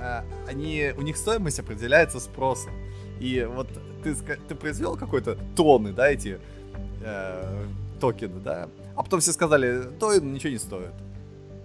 а, 0.01 0.25
они, 0.47 0.93
у 0.97 1.03
них 1.03 1.17
стоимость 1.17 1.61
определяется 1.61 2.21
спросом. 2.21 2.73
И 3.21 3.47
вот 3.51 3.69
ты, 4.03 4.15
ты 4.15 4.55
произвел 4.55 4.97
какой-то 4.97 5.37
тонны, 5.57 5.93
да, 5.93 6.09
эти 6.09 6.39
э, 7.03 7.65
токены, 8.01 8.41
да, 8.41 8.69
а 8.95 9.03
потом 9.03 9.21
все 9.21 9.33
сказали, 9.33 9.83
то 9.99 10.17
ничего 10.19 10.53
не 10.53 10.59
стоит. 10.59 10.93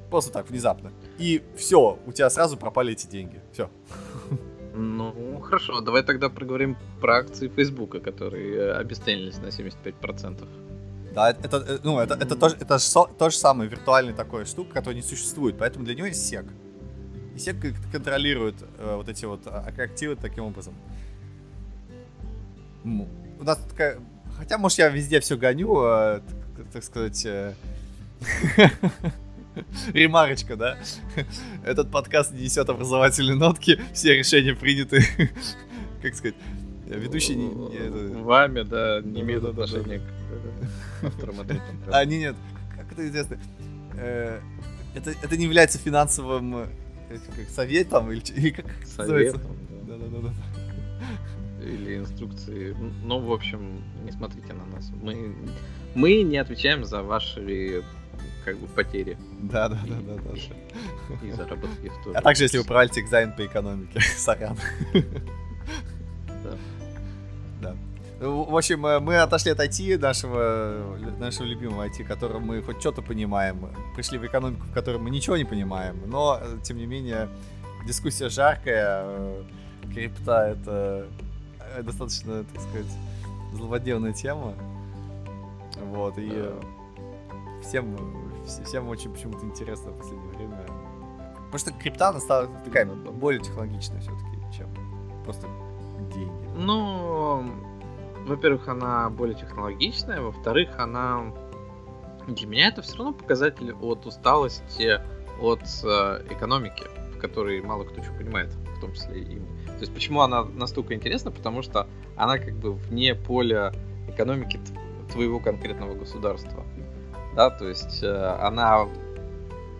Просто 0.10 0.32
так, 0.32 0.50
внезапно. 0.50 0.92
И 1.18 1.44
все, 1.56 2.00
у 2.06 2.12
тебя 2.12 2.30
сразу 2.30 2.58
пропали 2.58 2.94
эти 2.94 3.08
деньги. 3.08 3.40
Все. 3.52 3.70
Ну, 4.76 5.40
хорошо, 5.40 5.82
давай 5.82 6.02
тогда 6.02 6.30
проговорим 6.30 6.78
про 7.00 7.18
акции 7.18 7.48
Фейсбука, 7.48 8.00
которые 8.00 8.56
э, 8.56 8.72
обесценились 8.74 9.38
на 9.38 9.48
75%. 9.48 10.48
Да, 11.14 11.30
это, 11.30 11.58
э, 11.58 11.80
ну, 11.84 12.00
это, 12.00 12.16
это, 12.16 12.36
тоже, 12.36 12.58
это 12.60 12.80
же 12.80 12.86
то 13.18 13.30
же 13.30 13.38
самое 13.38 13.70
виртуальная 13.70 14.14
такая 14.14 14.46
штука, 14.46 14.74
которая 14.74 14.96
не 14.96 15.04
существует, 15.04 15.58
поэтому 15.58 15.86
для 15.86 15.94
него 15.96 16.08
есть 16.08 16.26
сек. 16.26 16.46
И 17.36 17.40
сек 17.40 17.58
контролирует 17.92 18.56
э, 18.80 18.96
вот 18.96 19.10
эти 19.10 19.26
вот 19.26 19.46
а- 19.46 19.72
активы 19.78 20.16
таким 20.16 20.46
образом. 20.46 20.74
У 22.84 23.44
нас 23.44 23.58
такая... 23.70 24.00
Хотя, 24.38 24.58
может, 24.58 24.80
я 24.80 24.90
везде 24.90 25.20
все 25.20 25.38
гоню, 25.38 25.84
э, 25.84 26.22
так, 26.58 26.68
так 26.74 26.84
сказать... 26.84 27.26
э, 27.26 27.54
Ремарочка, 29.94 30.56
да? 30.56 30.78
Этот 31.64 31.92
подкаст 31.92 32.32
не 32.32 32.44
несет 32.44 32.70
образовательные 32.70 33.36
нотки, 33.36 33.80
все 33.94 34.16
решения 34.16 34.56
приняты, 34.56 35.06
как 36.02 36.16
сказать, 36.16 36.36
ведущий 36.86 37.36
не- 37.36 37.48
не- 37.54 37.76
это- 37.78 38.18
Вами, 38.24 38.62
да, 38.64 39.02
не 39.02 39.22
имеет 39.22 39.44
отношения 39.44 40.00
к 40.00 41.04
э, 41.04 41.08
авторам. 41.08 41.36
А, 41.92 42.06
не, 42.06 42.20
нет, 42.20 42.36
как 42.78 42.92
это 42.92 43.08
известно? 43.08 43.38
Э, 43.98 44.40
Это, 44.96 45.12
это 45.12 45.38
не 45.38 45.46
является 45.46 45.78
финансовым 45.80 46.56
э, 46.56 46.68
как, 47.10 47.50
советом 47.50 48.12
или, 48.12 48.22
или 48.36 48.50
как 48.52 48.66
это 48.66 48.98
называется? 49.00 49.38
Советом, 49.40 49.58
да. 49.88 49.96
Да-да-да. 49.98 51.66
или 51.66 51.98
инструкции. 51.98 52.76
Ну, 53.04 53.20
в 53.20 53.32
общем, 53.32 53.82
не 54.06 54.12
смотрите 54.12 54.54
на 54.54 54.66
нас. 54.66 54.92
Мы, 55.02 55.34
мы 55.96 56.22
не 56.24 56.38
отвечаем 56.38 56.84
за 56.86 57.02
ваши 57.02 57.84
как 58.46 58.58
бы 58.58 58.68
потери 58.68 59.18
Да, 59.42 59.70
да, 59.70 59.80
да, 59.88 59.96
да, 60.16 60.22
да. 60.22 61.28
и 61.28 61.32
заработки 61.32 61.90
в 62.06 62.16
А 62.16 62.22
также, 62.22 62.44
если 62.44 62.58
вы 62.58 62.66
провалите 62.66 63.00
экзамен 63.02 63.32
по 63.36 63.46
экономике, 63.46 64.00
сорян. 64.18 64.58
В 68.24 68.56
общем, 68.56 68.86
э, 68.86 69.00
мы 69.00 69.18
отошли 69.18 69.52
от 69.52 69.60
IT, 69.60 69.98
нашего, 69.98 70.98
нашего 71.20 71.46
любимого 71.46 71.86
IT, 71.88 72.04
в 72.04 72.08
котором 72.08 72.44
мы 72.44 72.62
хоть 72.62 72.80
что-то 72.80 73.02
понимаем. 73.02 73.68
Пришли 73.96 74.18
в 74.18 74.26
экономику, 74.26 74.64
в 74.66 74.74
которой 74.74 74.98
мы 74.98 75.10
ничего 75.10 75.36
не 75.36 75.44
понимаем. 75.46 75.98
Но, 76.06 76.40
э, 76.42 76.58
тем 76.64 76.78
не 76.78 76.86
менее, 76.86 77.28
дискуссия 77.86 78.30
жаркая. 78.30 79.04
э, 79.06 79.44
Крипта— 79.94 80.48
это 80.62 81.08
достаточно, 81.84 82.44
так 82.46 82.62
сказать, 82.62 82.88
злободневная 83.54 84.14
тема. 84.14 84.54
Вот, 85.92 86.14
и 86.18 86.50
всем, 87.64 87.96
вс- 88.46 88.64
всем 88.64 88.88
очень 88.88 89.12
почему-то 89.12 89.46
интересно 89.46 89.92
в 89.92 89.98
последнее 89.98 90.30
время. 90.38 90.58
Потому 91.52 91.58
что 91.60 91.72
крипта, 91.74 92.10
она 92.10 92.20
стала 92.20 92.48
такая 92.64 92.86
более 92.86 93.42
технологичная 93.42 94.00
все-таки, 94.00 94.58
чем 94.58 94.68
просто 95.26 95.48
деньги. 96.14 96.48
Ну, 96.58 97.44
во-первых, 98.26 98.68
она 98.68 99.10
более 99.10 99.36
технологичная, 99.36 100.22
во-вторых, 100.22 100.80
она 100.80 101.34
для 102.28 102.48
меня 102.48 102.68
это 102.68 102.82
все 102.82 102.98
равно 102.98 103.14
показатель 103.14 103.74
от 103.74 104.06
усталости 104.06 105.02
от 105.42 105.62
э, 105.84 106.26
экономики, 106.32 106.84
в 107.16 107.18
которой 107.18 107.62
мало 107.62 107.84
кто 107.84 108.02
что 108.02 108.14
понимает, 108.14 108.54
в 108.78 108.80
том 108.80 108.94
числе 108.94 109.22
и 109.22 109.40
мы. 109.40 109.48
То 109.68 109.80
есть 109.82 109.94
почему 109.94 110.22
она 110.22 110.46
настолько 110.46 110.94
интересна? 110.94 111.32
Потому 111.32 111.62
что 111.62 111.88
она 112.16 112.38
как 112.38 112.56
бы 112.56 112.74
вне 112.74 113.16
поля 113.16 113.74
экономики 114.08 114.60
твоего 115.12 115.40
конкретного 115.40 115.96
государства. 115.96 116.64
Да, 117.36 117.50
то 117.50 117.68
есть 117.68 118.04
э, 118.04 118.38
она 118.42 118.88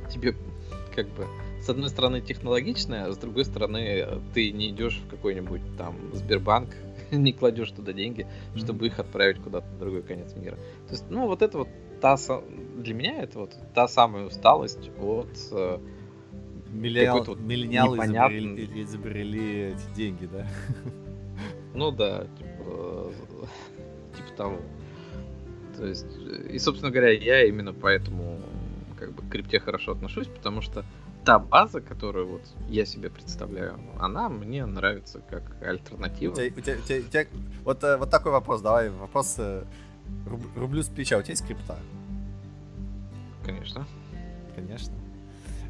тебе 0.10 0.36
как 0.96 1.08
бы 1.10 1.26
с 1.62 1.70
одной 1.70 1.90
стороны 1.90 2.20
технологичная, 2.20 3.06
а 3.06 3.14
с 3.14 3.18
другой 3.18 3.46
стороны 3.46 3.78
э, 3.78 4.20
ты 4.34 4.52
не 4.52 4.70
идешь 4.70 5.00
в 5.06 5.10
какой-нибудь 5.10 5.62
там 5.78 5.96
Сбербанк, 6.14 6.70
не 7.18 7.34
кладешь 7.34 7.72
туда 7.72 7.94
деньги, 7.94 8.28
чтобы 8.56 8.88
их 8.88 9.00
отправить 9.00 9.40
куда-то 9.42 9.68
на 9.68 9.80
другой 9.80 10.04
конец 10.04 10.36
мира. 10.36 10.56
То 10.88 10.92
есть, 10.92 11.06
ну, 11.10 11.28
вот 11.28 11.42
это 11.42 11.60
вот 11.60 11.70
та 12.02 12.18
для 12.78 12.94
меня 12.94 13.24
это 13.24 13.40
вот 13.40 13.56
та 13.74 13.88
самая 13.88 14.26
усталость 14.26 14.92
от 15.00 15.30
э, 15.52 15.80
вот 17.30 17.40
миллениалы 17.40 17.98
непонятный- 17.98 18.66
изобрели, 18.66 18.84
изобрели 18.84 19.62
эти 19.72 19.96
деньги, 19.96 20.26
да? 20.26 20.48
Ну 21.74 21.90
да, 21.92 22.28
типа, 22.38 22.64
э, 22.68 23.12
типа 24.16 24.38
того. 24.38 24.60
То 25.76 25.88
есть, 25.88 26.06
э, 26.06 26.52
и, 26.52 26.60
собственно 26.60 26.92
говоря, 26.92 27.12
я 27.12 27.46
именно 27.46 27.74
поэтому 27.74 28.40
как 29.00 29.14
бы 29.14 29.24
к 29.24 29.30
крипте 29.30 29.60
хорошо 29.60 29.94
отношусь, 29.94 30.28
потому 30.28 30.62
что 30.62 30.86
та 31.26 31.40
база, 31.40 31.80
которую 31.82 32.28
вот 32.28 32.42
я 32.70 32.86
себе 32.86 33.10
представляю, 33.10 33.80
она 34.00 34.30
мне 34.30 34.66
нравится 34.66 35.22
как 35.30 35.44
У 35.62 35.66
альтернатива. 35.66 36.36
тебя, 36.36 36.48
у 36.58 36.62
тебя- 36.62 36.76
у 36.78 36.82
тебя- 36.82 37.00
у 37.00 37.10
тебя- 37.10 37.28
вот, 37.64 37.84
э, 37.84 37.98
вот 37.98 38.10
такой 38.10 38.32
вопрос, 38.32 38.62
давай, 38.62 38.90
вопрос 38.90 39.36
э, 39.38 39.64
руб- 40.26 40.60
рублю 40.60 40.84
с 40.84 40.88
плеча. 40.90 41.18
У 41.18 41.22
тебя 41.22 41.32
есть 41.32 41.46
крипта? 41.46 41.78
Конечно. 43.46 43.86
Конечно. 44.56 44.94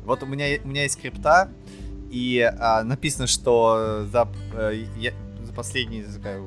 Вот 0.06 0.24
у 0.24 0.26
меня, 0.26 0.46
у 0.64 0.68
меня 0.68 0.84
есть 0.84 1.00
крипта, 1.00 1.50
и 2.12 2.40
а, 2.60 2.84
написано, 2.84 3.28
что 3.28 4.06
за, 4.12 4.28
э, 4.54 4.86
я- 4.98 5.14
за 5.44 5.54
последний 5.54 6.04
такая, 6.04 6.42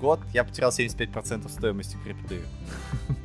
год 0.00 0.20
я 0.34 0.44
потерял 0.44 0.70
75% 0.72 1.50
стоимости 1.50 1.96
крипты. 2.04 2.40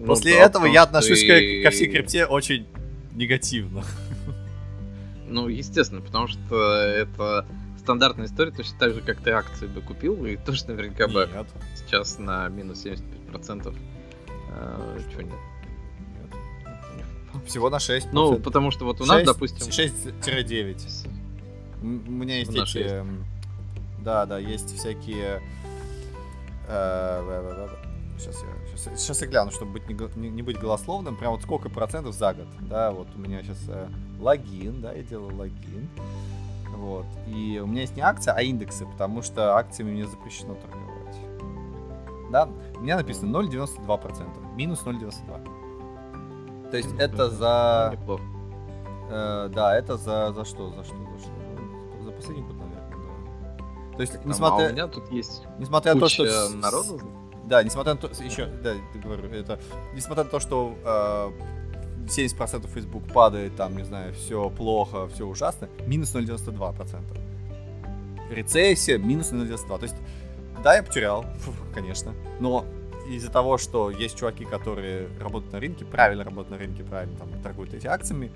Ну 0.00 0.06
После 0.06 0.32
этого 0.38 0.66
я 0.66 0.84
отношусь 0.84 1.26
ко 1.26 1.70
всей 1.72 1.88
крипте 1.88 2.24
очень 2.24 2.68
негативно. 3.16 3.82
Ну, 5.28 5.48
естественно, 5.48 6.00
потому 6.00 6.26
что 6.28 6.72
это 6.72 7.46
стандартная 7.78 8.26
история, 8.26 8.50
точно 8.50 8.78
так 8.78 8.94
же, 8.94 9.00
как 9.00 9.18
ты 9.20 9.30
акции 9.30 9.66
бы 9.66 9.80
купил, 9.80 10.24
и 10.26 10.36
тоже 10.36 10.66
наверняка 10.66 11.06
бы 11.08 11.28
Нет, 11.34 11.46
сейчас 11.76 12.18
на 12.18 12.48
минус 12.48 12.84
75%. 12.84 13.74
Э, 14.50 14.98
чё 15.14 15.20
нет? 15.22 15.34
нет. 16.16 17.46
Всего 17.46 17.70
на 17.70 17.78
6. 17.78 18.08
Ну, 18.12 18.38
потому 18.38 18.70
что 18.70 18.84
вот 18.84 19.00
у 19.00 19.04
нас, 19.06 19.24
допустим... 19.24 19.66
6-9. 19.68 21.06
М- 21.82 22.04
У 22.06 22.10
меня 22.10 22.38
есть 22.38 22.52
На 22.52 22.62
эти... 22.62 22.66
шесть. 22.68 22.90
эм, 22.92 23.24
Да, 24.02 24.26
да, 24.26 24.38
есть 24.38 24.76
всякие... 24.76 25.40
Сейчас 28.18 28.42
я, 28.42 28.76
сейчас, 28.76 29.00
сейчас 29.00 29.20
я 29.22 29.28
гляну, 29.28 29.50
чтобы 29.52 29.72
быть 29.78 29.88
не- 30.16 30.28
не 30.28 30.42
быть 30.42 30.58
голословным. 30.58 31.16
Прям 31.16 31.32
вот 31.32 31.42
сколько 31.42 31.68
процентов 31.68 32.14
за 32.14 32.34
год. 32.34 32.46
Да, 32.60 32.90
вот 32.90 33.06
у 33.14 33.18
меня 33.18 33.42
сейчас 33.42 33.58
э, 33.68 33.88
логин, 34.18 34.80
да, 34.80 34.92
я 34.92 35.02
делаю 35.02 35.36
логин. 35.36 35.88
Вот. 36.76 37.06
И 37.26 37.60
у 37.62 37.66
меня 37.66 37.80
есть 37.82 37.96
не 37.96 38.02
акция, 38.02 38.34
а 38.34 38.42
индексы, 38.42 38.86
потому 38.86 39.22
что 39.22 39.56
акциями 39.56 39.90
мне 39.92 40.06
запрещено 40.06 40.54
торговать. 40.54 40.88
Да, 42.30 42.48
у 42.76 42.80
меня 42.80 42.96
написано 42.96 43.36
0,92%. 43.36 44.54
Минус 44.54 44.82
0,92. 44.84 46.70
То 46.70 46.76
есть 46.76 46.94
это 46.98 47.30
за... 47.30 47.90
Ну, 47.92 48.00
неплохо. 48.00 48.22
Э, 49.10 49.48
да, 49.52 49.76
это 49.76 49.96
за, 49.96 50.32
за 50.32 50.44
что? 50.44 50.70
За 50.70 50.84
что? 50.84 50.94
За 50.94 51.18
что? 51.18 51.30
Ну, 51.98 52.04
За 52.04 52.12
последний 52.12 52.42
год, 52.42 52.56
наверное, 52.58 52.90
да. 52.90 53.96
То 53.96 54.02
есть, 54.02 54.12
Там, 54.12 54.22
а 54.24 54.28
несмотря, 54.28 54.68
у 54.68 54.72
меня 54.72 54.86
тут 54.86 55.10
есть 55.10 55.44
несмотря 55.58 55.94
на 55.94 56.00
то, 56.00 56.08
что... 56.08 56.24
народу. 56.56 57.00
Да, 57.44 57.62
несмотря 57.62 57.94
на 57.94 58.00
то... 58.00 58.08
Еще, 58.22 58.46
да, 58.46 58.72
я 58.74 58.80
говорю, 59.02 59.30
это... 59.30 59.58
Несмотря 59.94 60.24
на 60.24 60.30
то, 60.30 60.38
что 60.38 60.74
э, 60.84 61.30
70% 62.08 62.68
Facebook 62.72 63.12
падает, 63.12 63.56
там, 63.56 63.76
не 63.76 63.84
знаю, 63.84 64.14
все 64.14 64.50
плохо, 64.50 65.08
все 65.08 65.26
ужасно, 65.26 65.68
минус 65.86 66.14
0,92%. 66.14 67.02
Рецессия, 68.30 68.98
минус 68.98 69.32
0,92%. 69.32 69.78
То 69.78 69.82
есть, 69.84 69.96
да, 70.62 70.76
я 70.76 70.82
потерял, 70.82 71.24
конечно, 71.74 72.14
но 72.40 72.64
из-за 73.08 73.30
того, 73.30 73.58
что 73.58 73.90
есть 73.90 74.18
чуваки, 74.18 74.44
которые 74.44 75.08
работают 75.20 75.52
на 75.52 75.60
рынке, 75.60 75.84
правильно 75.84 76.24
работают 76.24 76.50
на 76.50 76.58
рынке, 76.58 76.84
правильно 76.84 77.16
там 77.16 77.28
торгуют 77.42 77.72
эти 77.74 77.86
акциями, 77.86 78.30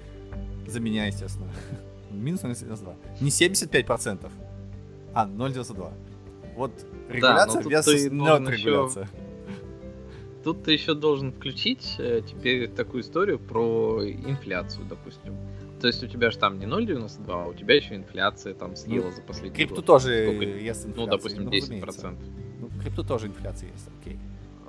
за 0.67 0.81
меня, 0.81 1.07
естественно, 1.07 1.49
Минус 2.11 2.43
0,92. 2.43 2.95
Не 3.21 3.31
75%, 3.31 4.31
а 5.15 5.27
0,92. 5.27 5.93
Вот 6.57 6.73
регуляция 7.09 7.63
да, 7.63 7.69
без 7.69 7.87
регуляция. 7.87 9.09
Тут 10.45 10.65
ты 10.65 10.73
еще 10.73 10.95
должен 10.95 11.33
включить 11.33 11.97
э, 11.99 12.23
теперь 12.27 12.69
такую 12.69 13.03
историю 13.03 13.39
про 13.39 14.05
инфляцию, 14.05 14.87
допустим. 14.87 15.37
То 15.81 15.87
есть 15.87 16.03
у 16.03 16.07
тебя 16.07 16.31
же 16.31 16.39
там 16.39 16.59
не 16.59 16.67
0,92, 16.67 17.25
а 17.29 17.47
у 17.47 17.55
тебя 17.55 17.77
еще 17.77 17.97
инфляция 17.97 18.55
там 18.55 18.77
съела 18.77 19.07
ну, 19.07 19.11
за 19.13 19.23
последний 19.23 19.57
крипту 19.57 19.77
год. 19.77 19.87
тоже 19.87 20.25
Сколько? 20.25 20.45
есть 20.45 20.87
инфляция. 20.87 20.95
Ну, 20.97 21.07
допустим, 21.07 21.49
10%. 21.49 22.17
Ну, 22.61 22.69
крипту 22.81 23.05
тоже 23.05 23.27
инфляция 23.29 23.71
есть, 23.71 23.89
окей. 24.01 24.19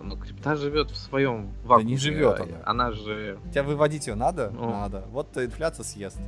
Ну, 0.03 0.17
крипта 0.17 0.55
живет 0.55 0.91
в 0.91 0.97
своем 0.97 1.53
вакууме. 1.63 1.83
Да 1.83 1.89
не 1.89 1.97
живет 1.97 2.39
она. 2.39 2.57
Она 2.65 2.91
же... 2.91 3.39
Тебя 3.51 3.63
выводить 3.63 4.07
ее 4.07 4.15
надо? 4.15 4.51
Ну. 4.51 4.69
Надо. 4.69 5.05
Вот 5.11 5.37
инфляция 5.37 5.85
съест. 5.85 6.19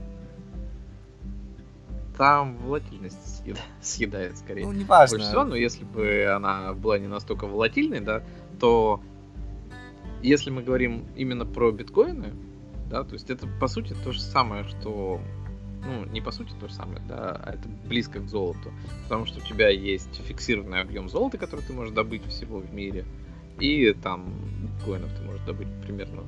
Там 2.18 2.56
волатильность 2.58 3.44
съедает 3.82 4.38
скорее. 4.38 4.66
Ну, 4.66 4.72
неважно. 4.72 5.18
Больше 5.18 5.30
всего, 5.30 5.44
но 5.44 5.56
если 5.56 5.84
бы 5.84 6.26
она 6.34 6.74
была 6.74 6.98
не 6.98 7.08
настолько 7.08 7.46
волатильной, 7.46 8.00
да, 8.00 8.24
то 8.60 9.02
если 10.26 10.50
мы 10.50 10.64
говорим 10.64 11.06
именно 11.16 11.46
про 11.46 11.72
биткоины, 11.72 12.34
да, 12.90 13.04
то 13.04 13.14
есть 13.14 13.30
это 13.30 13.48
по 13.60 13.68
сути 13.68 13.96
то 14.04 14.12
же 14.12 14.22
самое, 14.22 14.64
что 14.64 15.22
ну, 15.86 16.06
не 16.06 16.20
по 16.20 16.32
сути 16.32 16.52
то 16.60 16.68
же 16.68 16.74
самое, 16.74 17.00
да, 17.08 17.40
а 17.44 17.54
это 17.54 17.70
близко 17.88 18.20
к 18.20 18.28
золоту. 18.28 18.72
Потому 19.04 19.26
что 19.26 19.40
у 19.40 19.42
тебя 19.44 19.70
есть 19.70 20.22
фиксированный 20.26 20.82
объем 20.82 21.10
золота, 21.10 21.38
который 21.38 21.62
ты 21.62 21.74
можешь 21.74 21.94
добыть 21.94 22.26
всего 22.26 22.60
в 22.60 22.74
мире, 22.74 23.06
и 23.60 23.94
там 23.94 24.34
биткоинов 24.62 25.12
ты 25.14 25.24
можешь 25.24 25.46
добыть 25.46 25.68
примерно 25.84 26.24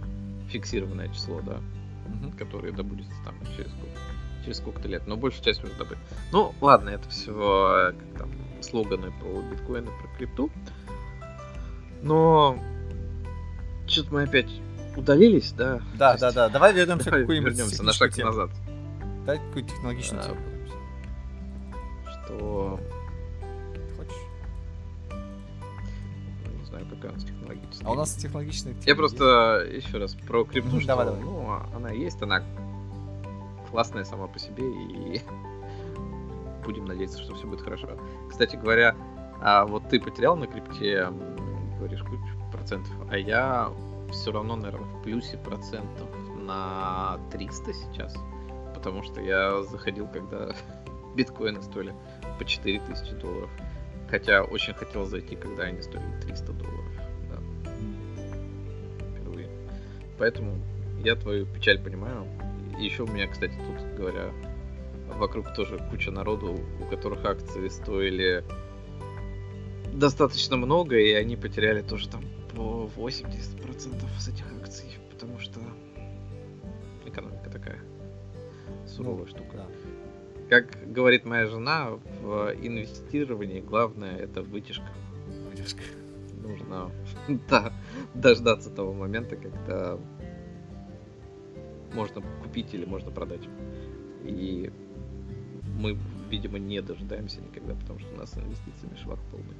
фиксированное 0.50 1.10
число, 1.10 1.42
да, 1.42 1.58
угу. 2.06 2.32
которое 2.38 2.72
добудется 2.72 3.16
там 3.26 3.36
через 3.56 3.72
сколько, 3.72 4.00
через 4.46 4.58
сколько-то 4.58 4.88
лет, 4.88 5.08
но 5.08 5.18
большую 5.18 5.44
часть 5.44 5.62
можно 5.64 5.78
добыть. 5.78 5.98
Ну, 6.32 6.54
ладно, 6.62 6.90
это 6.90 7.10
все 7.10 7.94
как 7.98 8.20
там 8.20 8.30
слоганы 8.62 9.12
про 9.20 9.42
биткоины, 9.42 9.88
про 9.88 10.18
крипту. 10.18 10.52
Но 12.04 12.60
что-то 13.88 14.14
мы 14.14 14.24
опять 14.24 14.50
удалились, 14.96 15.54
да? 15.54 15.82
Да, 15.96 16.12
есть... 16.12 16.22
да, 16.22 16.32
да. 16.32 16.50
Давай 16.50 16.74
вернемся 16.74 17.06
Давай 17.06 17.22
к 17.22 17.24
какой-нибудь 17.24 17.54
вернемся 17.54 17.84
на 17.84 17.94
шаг 17.94 18.14
тему. 18.14 18.30
назад. 18.30 18.50
Дай 19.26 19.38
какую-то 19.38 19.70
технологичную 19.70 20.22
а, 20.22 20.26
тему. 20.26 20.38
Что... 22.12 22.80
Хочешь? 23.98 24.16
Не 26.60 26.66
знаю, 26.66 26.88
какая 26.90 27.12
у 27.12 27.16
нас 27.16 27.24
технологичная. 27.24 27.88
А 27.88 27.92
у 27.92 27.96
нас 27.96 28.14
технологичная 28.16 28.74
тема 28.74 28.86
Я 28.86 28.96
просто 28.96 29.68
еще 29.72 29.98
раз 29.98 30.16
про 30.16 30.44
крипту, 30.44 30.76
ну, 30.76 30.80
что 30.80 30.88
давай, 30.88 31.06
давай. 31.06 31.22
ну, 31.22 31.50
она 31.76 31.92
есть, 31.92 32.22
она 32.22 32.44
классная 33.70 34.06
сама 34.06 34.28
по 34.28 34.40
себе, 34.40 34.64
и 34.64 35.22
будем 36.66 36.86
надеяться, 36.86 37.20
что 37.22 37.36
все 37.36 37.46
будет 37.46 37.62
хорошо. 37.62 37.90
Кстати 38.30 38.56
говоря, 38.56 38.96
а 39.42 39.66
вот 39.66 39.88
ты 39.90 40.00
потерял 40.00 40.36
на 40.36 40.48
крипте, 40.48 41.08
говоришь, 41.78 42.02
кучу 42.02 42.37
процентов, 42.68 42.94
а 43.10 43.18
я 43.18 43.72
все 44.12 44.32
равно, 44.32 44.58
наверное, 44.58 44.88
в 44.88 45.04
плюсе 45.04 45.38
процентов 45.38 46.10
на 46.38 47.18
300 47.32 47.74
сейчас. 47.74 48.16
Потому 48.74 49.04
что 49.04 49.22
я 49.22 49.64
заходил, 49.64 50.08
когда 50.08 50.54
биткоины 51.16 51.62
стоили 51.62 51.94
по 52.38 52.44
4000 52.44 53.22
долларов. 53.22 53.50
Хотя 54.10 54.44
очень 54.44 54.74
хотел 54.74 55.06
зайти, 55.06 55.36
когда 55.38 55.64
они 55.64 55.82
стоили 55.82 56.20
300 56.22 56.54
долларов. 56.54 56.86
Да. 57.30 57.38
Впервые. 59.16 59.50
Поэтому 60.18 60.56
я 61.06 61.16
твою 61.16 61.46
печаль 61.46 61.82
понимаю. 61.82 62.26
Еще 62.78 63.04
у 63.04 63.08
меня, 63.08 63.28
кстати, 63.28 63.54
тут, 63.54 63.96
говоря, 63.98 64.32
вокруг 65.16 65.54
тоже 65.54 65.80
куча 65.90 66.12
народу, 66.12 66.60
у 66.82 66.86
которых 66.86 67.24
акции 67.24 67.70
стоили 67.70 68.44
достаточно 69.94 70.58
много, 70.58 70.98
и 70.98 71.14
они 71.14 71.38
потеряли 71.38 71.82
тоже 71.82 72.10
там 72.10 72.22
по 72.58 72.90
80% 72.98 74.04
с 74.20 74.28
этих 74.28 74.46
акций, 74.60 74.98
потому 75.12 75.38
что 75.38 75.60
экономика 77.06 77.52
такая 77.52 77.80
суровая 78.88 79.26
ну, 79.26 79.28
штука. 79.28 79.58
Да. 79.58 79.68
Как 80.50 80.92
говорит 80.92 81.24
моя 81.24 81.46
жена, 81.46 81.92
в 82.22 82.52
инвестировании 82.60 83.62
главное 83.62 84.18
это 84.18 84.42
вытяжка. 84.42 84.88
Вытяжка. 85.52 85.84
Нужно 86.42 86.90
да, 87.50 87.74
дождаться 88.16 88.72
того 88.72 88.92
момента, 88.92 89.36
когда 89.36 90.00
можно 91.94 92.24
купить 92.44 92.74
или 92.74 92.86
можно 92.86 93.12
продать. 93.12 93.48
И 94.24 94.72
мы, 95.80 95.96
видимо, 96.32 96.58
не 96.58 96.82
дожидаемся 96.82 97.40
никогда, 97.40 97.76
потому 97.76 98.00
что 98.00 98.12
у 98.16 98.18
нас 98.18 98.36
инвестициями 98.36 98.96
швах 98.96 99.20
полный. 99.32 99.56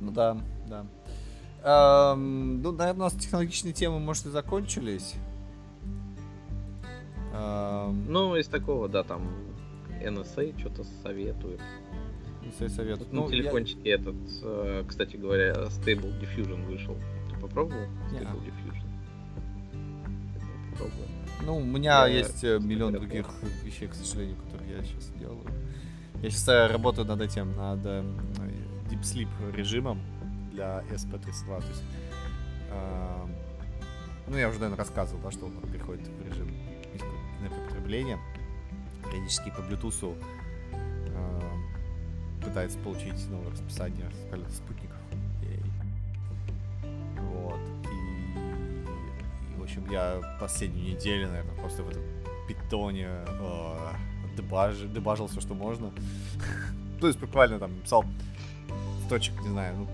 Ну 0.00 0.10
да, 0.10 0.36
да. 0.68 0.86
Эм, 1.66 2.62
ну, 2.62 2.72
наверное, 2.72 3.06
у 3.06 3.10
нас 3.10 3.14
технологичные 3.14 3.72
темы, 3.72 3.98
может, 3.98 4.26
и 4.26 4.30
закончились. 4.30 5.14
Эм... 7.32 8.12
Ну, 8.12 8.36
из 8.36 8.46
такого, 8.46 8.88
да, 8.88 9.02
там 9.02 9.28
NSA 10.00 10.58
что-то 10.58 10.84
советует. 11.02 11.60
NSA 12.42 12.68
советует. 12.68 13.12
Ну, 13.12 13.24
на 13.24 13.30
телефончике 13.30 13.90
я... 13.90 13.94
этот, 13.96 14.14
э, 14.42 14.84
кстати 14.86 15.16
говоря, 15.16 15.52
Stable 15.52 16.20
Diffusion 16.20 16.64
вышел. 16.66 16.96
Ты 17.32 17.40
попробовал? 17.40 17.82
Stable 18.12 18.20
yeah. 18.20 18.46
Diffusion. 18.46 18.86
Попробовал. 20.70 21.08
Ну, 21.44 21.56
у 21.56 21.64
меня 21.64 22.06
я 22.06 22.18
есть 22.18 22.44
э, 22.44 22.58
миллион 22.60 22.92
других 22.92 23.26
вещей, 23.64 23.88
к 23.88 23.94
сожалению, 23.94 24.36
которые 24.36 24.78
я 24.78 24.84
сейчас 24.84 25.10
делаю. 25.18 25.46
Я 26.22 26.30
сейчас 26.30 26.48
э, 26.48 26.66
работаю 26.68 27.06
над 27.06 27.20
этим, 27.20 27.56
над 27.56 27.80
Deep 28.88 29.02
Sleep 29.02 29.28
режимом 29.52 30.00
для 30.52 30.82
SP32. 30.90 31.60
То 31.60 31.68
есть, 31.68 31.84
э, 32.70 33.26
ну, 34.28 34.36
я 34.36 34.48
уже, 34.48 34.58
наверное, 34.58 34.78
рассказывал, 34.78 35.22
да, 35.22 35.30
что 35.30 35.46
он 35.46 35.52
переходит 35.72 36.06
в 36.06 36.26
режим 36.26 36.48
энергопотребления. 37.40 38.18
Периодически 39.04 39.50
по 39.50 39.60
Bluetooth 39.60 40.16
э, 40.72 42.44
пытается 42.44 42.78
получить 42.78 43.28
новое 43.30 43.50
расписание 43.50 44.10
спутников. 44.50 44.96
Вот. 47.18 47.60
И, 47.92 49.54
и, 49.54 49.58
в 49.58 49.62
общем, 49.62 49.88
я 49.90 50.20
последнюю 50.40 50.96
неделю, 50.96 51.28
наверное, 51.28 51.54
просто 51.56 51.82
в 51.82 51.88
этом 51.90 52.02
питоне 52.48 53.08
э, 53.26 53.92
дебаж, 54.36 54.76
дебажил 54.78 55.26
все, 55.26 55.40
что 55.40 55.54
можно. 55.54 55.92
То 57.00 57.06
есть 57.06 57.18
буквально 57.18 57.58
там 57.58 57.74
писал 57.80 58.04
строчек, 59.06 59.40
не 59.42 59.48
знаю, 59.48 59.76
ну, 59.76 59.86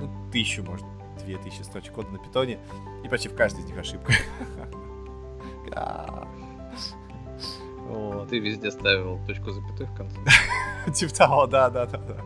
ну 0.00 0.30
тысячу, 0.32 0.62
может, 0.64 0.86
две 1.24 1.36
тысячи 1.38 1.62
строчек 1.62 1.92
кода 1.92 2.10
на 2.10 2.18
питоне, 2.18 2.58
и 3.04 3.08
почти 3.08 3.28
в 3.28 3.34
каждой 3.34 3.60
из 3.60 3.66
них 3.66 3.78
ошибка. 3.78 4.12
Ты 8.32 8.38
везде 8.38 8.70
ставил 8.70 9.20
точку 9.26 9.50
запятой 9.50 9.84
в 9.84 9.94
конце. 9.94 10.16
Типа 10.94 11.14
того, 11.14 11.46
да, 11.46 11.68
да, 11.68 11.84
да, 11.84 11.98
да. 11.98 12.16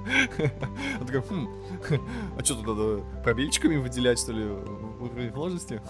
Он 1.00 1.06
такой, 1.06 1.20
хм, 1.20 1.48
а 2.38 2.44
что 2.44 2.54
тут 2.54 2.64
надо 2.64 3.02
пробельчиками 3.24 3.76
выделять, 3.76 4.20
что 4.20 4.30
ли, 4.30 4.44
уровень 4.44 5.32
сложности? 5.32 5.80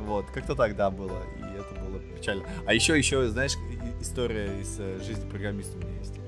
Вот, 0.00 0.26
как-то 0.34 0.54
так, 0.54 0.76
да, 0.76 0.90
было, 0.90 1.22
и 1.38 1.42
это 1.42 1.80
было 1.80 1.98
печально. 2.14 2.44
А 2.66 2.74
еще, 2.74 2.98
еще, 2.98 3.26
знаешь, 3.28 3.54
история 4.02 4.60
из 4.60 4.78
э, 4.78 5.00
жизни 5.02 5.26
программиста 5.30 5.78
у 5.78 5.80
меня 5.80 5.96
есть 5.98 6.21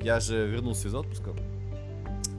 я 0.00 0.20
же 0.20 0.46
вернулся 0.46 0.88
из 0.88 0.94
отпуска, 0.94 1.30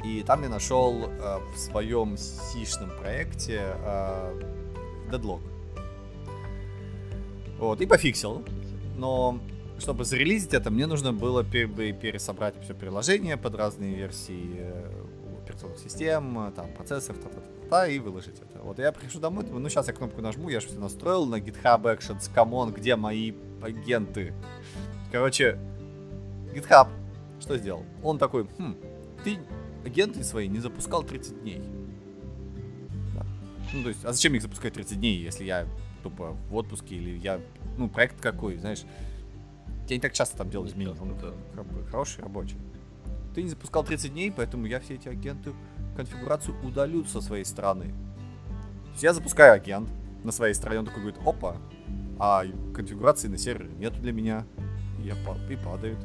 и 0.03 0.23
там 0.23 0.43
я 0.43 0.49
нашел 0.49 1.03
э, 1.03 1.39
в 1.53 1.57
своем 1.57 2.17
сишном 2.17 2.91
проекте 3.01 3.75
э, 3.83 4.41
Deadlock. 5.11 5.41
Вот, 7.59 7.81
и 7.81 7.85
пофиксил. 7.85 8.43
Но 8.95 9.39
чтобы 9.79 10.05
зарелизить 10.05 10.53
это, 10.53 10.71
мне 10.71 10.87
нужно 10.87 11.13
было 11.13 11.43
пер 11.43 11.67
пересобрать 11.67 12.55
все 12.63 12.73
приложение 12.73 13.37
под 13.37 13.55
разные 13.55 13.95
версии 13.95 14.55
э, 14.57 15.03
операционных 15.43 15.79
систем, 15.79 16.53
там, 16.55 16.71
процессоров, 16.73 17.21
та 17.21 17.29
-та 17.29 17.41
-та 17.41 17.87
-та, 17.87 17.95
и 17.95 17.99
выложить 17.99 18.39
это. 18.39 18.63
Вот 18.63 18.79
я 18.79 18.91
прихожу 18.91 19.19
домой, 19.19 19.43
думаю, 19.43 19.61
ну 19.61 19.69
сейчас 19.69 19.87
я 19.87 19.93
кнопку 19.93 20.21
нажму, 20.21 20.49
я 20.49 20.59
же 20.59 20.67
все 20.67 20.79
настроил 20.79 21.25
на 21.25 21.39
GitHub 21.39 21.81
Actions, 21.81 22.29
come 22.33 22.55
on, 22.55 22.71
где 22.71 22.95
мои 22.95 23.33
агенты? 23.61 24.33
Короче, 25.11 25.57
GitHub 26.53 26.87
что 27.39 27.57
сделал? 27.57 27.85
Он 28.03 28.17
такой, 28.17 28.47
хм, 28.57 28.75
ты 29.23 29.39
агенты 29.85 30.23
свои 30.23 30.47
не 30.47 30.59
запускал 30.59 31.03
30 31.03 31.41
дней. 31.41 31.61
Да. 33.15 33.25
Ну, 33.73 33.83
то 33.83 33.89
есть, 33.89 34.05
а 34.05 34.13
зачем 34.13 34.35
их 34.35 34.41
запускать 34.41 34.73
30 34.73 34.99
дней, 34.99 35.17
если 35.17 35.43
я 35.43 35.67
тупо 36.03 36.35
в 36.49 36.55
отпуске 36.55 36.95
или 36.95 37.17
я, 37.17 37.41
ну, 37.77 37.89
проект 37.89 38.19
какой, 38.21 38.57
знаешь, 38.57 38.83
я 39.87 39.95
не 39.95 40.01
так 40.01 40.13
часто 40.13 40.37
там 40.37 40.49
делаю 40.49 40.69
изменения, 40.69 40.99
он 40.99 41.15
хороший, 41.89 42.21
рабочий. 42.21 42.57
Ты 43.33 43.43
не 43.43 43.49
запускал 43.49 43.83
30 43.83 44.11
дней, 44.11 44.31
поэтому 44.31 44.65
я 44.65 44.79
все 44.79 44.95
эти 44.95 45.07
агенты, 45.07 45.53
конфигурацию 45.95 46.55
удалю 46.63 47.05
со 47.05 47.21
своей 47.21 47.45
стороны. 47.45 47.85
То 47.85 48.91
есть 48.91 49.03
я 49.03 49.13
запускаю 49.13 49.53
агент 49.53 49.89
на 50.23 50.31
своей 50.31 50.53
стороне, 50.53 50.79
он 50.79 50.85
такой 50.85 51.03
говорит, 51.03 51.21
опа, 51.25 51.57
а 52.19 52.43
конфигурации 52.73 53.27
на 53.27 53.37
сервере 53.37 53.69
нету 53.77 54.01
для 54.01 54.11
меня, 54.11 54.45
и, 54.99 55.07
я, 55.07 55.15
и 55.49 55.55
падает. 55.55 55.97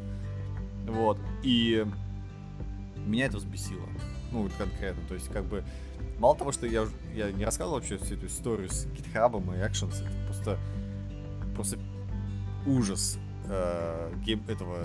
Вот, 0.86 1.18
и 1.42 1.86
меня 3.06 3.26
это 3.26 3.36
взбесило. 3.38 3.88
Ну, 4.30 4.48
конкретно, 4.56 5.02
то 5.08 5.14
есть, 5.14 5.28
как 5.28 5.44
бы, 5.44 5.62
мало 6.18 6.36
того, 6.36 6.52
что 6.52 6.66
я, 6.66 6.86
я 7.14 7.30
не 7.32 7.44
рассказывал 7.44 7.78
вообще 7.78 7.98
всю 7.98 8.14
эту 8.14 8.26
историю 8.26 8.70
с 8.70 8.86
GitHub 8.86 9.42
и 9.54 9.58
Actions, 9.60 10.02
это 10.02 10.26
просто, 10.26 10.58
просто 11.54 11.78
ужас 12.66 13.18
э, 13.48 14.12
гейм, 14.24 14.42
этого 14.48 14.78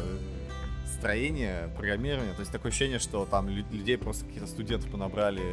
строения, 0.85 1.69
программирования. 1.77 2.33
То 2.33 2.41
есть 2.41 2.51
такое 2.51 2.71
ощущение, 2.71 2.99
что 2.99 3.25
там 3.25 3.47
людей 3.49 3.97
просто 3.97 4.25
каких-то 4.25 4.47
студентов 4.47 4.89
понабрали 4.91 5.43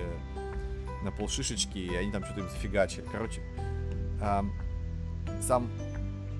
на 1.03 1.11
полшишечки, 1.11 1.79
и 1.79 1.95
они 1.95 2.11
там 2.11 2.25
что-то 2.25 2.41
им 2.41 2.49
зафигачили. 2.49 3.05
Короче, 3.13 3.43
э, 4.21 4.43
сам 5.43 5.69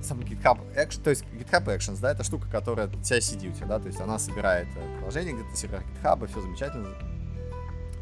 сам 0.05 0.21
GitHub 0.21 0.59
Action, 0.77 1.03
то 1.03 1.11
есть 1.11 1.25
GitHub 1.33 1.65
Actions, 1.67 2.01
да, 2.01 2.13
это 2.13 2.25
штука, 2.25 2.49
которая 2.51 2.89
CI-CD 2.89 3.51
у 3.51 3.53
тебя, 3.53 3.67
да, 3.67 3.79
то 3.79 3.87
есть 3.87 4.01
она 4.01 4.19
собирает 4.19 4.69
э, 4.77 4.97
приложение 4.99 5.35
где-то 5.35 5.57
сервер 5.57 5.83
GitHub, 6.03 6.27
все 6.27 6.41
замечательно, 6.41 6.89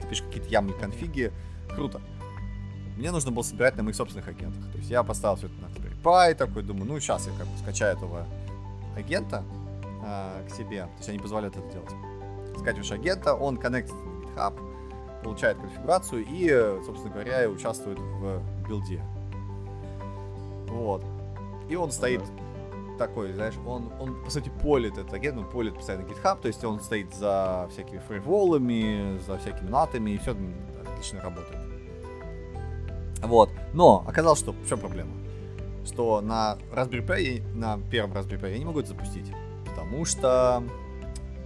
ты 0.00 0.08
пишешь 0.08 0.24
какие-то 0.24 0.48
YAML 0.48 0.78
конфиги, 0.78 1.32
круто. 1.74 2.00
Мне 2.96 3.10
нужно 3.10 3.30
было 3.30 3.42
собирать 3.42 3.76
на 3.76 3.82
моих 3.82 3.96
собственных 3.96 4.28
агентах, 4.28 4.70
то 4.70 4.78
есть 4.78 4.90
я 4.90 5.02
поставил 5.02 5.36
все 5.36 5.46
это 5.46 5.54
на 5.60 5.66
Raspberry 5.66 6.02
Pi, 6.02 6.34
такой, 6.34 6.62
думаю, 6.62 6.86
ну, 6.86 7.00
сейчас 7.00 7.26
я 7.26 7.32
как 7.38 7.46
бы 7.46 7.58
скачаю 7.58 7.96
этого 7.96 8.26
агента 8.96 9.44
э, 10.04 10.48
к 10.48 10.54
себе, 10.54 10.82
то 10.82 10.96
есть 10.98 11.08
они 11.08 11.18
позволяют 11.18 11.56
это 11.56 11.68
делать. 11.70 11.92
Скачиваешь 12.58 12.92
агента, 12.92 13.34
он 13.34 13.56
коннектит 13.56 13.94
на 13.94 14.24
GitHub, 14.24 15.22
получает 15.22 15.58
конфигурацию 15.58 16.24
и, 16.28 16.48
собственно 16.84 17.12
говоря, 17.12 17.48
участвует 17.48 17.98
в 17.98 18.42
билде. 18.68 19.02
Вот. 20.68 21.04
И 21.72 21.74
он 21.74 21.90
стоит 21.90 22.20
ага. 22.20 22.98
такой, 22.98 23.32
знаешь, 23.32 23.54
он, 23.66 23.90
он, 23.98 24.22
по 24.22 24.30
сути, 24.30 24.52
полит 24.62 24.98
этот 24.98 25.14
агент, 25.14 25.38
он 25.38 25.48
полит 25.48 25.74
постоянно 25.74 26.02
GitHub, 26.02 26.38
то 26.38 26.48
есть 26.48 26.62
он 26.64 26.80
стоит 26.80 27.14
за 27.14 27.66
всякими 27.72 27.98
фрейволами, 27.98 29.18
за 29.26 29.38
всякими 29.38 29.70
натами, 29.70 30.10
и 30.10 30.18
все 30.18 30.36
отлично 30.84 31.22
работает. 31.22 31.58
Вот. 33.22 33.48
Но 33.72 34.04
оказалось, 34.06 34.40
что 34.40 34.52
в 34.52 34.68
чем 34.68 34.80
проблема? 34.80 35.12
Что 35.86 36.20
на 36.20 36.58
Raspberry 36.74 37.06
Pi, 37.06 37.42
на 37.54 37.80
первом 37.90 38.12
Raspberry 38.12 38.38
Pi 38.38 38.52
я 38.52 38.58
не 38.58 38.66
могу 38.66 38.80
это 38.80 38.90
запустить. 38.90 39.32
Потому 39.64 40.04
что 40.04 40.62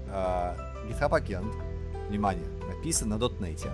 э, 0.09 0.57
GitHub 0.89 1.15
агент, 1.15 1.55
внимание, 2.09 2.49
написан 2.67 3.11
на 3.11 3.15
.NET. 3.15 3.63
То 3.63 3.71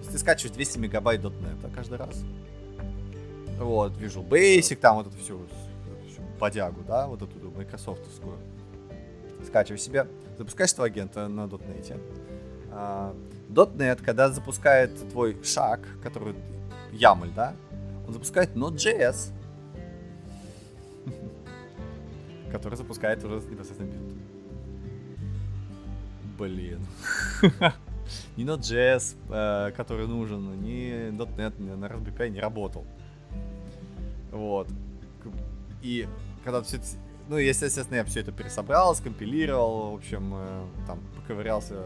есть 0.00 0.12
ты 0.12 0.18
скачиваешь 0.18 0.54
200 0.54 0.78
мегабайт 0.78 1.22
.NET 1.22 1.74
каждый 1.74 1.96
раз. 1.96 2.22
Вот, 3.58 3.92
Visual 3.94 4.26
Basic, 4.26 4.76
там 4.76 4.96
вот 4.96 5.08
эту 5.08 5.16
всю, 5.16 5.40
всю 6.08 6.22
подягу, 6.38 6.82
да, 6.86 7.06
вот 7.06 7.22
эту 7.22 7.50
майкрософтовскую. 7.50 8.38
Скачиваешь 9.44 9.82
себе, 9.82 10.06
запускаешь 10.36 10.72
этого 10.72 10.86
агента 10.86 11.26
на 11.28 11.46
.NET. 11.46 12.00
А, 12.70 13.14
.NET, 13.48 14.04
когда 14.04 14.28
запускает 14.28 14.96
твой 15.10 15.36
шаг, 15.42 15.80
который 16.02 16.34
YAML, 16.92 17.34
да, 17.34 17.54
он 18.06 18.12
запускает 18.12 18.54
Node.js, 18.54 19.32
который 22.52 22.76
запускает 22.76 23.24
уже 23.24 23.36
непосредственно 23.48 23.90
build. 23.90 24.18
Блин. 26.38 26.86
ни 28.36 28.44
Node.js, 28.44 29.16
э, 29.30 29.72
который 29.72 30.06
нужен, 30.06 30.62
ни 30.62 31.10
.NET 31.10 31.76
на 31.76 31.86
Pi 31.86 32.28
не 32.28 32.40
работал. 32.40 32.86
Вот. 34.32 34.68
И 35.82 36.08
когда 36.44 36.62
все 36.62 36.80
ну, 37.28 37.36
естественно, 37.36 37.96
я 37.96 38.04
все 38.04 38.20
это 38.20 38.32
пересобрал, 38.32 38.94
скомпилировал, 38.94 39.92
в 39.92 39.94
общем, 39.96 40.32
э, 40.34 40.66
там, 40.86 41.00
поковырялся. 41.14 41.84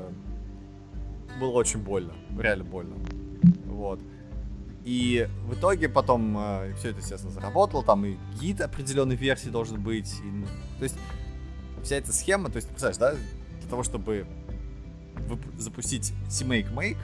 Было 1.40 1.50
очень 1.50 1.80
больно, 1.80 2.12
реально 2.38 2.64
больно. 2.64 2.94
Вот. 3.66 3.98
И 4.84 5.28
в 5.48 5.54
итоге 5.54 5.88
потом 5.88 6.36
э, 6.38 6.74
все 6.78 6.90
это, 6.90 7.00
естественно, 7.00 7.32
заработало, 7.32 7.82
там 7.82 8.04
и 8.04 8.16
гид 8.40 8.60
определенной 8.60 9.16
версии 9.16 9.48
должен 9.48 9.80
быть. 9.82 10.14
И, 10.24 10.26
ну, 10.26 10.46
то 10.78 10.84
есть 10.84 10.96
вся 11.82 11.96
эта 11.96 12.12
схема, 12.12 12.48
то 12.48 12.56
есть, 12.56 12.68
представляешь, 12.68 12.98
да, 12.98 13.14
для 13.60 13.68
того, 13.68 13.82
чтобы 13.82 14.26
запустить 15.58 16.12
CMake 16.28 16.72
Make, 16.72 16.98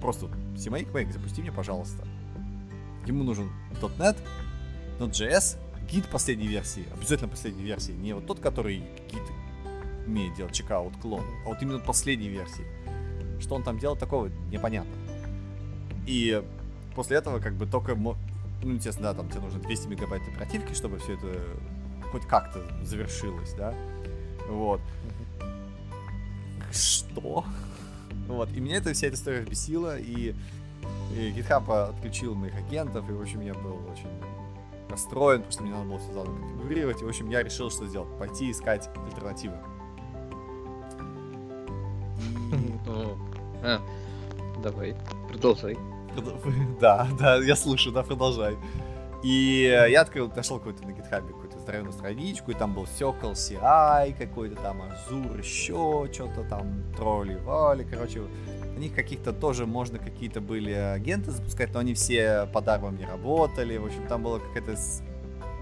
просто 0.00 0.26
CMake 0.56 0.90
Make, 0.92 1.12
запусти 1.12 1.40
мне, 1.40 1.52
пожалуйста. 1.52 2.04
Ему 3.06 3.22
нужен 3.22 3.48
.NET, 3.80 4.16
Node.js, 4.98 5.58
гид 5.90 6.06
последней 6.08 6.46
версии, 6.46 6.84
обязательно 6.94 7.28
последней 7.28 7.62
версии, 7.62 7.92
не 7.92 8.14
вот 8.14 8.26
тот, 8.26 8.40
который 8.40 8.78
гид 9.10 9.22
умеет 10.06 10.34
делать 10.34 10.52
чекаут, 10.52 10.96
клон, 10.96 11.24
а 11.44 11.48
вот 11.48 11.62
именно 11.62 11.78
последней 11.78 12.28
версии. 12.28 12.64
Что 13.40 13.56
он 13.56 13.62
там 13.62 13.78
делал 13.78 13.96
такого, 13.96 14.30
непонятно. 14.50 14.90
И 16.06 16.42
после 16.94 17.18
этого 17.18 17.40
как 17.40 17.54
бы 17.54 17.66
только, 17.66 17.94
ну, 17.94 18.16
естественно, 18.62 19.12
да, 19.12 19.18
там 19.18 19.28
тебе 19.28 19.40
нужно 19.40 19.60
200 19.60 19.88
мегабайт 19.88 20.22
оперативки, 20.26 20.72
чтобы 20.72 20.98
все 20.98 21.14
это 21.14 21.40
хоть 22.10 22.26
как-то 22.26 22.64
завершилось, 22.84 23.52
да. 23.54 23.74
Вот. 24.48 24.80
Что? 26.72 27.44
Вот. 28.28 28.52
И 28.52 28.60
меня 28.60 28.76
это 28.76 28.92
вся 28.92 29.08
эта 29.08 29.16
история 29.16 29.42
бесила, 29.42 29.98
и, 29.98 30.34
и 31.12 31.32
GitHub 31.36 31.90
отключил 31.90 32.34
моих 32.34 32.54
агентов, 32.54 33.08
и, 33.10 33.12
в 33.12 33.20
общем, 33.20 33.40
я 33.40 33.54
был 33.54 33.76
очень 33.90 34.08
расстроен, 34.88 35.42
потому 35.42 35.52
что 35.52 35.62
мне 35.62 35.72
надо 35.72 35.84
было 35.84 35.98
все 35.98 36.12
заново 36.12 36.36
конфигурировать. 36.36 37.02
И, 37.02 37.04
в 37.04 37.08
общем, 37.08 37.30
я 37.30 37.42
решил, 37.42 37.70
что 37.70 37.86
сделать. 37.86 38.08
Пойти 38.18 38.50
искать 38.50 38.88
альтернативы. 39.04 39.56
А, 43.62 43.80
давай, 44.62 44.94
продолжай. 45.28 45.76
Да, 46.80 47.08
да, 47.18 47.36
я 47.36 47.56
слушаю, 47.56 47.92
да, 47.92 48.02
продолжай. 48.02 48.56
И 49.22 49.62
я 49.90 50.02
открыл, 50.02 50.30
нашел 50.34 50.58
какой-то 50.58 50.86
на 50.86 50.90
GitHub 50.90 51.26
какую-то 51.26 51.58
здоровую 51.58 51.92
страничку, 51.92 52.50
и 52.52 52.54
там 52.54 52.74
был 52.74 52.84
Circle 52.84 53.32
CI 53.32 54.14
какой-то 54.16 54.56
там, 54.56 54.82
Azure 54.82 55.38
еще 55.38 56.08
что-то 56.12 56.44
там, 56.48 56.84
тролли, 56.96 57.34
вали, 57.34 57.84
короче, 57.84 58.22
у 58.76 58.78
них 58.78 58.94
каких-то 58.94 59.32
тоже 59.32 59.64
можно 59.66 59.98
какие-то 59.98 60.42
были 60.42 60.70
агенты 60.70 61.30
запускать, 61.30 61.72
но 61.72 61.80
они 61.80 61.94
все 61.94 62.46
по 62.52 62.60
дармам 62.60 62.96
не 62.98 63.06
работали. 63.06 63.78
В 63.78 63.86
общем, 63.86 64.06
там 64.06 64.22
было 64.22 64.38
какое-то 64.38 64.76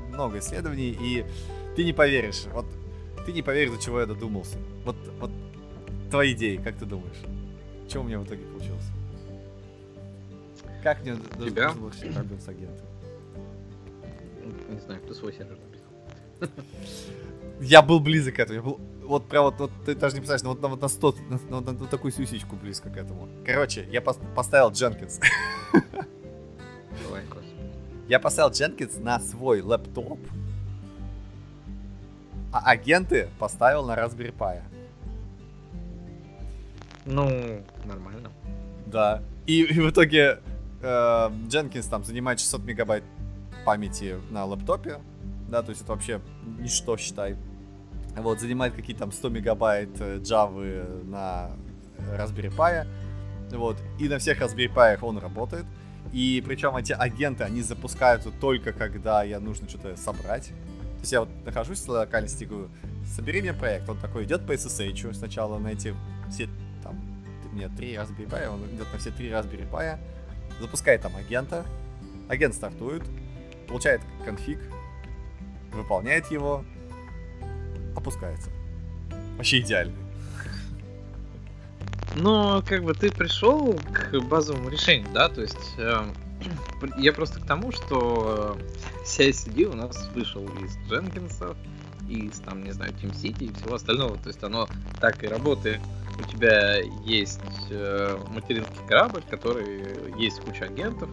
много 0.09 0.41
исследований, 0.41 0.97
и 1.01 1.25
ты 1.77 1.85
не 1.85 1.93
поверишь. 1.93 2.47
Вот 2.53 2.67
ты 3.25 3.33
не 3.33 3.43
поверишь, 3.43 3.77
до 3.77 3.83
чего 3.83 4.01
я 4.01 4.07
додумался. 4.07 4.59
Вот, 4.85 4.97
вот 5.21 5.31
твои 6.11 6.33
идеи, 6.35 6.57
как 6.57 6.77
ты 6.77 6.87
думаешь? 6.87 7.17
Что 7.89 8.01
у 8.01 8.03
меня 8.03 8.19
в 8.19 8.25
итоге 8.25 8.43
получилось? 8.47 8.85
Как 10.83 11.03
мне 11.03 11.17
Тебя? 11.39 11.71
вообще 11.71 12.11
проблем 12.11 12.41
с 12.41 12.49
агентом? 12.49 12.87
Не 14.71 14.81
знаю, 14.81 15.01
кто 15.03 15.15
свой 15.15 15.33
сервер 15.33 15.57
написал. 15.57 16.65
Я 17.61 17.81
был 17.81 18.01
близок 18.01 18.35
к 18.35 18.39
этому. 18.41 18.57
Я 18.57 18.63
был 18.63 18.81
вот 19.05 19.29
прям 19.29 19.45
вот, 19.45 19.59
вот 19.59 19.71
ты 19.85 19.95
даже 19.95 20.15
не 20.15 20.21
представляешь, 20.21 20.43
ну, 20.43 20.51
вот, 20.51 20.71
вот 20.71 20.81
на 20.81 20.89
100, 20.89 21.15
на, 21.29 21.39
на, 21.51 21.61
на, 21.61 21.73
на 21.73 21.87
такую 21.87 22.13
сюсечку 22.13 22.57
близко 22.57 22.91
к 22.91 22.97
этому. 22.97 23.29
Короче, 23.45 23.87
я 23.91 24.01
пос, 24.01 24.19
поставил 24.35 24.71
Jenkins. 24.71 25.21
Я 28.07 28.21
поставил 28.21 28.51
Jenkins 28.51 29.01
на 29.01 29.19
свой 29.19 29.63
лэптоп, 29.63 30.19
а 32.53 32.71
агенты 32.71 33.29
поставил 33.39 33.87
на 33.87 33.97
Raspberry 33.97 34.37
Pi. 34.37 34.63
Ну, 37.07 37.63
нормально. 37.85 38.31
Да. 38.87 39.23
И, 39.47 39.63
и 39.63 39.81
в 39.81 39.91
итоге 39.91 40.41
э, 40.83 40.87
Jenkins 41.49 41.89
там 41.89 42.05
занимает 42.05 42.41
600 42.41 42.65
мегабайт 42.65 43.05
памяти 43.65 44.17
на 44.31 44.45
лэптопе. 44.45 45.01
Да, 45.49 45.63
то 45.63 45.71
есть 45.71 45.83
это 45.83 45.93
вообще 45.93 46.21
ничто, 46.59 46.97
считай. 46.97 47.37
Вот, 48.17 48.41
занимает 48.41 48.75
какие-то 48.75 49.01
там 49.01 49.13
100 49.13 49.29
мегабайт 49.29 50.01
э, 50.01 50.19
Java 50.19 51.05
на 51.05 51.51
Raspberry 52.17 52.55
Pi. 52.55 52.87
Вот, 53.51 53.77
и 53.99 54.09
на 54.09 54.19
всех 54.19 54.41
Raspberry 54.41 54.73
Pi 54.73 54.99
он 55.03 55.19
работает. 55.19 55.67
И 56.13 56.43
причем 56.47 56.77
эти 56.77 56.93
агенты, 56.93 57.45
они 57.45 57.63
запускаются 57.63 58.31
только 58.31 58.73
когда 58.73 59.25
я 59.25 59.41
нужно 59.41 59.69
что-то 59.69 59.97
собрать. 59.97 60.49
То 60.49 61.01
есть 61.01 61.13
я 61.13 61.21
вот 61.21 61.29
нахожусь 61.45 61.81
в 61.81 61.89
локальности, 61.89 62.45
говорю, 62.45 62.69
собери 63.05 63.43
мне 63.43 63.53
проект. 63.53 63.89
Он 63.89 63.99
такой 63.99 64.25
идет 64.25 64.47
по 64.47 64.53
SSH 64.53 65.15
сначала 65.15 65.59
на 65.59 65.69
эти 65.69 65.95
все 66.31 66.49
там, 66.83 67.01
мне 67.53 67.69
три 67.69 67.95
Raspberry 67.95 68.29
Pi, 68.29 68.49
он 68.49 68.65
идет 68.75 68.87
на 68.93 68.99
все 68.99 69.11
три 69.11 69.29
Raspberry 69.29 69.69
Pi, 69.69 69.99
запускает 70.61 71.03
там 71.03 71.15
агента, 71.17 71.65
агент 72.29 72.55
стартует, 72.55 73.03
получает 73.69 74.01
конфиг, 74.25 74.59
выполняет 75.73 76.31
его, 76.31 76.65
опускается. 77.97 78.51
Вообще 79.37 79.61
идеальный. 79.61 79.97
Но 82.17 82.63
как 82.67 82.85
бы 82.85 82.95
ты 82.95 83.11
пришел 83.11 83.79
к 83.93 84.21
базовому 84.21 84.69
решению, 84.69 85.09
да, 85.13 85.29
то 85.29 85.41
есть 85.41 85.75
э, 85.79 86.05
я 86.99 87.13
просто 87.13 87.41
к 87.41 87.47
тому, 87.47 87.73
что 87.73 88.57
CICD 89.05 89.65
у 89.65 89.75
нас 89.75 90.09
вышел 90.15 90.45
из 90.63 90.77
Дженкинса, 90.89 91.57
из, 92.09 92.39
там, 92.41 92.63
не 92.63 92.73
знаю, 92.73 92.93
Team 92.93 93.13
City 93.13 93.47
и 93.47 93.53
всего 93.55 93.75
остального. 93.75 94.17
То 94.19 94.29
есть 94.29 94.43
оно 94.43 94.69
так 95.01 95.23
и 95.25 95.27
работает. 95.27 95.81
У 96.19 96.31
тебя 96.31 96.79
есть 97.05 97.41
э, 97.71 98.19
материнский 98.29 98.87
корабль, 98.87 99.23
который 99.29 100.21
есть 100.21 100.41
куча 100.41 100.67
агентов. 100.67 101.09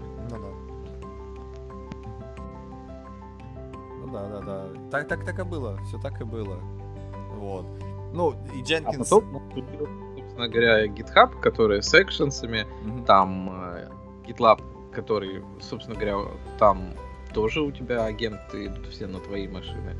Да. 4.12 4.28
Ну 4.28 4.42
да, 4.42 4.42
да. 4.42 4.90
Так, 4.92 5.08
так, 5.08 5.26
так 5.26 5.40
и 5.40 5.44
было. 5.44 5.78
Все 5.88 5.98
так 6.00 6.20
и 6.22 6.24
было. 6.24 6.58
Вот. 7.36 7.66
Ну, 8.14 8.36
и 8.54 8.62
Дженкинс... 8.62 9.12
А 9.12 9.16
потом, 9.16 9.52
собственно 10.18 10.48
говоря, 10.48 10.86
GitHub, 10.88 11.40
который 11.40 11.82
с 11.82 11.94
экшенсами, 11.94 12.66
mm-hmm. 12.66 13.06
там 13.06 13.50
э, 13.50 13.90
GitLab, 14.28 14.62
который, 14.92 15.44
собственно 15.62 15.96
говоря, 15.96 16.18
там 16.60 16.94
тоже 17.34 17.62
у 17.62 17.72
тебя 17.72 18.06
агенты 18.06 18.66
идут 18.66 18.88
все 18.88 19.08
на 19.08 19.20
твои 19.20 19.48
машины. 19.48 19.96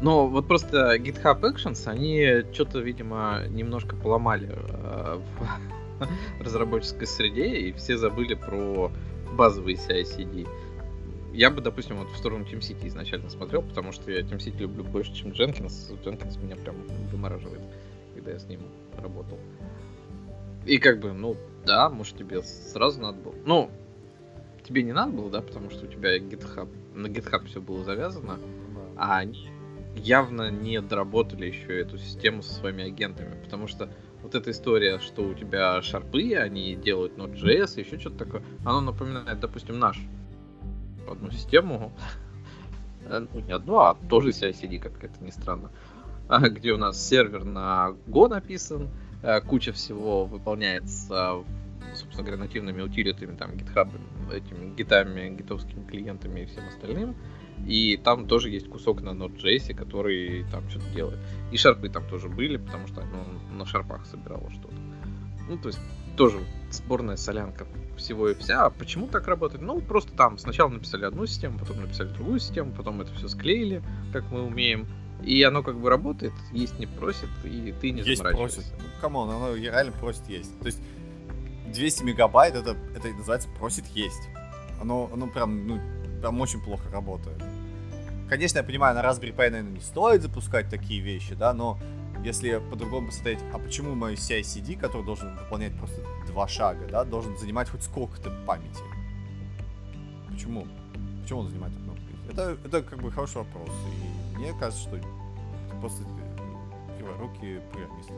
Но 0.00 0.26
вот 0.26 0.46
просто 0.46 0.96
GitHub 0.96 1.40
Actions, 1.40 1.86
они 1.86 2.44
что-то, 2.52 2.80
видимо, 2.80 3.44
немножко 3.48 3.96
поломали 3.96 4.48
э, 4.50 5.20
в 5.38 6.40
разработческой 6.44 7.06
среде, 7.06 7.46
и 7.46 7.72
все 7.72 7.96
забыли 7.96 8.34
про 8.34 8.90
базовые 9.32 9.76
CI-CD. 9.76 10.46
Я 11.36 11.50
бы, 11.50 11.60
допустим, 11.60 11.98
вот 11.98 12.08
в 12.08 12.16
сторону 12.16 12.46
TeamCity 12.46 12.88
изначально 12.88 13.28
смотрел, 13.28 13.60
потому 13.60 13.92
что 13.92 14.10
я 14.10 14.20
TeamCity 14.20 14.56
люблю 14.56 14.84
больше, 14.84 15.14
чем 15.14 15.32
Jenkins. 15.32 15.92
Jenkins 16.02 16.42
меня 16.42 16.56
прям 16.56 16.76
вымораживает, 17.12 17.60
когда 18.14 18.30
я 18.30 18.38
с 18.38 18.46
ним 18.46 18.62
работал. 18.96 19.38
И 20.64 20.78
как 20.78 20.98
бы, 20.98 21.12
ну, 21.12 21.36
да, 21.66 21.90
может 21.90 22.16
тебе 22.16 22.42
сразу 22.42 23.02
надо 23.02 23.18
было. 23.18 23.34
Ну, 23.44 23.70
тебе 24.64 24.82
не 24.82 24.94
надо 24.94 25.12
было, 25.12 25.30
да, 25.30 25.42
потому 25.42 25.68
что 25.68 25.84
у 25.84 25.88
тебя 25.88 26.16
GitHub, 26.16 26.70
на 26.94 27.08
GitHub 27.08 27.44
все 27.44 27.60
было 27.60 27.84
завязано, 27.84 28.38
а 28.96 29.18
они 29.18 29.50
явно 29.94 30.50
не 30.50 30.80
доработали 30.80 31.44
еще 31.48 31.78
эту 31.78 31.98
систему 31.98 32.42
со 32.42 32.54
своими 32.54 32.84
агентами, 32.84 33.38
потому 33.44 33.68
что 33.68 33.90
вот 34.22 34.34
эта 34.34 34.52
история, 34.52 35.00
что 35.00 35.20
у 35.20 35.34
тебя 35.34 35.82
шарпы, 35.82 36.32
они 36.34 36.76
делают 36.76 37.18
Node.js, 37.18 37.78
еще 37.78 38.00
что-то 38.00 38.24
такое, 38.24 38.42
оно 38.64 38.80
напоминает, 38.80 39.38
допустим, 39.38 39.78
наш 39.78 39.98
одну 41.12 41.30
систему, 41.30 41.92
э, 43.04 43.26
ну 43.32 43.40
не 43.40 43.52
одну, 43.52 43.78
а 43.78 43.96
тоже 44.08 44.30
CI-CD, 44.30 44.78
как 44.78 45.02
это 45.02 45.22
ни 45.22 45.30
странно, 45.30 45.70
где 46.28 46.72
у 46.72 46.78
нас 46.78 47.04
сервер 47.04 47.44
на 47.44 47.94
Go 48.06 48.28
написан, 48.28 48.88
э, 49.22 49.40
куча 49.40 49.72
всего 49.72 50.26
выполняется 50.26 51.44
собственно 51.94 52.24
говоря, 52.24 52.42
нативными 52.42 52.82
утилитами, 52.82 53.36
там, 53.36 53.52
GitHub, 53.52 53.88
этими 54.32 54.74
гитами, 54.74 55.34
гитовскими 55.36 55.84
клиентами 55.86 56.40
и 56.40 56.46
всем 56.46 56.68
остальным. 56.68 57.16
И 57.66 57.96
там 57.96 58.26
тоже 58.26 58.50
есть 58.50 58.68
кусок 58.68 59.00
на 59.00 59.10
Node.js, 59.10 59.74
который 59.74 60.44
там 60.50 60.68
что-то 60.68 60.88
делает. 60.90 61.18
И 61.52 61.56
шарпы 61.56 61.88
там 61.88 62.06
тоже 62.08 62.28
были, 62.28 62.58
потому 62.58 62.86
что 62.86 63.02
ну, 63.02 63.56
на 63.56 63.64
шарпах 63.64 64.04
собирало 64.06 64.50
что-то. 64.50 64.76
Ну, 65.48 65.56
то 65.56 65.68
есть 65.68 65.80
тоже 66.16 66.40
сборная 66.70 67.16
солянка 67.16 67.66
всего 67.96 68.28
и 68.28 68.34
вся. 68.34 68.66
А 68.66 68.70
почему 68.70 69.06
так 69.06 69.26
работает? 69.28 69.62
Ну, 69.62 69.80
просто 69.80 70.12
там 70.12 70.38
сначала 70.38 70.68
написали 70.68 71.04
одну 71.04 71.26
систему, 71.26 71.58
потом 71.58 71.80
написали 71.80 72.08
другую 72.08 72.40
систему, 72.40 72.72
потом 72.72 73.00
это 73.00 73.12
все 73.14 73.28
склеили, 73.28 73.82
как 74.12 74.30
мы 74.30 74.42
умеем. 74.42 74.86
И 75.22 75.42
оно 75.42 75.62
как 75.62 75.78
бы 75.78 75.88
работает, 75.88 76.34
есть 76.52 76.78
не 76.78 76.86
просит, 76.86 77.28
и 77.44 77.74
ты 77.80 77.90
не 77.90 78.02
есть 78.02 78.22
просит. 78.22 78.64
Ну, 78.78 78.84
come 79.00 79.17
on, 79.17 79.30
оно 79.30 79.54
реально 79.54 79.92
просит 79.92 80.28
есть. 80.28 80.58
То 80.60 80.66
есть 80.66 80.78
200 81.72 82.04
мегабайт, 82.04 82.54
это, 82.54 82.76
это 82.94 83.08
называется 83.08 83.48
просит 83.58 83.86
есть. 83.94 84.28
Оно, 84.80 85.10
оно 85.12 85.26
прям, 85.26 85.66
ну, 85.66 85.80
прям 86.20 86.40
очень 86.40 86.60
плохо 86.60 86.84
работает. 86.92 87.42
Конечно, 88.28 88.58
я 88.58 88.64
понимаю, 88.64 88.94
на 88.94 89.02
Raspberry 89.02 89.34
Pi, 89.34 89.50
наверное, 89.50 89.72
не 89.72 89.80
стоит 89.80 90.20
запускать 90.20 90.68
такие 90.68 91.00
вещи, 91.00 91.34
да, 91.34 91.54
но 91.54 91.78
если 92.24 92.60
по-другому 92.70 93.08
посмотреть, 93.08 93.40
а 93.52 93.58
почему 93.58 93.94
мой 93.94 94.14
CI-CD, 94.14 94.78
который 94.78 95.04
должен 95.04 95.36
выполнять 95.36 95.76
просто 95.78 96.00
два 96.26 96.48
шага, 96.48 96.86
да, 96.88 97.04
должен 97.04 97.36
занимать 97.38 97.68
хоть 97.68 97.82
сколько-то 97.82 98.30
памяти? 98.46 98.82
Почему? 100.28 100.66
Почему 101.22 101.40
он 101.40 101.48
занимает 101.48 101.74
одну 101.74 101.96
это, 102.28 102.58
это 102.64 102.82
как 102.82 103.00
бы 103.00 103.10
хороший 103.10 103.38
вопрос. 103.38 103.68
И 104.34 104.38
мне 104.38 104.52
кажется, 104.58 104.82
что 104.82 104.98
просто 105.80 106.02
руки 107.18 107.60
программиста. 107.70 108.12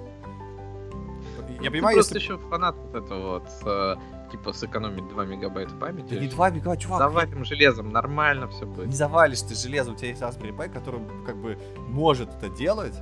Я 1.48 1.64
ну, 1.64 1.70
понимаю, 1.70 1.96
если... 1.96 2.14
просто 2.14 2.18
еще 2.18 2.38
фанат 2.48 2.74
вот 2.76 2.94
этого 2.94 3.38
вот, 3.38 3.48
э, 3.64 3.96
типа, 4.32 4.52
сэкономить 4.52 5.08
2 5.08 5.24
мегабайта 5.24 5.74
памяти. 5.74 6.14
Да 6.14 6.20
не 6.20 6.28
2 6.28 6.50
мегабайта, 6.50 6.82
чувак. 6.82 6.98
Завалим 6.98 7.44
железом, 7.44 7.92
нормально 7.92 8.48
все 8.48 8.66
будет. 8.66 8.86
Не 8.86 8.94
завалишь 8.94 9.42
ты 9.42 9.54
железом, 9.54 9.94
у 9.94 9.96
тебя 9.96 10.08
есть 10.08 10.20
Raspberry 10.20 10.56
Pi, 10.56 10.68
который, 10.68 11.00
как 11.24 11.36
бы, 11.36 11.58
может 11.88 12.28
это 12.34 12.48
делать, 12.48 12.94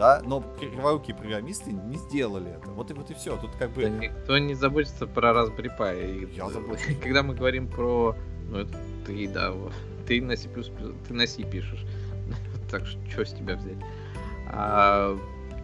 да, 0.00 0.22
но 0.24 0.42
криворукие 0.58 1.14
программисты 1.14 1.72
не 1.72 1.98
сделали 1.98 2.52
это. 2.52 2.70
Вот 2.70 2.90
и 2.90 2.94
вот 2.94 3.10
и 3.10 3.14
все. 3.14 3.36
Тут 3.36 3.50
как 3.58 3.70
бы... 3.72 3.82
Да 3.82 3.88
никто 3.90 4.38
не 4.38 4.54
заботится 4.54 5.06
про 5.06 5.32
Raspberry 5.32 5.70
Pi. 5.78 6.34
Я 6.34 6.48
забочусь. 6.50 6.96
Когда 7.02 7.22
мы 7.22 7.34
говорим 7.34 7.68
про... 7.68 8.16
Ну, 8.48 8.60
это 8.60 8.78
ты, 9.04 9.28
да, 9.28 9.52
ты 10.06 10.22
на 10.22 10.36
C++, 10.36 10.48
ты 10.48 11.12
на 11.12 11.26
C 11.26 11.42
пишешь. 11.42 11.84
так 12.70 12.86
что, 12.86 12.98
что 13.10 13.26
с 13.26 13.32
тебя 13.34 13.56
взять? 13.56 13.76
А, 14.48 15.18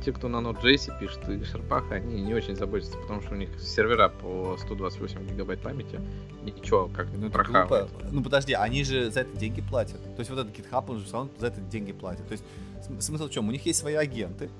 те, 0.05 0.13
кто 0.13 0.29
на 0.29 0.37
Node.js 0.37 1.01
пишет 1.01 1.27
и 1.31 1.43
Шарпах, 1.43 1.91
они 1.91 2.21
не 2.21 2.35
очень 2.35 2.57
заботятся, 2.57 2.99
потому 2.99 3.23
что 3.23 3.35
у 3.35 3.39
них 3.39 3.49
сервера 3.59 4.11
по 4.11 4.59
128 4.59 5.29
гигабайт 5.29 5.61
памяти. 5.61 5.99
Ничего, 6.45 6.91
как 6.95 7.09
ну, 7.17 7.31
прохавает. 7.31 7.89
Ну 8.13 8.23
подожди, 8.23 8.53
они 8.53 8.85
же 8.85 9.11
за 9.11 9.21
это 9.21 9.35
деньги 9.35 9.63
платят. 9.63 10.03
То 10.15 10.21
есть 10.21 10.31
вот 10.31 10.41
этот 10.41 10.55
GitHub, 10.55 10.85
он 10.89 10.99
же 10.99 11.07
все 11.07 11.15
равно 11.15 11.31
за 11.39 11.47
это 11.47 11.61
деньги 11.63 11.93
платит. 11.93 12.27
То 12.29 12.33
есть 12.33 12.45
смысл 13.01 13.29
в 13.29 13.31
чем? 13.31 13.49
У 13.49 13.53
них 13.53 13.65
есть 13.67 13.79
свои 13.79 13.95
агенты, 13.95 14.51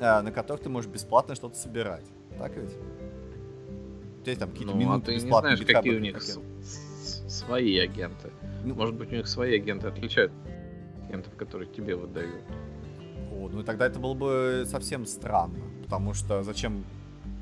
э, 0.00 0.20
на 0.20 0.30
которых 0.32 0.62
ты 0.62 0.68
можешь 0.68 0.90
бесплатно 0.90 1.34
что-то 1.34 1.56
собирать. 1.56 2.04
Так 2.38 2.56
ведь? 2.56 2.70
У 2.70 4.20
тебя 4.22 4.32
есть 4.32 4.40
там 4.40 4.50
какие-то 4.50 4.74
ну, 4.74 4.80
минуты 4.80 5.02
а 5.02 5.06
ты 5.06 5.12
не 5.14 5.20
знаешь, 5.20 5.60
какие 5.60 5.96
у 5.96 6.00
них 6.00 6.22
свои 7.28 7.78
агенты. 7.78 8.30
Ну, 8.64 8.74
Может 8.74 8.94
быть, 8.96 9.12
у 9.12 9.16
них 9.16 9.28
свои 9.28 9.56
агенты 9.56 9.88
отличают 9.88 10.32
агентов, 11.08 11.34
которые 11.36 11.68
тебе 11.70 11.96
выдают. 11.96 12.44
О, 13.32 13.48
ну 13.48 13.60
и 13.60 13.64
тогда 13.64 13.86
это 13.86 13.98
было 13.98 14.14
бы 14.14 14.64
совсем 14.66 15.06
странно, 15.06 15.64
потому 15.84 16.14
что 16.14 16.42
зачем 16.42 16.84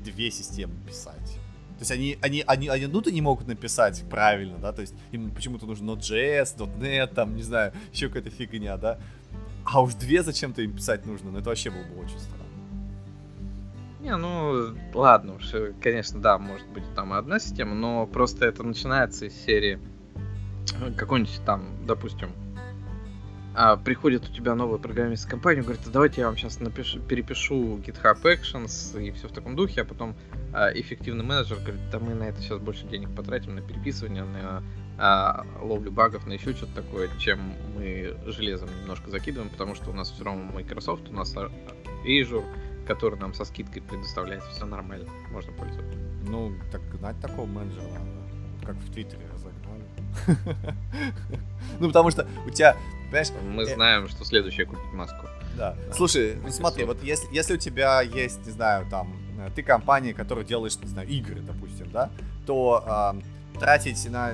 две 0.03 0.31
системы 0.31 0.73
писать? 0.85 1.37
То 1.77 1.81
есть 1.81 1.91
они, 1.91 2.17
они, 2.21 2.43
они, 2.47 2.69
они 2.69 2.85
одну-то 2.85 3.11
не 3.11 3.21
могут 3.21 3.47
написать 3.47 4.03
правильно, 4.09 4.57
да, 4.57 4.73
то 4.73 4.81
есть 4.81 4.95
им 5.11 5.29
почему-то 5.29 5.67
нужно 5.67 5.91
Node.js, 5.91 6.57
.NET, 6.57 7.13
там, 7.13 7.35
не 7.35 7.43
знаю, 7.43 7.71
еще 7.93 8.07
какая-то 8.07 8.31
фигня, 8.31 8.77
да, 8.77 8.99
а 9.69 9.81
уж 9.81 9.95
две 9.95 10.23
зачем-то 10.23 10.61
им 10.61 10.73
писать 10.73 11.05
нужно, 11.05 11.31
ну 11.31 11.39
это 11.39 11.49
вообще 11.49 11.69
было 11.69 11.83
бы 11.83 11.99
очень 11.99 12.19
странно. 12.19 12.37
Не, 13.99 14.15
ну, 14.15 14.73
ладно 14.93 15.35
уж, 15.35 15.53
э, 15.53 15.73
конечно, 15.81 16.21
да, 16.21 16.37
может 16.37 16.67
быть 16.69 16.83
там 16.95 17.11
одна 17.11 17.39
система, 17.39 17.75
но 17.75 18.07
просто 18.07 18.45
это 18.45 18.63
начинается 18.63 19.25
из 19.25 19.33
серии 19.33 19.79
э, 20.81 20.93
какой-нибудь 20.93 21.41
там, 21.45 21.85
допустим, 21.85 22.29
а, 23.55 23.75
приходит 23.75 24.29
у 24.29 24.31
тебя 24.31 24.55
новая 24.55 24.77
программистская 24.77 25.31
компания, 25.31 25.63
говорит, 25.63 25.81
а 25.85 25.89
давайте 25.89 26.21
я 26.21 26.27
вам 26.27 26.37
сейчас 26.37 26.59
напишу, 26.59 26.99
перепишу 26.99 27.77
GitHub 27.79 28.21
Actions 28.21 29.03
и 29.03 29.11
все 29.11 29.27
в 29.27 29.31
таком 29.31 29.55
духе, 29.55 29.81
а 29.81 29.85
потом 29.85 30.15
а, 30.53 30.71
эффективный 30.71 31.25
менеджер 31.25 31.57
говорит, 31.57 31.81
да 31.91 31.99
мы 31.99 32.13
на 32.13 32.23
это 32.23 32.39
сейчас 32.41 32.59
больше 32.59 32.85
денег 32.85 33.13
потратим, 33.15 33.55
на 33.55 33.61
переписывание, 33.61 34.23
на 34.23 34.63
а, 34.97 35.45
ловлю 35.61 35.91
багов, 35.91 36.25
на 36.25 36.33
еще 36.33 36.53
что-то 36.53 36.75
такое, 36.75 37.09
чем 37.19 37.39
мы 37.75 38.17
железом 38.25 38.69
немножко 38.81 39.09
закидываем, 39.09 39.49
потому 39.49 39.75
что 39.75 39.89
у 39.91 39.93
нас 39.93 40.11
все 40.11 40.23
равно 40.23 40.43
Microsoft, 40.53 41.09
у 41.09 41.13
нас 41.13 41.35
Azure, 42.05 42.43
который 42.85 43.19
нам 43.19 43.33
со 43.33 43.45
скидкой 43.45 43.81
предоставляет, 43.81 44.43
все 44.43 44.65
нормально, 44.65 45.07
можно 45.31 45.51
пользоваться. 45.53 45.97
Ну, 46.27 46.53
так 46.71 46.81
знать 46.95 47.19
такого 47.21 47.45
менеджера 47.45 48.01
как 48.65 48.75
в 48.75 48.91
Твиттере 48.91 49.21
разогнали. 49.33 49.83
Ну, 51.79 51.87
потому 51.87 52.11
что 52.11 52.27
у 52.45 52.49
тебя 52.49 52.75
Понимаешь? 53.07 53.29
Мы 53.43 53.63
э... 53.63 53.73
знаем, 53.73 54.07
что 54.09 54.25
следующее 54.25 54.65
купить 54.65 54.91
маску. 54.93 55.27
Да. 55.55 55.75
Слушай, 55.93 56.35
ну 56.43 56.49
смотри, 56.49 56.83
вот 56.83 57.01
если, 57.03 57.33
если 57.33 57.55
у 57.55 57.57
тебя 57.57 58.01
есть, 58.01 58.45
не 58.45 58.51
знаю, 58.51 58.85
там, 58.89 59.15
э, 59.39 59.49
ты 59.55 59.63
компания, 59.63 60.13
которая 60.13 60.45
делаешь, 60.45 60.77
не 60.81 60.87
знаю, 60.87 61.07
игры, 61.07 61.41
допустим, 61.41 61.89
да, 61.91 62.11
то 62.45 63.15
тратить 63.59 64.09
на 64.09 64.33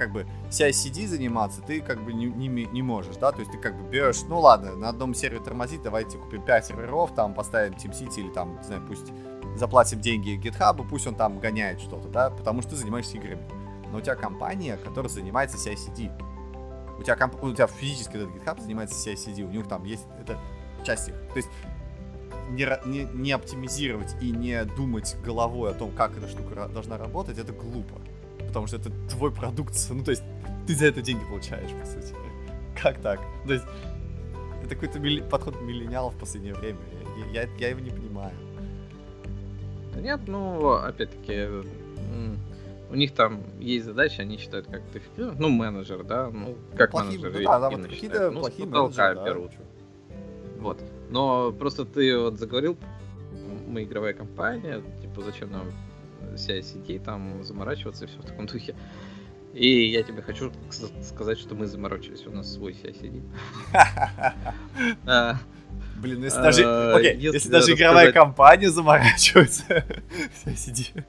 как 0.00 0.12
бы 0.12 0.26
CI-CD 0.48 1.06
заниматься 1.06 1.60
ты 1.60 1.82
как 1.82 2.02
бы 2.02 2.14
не, 2.14 2.24
не, 2.24 2.48
не 2.48 2.82
можешь, 2.82 3.16
да, 3.16 3.32
то 3.32 3.40
есть 3.40 3.52
ты 3.52 3.58
как 3.58 3.76
бы 3.76 3.86
берешь, 3.86 4.22
ну 4.26 4.40
ладно, 4.40 4.74
на 4.74 4.88
одном 4.88 5.14
сервере 5.14 5.44
тормозит, 5.44 5.82
давайте 5.82 6.16
купим 6.16 6.42
5 6.42 6.66
серверов, 6.66 7.14
там 7.14 7.34
поставим 7.34 7.74
TeamCity 7.74 8.20
или 8.20 8.30
там, 8.30 8.56
не 8.56 8.62
знаю, 8.62 8.82
пусть 8.88 9.12
заплатим 9.56 10.00
деньги 10.00 10.40
GitHub, 10.40 10.88
пусть 10.88 11.06
он 11.06 11.16
там 11.16 11.38
гоняет 11.38 11.80
что-то, 11.80 12.08
да, 12.08 12.30
потому 12.30 12.62
что 12.62 12.70
ты 12.70 12.76
занимаешься 12.76 13.18
играми. 13.18 13.42
Но 13.92 13.98
у 13.98 14.00
тебя 14.00 14.14
компания, 14.14 14.78
которая 14.78 15.10
занимается 15.10 15.58
CI-CD, 15.58 16.10
у 16.98 17.02
тебя, 17.02 17.16
комп... 17.16 17.42
у 17.44 17.52
тебя 17.52 17.66
физически 17.66 18.16
этот 18.16 18.30
GitHub 18.30 18.58
занимается 18.58 18.96
CI-CD, 18.96 19.42
у 19.42 19.50
них 19.50 19.68
там 19.68 19.84
есть 19.84 20.06
это 20.18 20.38
часть 20.82 21.10
их. 21.10 21.14
То 21.28 21.36
есть 21.36 21.50
не, 22.48 22.66
не, 22.86 23.04
не 23.12 23.32
оптимизировать 23.32 24.16
и 24.22 24.30
не 24.30 24.64
думать 24.64 25.14
головой 25.22 25.72
о 25.72 25.74
том, 25.74 25.90
как 25.92 26.16
эта 26.16 26.26
штука 26.26 26.68
должна 26.68 26.96
работать, 26.96 27.36
это 27.36 27.52
глупо. 27.52 28.00
Потому 28.50 28.66
что 28.66 28.76
это 28.76 28.90
твой 29.08 29.30
продукт, 29.30 29.74
ну, 29.90 30.02
то 30.02 30.10
есть 30.10 30.22
ты 30.66 30.74
за 30.74 30.86
это 30.86 31.00
деньги 31.00 31.24
получаешь, 31.24 31.70
по 31.70 31.86
сути. 31.86 32.14
Как 32.80 33.00
так? 33.00 33.20
То 33.46 33.54
есть 33.54 33.64
это 34.64 34.74
какой-то 34.74 34.98
милли... 34.98 35.20
подход 35.20 35.60
миллениалов 35.62 36.14
в 36.14 36.18
последнее 36.18 36.54
время. 36.54 36.78
Я, 37.32 37.42
я, 37.42 37.48
я 37.58 37.68
его 37.68 37.80
не 37.80 37.90
понимаю. 37.90 38.34
Нет, 39.96 40.20
ну, 40.26 40.72
опять-таки, 40.72 41.48
у 42.90 42.94
них 42.96 43.12
там 43.12 43.42
есть 43.60 43.84
задача, 43.86 44.22
они 44.22 44.36
считают 44.36 44.66
как 44.66 44.82
то 44.90 44.98
эффективно. 44.98 45.34
Ну, 45.38 45.48
менеджер, 45.48 46.02
да, 46.02 46.28
ну, 46.28 46.56
как 46.76 46.90
плохие, 46.90 47.20
менеджер. 47.20 47.40
Ну, 47.40 47.46
да, 47.46 47.60
да, 47.60 47.70
вот 47.70 47.82
какие-то 47.86 48.30
ну, 48.30 48.40
плохие 48.40 48.66
менеджеры, 48.66 49.14
да. 49.14 49.24
берут. 49.24 49.52
Вот. 50.58 50.82
Но 51.08 51.52
просто 51.52 51.84
ты 51.84 52.18
вот 52.18 52.38
заговорил, 52.38 52.76
мы 53.68 53.84
игровая 53.84 54.12
компания, 54.12 54.82
типа, 55.00 55.22
зачем 55.22 55.52
нам 55.52 55.66
CICD, 56.34 57.02
там, 57.02 57.42
заморачиваться 57.42 58.04
и 58.04 58.08
все 58.08 58.18
в 58.18 58.24
таком 58.24 58.46
духе. 58.46 58.74
И 59.52 59.90
я 59.90 60.02
тебе 60.02 60.22
хочу 60.22 60.52
сказать, 61.02 61.38
что 61.38 61.54
мы 61.54 61.66
заморочились, 61.66 62.26
у 62.26 62.30
нас 62.30 62.52
свой 62.52 62.72
CICD. 62.72 63.22
А, 65.06 65.38
Блин, 66.00 66.22
если 66.24 66.40
даже, 66.40 66.64
а, 66.64 66.96
окей, 66.96 67.16
если 67.16 67.50
даже 67.50 67.72
игровая 67.74 68.12
компания 68.12 68.70
заморачивается, 68.70 69.64
CICD. 70.44 71.04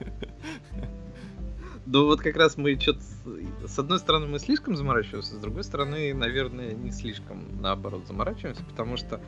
Ну 1.85 2.05
вот 2.05 2.21
как 2.21 2.35
раз 2.35 2.57
мы 2.57 2.79
что-то... 2.79 3.01
С 3.67 3.79
одной 3.79 3.99
стороны 3.99 4.27
мы 4.27 4.39
слишком 4.39 4.75
заморачиваемся, 4.75 5.35
с 5.35 5.37
другой 5.37 5.63
стороны, 5.63 6.13
наверное, 6.13 6.73
не 6.73 6.91
слишком, 6.91 7.61
наоборот, 7.61 8.05
заморачиваемся, 8.07 8.63
потому 8.63 8.97
что 8.97 9.19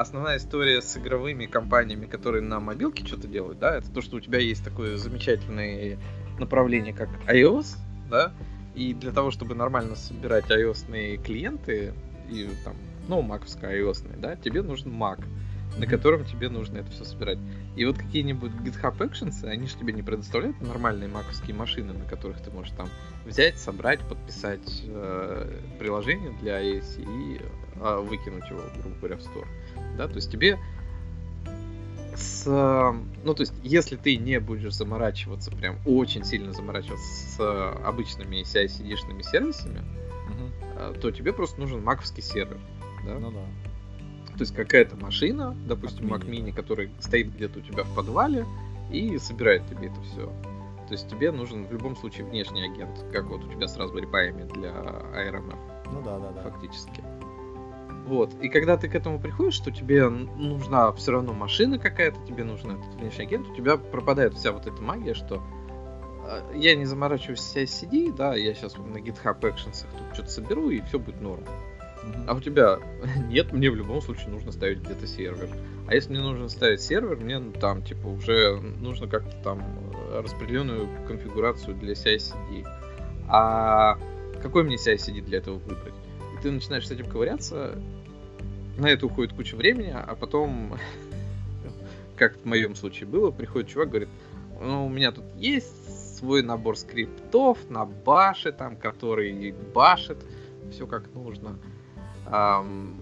основная 0.00 0.38
история 0.38 0.80
с 0.80 0.96
игровыми 0.96 1.46
компаниями, 1.46 2.06
которые 2.06 2.42
на 2.42 2.60
мобилке 2.60 3.04
что-то 3.06 3.26
делают, 3.26 3.58
да, 3.58 3.76
это 3.76 3.90
то, 3.90 4.00
что 4.00 4.16
у 4.16 4.20
тебя 4.20 4.38
есть 4.38 4.64
такое 4.64 4.96
замечательное 4.96 5.98
направление, 6.38 6.94
как 6.94 7.08
iOS, 7.26 7.76
да, 8.10 8.32
и 8.74 8.94
для 8.94 9.12
того, 9.12 9.30
чтобы 9.30 9.54
нормально 9.54 9.96
собирать 9.96 10.50
iOS 10.50 11.22
клиенты, 11.22 11.94
и 12.30 12.48
там, 12.64 12.74
ну, 13.08 13.22
маковская 13.22 13.80
iOS, 13.80 14.18
да, 14.20 14.36
тебе 14.36 14.62
нужен 14.62 14.92
Mac 14.92 15.24
на 15.76 15.86
котором 15.86 16.24
тебе 16.24 16.48
нужно 16.48 16.78
это 16.78 16.90
все 16.90 17.04
собирать. 17.04 17.38
И 17.76 17.84
вот 17.84 17.98
какие-нибудь 17.98 18.52
GitHub 18.52 18.96
Actions, 18.98 19.44
они 19.46 19.66
же 19.66 19.76
тебе 19.76 19.92
не 19.92 20.02
предоставляют 20.02 20.60
нормальные 20.60 21.08
маковские 21.08 21.54
машины, 21.54 21.92
на 21.92 22.04
которых 22.04 22.40
ты 22.42 22.50
можешь 22.50 22.72
там 22.72 22.88
взять, 23.24 23.58
собрать, 23.58 24.00
подписать 24.00 24.82
э, 24.84 25.60
приложение 25.78 26.32
для 26.40 26.60
iOS 26.60 27.00
и 27.00 27.40
э, 27.76 28.00
выкинуть 28.00 28.48
его, 28.50 28.62
грубо 28.80 28.96
говоря, 28.96 29.16
в 29.16 29.20
store. 29.20 29.46
Да, 29.96 30.08
то 30.08 30.16
есть 30.16 30.30
тебе 30.30 30.58
с, 32.16 32.46
ну, 33.24 33.34
то 33.34 33.42
есть, 33.42 33.54
если 33.62 33.96
ты 33.96 34.16
не 34.16 34.40
будешь 34.40 34.74
заморачиваться, 34.74 35.50
прям 35.52 35.76
очень 35.86 36.24
сильно 36.24 36.52
заморачиваться 36.52 37.06
с 37.06 37.74
обычными 37.84 38.42
CI-CD-шными 38.42 39.22
сервисами, 39.22 39.82
uh-huh. 40.76 40.98
то 41.00 41.10
тебе 41.12 41.32
просто 41.32 41.60
нужен 41.60 41.82
маковский 41.84 42.22
сервер. 42.22 42.58
Да? 43.06 43.18
Ну 43.18 43.30
да. 43.30 43.40
То 44.32 44.40
есть 44.40 44.54
какая-то 44.54 44.96
машина, 44.96 45.56
допустим, 45.66 46.12
Mac 46.12 46.28
Mini, 46.28 46.52
который 46.52 46.90
стоит 47.00 47.34
где-то 47.34 47.58
у 47.58 47.62
тебя 47.62 47.82
в 47.84 47.94
подвале 47.94 48.46
и 48.90 49.18
собирает 49.18 49.66
тебе 49.68 49.88
это 49.88 50.00
все. 50.02 50.26
То 50.86 50.94
есть 50.94 51.08
тебе 51.08 51.32
нужен 51.32 51.66
в 51.66 51.72
любом 51.72 51.96
случае 51.96 52.24
внешний 52.24 52.64
агент, 52.64 53.04
как 53.12 53.26
вот 53.26 53.44
у 53.44 53.48
тебя 53.48 53.68
с 53.68 53.76
Raspberry 53.76 54.10
Pi 54.10 54.52
для 54.54 54.70
ARM. 54.70 55.54
Ну 55.92 56.02
да, 56.02 56.18
да, 56.18 56.30
да. 56.30 56.42
Фактически. 56.42 57.02
Вот. 58.08 58.34
И 58.40 58.48
когда 58.48 58.78
ты 58.78 58.88
к 58.88 58.94
этому 58.94 59.20
приходишь, 59.20 59.54
что 59.54 59.70
тебе 59.70 60.08
нужна 60.08 60.90
все 60.92 61.12
равно 61.12 61.34
машина 61.34 61.78
какая-то, 61.78 62.18
тебе 62.26 62.42
нужен 62.42 62.70
этот 62.70 62.94
внешний 62.94 63.24
агент, 63.24 63.46
у 63.48 63.54
тебя 63.54 63.76
пропадает 63.76 64.32
вся 64.32 64.52
вот 64.52 64.66
эта 64.66 64.80
магия, 64.80 65.12
что 65.12 65.42
а, 66.24 66.42
я 66.54 66.74
не 66.74 66.86
заморачиваюсь 66.86 67.40
с 67.40 67.54
CICD, 67.54 68.16
да, 68.16 68.34
я 68.34 68.54
сейчас 68.54 68.78
на 68.78 68.96
GitHub 68.96 69.38
Actions 69.42 69.84
тут 69.98 70.14
что-то 70.14 70.30
соберу, 70.30 70.70
и 70.70 70.80
все 70.80 70.98
будет 70.98 71.20
норм. 71.20 71.44
А 72.26 72.34
у 72.34 72.40
тебя 72.40 72.78
нет, 73.28 73.52
мне 73.52 73.70
в 73.70 73.76
любом 73.76 74.00
случае 74.00 74.28
нужно 74.28 74.52
ставить 74.52 74.78
где-то 74.78 75.06
сервер. 75.06 75.50
А 75.86 75.94
если 75.94 76.10
мне 76.10 76.22
нужно 76.22 76.48
ставить 76.48 76.80
сервер, 76.80 77.16
мне 77.16 77.38
ну, 77.38 77.52
там, 77.52 77.82
типа, 77.82 78.06
уже 78.06 78.58
нужно 78.58 79.06
как-то 79.06 79.36
там 79.44 79.62
э, 80.12 80.22
распределенную 80.22 80.88
конфигурацию 81.06 81.76
для 81.76 81.92
CI-CD. 81.92 82.66
А 83.28 83.98
какой 84.42 84.64
мне 84.64 84.76
CI-CD 84.76 85.20
для 85.20 85.38
этого 85.38 85.58
выбрать? 85.58 85.94
И 86.38 86.42
ты 86.42 86.50
начинаешь 86.50 86.86
с 86.86 86.90
этим 86.90 87.04
ковыряться, 87.04 87.78
на 88.78 88.86
это 88.86 89.06
уходит 89.06 89.34
куча 89.34 89.56
времени, 89.56 89.92
а 89.94 90.14
потом, 90.14 90.78
как 92.16 92.36
в 92.38 92.44
моем 92.44 92.74
случае 92.74 93.08
было, 93.08 93.30
приходит 93.30 93.68
чувак, 93.68 93.88
говорит, 93.88 94.08
ну, 94.60 94.86
у 94.86 94.88
меня 94.88 95.12
тут 95.12 95.24
есть 95.36 96.16
свой 96.18 96.42
набор 96.42 96.76
скриптов 96.76 97.58
на 97.68 97.84
баше, 97.84 98.52
там, 98.52 98.76
который 98.76 99.52
башит, 99.74 100.18
все 100.72 100.86
как 100.86 101.12
нужно. 101.14 101.58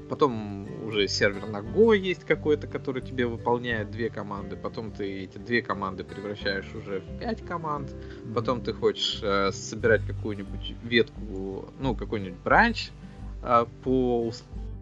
Потом 0.09 0.69
уже 0.87 1.09
сервер 1.09 1.49
на 1.49 1.57
Go 1.57 1.97
есть 1.97 2.25
какой-то, 2.25 2.69
который 2.69 3.03
тебе 3.03 3.27
выполняет 3.27 3.91
две 3.91 4.09
команды. 4.09 4.55
Потом 4.55 4.93
ты 4.93 5.25
эти 5.25 5.39
две 5.39 5.63
команды 5.63 6.05
превращаешь 6.05 6.73
уже 6.77 7.01
в 7.01 7.19
пять 7.19 7.45
команд. 7.45 7.93
Потом 8.33 8.61
ты 8.61 8.73
хочешь 8.73 9.19
э, 9.25 9.51
собирать 9.51 10.03
какую-нибудь 10.07 10.77
ветку, 10.85 11.69
ну, 11.81 11.97
какой-нибудь 11.97 12.39
бранч 12.39 12.91
э, 13.43 13.67
по 13.83 14.31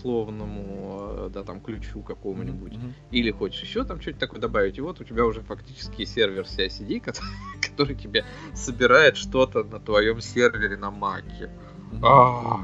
условному, 0.05 1.27
э, 1.27 1.31
да, 1.33 1.43
там, 1.43 1.61
ключу 1.61 2.03
какому-нибудь. 2.03 2.75
Mm-hmm. 2.75 2.93
Или 3.11 3.31
хочешь 3.31 3.63
еще 3.63 3.85
там 3.85 4.01
что-то 4.01 4.19
такое 4.19 4.41
добавить. 4.41 4.79
И 4.79 4.81
вот 4.81 5.01
у 5.01 5.05
тебя 5.05 5.25
уже 5.25 5.41
фактически 5.41 6.05
сервер 6.05 6.43
CI-CD, 6.43 7.01
который, 7.05 7.31
который 7.63 7.95
тебе 7.95 8.25
собирает 8.53 9.17
что-то 9.17 9.65
на 9.65 9.81
твоем 9.81 10.21
сервере 10.21 10.77
на 10.77 10.91
Маке. 10.91 11.51
Mm-hmm. 11.93 12.61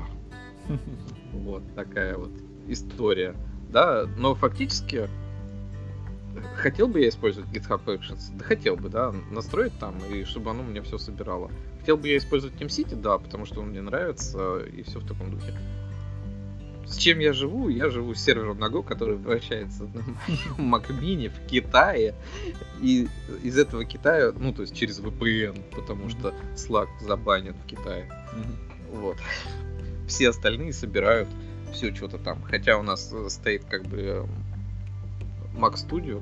Вот 1.33 1.63
такая 1.77 2.17
вот 2.17 2.33
история. 2.67 3.37
Да, 3.71 4.05
но 4.19 4.35
фактически 4.35 5.09
хотел 6.57 6.89
бы 6.89 7.01
я 7.01 7.09
использовать 7.09 7.49
GitHub 7.51 7.85
Actions? 7.85 8.37
Да 8.37 8.45
хотел 8.45 8.77
бы, 8.77 8.89
да, 8.89 9.15
настроить 9.31 9.73
там, 9.79 9.97
и 10.13 10.25
чтобы 10.25 10.51
оно 10.51 10.65
мне 10.65 10.83
все 10.83 10.99
собирало. 10.99 11.51
Хотел 11.79 11.97
бы 11.97 12.09
я 12.09 12.19
использовать 12.19 12.61
TeamCity? 12.61 13.01
Да, 13.01 13.19
потому 13.19 13.47
что 13.47 13.61
он 13.61 13.69
мне 13.69 13.81
нравится, 13.81 14.59
и 14.59 14.83
все 14.83 14.99
в 14.99 15.07
таком 15.07 15.31
духе. 15.31 15.55
С 16.91 16.97
чем 16.97 17.21
я 17.21 17.33
живу? 17.33 17.69
Я 17.69 17.89
живу 17.89 18.15
с 18.15 18.21
сервером 18.21 18.59
на 18.59 18.65
Go, 18.65 18.83
который 18.83 19.17
вращается 19.17 19.85
на 19.85 20.03
моем 20.03 20.75
Mac 20.75 20.89
Mini 20.89 21.31
в 21.31 21.47
Китае. 21.47 22.15
И 22.83 23.07
из 23.45 23.57
этого 23.57 23.85
Китая, 23.85 24.33
ну, 24.37 24.53
то 24.53 24.63
есть 24.63 24.75
через 24.77 24.99
VPN, 24.99 25.63
потому 25.71 26.09
что 26.11 26.35
Slack 26.57 26.89
забанен 27.01 27.55
в 27.55 27.67
Китае. 27.67 28.11
Вот 28.93 29.17
все 30.09 30.31
остальные 30.31 30.73
собирают 30.73 31.29
все 31.73 31.95
что-то 31.95 32.19
там. 32.19 32.43
Хотя 32.43 32.77
у 32.77 32.83
нас 32.83 33.13
э, 33.13 33.29
стоит 33.29 33.65
как 33.67 33.85
бы 33.85 33.99
эм, 33.99 34.29
Mac 35.55 35.75
Studio 35.75 36.21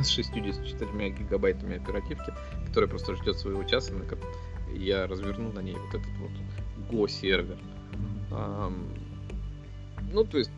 с 0.02 0.10
64 0.10 1.10
гигабайтами 1.10 1.76
оперативки, 1.76 2.32
которая 2.68 2.88
просто 2.88 3.16
ждет 3.16 3.36
своего 3.36 3.64
часа. 3.64 3.92
Я 4.72 5.08
разверну 5.08 5.52
на 5.52 5.58
ней 5.58 5.74
вот 5.74 5.88
этот 5.88 6.12
вот 6.20 6.30
Go 6.88 7.08
сервер. 7.08 7.58
Ну, 10.14 10.24
то 10.24 10.38
есть, 10.38 10.50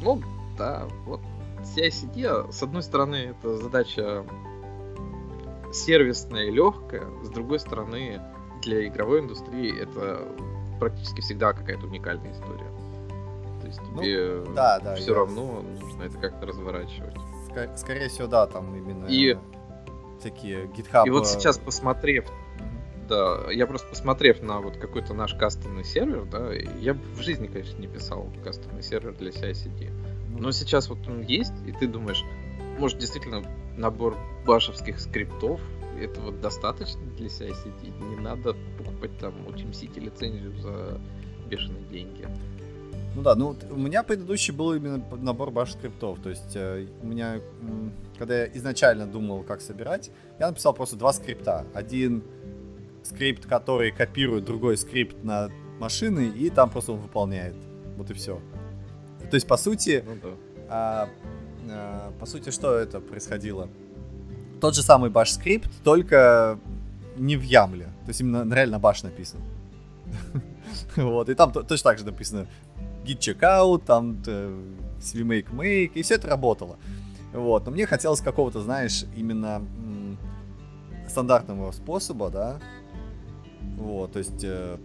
ну, 0.00 0.22
да, 0.56 0.84
вот 1.06 1.20
CI-CD, 1.76 2.50
с 2.52 2.62
одной 2.62 2.82
стороны, 2.82 3.34
это 3.36 3.56
задача 3.56 4.24
сервисная 5.72 6.44
и 6.44 6.50
легкая, 6.50 7.06
с 7.22 7.28
другой 7.28 7.58
стороны, 7.58 8.20
для 8.62 8.86
игровой 8.86 9.20
индустрии 9.20 9.76
это 9.76 10.28
практически 10.78 11.20
всегда 11.20 11.52
какая-то 11.52 11.86
уникальная 11.86 12.32
история. 12.32 12.70
То 13.60 13.66
есть 13.66 13.80
ну, 13.92 14.02
тебе 14.02 14.42
ну, 14.46 14.54
да, 14.54 14.78
да, 14.80 14.94
все 14.96 15.12
я... 15.12 15.16
равно 15.18 15.62
нужно 15.80 16.02
это 16.04 16.18
как-то 16.18 16.46
разворачивать. 16.46 17.14
Ск- 17.48 17.76
скорее 17.76 18.08
всего, 18.08 18.26
да, 18.28 18.46
там 18.46 18.74
именно 18.76 19.06
и... 19.06 19.36
такие 20.22 20.66
GitHub. 20.66 21.06
И 21.06 21.10
вот 21.10 21.26
сейчас 21.26 21.58
посмотрев. 21.58 22.26
Да, 23.08 23.50
я 23.50 23.66
просто 23.66 23.88
посмотрев 23.88 24.42
на 24.42 24.60
вот 24.60 24.76
какой-то 24.76 25.14
наш 25.14 25.34
кастомный 25.34 25.84
сервер, 25.84 26.24
да, 26.24 26.52
я 26.52 26.94
в 26.94 27.20
жизни, 27.20 27.46
конечно, 27.46 27.80
не 27.80 27.88
писал 27.88 28.28
кастомный 28.44 28.82
сервер 28.82 29.14
для 29.14 29.30
CI-CD. 29.30 29.88
Mm-hmm. 29.88 30.40
Но 30.40 30.52
сейчас 30.52 30.88
вот 30.88 31.06
он 31.08 31.22
есть, 31.22 31.52
и 31.66 31.72
ты 31.72 31.86
думаешь, 31.86 32.24
может 32.78 32.98
действительно 32.98 33.42
набор 33.76 34.16
башевских 34.46 35.00
скриптов 35.00 35.60
этого 36.00 36.32
достаточно 36.32 37.02
для 37.16 37.28
CI-CD. 37.28 38.10
Не 38.10 38.16
надо 38.16 38.54
покупать 38.78 39.16
там 39.18 39.34
у 39.46 39.50
TeamCity 39.50 40.00
лицензию 40.00 40.56
за 40.58 41.00
бешеные 41.48 41.84
деньги. 41.84 42.26
Ну 43.14 43.20
да, 43.20 43.34
ну 43.34 43.54
у 43.70 43.76
меня 43.76 44.02
предыдущий 44.02 44.54
был 44.54 44.72
именно 44.72 45.04
набор 45.20 45.50
баш 45.50 45.72
скриптов. 45.72 46.18
То 46.22 46.30
есть 46.30 46.56
э, 46.56 46.86
у 47.02 47.06
меня, 47.06 47.40
когда 48.18 48.44
я 48.44 48.46
изначально 48.54 49.06
думал, 49.06 49.42
как 49.42 49.60
собирать, 49.60 50.10
я 50.38 50.48
написал 50.48 50.72
просто 50.72 50.96
два 50.96 51.12
скрипта. 51.12 51.66
Один 51.74 52.22
скрипт, 53.02 53.46
который 53.46 53.90
копирует 53.90 54.44
другой 54.44 54.76
скрипт 54.76 55.22
на 55.24 55.50
машины, 55.78 56.28
и 56.28 56.50
там 56.50 56.70
просто 56.70 56.92
он 56.92 57.00
выполняет. 57.00 57.56
Вот 57.96 58.10
и 58.10 58.14
все. 58.14 58.40
То 59.30 59.34
есть, 59.34 59.46
по 59.46 59.56
сути, 59.56 60.04
ну, 60.06 60.16
да. 60.22 60.28
а, 60.68 61.08
а, 61.70 62.12
по 62.18 62.26
сути, 62.26 62.50
что 62.50 62.76
это 62.76 63.00
происходило? 63.00 63.68
тот 64.62 64.76
же 64.76 64.82
самый 64.82 65.10
баш 65.10 65.32
скрипт, 65.32 65.68
только 65.82 66.56
не 67.16 67.36
в 67.36 67.42
Ямле. 67.42 67.86
То 68.04 68.08
есть 68.08 68.20
именно 68.20 68.54
реально 68.54 68.78
баш 68.78 69.02
написан. 69.02 69.40
Вот, 70.96 71.28
и 71.28 71.34
там 71.34 71.52
точно 71.52 71.90
так 71.90 71.98
же 71.98 72.04
написано 72.04 72.46
git 73.04 73.18
checkout, 73.18 73.84
там 73.84 74.12
make 74.22 75.50
make, 75.50 75.92
и 75.94 76.02
все 76.02 76.14
это 76.14 76.28
работало. 76.28 76.76
Вот, 77.32 77.66
но 77.66 77.72
мне 77.72 77.86
хотелось 77.86 78.20
какого-то, 78.20 78.62
знаешь, 78.62 79.04
именно 79.16 79.62
стандартного 81.08 81.72
способа, 81.72 82.30
да, 82.30 82.60
вот, 83.76 84.12
то 84.12 84.18
есть 84.18 84.44
э, 84.44 84.78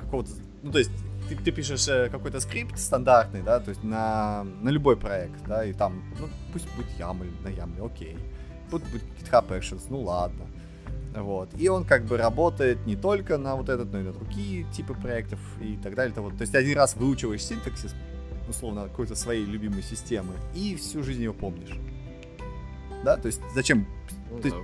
какого-то, 0.00 0.30
ну, 0.62 0.72
то 0.72 0.78
есть 0.78 0.90
ты, 1.28 1.36
ты 1.36 1.52
пишешь 1.52 1.88
э, 1.88 2.08
какой-то 2.10 2.40
скрипт 2.40 2.78
стандартный, 2.78 3.42
да, 3.42 3.60
то 3.60 3.70
есть 3.70 3.82
на, 3.84 4.44
на 4.60 4.70
любой 4.70 4.96
проект, 4.96 5.42
да, 5.46 5.64
и 5.64 5.72
там, 5.72 6.02
ну, 6.18 6.28
пусть 6.52 6.66
будет 6.76 6.88
YAML, 6.98 7.42
на 7.42 7.48
YAML, 7.48 7.86
окей, 7.86 8.16
пусть 8.70 8.84
будет 8.90 9.02
GitHub 9.20 9.48
Actions, 9.48 9.82
ну, 9.88 10.02
ладно, 10.02 10.46
вот. 11.14 11.48
И 11.58 11.68
он 11.68 11.84
как 11.84 12.04
бы 12.04 12.16
работает 12.16 12.86
не 12.86 12.96
только 12.96 13.36
на 13.36 13.56
вот 13.56 13.68
этот, 13.68 13.92
но 13.92 14.00
и 14.00 14.02
на 14.02 14.12
другие 14.12 14.64
типы 14.72 14.94
проектов 14.94 15.40
и 15.60 15.76
так 15.76 15.94
далее. 15.94 16.14
То, 16.14 16.28
то 16.30 16.42
есть 16.42 16.54
один 16.54 16.76
раз 16.76 16.94
выучиваешь 16.94 17.42
синтаксис, 17.42 17.94
условно, 18.48 18.84
какой-то 18.84 19.14
своей 19.16 19.44
любимой 19.44 19.82
системы, 19.82 20.34
и 20.54 20.76
всю 20.76 21.02
жизнь 21.02 21.22
его 21.22 21.34
помнишь. 21.34 21.76
Да, 23.04 23.16
то 23.16 23.26
есть 23.26 23.40
зачем? 23.54 23.86
Ну, 24.30 24.38
то 24.38 24.48
есть, 24.48 24.56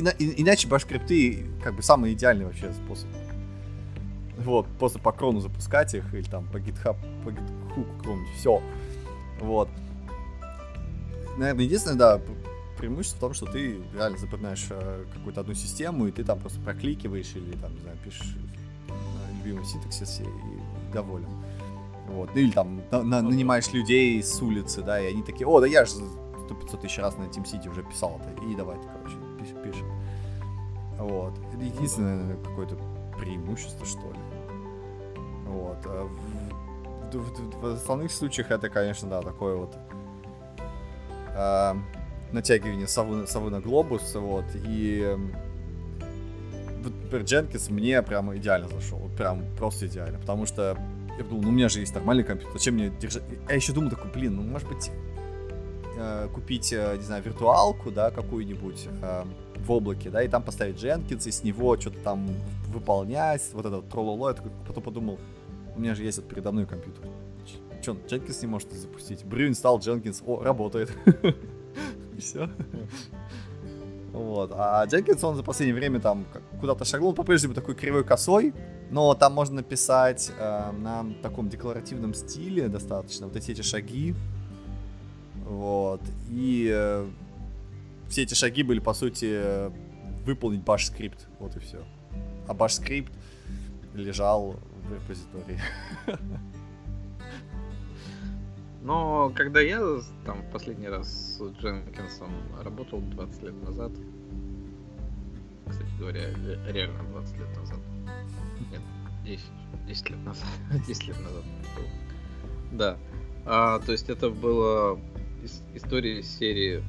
ина- 0.00 0.14
иначе 0.18 0.68
башкрипты 0.68 1.46
как 1.62 1.74
бы 1.74 1.82
самый 1.82 2.12
идеальный 2.12 2.46
вообще 2.46 2.72
способ. 2.72 3.08
Вот, 4.38 4.66
просто 4.78 4.98
по 4.98 5.12
крону 5.12 5.40
запускать 5.40 5.94
их, 5.94 6.14
или 6.14 6.22
там 6.22 6.46
по 6.46 6.56
GitHub, 6.56 6.96
по 7.24 7.28
GitHub 7.28 7.98
какому-нибудь, 7.98 8.34
все. 8.36 8.62
Вот. 9.40 9.68
Наверное, 11.36 11.64
единственное, 11.64 11.98
да, 11.98 12.20
преимущество 12.78 13.16
в 13.16 13.20
том, 13.20 13.34
что 13.34 13.46
ты 13.46 13.80
реально 13.94 14.18
запоминаешь 14.18 14.66
э, 14.70 15.04
какую-то 15.12 15.42
одну 15.42 15.54
систему, 15.54 16.06
и 16.06 16.10
ты 16.10 16.24
там 16.24 16.38
просто 16.40 16.58
прокликиваешь 16.60 17.32
или 17.34 17.52
там, 17.56 17.74
не 17.74 17.80
знаю, 17.80 17.98
пишешь 18.02 18.36
на 18.88 19.38
любимом 19.38 19.64
синтаксисе 19.64 20.24
и 20.24 20.92
доволен. 20.92 21.28
Вот. 22.08 22.34
Или 22.36 22.50
там 22.50 22.82
на, 22.90 23.02
на, 23.02 23.22
нанимаешь 23.22 23.70
людей 23.72 24.22
с 24.22 24.40
улицы, 24.42 24.82
да, 24.82 25.00
и 25.00 25.06
они 25.06 25.22
такие, 25.22 25.46
о, 25.46 25.60
да 25.60 25.66
я 25.66 25.84
же 25.84 25.96
100-500 25.96 26.80
тысяч 26.80 26.98
раз 26.98 27.16
на 27.18 27.24
TeamCity 27.24 27.70
уже 27.70 27.82
писал 27.82 28.20
это, 28.20 28.44
и 28.44 28.54
давай, 28.56 28.76
короче, 28.78 28.99
пишем. 29.62 29.86
Вот. 30.98 31.34
Единственное, 31.60 32.16
наверное, 32.16 32.44
какое-то 32.44 32.76
преимущество, 33.18 33.86
что 33.86 34.12
ли. 34.12 34.18
Вот. 35.46 35.78
А 35.86 36.08
в, 37.12 37.16
в, 37.16 37.60
в, 37.60 37.60
в 37.60 37.66
основных 37.74 38.12
случаях 38.12 38.50
это, 38.50 38.68
конечно, 38.68 39.08
да, 39.08 39.22
такое 39.22 39.56
вот 39.56 39.76
э, 41.34 41.74
натягивание 42.32 42.86
совы, 42.86 43.26
совы 43.26 43.50
на 43.50 43.60
глобус, 43.60 44.14
вот, 44.14 44.44
и 44.54 45.16
вот 46.82 46.92
Jenkins 47.12 47.72
мне 47.72 48.00
прям 48.02 48.36
идеально 48.36 48.68
зашел, 48.68 49.10
прям 49.16 49.44
просто 49.56 49.86
идеально, 49.86 50.18
потому 50.18 50.46
что 50.46 50.76
я 51.18 51.24
подумал, 51.24 51.42
ну 51.42 51.48
у 51.50 51.52
меня 51.52 51.68
же 51.68 51.80
есть 51.80 51.94
нормальный 51.94 52.24
компьютер, 52.24 52.52
зачем 52.56 52.74
мне 52.74 52.90
держать... 52.90 53.24
Я 53.48 53.54
еще 53.54 53.72
думал 53.72 53.90
такой, 53.90 54.10
блин, 54.10 54.36
ну 54.36 54.42
может 54.42 54.68
быть 54.68 54.90
э, 55.96 56.28
купить, 56.32 56.72
э, 56.72 56.96
не 56.96 57.02
знаю, 57.02 57.22
виртуалку, 57.22 57.90
да, 57.90 58.10
какую-нибудь 58.10 58.88
в 59.60 59.70
облаке, 59.70 60.10
да, 60.10 60.22
и 60.22 60.28
там 60.28 60.42
поставить 60.42 60.76
Jenkins, 60.76 61.28
и 61.28 61.30
с 61.30 61.44
него 61.44 61.76
что-то 61.78 61.98
там 62.00 62.28
выполнять, 62.68 63.42
вот 63.52 63.66
это 63.66 63.76
вот 63.76 63.88
троллоло, 63.88 64.28
я 64.28 64.34
такой, 64.34 64.52
потом 64.66 64.82
подумал, 64.82 65.18
у 65.76 65.80
меня 65.80 65.94
же 65.94 66.04
есть 66.04 66.18
вот 66.18 66.28
передо 66.28 66.52
мной 66.52 66.66
компьютер. 66.66 67.04
Че, 67.82 67.92
Jenkins 67.92 68.38
не 68.42 68.48
может 68.48 68.72
запустить? 68.72 69.24
Брю 69.24 69.52
стал 69.54 69.78
Jenkins, 69.78 70.22
о, 70.26 70.42
работает. 70.42 70.92
И 72.16 72.20
все. 72.20 72.50
Вот. 74.12 74.52
А 74.54 74.84
Jenkins, 74.86 75.24
он 75.24 75.36
за 75.36 75.42
последнее 75.42 75.74
время 75.74 76.00
там 76.00 76.26
куда-то 76.60 76.84
шагнул, 76.84 77.14
по-прежнему 77.14 77.54
такой 77.54 77.74
кривой 77.74 78.04
косой, 78.04 78.52
но 78.90 79.14
там 79.14 79.32
можно 79.32 79.56
написать 79.56 80.30
э, 80.36 80.72
на 80.72 81.06
таком 81.22 81.48
декларативном 81.48 82.12
стиле 82.12 82.68
достаточно 82.68 83.26
вот 83.26 83.36
эти, 83.36 83.52
эти 83.52 83.62
шаги. 83.62 84.14
Вот. 85.46 86.00
И 86.28 86.70
э, 86.72 87.08
все 88.10 88.22
эти 88.24 88.34
шаги 88.34 88.62
были, 88.62 88.80
по 88.80 88.92
сути, 88.92 89.70
выполнить 90.26 90.62
баш 90.62 90.86
скрипт. 90.86 91.28
Вот 91.38 91.56
и 91.56 91.60
все. 91.60 91.82
А 92.48 92.54
баш 92.54 92.74
скрипт 92.74 93.12
лежал 93.94 94.56
в 94.84 94.92
репозитории. 94.92 95.60
Но 98.82 99.30
когда 99.34 99.60
я 99.60 99.80
там 100.24 100.42
последний 100.52 100.88
раз 100.88 101.08
с 101.08 101.40
Дженкинсом 101.60 102.32
работал 102.62 103.00
20 103.00 103.42
лет 103.42 103.62
назад, 103.62 103.92
кстати 105.68 105.90
говоря, 105.98 106.30
реально 106.66 107.02
20 107.12 107.38
лет 107.38 107.56
назад. 107.56 107.78
Нет, 108.72 108.80
10, 109.24 109.44
10 109.86 110.10
лет 110.10 110.24
назад. 110.24 110.48
10 110.88 111.08
лет 111.08 111.20
назад. 111.20 111.44
Да. 112.72 112.96
А, 113.44 113.78
то 113.80 113.92
есть 113.92 114.08
это 114.08 114.30
было 114.30 114.98
история 115.74 116.22
серии. 116.22 116.82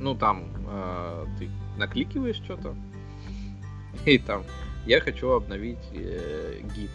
Ну 0.00 0.14
там 0.14 0.48
а, 0.66 1.26
ты 1.38 1.48
накликиваешь 1.76 2.36
что-то, 2.36 2.74
и 4.06 4.18
там 4.18 4.44
я 4.86 5.00
хочу 5.00 5.30
обновить 5.30 5.78
э, 5.92 6.60
гид. 6.74 6.90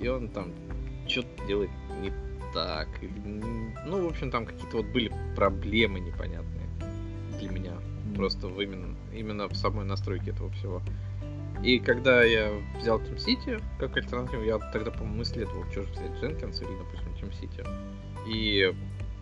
И 0.00 0.08
он 0.08 0.28
там 0.28 0.52
что-то 1.08 1.46
делает 1.46 1.70
не 2.00 2.12
так. 2.52 2.88
Ну, 3.86 4.04
в 4.04 4.06
общем, 4.06 4.30
там 4.30 4.46
какие-то 4.46 4.78
вот 4.78 4.86
были 4.86 5.12
проблемы 5.34 6.00
непонятные 6.00 6.68
для 7.38 7.50
меня. 7.50 7.72
Просто 8.16 8.48
в 8.48 8.60
именно, 8.60 8.96
именно 9.14 9.48
в 9.48 9.54
самой 9.54 9.84
настройке 9.84 10.30
этого 10.30 10.50
всего. 10.50 10.82
И 11.62 11.78
когда 11.78 12.24
я 12.24 12.52
взял 12.78 13.00
Team 13.00 13.16
City 13.16 13.62
как 13.78 13.96
альтернативу, 13.96 14.42
я 14.42 14.58
тогда, 14.58 14.90
по-моему, 14.90 15.22
исследовал, 15.22 15.64
что 15.70 15.82
же 15.82 15.92
взять 15.92 16.10
Jenkins 16.20 16.60
или, 16.60 16.76
допустим, 16.76 17.12
Team 17.14 17.32
City. 17.40 17.66
И 18.28 18.74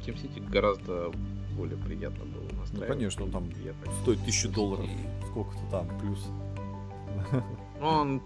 Team 0.04 0.16
City 0.16 0.50
гораздо 0.50 1.12
более 1.56 1.76
приятно 1.76 2.24
было 2.24 2.48
ну. 2.72 2.80
Ну, 2.80 2.86
конечно, 2.86 3.24
он 3.24 3.30
там 3.30 3.48
я 3.64 3.72
стоит 4.02 4.24
тысячу 4.24 4.48
долларов. 4.48 4.84
И... 4.84 5.26
Сколько-то 5.26 5.62
там, 5.70 5.88
плюс. 5.98 6.26
Ну, 7.80 7.86
он 7.86 8.22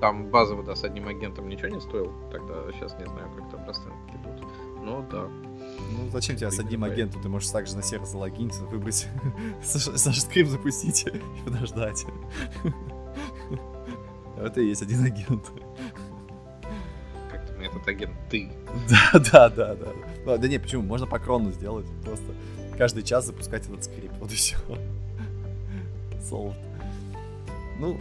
там 0.00 0.30
базово, 0.30 0.62
да, 0.62 0.76
с 0.76 0.84
одним 0.84 1.08
агентом 1.08 1.48
ничего 1.48 1.68
не 1.68 1.80
стоил. 1.80 2.12
Тогда 2.30 2.54
сейчас 2.72 2.96
не 2.98 3.04
знаю, 3.04 3.30
как 3.36 3.50
там 3.50 3.64
проценты 3.64 3.92
идут. 4.14 4.48
Но 4.82 5.04
да. 5.10 5.26
Ну, 5.26 6.10
зачем 6.10 6.36
тебе 6.36 6.50
с 6.50 6.58
одним 6.58 6.84
агентом? 6.84 7.20
Ты 7.20 7.28
можешь 7.28 7.50
также 7.50 7.76
на 7.76 7.82
сервер 7.82 8.06
залогиниться, 8.06 8.62
выбрать 8.64 9.08
Саша 9.62 10.20
скрипт 10.20 10.50
запустить 10.50 11.06
и 11.06 11.44
подождать. 11.44 12.06
Это 14.36 14.60
и 14.60 14.68
есть 14.68 14.82
один 14.82 15.04
агент. 15.04 15.50
Как-то 17.30 17.52
этот 17.54 17.86
агент 17.86 18.14
ты. 18.30 18.50
Да, 18.88 19.18
да, 19.18 19.48
да, 19.48 19.74
да. 19.74 19.88
Ну, 20.24 20.38
да 20.38 20.48
не, 20.48 20.58
почему? 20.58 20.82
Можно 20.82 21.06
по 21.06 21.18
крону 21.18 21.50
сделать. 21.50 21.86
Просто 22.04 22.32
каждый 22.78 23.02
час 23.02 23.26
запускать 23.26 23.66
этот 23.66 23.84
скрипт. 23.84 24.14
Вот 24.20 24.32
и 24.32 24.34
все. 24.34 24.56
Солд. 26.28 26.54
Ну, 27.80 27.98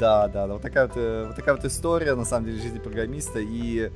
да, 0.00 0.26
да, 0.28 0.46
да. 0.46 0.54
Вот 0.54 0.62
такая 0.62 0.86
вот, 0.86 0.96
э, 0.96 1.24
вот 1.26 1.36
такая 1.36 1.54
вот 1.54 1.64
история, 1.64 2.14
на 2.14 2.24
самом 2.24 2.46
деле, 2.46 2.62
жизни 2.62 2.78
программиста. 2.78 3.38
И, 3.38 3.90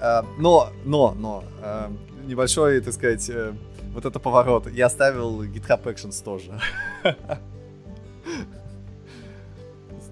э, 0.00 0.22
но, 0.38 0.70
но, 0.84 1.14
но, 1.14 1.44
э, 1.62 1.90
небольшой, 2.26 2.80
так 2.80 2.94
сказать, 2.94 3.28
э, 3.30 3.52
вот 3.94 4.04
это 4.04 4.18
поворот. 4.18 4.70
Я 4.70 4.86
оставил 4.86 5.42
GitHub 5.42 5.82
Actions 5.84 6.24
тоже. 6.24 6.58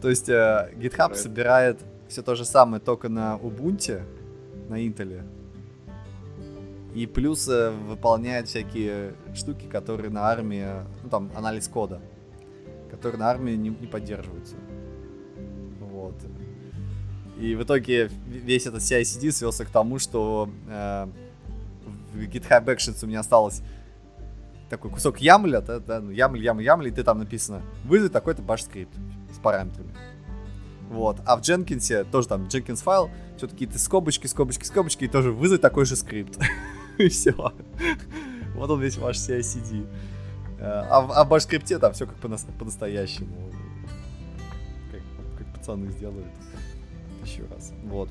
То 0.00 0.10
есть 0.10 0.28
э, 0.28 0.72
GitHub 0.76 1.14
собирает 1.14 1.80
все 2.08 2.22
то 2.22 2.34
же 2.34 2.44
самое, 2.44 2.80
только 2.80 3.08
на 3.08 3.36
Ubuntu, 3.36 4.02
на 4.68 4.76
Intel. 4.76 5.22
И 6.94 7.06
плюс 7.06 7.48
э, 7.48 7.70
выполняет 7.70 8.48
всякие 8.48 9.14
штуки, 9.34 9.66
которые 9.66 10.10
на 10.10 10.22
армии, 10.22 10.66
ну 11.02 11.10
там, 11.10 11.30
анализ 11.34 11.68
кода, 11.68 12.00
которые 12.90 13.18
на 13.18 13.30
армии 13.30 13.52
не, 13.52 13.68
не 13.68 13.86
поддерживаются. 13.86 14.56
Вот. 15.80 16.14
И 17.38 17.54
в 17.54 17.62
итоге 17.62 18.10
весь 18.26 18.66
этот 18.66 18.80
CI-CD 18.80 19.30
свелся 19.30 19.64
к 19.64 19.68
тому, 19.68 19.98
что 19.98 20.48
э, 20.68 21.06
в 22.12 22.18
GitHub 22.18 22.64
Actions 22.64 23.04
у 23.04 23.06
меня 23.06 23.20
осталось 23.20 23.62
такой 24.68 24.90
кусок 24.90 25.18
ямля, 25.18 25.60
да, 25.60 25.78
да, 25.78 26.00
ну, 26.00 26.10
ямль, 26.10 26.42
ямль, 26.42 26.62
ямль, 26.62 26.88
и 26.88 26.90
ты 26.90 27.02
там 27.02 27.18
написано 27.18 27.62
вызови 27.84 28.08
такой-то 28.08 28.42
баш 28.42 28.62
скрипт 28.62 28.94
с 29.32 29.38
параметрами. 29.38 29.94
Вот. 30.90 31.18
А 31.26 31.36
в 31.36 31.40
Jenkins 31.40 32.04
тоже 32.10 32.28
там 32.28 32.44
Jenkins 32.44 32.82
файл, 32.82 33.10
что-то 33.36 33.52
какие-то 33.52 33.78
скобочки, 33.78 34.26
скобочки, 34.26 34.64
скобочки, 34.64 35.04
и 35.04 35.08
тоже 35.08 35.32
вызвать 35.32 35.60
такой 35.60 35.84
же 35.84 35.96
скрипт. 35.96 36.38
и 37.04 37.08
все. 37.08 37.32
вот 38.54 38.70
он 38.70 38.80
весь 38.80 38.98
ваш 38.98 39.16
CI-CD. 39.16 39.86
Э, 40.58 40.82
а, 40.90 41.06
а 41.20 41.24
в 41.24 41.28
баш-скрипте 41.28 41.78
там 41.78 41.92
все 41.92 42.06
как 42.06 42.16
по-настоящему. 42.16 43.50
Как, 44.90 45.00
как 45.38 45.54
пацаны 45.54 45.90
сделали. 45.92 46.26
Еще 47.24 47.42
раз. 47.50 47.72
Вот. 47.84 48.10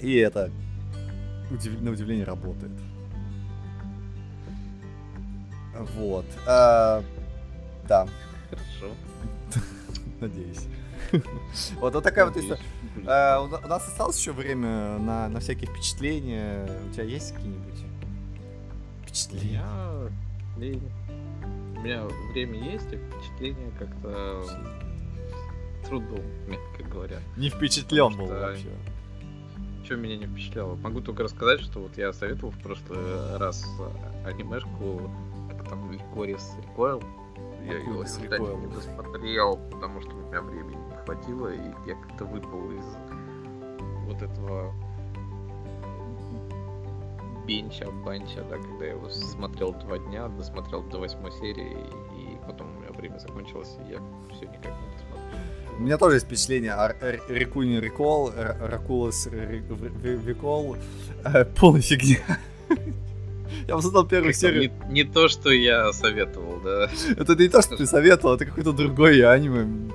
И 0.00 0.16
это 0.16 0.50
удив... 1.50 1.80
на 1.80 1.92
удивление 1.92 2.24
работает. 2.24 2.72
Вот. 5.96 6.26
А, 6.46 7.02
да. 7.88 8.06
Хорошо. 8.50 8.94
Надеюсь. 10.20 10.66
Вот, 11.78 11.94
вот 11.94 12.04
такая 12.04 12.24
вот 12.24 12.36
история. 12.36 12.62
А, 13.06 13.40
у 13.40 13.48
нас 13.48 13.86
осталось 13.86 14.18
еще 14.18 14.32
время 14.32 14.98
на, 14.98 15.28
на 15.28 15.40
всякие 15.40 15.70
впечатления. 15.70 16.66
У 16.88 16.92
тебя 16.92 17.04
есть 17.04 17.34
какие-нибудь 17.34 17.71
впечатления? 19.12 19.62
У 20.56 21.80
меня 21.80 22.04
время 22.32 22.72
есть, 22.72 22.92
а 22.92 22.96
впечатления 22.96 23.70
как-то 23.78 24.44
трудом, 25.86 26.24
мягко 26.46 26.82
говоря. 26.84 27.18
Не 27.36 27.50
впечатлен 27.50 28.16
был 28.16 28.26
вообще. 28.26 28.70
Что 29.84 29.96
меня 29.96 30.16
не 30.16 30.26
впечатляло? 30.26 30.76
Могу 30.76 31.00
только 31.00 31.24
рассказать, 31.24 31.60
что 31.60 31.80
вот 31.80 31.98
я 31.98 32.12
советовал 32.12 32.52
в 32.52 32.58
прошлый 32.62 33.36
раз 33.36 33.66
анимешку, 34.24 35.10
как 35.50 35.68
там, 35.68 35.90
Ликорис 35.90 36.52
Рекойл. 36.62 37.02
Я 37.66 37.78
ее, 37.78 38.04
кстати, 38.04 38.40
не 38.40 38.66
досмотрел, 38.72 39.56
потому 39.70 40.00
что 40.00 40.10
у 40.14 40.28
меня 40.28 40.40
времени 40.40 40.76
не 40.76 40.96
хватило, 41.04 41.48
и 41.52 41.60
я 41.86 41.94
как-то 41.94 42.24
выпал 42.24 42.70
из 42.72 42.84
вот 44.06 44.22
этого 44.22 44.72
бенча, 47.46 47.90
банча, 48.04 48.44
да, 48.48 48.56
когда 48.56 48.84
я 48.84 48.92
его 48.92 49.08
смотрел 49.10 49.72
два 49.72 49.98
дня, 49.98 50.28
досмотрел 50.28 50.82
до 50.82 50.98
восьмой 50.98 51.32
серии, 51.32 51.72
и 52.16 52.46
потом 52.46 52.76
у 52.76 52.80
меня 52.80 52.92
время 52.92 53.18
закончилось, 53.18 53.76
и 53.86 53.92
я 53.92 53.98
все 54.34 54.46
никак 54.46 54.72
не 54.80 54.92
досмотрел. 54.92 55.22
У 55.78 55.82
меня 55.82 55.98
тоже 55.98 56.16
есть 56.16 56.26
впечатление 56.26 56.72
о 56.74 56.94
Рекуни 57.28 57.80
Рекол, 57.80 58.30
Ракулас 58.36 59.26
Рекол, 59.26 60.76
полная 61.56 61.82
фигня. 61.82 62.38
Я 63.68 63.76
посмотрел 63.76 64.06
первую 64.06 64.32
серию. 64.32 64.72
Не, 64.88 64.92
не 64.92 65.04
то, 65.04 65.28
что 65.28 65.50
я 65.50 65.92
советовал, 65.92 66.60
да. 66.64 66.88
Это 67.16 67.34
не 67.36 67.48
то, 67.48 67.62
что 67.62 67.76
ты 67.76 67.86
советовал, 67.86 68.34
это 68.34 68.46
какой-то 68.46 68.72
другой 68.72 69.20
аниме. 69.20 69.90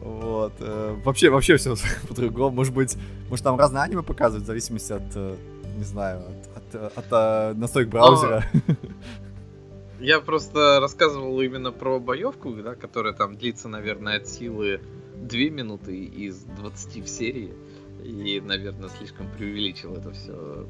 Вот. 0.00 0.52
Э, 0.60 0.96
вообще, 1.04 1.30
вообще 1.30 1.56
все 1.56 1.74
по-другому. 2.08 2.56
Может 2.56 2.74
быть, 2.74 2.96
может 3.30 3.44
там 3.44 3.58
разные 3.58 3.82
аниме 3.82 4.02
показывают 4.02 4.44
в 4.44 4.46
зависимости 4.46 4.92
от, 4.92 5.02
э, 5.14 5.36
не 5.76 5.84
знаю, 5.84 6.20
от, 6.20 6.51
от, 6.74 6.98
от, 6.98 7.12
от 7.12 7.58
настроек 7.58 7.88
браузера. 7.88 8.44
Я 10.00 10.20
просто 10.20 10.80
рассказывал 10.80 11.40
именно 11.40 11.70
про 11.70 12.00
боевку, 12.00 12.52
да, 12.54 12.74
которая 12.74 13.12
там 13.12 13.36
длится, 13.36 13.68
наверное, 13.68 14.16
от 14.16 14.26
силы 14.26 14.80
2 15.14 15.38
минуты 15.50 15.96
из 16.04 16.42
20 16.42 17.04
в 17.04 17.08
серии. 17.08 17.54
И, 18.02 18.40
наверное, 18.40 18.88
слишком 18.88 19.30
преувеличил 19.30 19.94
это 19.94 20.10
все. 20.10 20.66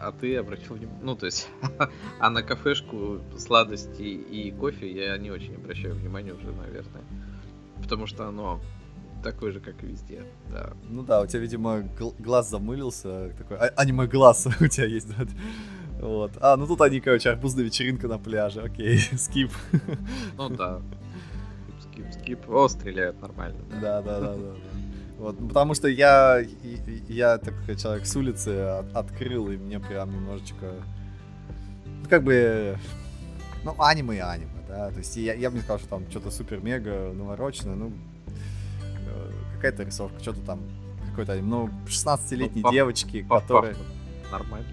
А 0.00 0.10
ты 0.10 0.36
обратил 0.36 0.74
внимание... 0.74 1.00
Ну, 1.04 1.14
то 1.14 1.26
есть, 1.26 1.48
а 2.18 2.30
на 2.30 2.42
кафешку 2.42 3.20
сладости 3.38 4.02
и 4.02 4.50
кофе 4.50 4.90
я 4.90 5.16
не 5.18 5.30
очень 5.30 5.54
обращаю 5.54 5.94
внимание 5.94 6.34
уже, 6.34 6.50
наверное. 6.50 7.04
Потому 7.80 8.08
что 8.08 8.26
оно 8.26 8.60
такой 9.22 9.52
же, 9.52 9.60
как 9.60 9.82
и 9.82 9.86
везде, 9.86 10.22
да. 10.50 10.72
Ну 10.88 11.02
да, 11.02 11.20
у 11.22 11.26
тебя, 11.26 11.40
видимо, 11.40 11.80
гл- 11.98 12.14
глаз 12.18 12.50
замылился, 12.50 13.30
такой 13.38 13.56
а- 13.56 13.72
аниме-глаз 13.76 14.46
у 14.60 14.66
тебя 14.66 14.86
есть, 14.86 15.08
да? 15.16 15.26
Вот. 16.00 16.32
А, 16.40 16.56
ну 16.56 16.66
тут 16.66 16.80
они, 16.80 17.00
короче, 17.00 17.30
арбузная 17.30 17.64
вечеринка 17.64 18.08
на 18.08 18.18
пляже, 18.18 18.60
окей, 18.60 18.98
скип. 19.16 19.50
Ну 20.36 20.48
да. 20.50 20.80
Скип, 21.80 22.12
скип. 22.12 22.50
О, 22.50 22.68
стреляют 22.68 23.20
нормально, 23.20 23.60
да. 23.80 24.02
Да, 24.02 24.02
да, 24.02 24.20
да, 24.20 24.34
да. 24.34 24.54
Вот, 25.18 25.38
потому 25.48 25.74
что 25.74 25.86
я, 25.86 26.42
я 27.08 27.38
такой 27.38 27.76
человек 27.76 28.06
с 28.06 28.16
улицы 28.16 28.48
от, 28.48 28.92
открыл, 28.96 29.50
и 29.50 29.56
мне 29.56 29.78
прям 29.78 30.10
немножечко, 30.10 30.72
ну, 31.86 32.08
как 32.08 32.24
бы, 32.24 32.76
ну, 33.62 33.76
аниме 33.78 34.16
и 34.16 34.18
аниме, 34.18 34.50
да, 34.66 34.90
то 34.90 34.98
есть 34.98 35.16
я, 35.16 35.34
я 35.34 35.50
бы 35.50 35.56
не 35.56 35.62
сказал, 35.62 35.78
что 35.78 35.88
там 35.88 36.10
что-то 36.10 36.32
супер-мега 36.32 37.12
навороченное, 37.12 37.76
ну, 37.76 37.92
какая-то 39.54 39.84
рисовка, 39.84 40.20
что-то 40.20 40.40
там, 40.40 40.60
какой-то, 41.10 41.34
ну, 41.42 41.70
16-летней 41.86 42.62
ну, 42.62 42.72
девочки, 42.72 43.26
которые... 43.28 43.76
Нормально. 44.30 44.66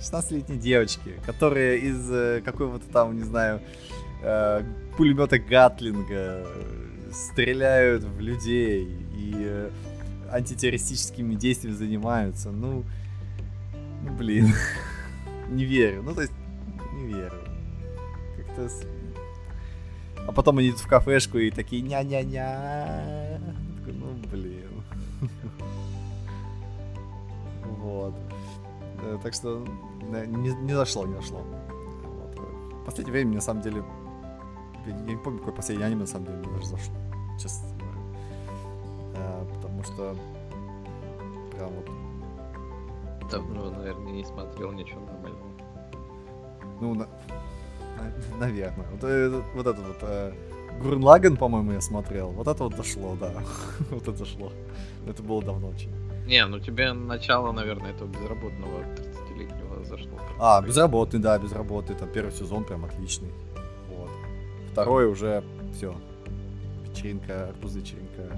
16-летней 0.00 0.56
девочки, 0.56 1.14
которые 1.26 1.78
из 1.78 2.10
э, 2.10 2.40
какого-то 2.42 2.86
там, 2.90 3.16
не 3.16 3.22
знаю, 3.22 3.60
э, 4.22 4.62
пулемета 4.96 5.38
Гатлинга 5.38 6.46
стреляют 7.12 8.04
в 8.04 8.20
людей 8.20 8.84
и 9.14 9.34
э, 9.36 9.70
антитеррористическими 10.30 11.34
действиями 11.34 11.76
занимаются. 11.76 12.50
Ну, 12.50 12.84
ну 14.02 14.12
блин, 14.14 14.54
не 15.48 15.64
верю. 15.64 16.02
Ну, 16.02 16.14
то 16.14 16.22
есть, 16.22 16.32
не 16.94 17.06
верю. 17.06 17.32
Как-то... 18.36 18.70
А 20.26 20.32
потом 20.32 20.58
они 20.58 20.70
идут 20.70 20.80
в 20.80 20.86
кафешку 20.86 21.38
и 21.38 21.50
такие 21.50 21.82
ня-ня-ня. 21.82 23.29
Вот. 27.90 28.14
Э, 29.02 29.18
так 29.22 29.34
что 29.34 29.64
не, 30.02 30.54
не 30.54 30.74
зашло, 30.74 31.06
не 31.06 31.14
зашло. 31.14 31.42
Вот. 32.04 32.38
В 32.82 32.84
последнее 32.84 33.12
время, 33.12 33.34
на 33.34 33.40
самом 33.40 33.62
деле, 33.62 33.84
я 34.86 34.92
не 34.92 35.16
помню, 35.16 35.38
какой 35.40 35.54
последний 35.54 35.84
аниме, 35.84 36.02
на 36.02 36.06
самом 36.06 36.26
деле, 36.26 36.38
мне 36.38 36.48
даже 36.52 36.66
зашло. 36.66 36.94
Честно 37.40 37.68
говоря. 37.78 37.98
А, 39.16 39.46
потому 39.54 39.82
что 39.82 40.16
прям 41.52 41.70
вот... 41.70 41.90
Давно, 43.30 43.70
наверное, 43.70 44.12
не 44.12 44.24
смотрел 44.24 44.72
ничего 44.72 45.00
нормального. 45.00 45.46
Ну, 46.80 46.94
на... 46.94 47.06
на... 47.96 48.36
наверное. 48.38 48.86
Вот, 48.92 49.04
э, 49.04 49.42
вот 49.54 49.66
это 49.66 49.80
вот... 49.80 49.98
Э... 50.02 50.32
Гурнлаген, 50.82 51.36
по-моему, 51.36 51.72
я 51.72 51.80
смотрел. 51.80 52.30
Вот 52.30 52.48
это 52.48 52.64
вот 52.64 52.76
дошло, 52.76 53.16
да. 53.20 53.32
вот 53.90 54.02
это 54.02 54.12
дошло. 54.12 54.52
Это 55.06 55.22
было 55.22 55.42
давно 55.42 55.68
очень. 55.68 55.92
Не, 56.30 56.46
ну 56.46 56.60
тебе 56.60 56.92
начало, 56.92 57.50
наверное, 57.50 57.90
этого 57.90 58.06
безработного 58.06 58.82
30-летнего 58.94 59.84
зашло. 59.84 60.16
А, 60.38 60.62
безработный, 60.62 61.18
да, 61.18 61.36
безработный. 61.36 61.96
Там 61.96 62.08
первый 62.08 62.30
сезон 62.30 62.62
прям 62.62 62.84
отличный. 62.84 63.32
Вот. 63.88 64.10
Второй 64.70 65.06
уже 65.06 65.42
все. 65.74 65.92
Вечеринка, 66.86 67.48
арбуз 67.48 67.74
вечеринка 67.74 68.30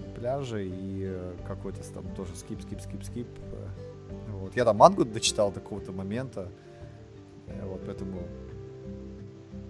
на 0.00 0.08
пляже 0.18 0.66
и 0.66 1.04
э, 1.06 1.34
какой-то 1.46 1.84
там 1.94 2.04
тоже 2.16 2.34
скип, 2.34 2.60
скип, 2.60 2.80
скип, 2.80 3.04
скип. 3.04 3.28
Вот. 4.32 4.56
Я 4.56 4.64
там 4.64 4.78
мангу 4.78 5.04
дочитал 5.04 5.52
до 5.52 5.60
какого-то 5.60 5.92
момента. 5.92 6.48
Вот, 7.62 7.80
поэтому 7.86 8.22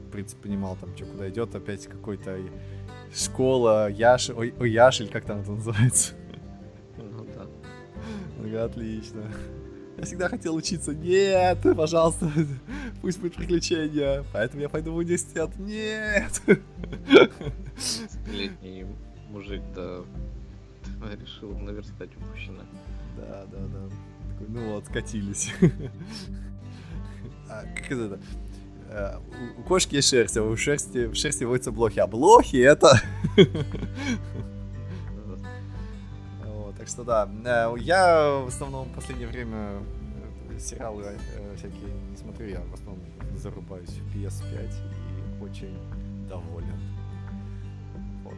в 0.06 0.10
принципе, 0.12 0.44
понимал 0.44 0.78
там, 0.80 0.96
что 0.96 1.04
куда 1.04 1.28
идет, 1.28 1.54
опять 1.54 1.86
какой-то 1.86 2.38
школа, 3.14 3.90
Яши, 3.90 4.32
ой, 4.32 4.54
ой, 4.58 4.70
Яшель, 4.70 5.10
как 5.10 5.26
там 5.26 5.40
это 5.40 5.50
называется. 5.50 6.14
Отлично. 8.54 9.22
Я 9.96 10.04
всегда 10.04 10.28
хотел 10.28 10.54
учиться. 10.54 10.94
Нет, 10.94 11.58
пожалуйста, 11.76 12.30
пусть 13.00 13.18
будет 13.18 13.34
приключение. 13.34 14.24
Поэтому 14.32 14.62
я 14.62 14.68
пойду 14.68 14.92
в 14.92 14.96
университет. 14.96 15.50
Нет. 15.58 16.42
Летний 18.30 18.84
мужик, 19.30 19.62
да, 19.74 20.02
решил 21.20 21.58
наверстать 21.58 22.10
упущено. 22.16 22.62
Да, 23.16 23.46
да, 23.50 23.58
да. 23.58 23.88
Такой, 24.30 24.46
ну 24.48 24.74
вот, 24.74 24.84
скатились. 24.86 25.52
А, 27.48 27.62
как 27.76 27.92
это? 27.92 28.20
А, 28.88 29.22
у 29.56 29.62
кошки 29.62 29.94
есть 29.94 30.08
шерсть, 30.08 30.36
а 30.36 30.42
у 30.42 30.56
шерсти, 30.56 31.06
в 31.06 31.14
шерсти 31.14 31.44
водятся 31.44 31.70
блохи. 31.70 32.00
А 32.00 32.06
блохи 32.06 32.56
это... 32.56 33.00
Так 36.86 36.92
что 36.92 37.02
да, 37.02 37.28
э, 37.44 37.74
я 37.80 38.42
в 38.44 38.46
основном 38.46 38.88
в 38.88 38.94
последнее 38.94 39.26
время 39.26 39.82
э, 40.50 40.58
сериалы 40.60 41.02
э, 41.02 41.56
всякие 41.56 41.92
не 42.12 42.16
смотрю, 42.16 42.46
я 42.46 42.60
в 42.60 42.74
основном 42.74 43.04
зарубаюсь 43.34 43.88
в 43.88 44.16
PS5 44.16 44.70
и 44.70 45.42
очень 45.42 45.76
доволен. 46.28 46.80
Вот. 48.22 48.34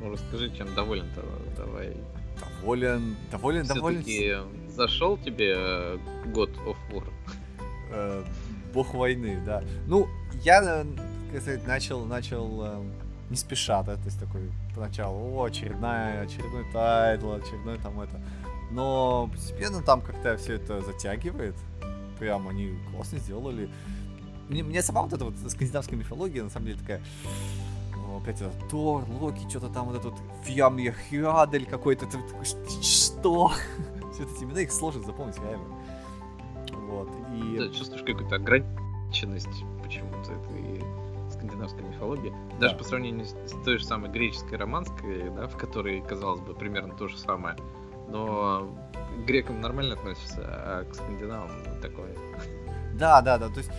Ну 0.00 0.12
расскажи, 0.12 0.50
чем 0.56 0.74
доволен-то, 0.74 1.22
давай. 1.58 1.94
Доволен, 2.40 3.16
доволен, 3.30 3.66
доволен. 3.66 4.70
зашел 4.70 5.18
тебе 5.18 5.52
God 6.32 6.56
of 6.64 6.76
War? 6.90 8.24
Бог 8.72 8.94
войны, 8.94 9.42
да. 9.44 9.62
Ну, 9.86 10.08
я, 10.42 10.86
сказать, 11.28 11.66
начал, 11.66 12.06
начал 12.06 12.82
не 13.30 13.36
спеша, 13.36 13.82
да, 13.82 13.96
то 13.96 14.04
есть 14.04 14.18
такой 14.18 14.50
поначалу, 14.74 15.36
о, 15.36 15.44
очередная, 15.44 16.22
очередной 16.22 16.64
title, 16.72 17.32
очередной 17.32 17.78
там 17.78 18.00
это. 18.00 18.20
Но 18.70 19.28
постепенно 19.32 19.82
там 19.82 20.00
как-то 20.00 20.36
все 20.36 20.54
это 20.54 20.80
затягивает. 20.80 21.54
Прям 22.18 22.48
они 22.48 22.78
классно 22.92 23.18
сделали. 23.18 23.70
Мне, 24.48 24.62
мне 24.62 24.82
сама 24.82 25.02
вот 25.02 25.12
эта 25.12 25.24
вот 25.24 25.34
скандинавская 25.48 25.98
мифология, 25.98 26.42
на 26.42 26.50
самом 26.50 26.66
деле, 26.66 26.78
такая... 26.78 27.02
Опять 28.16 28.40
это 28.40 28.50
Тор, 28.70 29.04
Локи, 29.20 29.48
что-то 29.48 29.68
там 29.68 29.86
вот 29.86 29.96
этот 29.96 30.14
Фьямья 30.42 30.92
Хьядель 30.92 31.66
какой-то. 31.66 32.06
Что? 32.82 33.52
Все 34.14 34.24
эти 34.24 34.44
имена, 34.44 34.60
их 34.60 34.72
сложно 34.72 35.02
запомнить, 35.04 35.36
реально. 35.38 35.66
Вот, 36.88 37.08
и... 37.34 37.58
Да, 37.58 37.68
чувствуешь 37.68 38.02
какую-то 38.02 38.36
ограниченность 38.36 39.62
почему-то. 39.82 40.32
И 40.56 40.82
скандинавской 41.58 41.82
мифологии. 41.82 42.32
Даже 42.60 42.74
да. 42.74 42.78
по 42.78 42.84
сравнению 42.84 43.26
с, 43.26 43.30
с 43.30 43.64
той 43.64 43.78
же 43.78 43.84
самой 43.84 44.10
греческой 44.10 44.58
романской, 44.58 45.30
да, 45.30 45.46
в 45.46 45.56
которой, 45.56 46.00
казалось 46.02 46.40
бы, 46.40 46.54
примерно 46.54 46.94
то 46.94 47.08
же 47.08 47.16
самое. 47.18 47.56
Но 48.08 48.70
к 49.16 49.26
грекам 49.26 49.60
нормально 49.60 49.94
относятся, 49.94 50.40
а 50.42 50.84
к 50.84 50.94
скандинавам 50.94 51.50
такое. 51.82 52.14
Да, 52.94 53.20
да, 53.20 53.38
да. 53.38 53.48
То 53.48 53.58
есть, 53.58 53.70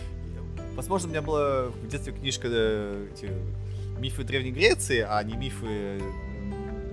возможно, 0.76 1.08
у 1.08 1.12
меня 1.12 1.22
была 1.22 1.68
в 1.68 1.88
детстве 1.88 2.14
книжка 2.14 2.48
э, 2.50 3.08
эти, 3.14 3.32
мифы 4.00 4.24
Древней 4.24 4.52
Греции, 4.52 5.06
а 5.08 5.22
не 5.24 5.36
мифы 5.36 6.02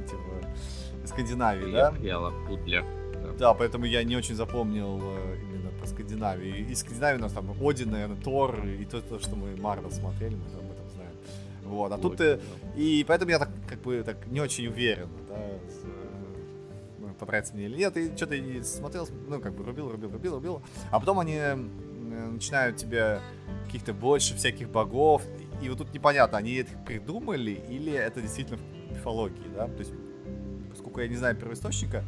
типа, 0.08 1.06
Скандинавии, 1.06 1.70
я, 1.70 1.90
да? 1.90 1.98
Я 2.00 2.18
Лапутля. 2.18 2.84
Да. 3.38 3.52
поэтому 3.54 3.84
я 3.84 4.02
не 4.02 4.16
очень 4.16 4.34
запомнил 4.34 4.98
э, 5.02 5.36
именно 5.42 5.70
по 5.78 5.86
Скандинавии. 5.86 6.66
Из 6.70 6.80
Скандинавии 6.80 7.18
у 7.18 7.22
нас 7.22 7.32
там 7.32 7.50
Один, 7.62 7.90
наверное, 7.90 8.16
Тор, 8.16 8.66
и 8.66 8.84
то, 8.86 9.00
то 9.02 9.18
что 9.18 9.36
мы 9.36 9.56
Марвел 9.56 9.90
смотрели, 9.90 10.34
мы 10.34 10.48
знаем. 10.48 10.65
Вот, 11.66 11.92
а 11.92 11.98
тут... 11.98 12.20
Э, 12.20 12.40
и 12.76 13.04
поэтому 13.06 13.30
я 13.30 13.38
так, 13.38 13.50
как 13.68 13.80
бы, 13.82 14.02
так 14.02 14.26
не 14.26 14.40
очень 14.40 14.66
уверен, 14.66 15.08
да, 15.28 15.36
ну, 16.98 17.08
понравится 17.14 17.54
мне 17.54 17.66
или 17.66 17.76
нет. 17.76 17.96
И 17.96 18.16
что-то 18.16 18.36
смотрел, 18.64 19.08
ну, 19.28 19.40
как 19.40 19.54
бы 19.54 19.64
рубил, 19.64 19.90
рубил, 19.90 20.10
рубил, 20.10 20.34
рубил. 20.34 20.62
А 20.90 21.00
потом 21.00 21.18
они 21.18 21.40
начинают 22.32 22.76
тебе 22.76 23.20
каких-то 23.66 23.92
больше 23.92 24.36
всяких 24.36 24.70
богов. 24.70 25.22
И 25.62 25.68
вот 25.68 25.78
тут 25.78 25.92
непонятно, 25.92 26.38
они 26.38 26.54
это 26.54 26.76
придумали 26.86 27.62
или 27.68 27.92
это 27.92 28.20
действительно 28.20 28.58
мифологии, 28.90 29.48
да? 29.54 29.66
То 29.68 29.78
есть, 29.78 29.92
поскольку 30.70 31.00
я 31.00 31.08
не 31.08 31.16
знаю 31.16 31.36
первоисточника, 31.36 32.04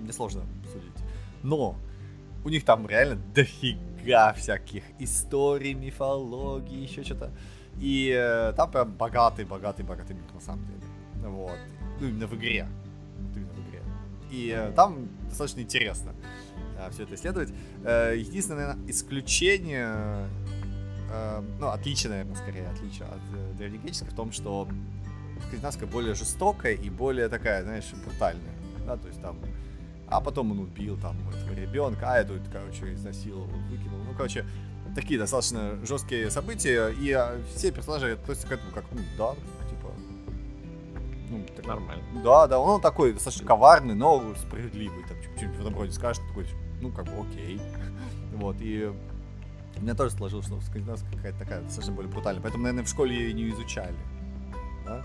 мне 0.00 0.12
сложно 0.12 0.42
судить. 0.70 0.92
Но 1.42 1.76
у 2.44 2.48
них 2.48 2.64
там 2.64 2.86
реально 2.86 3.20
дофига 3.34 4.32
всяких 4.34 4.84
историй, 4.98 5.74
мифологии, 5.74 6.82
еще 6.82 7.02
что-то. 7.02 7.30
И 7.80 8.12
э, 8.14 8.52
там 8.56 8.70
прям 8.70 8.92
богатый, 8.92 9.44
богатый, 9.44 9.82
богатый 9.82 10.12
мир 10.12 10.24
на 10.34 10.40
самом 10.40 10.64
деле. 10.66 11.28
Вот. 11.28 11.58
Ну, 12.00 12.08
именно 12.08 12.26
в 12.26 12.34
игре. 12.34 12.68
Вот 13.18 13.36
именно 13.36 13.52
в 13.52 13.68
игре. 13.68 13.82
И 14.30 14.54
э, 14.54 14.72
там 14.72 15.08
достаточно 15.28 15.60
интересно 15.60 16.14
э, 16.78 16.90
все 16.90 17.04
это 17.04 17.14
исследовать. 17.14 17.50
Единственное 17.82 18.76
исключение, 18.86 20.28
э, 21.10 21.42
ну, 21.58 21.68
отличие, 21.68 22.10
наверное, 22.10 22.36
скорее, 22.36 22.68
отличие 22.68 23.08
от 23.08 23.20
э, 23.34 23.54
древнегреческой 23.56 24.10
в 24.10 24.14
том, 24.14 24.32
что 24.32 24.68
скандинавская 25.48 25.88
более 25.88 26.14
жестокая 26.14 26.74
и 26.74 26.90
более 26.90 27.28
такая, 27.28 27.62
знаешь, 27.62 27.90
брутальная. 28.04 28.54
Да, 28.86 28.96
то 28.96 29.08
есть 29.08 29.22
там 29.22 29.38
а 30.10 30.20
потом 30.20 30.50
он 30.50 30.58
убил 30.58 30.98
там 30.98 31.16
этого 31.28 31.54
ребенка, 31.54 32.12
а 32.12 32.18
эту, 32.18 32.34
короче, 32.52 32.92
изнасиловал, 32.92 33.46
выкинул. 33.70 34.00
Ну, 34.04 34.12
короче, 34.16 34.44
такие 34.94 35.18
достаточно 35.18 35.78
жесткие 35.84 36.30
события, 36.30 36.88
и 36.88 37.10
а, 37.12 37.40
все 37.54 37.70
персонажи 37.70 38.12
относятся 38.12 38.48
к 38.48 38.52
этому 38.52 38.72
как, 38.72 38.84
ну, 38.92 39.00
да, 39.16 39.34
типа... 39.68 39.92
Ну, 41.30 41.46
так, 41.56 41.66
нормально. 41.66 42.02
Да, 42.24 42.46
да, 42.46 42.58
он 42.58 42.80
такой 42.80 43.12
достаточно 43.12 43.46
коварный, 43.46 43.94
но 43.94 44.34
справедливый, 44.36 45.04
там, 45.08 45.16
что-нибудь 45.36 45.56
в 45.56 45.60
этом 45.60 45.78
роде 45.78 45.92
скажет, 45.92 46.22
такой, 46.28 46.46
ну, 46.80 46.90
как 46.90 47.06
бы, 47.06 47.12
окей. 47.28 47.60
Вот, 48.32 48.56
и 48.60 48.90
у 49.76 49.82
меня 49.82 49.94
тоже 49.94 50.14
сложилось, 50.14 50.46
что 50.46 50.60
скандинавская 50.60 51.12
какая-то 51.12 51.38
такая 51.38 51.62
достаточно 51.62 51.94
более 51.94 52.12
брутальная. 52.12 52.42
Поэтому, 52.42 52.64
наверное, 52.64 52.84
в 52.84 52.88
школе 52.88 53.16
ее 53.16 53.32
не 53.32 53.48
изучали. 53.50 53.96
Да? 54.84 55.04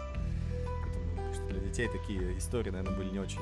Поэтому, 0.84 1.34
что 1.34 1.44
для 1.48 1.60
детей 1.60 1.88
такие 1.88 2.38
истории, 2.38 2.72
наверное, 2.72 2.98
были 2.98 3.10
не 3.10 3.20
очень 3.20 3.40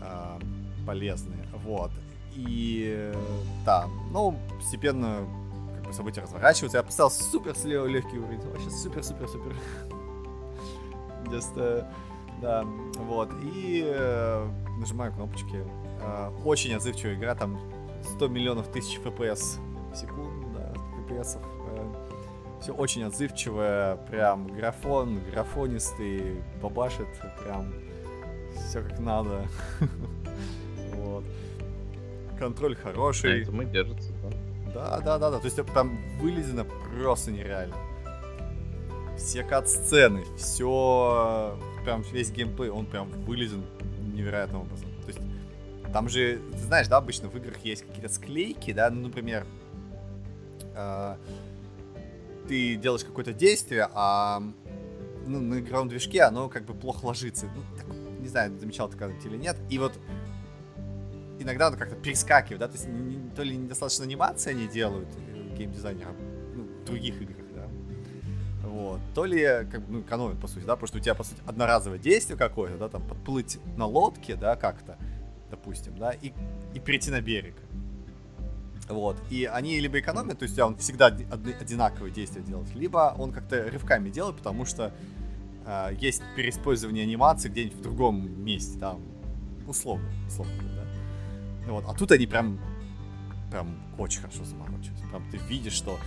э, 0.00 0.38
полезные. 0.86 1.46
Вот. 1.64 1.90
И 2.34 3.12
да, 3.64 3.86
ну, 4.10 4.38
постепенно 4.56 5.26
как 5.76 5.86
бы 5.86 5.92
события 5.92 6.22
разворачиваются. 6.22 6.78
Я 6.78 6.82
поставил 6.82 7.10
супер 7.10 7.54
легкий 7.86 8.18
уровень. 8.18 8.40
Вообще 8.40 8.70
супер-супер-супер. 8.70 9.54
Just, 11.26 11.86
да, 12.40 12.64
вот. 12.98 13.30
И 13.42 13.84
э, 13.86 14.48
нажимаю 14.78 15.12
кнопочки. 15.12 15.64
Э, 16.02 16.30
очень 16.44 16.74
отзывчивая 16.74 17.14
игра, 17.14 17.34
там 17.34 17.60
100 18.16 18.28
миллионов 18.28 18.68
тысяч 18.68 18.98
FPS 18.98 19.58
в 19.92 19.96
секунду, 19.96 20.48
да, 20.54 20.72
FPS. 21.06 21.38
Э, 21.76 21.92
все 22.60 22.72
очень 22.72 23.04
отзывчивое, 23.04 23.96
прям 24.10 24.46
графон, 24.48 25.20
графонистый, 25.30 26.42
бабашит, 26.62 27.08
прям 27.42 27.72
все 28.54 28.82
как 28.82 28.98
надо. 28.98 29.46
Контроль 32.40 32.74
хороший. 32.74 33.42
Это 33.42 33.52
мы 33.52 33.66
держится, 33.66 34.10
да? 34.22 34.30
Да, 34.72 35.00
да, 35.00 35.18
да, 35.18 35.30
да. 35.30 35.38
То 35.38 35.44
есть 35.44 35.58
там 35.74 35.98
вылезено 36.18 36.64
просто 36.64 37.30
нереально. 37.30 37.76
Все 39.18 39.44
кат-сцены, 39.44 40.24
все, 40.38 41.58
прям 41.84 42.00
весь 42.10 42.30
геймплей, 42.30 42.70
он 42.70 42.86
прям 42.86 43.10
вылезен 43.26 43.62
невероятным 44.14 44.62
образом. 44.62 44.88
То 45.02 45.08
есть 45.08 45.20
там 45.92 46.08
же, 46.08 46.40
ты 46.52 46.58
знаешь, 46.58 46.88
да, 46.88 46.96
обычно 46.96 47.28
в 47.28 47.36
играх 47.36 47.58
есть 47.58 47.84
какие-то 47.84 48.08
склейки, 48.08 48.72
да, 48.72 48.88
ну, 48.88 49.08
например, 49.08 49.46
э, 50.74 51.16
ты 52.48 52.76
делаешь 52.76 53.04
какое-то 53.04 53.34
действие, 53.34 53.86
а 53.92 54.42
ну, 55.26 55.40
на 55.40 55.58
игровом 55.58 55.88
движке 55.88 56.22
оно 56.22 56.48
как 56.48 56.64
бы 56.64 56.72
плохо 56.72 57.04
ложится. 57.04 57.50
Ну, 57.54 57.62
так, 57.76 57.86
не 58.18 58.28
знаю, 58.28 58.58
замечал 58.58 58.88
ты 58.88 58.96
когда-нибудь 58.96 59.26
или 59.26 59.36
нет. 59.36 59.56
И 59.68 59.78
вот 59.78 59.92
иногда 61.40 61.68
он 61.68 61.76
как-то 61.76 61.96
перескакивает, 61.96 62.60
да, 62.60 62.68
то 62.68 62.74
есть 62.74 62.88
не, 62.88 63.30
то 63.30 63.42
ли 63.42 63.56
недостаточно 63.56 64.04
анимации 64.04 64.50
они 64.50 64.68
делают, 64.68 65.08
э, 65.16 65.56
геймдизайнеры, 65.56 66.12
ну, 66.54 66.64
в 66.64 66.84
других 66.84 67.20
играх, 67.20 67.46
да, 67.54 67.68
вот, 68.64 69.00
то 69.14 69.24
ли, 69.24 69.42
как 69.70 69.82
ну, 69.88 70.00
экономят, 70.00 70.40
по 70.40 70.46
сути, 70.46 70.64
да, 70.64 70.76
потому 70.76 70.88
что 70.88 70.98
у 70.98 71.00
тебя, 71.00 71.14
по 71.14 71.24
сути, 71.24 71.40
одноразовое 71.46 71.98
действие 71.98 72.38
какое-то, 72.38 72.78
да, 72.78 72.88
там, 72.88 73.06
подплыть 73.06 73.58
на 73.76 73.86
лодке, 73.86 74.36
да, 74.36 74.56
как-то, 74.56 74.96
допустим, 75.50 75.96
да, 75.98 76.12
и, 76.12 76.32
и 76.74 76.80
перейти 76.80 77.10
на 77.10 77.20
берег. 77.20 77.56
Вот. 78.90 79.16
И 79.30 79.44
они 79.44 79.78
либо 79.78 80.00
экономят, 80.00 80.40
то 80.40 80.42
есть 80.42 80.58
он 80.58 80.76
всегда 80.76 81.06
одинаковые 81.06 82.12
действия 82.12 82.42
делает, 82.42 82.74
либо 82.74 83.14
он 83.16 83.32
как-то 83.32 83.70
рывками 83.70 84.10
делает, 84.10 84.36
потому 84.36 84.64
что 84.64 84.92
э, 85.64 85.90
есть 86.00 86.22
переиспользование 86.36 87.04
анимации 87.04 87.48
где-нибудь 87.48 87.78
в 87.78 87.82
другом 87.82 88.44
месте, 88.44 88.78
там, 88.80 89.00
условно, 89.68 90.08
условно. 90.26 90.52
Вот. 91.70 91.84
А 91.86 91.94
тут 91.94 92.10
они 92.12 92.26
прям, 92.26 92.58
прям 93.50 93.76
очень 93.96 94.20
хорошо 94.20 94.44
заморочились. 94.44 94.98
Прям 95.08 95.24
ты 95.30 95.36
видишь, 95.36 95.72
что 95.72 95.98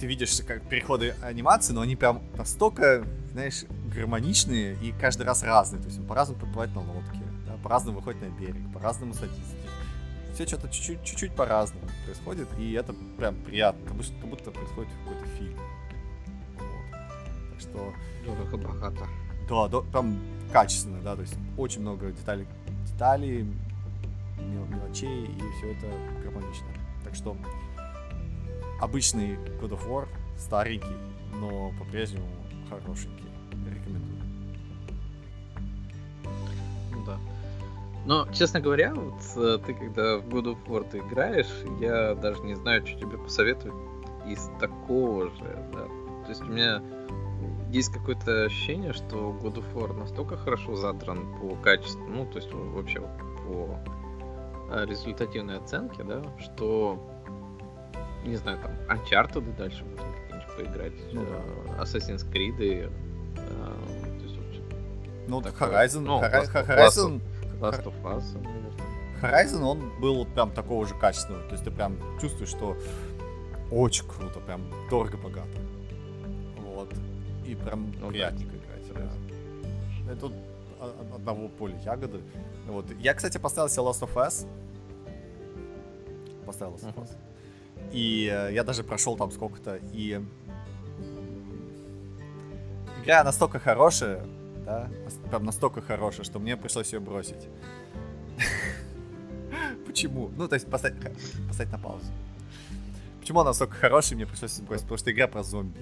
ты 0.00 0.06
видишь 0.06 0.40
как 0.46 0.66
переходы 0.68 1.14
анимации, 1.22 1.72
но 1.72 1.82
они 1.82 1.96
прям 1.96 2.22
настолько, 2.36 3.06
знаешь, 3.32 3.64
гармоничные 3.94 4.76
и 4.82 4.92
каждый 4.92 5.26
раз 5.26 5.42
разные. 5.42 5.80
То 5.80 5.88
есть 5.88 6.00
он 6.00 6.06
по-разному 6.06 6.40
подплывает 6.40 6.74
на 6.74 6.80
лодке, 6.80 7.22
да, 7.46 7.56
по-разному 7.62 7.98
выходит 7.98 8.22
на 8.22 8.30
берег, 8.40 8.72
по-разному 8.72 9.12
садится. 9.14 9.54
Все 10.32 10.46
что-то 10.46 10.68
чуть-чуть, 10.68 11.04
чуть-чуть 11.04 11.34
по-разному 11.36 11.86
происходит, 12.06 12.48
и 12.58 12.72
это 12.72 12.92
прям 13.18 13.36
приятно, 13.36 13.86
как 13.86 13.96
будто, 13.96 14.12
как 14.20 14.30
будто 14.30 14.50
происходит 14.50 14.90
какой-то 15.04 15.26
фильм. 15.38 15.58
Вот. 16.56 17.52
Так 17.52 17.60
что 17.60 17.94
Дорого, 18.24 18.56
богато. 18.56 19.06
Да, 19.48 19.68
да, 19.68 19.80
прям 19.82 20.18
качественно, 20.52 21.00
да, 21.02 21.14
то 21.14 21.20
есть 21.20 21.36
очень 21.58 21.82
много 21.82 22.10
деталей, 22.10 22.46
деталей, 22.86 23.46
мелочей, 24.44 25.26
и 25.26 25.40
все 25.58 25.72
это 25.72 25.86
гармонично. 26.22 26.66
Так 27.04 27.14
что 27.14 27.36
обычный 28.80 29.36
God 29.60 29.70
of 29.70 29.88
War, 29.88 30.08
старенький, 30.36 30.96
но 31.34 31.72
по-прежнему 31.78 32.26
хорошенький. 32.68 33.24
Рекомендую. 33.66 34.22
Ну 36.92 37.04
да. 37.06 37.18
Но, 38.06 38.28
честно 38.32 38.60
говоря, 38.60 38.94
вот 38.94 39.22
э, 39.36 39.58
ты 39.64 39.74
когда 39.74 40.18
в 40.18 40.28
God 40.28 40.54
of 40.54 40.66
War 40.66 40.88
ты 40.88 40.98
играешь, 40.98 41.50
я 41.80 42.14
даже 42.14 42.42
не 42.42 42.54
знаю, 42.54 42.86
что 42.86 42.98
тебе 42.98 43.16
посоветовать 43.18 43.74
из 44.26 44.50
такого 44.60 45.30
же, 45.30 45.68
да. 45.72 45.84
То 46.24 46.28
есть 46.28 46.42
у 46.42 46.46
меня 46.46 46.82
есть 47.70 47.92
какое-то 47.92 48.44
ощущение, 48.44 48.92
что 48.92 49.36
God 49.42 49.56
of 49.56 49.74
War 49.74 49.92
настолько 49.98 50.36
хорошо 50.36 50.76
задран 50.76 51.26
по 51.40 51.56
качеству, 51.56 52.06
ну, 52.06 52.26
то 52.26 52.38
есть 52.38 52.52
вообще 52.52 53.00
по 53.00 53.78
результативной 54.84 55.58
оценке, 55.58 56.02
да, 56.02 56.22
что, 56.40 56.98
не 58.24 58.36
знаю, 58.36 58.58
там, 58.58 58.72
Uncharted 58.88 59.48
и 59.48 59.52
дальше 59.56 59.84
можно 59.84 60.06
какие-нибудь 60.12 60.56
поиграть, 60.56 60.92
ну, 61.12 61.24
да. 61.24 61.82
Assassin's 61.82 62.30
Creed 62.30 62.56
и, 62.58 62.88
то 63.34 64.24
есть, 64.24 64.36
вообще, 64.36 64.62
ну, 65.28 65.40
такое, 65.40 65.68
Horizon, 65.68 66.00
ну, 66.00 66.20
Horizon, 66.20 66.66
Horizon, 66.66 67.20
Last 67.60 67.84
of 67.84 68.02
Us, 68.02 68.24
Horizon, 69.22 69.62
он 69.62 70.00
был 70.00 70.26
прям 70.26 70.50
такого 70.50 70.86
же 70.86 70.94
качественного, 70.94 71.44
то 71.44 71.52
есть 71.52 71.64
ты 71.64 71.70
прям 71.70 71.96
чувствуешь, 72.20 72.50
что 72.50 72.76
очень 73.70 74.06
круто, 74.06 74.40
прям 74.40 74.62
дорого-богато 74.90 75.48
и 77.46 77.54
прям 77.54 77.92
ну, 78.00 78.08
приятненько 78.08 78.52
да. 78.52 78.98
играть. 78.98 79.12
Да. 80.06 80.12
Это 80.12 80.32
одного 81.14 81.48
поля 81.48 81.76
ягоды. 81.84 82.20
Вот. 82.66 82.86
Я, 82.98 83.14
кстати, 83.14 83.38
поставил 83.38 83.68
себе 83.68 83.82
Last 83.82 84.00
of 84.00 84.14
Us. 84.14 84.46
Поставил 86.44 86.74
Last 86.74 86.94
of 86.94 87.02
Us. 87.02 87.10
И 87.92 88.30
э, 88.32 88.52
я 88.52 88.64
даже 88.64 88.84
прошел 88.84 89.16
там 89.16 89.30
сколько-то, 89.30 89.78
и 89.92 90.20
игра 93.02 93.24
настолько 93.24 93.58
хорошая, 93.58 94.24
да, 94.64 94.88
прям 95.28 95.44
настолько 95.44 95.80
хорошая, 95.80 96.24
что 96.24 96.38
мне 96.38 96.56
пришлось 96.56 96.92
ее 96.92 97.00
бросить. 97.00 97.48
Почему? 99.86 100.30
Ну, 100.36 100.48
то 100.48 100.54
есть 100.54 100.68
поставить, 100.68 100.96
поставить 101.48 101.72
на 101.72 101.78
паузу. 101.78 102.06
Почему 103.20 103.40
она 103.40 103.50
настолько 103.50 103.74
хорошая, 103.74 104.16
мне 104.16 104.26
пришлось 104.26 104.60
бросить? 104.60 104.84
Потому 104.84 104.98
что 104.98 105.12
игра 105.12 105.28
про 105.28 105.42
зомби. 105.42 105.80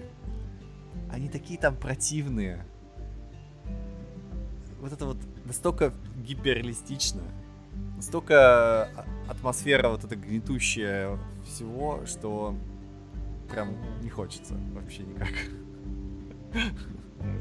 Они 1.10 1.28
такие 1.28 1.58
там 1.58 1.76
противные. 1.76 2.64
Вот 4.80 4.92
это 4.92 5.06
вот 5.06 5.18
настолько 5.44 5.92
гиперреалистично. 6.16 7.22
Настолько 8.02 8.34
а, 8.34 9.06
атмосфера 9.28 9.88
вот 9.88 10.02
эта 10.02 10.16
гнетущая 10.16 11.20
всего, 11.46 12.04
что 12.04 12.56
прям 13.48 13.76
не 14.02 14.10
хочется 14.10 14.54
вообще 14.74 15.04
никак. 15.04 15.32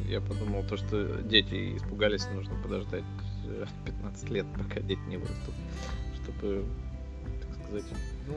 Я 0.08 0.22
подумал 0.22 0.64
то, 0.64 0.78
что 0.78 1.24
дети 1.24 1.76
испугались, 1.76 2.28
нужно 2.28 2.54
подождать 2.62 3.04
15 3.86 4.30
лет, 4.30 4.46
пока 4.56 4.82
дети 4.82 5.00
не 5.08 5.18
вырастут, 5.18 5.56
чтобы, 6.22 6.64
так 7.42 7.64
сказать, 7.64 7.86
ну, 8.28 8.36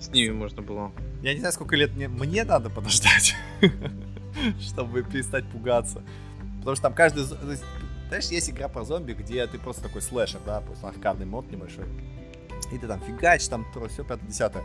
с 0.00 0.08
ними 0.08 0.32
можно 0.32 0.62
было. 0.62 0.90
Я 1.22 1.32
не 1.32 1.38
знаю, 1.38 1.52
сколько 1.52 1.76
лет 1.76 1.94
мне, 1.94 2.08
мне 2.08 2.42
надо 2.42 2.70
подождать, 2.70 3.36
чтобы 4.60 5.04
перестать 5.04 5.48
пугаться. 5.48 6.02
Потому 6.58 6.74
что 6.74 6.82
там 6.82 6.94
каждый... 6.94 7.24
Знаешь, 8.12 8.26
есть 8.26 8.50
игра 8.50 8.68
про 8.68 8.84
зомби, 8.84 9.14
где 9.14 9.46
ты 9.46 9.58
просто 9.58 9.84
такой 9.84 10.02
слэшер, 10.02 10.42
да, 10.44 10.60
просто 10.60 10.86
аркадный 10.86 11.24
мод 11.24 11.50
небольшой. 11.50 11.86
И 12.70 12.76
ты 12.76 12.86
там 12.86 13.00
фигачишь, 13.00 13.48
там 13.48 13.64
то, 13.72 13.88
все, 13.88 14.04
пятое, 14.04 14.28
десятое. 14.28 14.62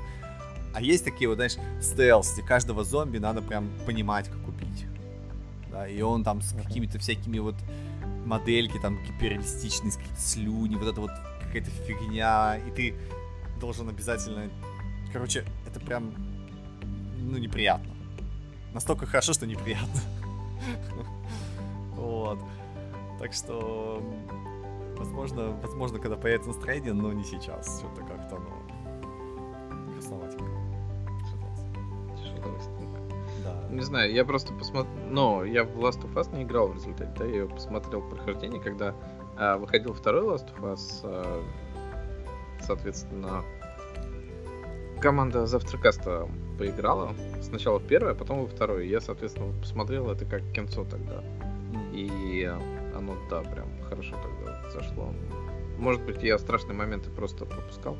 А 0.73 0.81
есть 0.81 1.05
такие 1.05 1.29
вот, 1.29 1.35
знаешь, 1.35 1.55
стелс, 1.81 2.33
где 2.33 2.41
каждого 2.41 2.83
зомби 2.83 3.19
надо 3.19 3.41
прям 3.41 3.69
понимать, 3.85 4.27
как 4.27 4.45
убить. 4.49 4.85
Да, 5.71 5.87
и 5.87 6.01
он 6.01 6.25
там 6.25 6.41
с 6.41 6.61
какими-то 6.61 6.99
всякими 6.99 7.39
вот 7.39 7.55
модельки 8.25 8.77
там 8.81 9.01
гиперреалистичные, 9.05 9.93
какие-то 9.93 10.19
слюни, 10.19 10.75
вот 10.75 10.89
это 10.89 10.99
вот 10.99 11.11
какая-то 11.43 11.71
фигня, 11.87 12.57
и 12.57 12.71
ты 12.71 12.95
должен 13.61 13.87
обязательно... 13.87 14.49
Короче, 15.13 15.45
это 15.65 15.79
прям, 15.79 16.13
ну, 17.17 17.37
неприятно. 17.37 17.95
Настолько 18.73 19.05
хорошо, 19.05 19.31
что 19.31 19.47
неприятно. 19.47 20.01
Вот. 21.95 22.39
Так 23.19 23.33
что, 23.33 24.01
возможно, 24.97 25.51
возможно, 25.61 25.99
когда 25.99 26.17
появится 26.17 26.49
настроение, 26.49 26.93
но 26.93 27.11
не 27.11 27.23
сейчас. 27.23 27.79
Что-то 27.79 28.01
как-то, 28.03 28.37
ну, 28.37 29.93
красноватенько. 29.93 30.45
Да. 33.43 33.67
Не 33.69 33.81
знаю, 33.81 34.13
я 34.13 34.25
просто 34.25 34.53
посмотрел... 34.53 34.93
Но 35.09 35.43
я 35.43 35.63
в 35.63 35.77
Last 35.77 36.03
of 36.03 36.13
Us 36.13 36.35
не 36.35 36.43
играл 36.43 36.67
в 36.67 36.75
результате, 36.75 37.11
да, 37.17 37.25
я 37.25 37.45
посмотрел 37.45 38.01
прохождение, 38.01 38.61
когда 38.61 38.93
а, 39.37 39.57
выходил 39.57 39.93
второй 39.93 40.23
Last 40.23 40.47
of 40.55 40.73
Us, 40.73 41.01
а, 41.03 41.43
соответственно, 42.61 43.43
команда 44.99 45.45
Завтракаста 45.45 46.27
поиграла. 46.57 47.13
Сначала 47.41 47.79
в 47.79 47.83
первое, 47.83 48.13
а 48.13 48.15
потом 48.15 48.41
во 48.41 48.47
второе. 48.47 48.83
Я, 48.83 48.99
соответственно, 48.99 49.53
посмотрел 49.59 50.09
это 50.09 50.25
как 50.25 50.41
кинцо 50.51 50.83
тогда. 50.85 51.23
И 51.93 52.51
оно, 53.11 53.29
да, 53.29 53.41
прям 53.41 53.67
хорошо 53.83 54.15
тогда 54.21 54.69
зашло. 54.71 55.13
Может 55.77 56.01
быть, 56.03 56.23
я 56.23 56.37
страшные 56.39 56.73
моменты 56.73 57.09
просто 57.09 57.45
пропускал. 57.45 57.97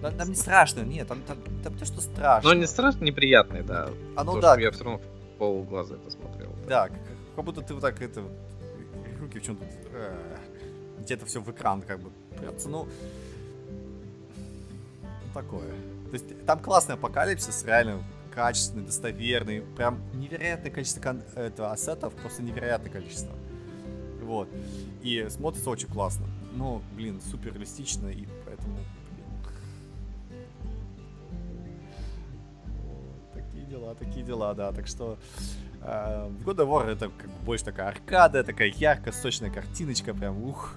Но 0.00 0.10
там 0.10 0.28
не 0.28 0.34
страшно, 0.34 0.80
нет, 0.82 1.06
там, 1.08 1.22
там, 1.22 1.38
там 1.62 1.76
то, 1.78 1.84
что 1.84 2.00
страшно. 2.00 2.48
Но 2.48 2.54
не 2.58 2.66
страшно, 2.66 3.04
неприятный, 3.04 3.62
да. 3.62 3.88
Оно, 4.16 4.40
да. 4.40 4.58
Я 4.58 4.70
все 4.70 4.84
равно 4.84 4.98
в 4.98 5.38
полглаза 5.38 5.94
это 5.94 6.10
смотрел. 6.10 6.50
Да, 6.68 6.88
как, 6.88 6.98
как 7.36 7.44
будто 7.44 7.60
ты 7.60 7.74
вот 7.74 7.80
так 7.82 8.00
это 8.02 8.22
руки 9.20 9.38
в 9.38 9.42
чем-то 9.42 9.64
э, 9.92 10.36
где-то 11.00 11.26
все 11.26 11.40
в 11.40 11.48
экран 11.50 11.82
как 11.82 12.00
бы 12.00 12.10
прется. 12.36 12.68
Ну, 12.68 12.88
такое. 15.34 15.68
То 16.10 16.14
есть 16.14 16.46
там 16.46 16.58
классный 16.58 16.94
апокалипсис, 16.96 17.64
реально 17.64 18.02
качественный, 18.34 18.84
достоверный, 18.86 19.60
прям 19.76 20.00
невероятное 20.14 20.70
количество 20.70 21.00
кон- 21.00 21.22
этого 21.36 21.70
ассетов, 21.72 22.12
просто 22.14 22.42
невероятное 22.42 22.90
количество. 22.90 23.32
Вот. 24.22 24.48
И 25.02 25.26
смотрится 25.28 25.70
очень 25.70 25.88
классно. 25.88 26.26
Но, 26.54 26.82
блин, 26.94 27.20
супер 27.20 27.52
реалистично, 27.52 28.08
и 28.08 28.26
поэтому, 28.46 28.78
блин. 29.10 29.26
Такие 33.34 33.64
дела, 33.66 33.94
такие 33.94 34.24
дела, 34.24 34.54
да. 34.54 34.72
Так 34.72 34.86
что 34.86 35.18
э, 35.80 36.28
в 36.28 36.48
God 36.48 36.56
of 36.56 36.68
War 36.68 36.86
это 36.88 37.08
как 37.08 37.26
бы 37.26 37.44
больше 37.44 37.64
такая 37.64 37.88
аркада, 37.88 38.44
такая 38.44 38.68
яркая, 38.68 39.12
сочная 39.12 39.50
картиночка, 39.50 40.14
прям 40.14 40.42
ух. 40.42 40.76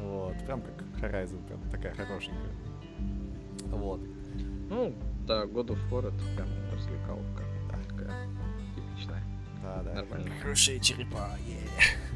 Вот, 0.00 0.36
прям 0.44 0.62
как 0.62 0.82
Horizon, 1.02 1.46
прям 1.46 1.60
такая 1.70 1.94
хорошенькая. 1.94 2.52
Вот. 3.70 4.00
Ну, 4.70 4.94
да, 5.26 5.44
God 5.44 5.68
of 5.68 5.90
War 5.90 6.08
это 6.08 6.24
прям 6.36 6.48
развлекаловка. 6.72 7.42
Да. 7.70 7.78
Такая 7.88 8.28
типичная. 8.74 9.22
Да, 9.62 9.82
да. 9.82 9.94
Нормально. 9.94 10.30
Хорошие 10.40 10.80
черепа, 10.80 11.30
yeah. 11.46 12.14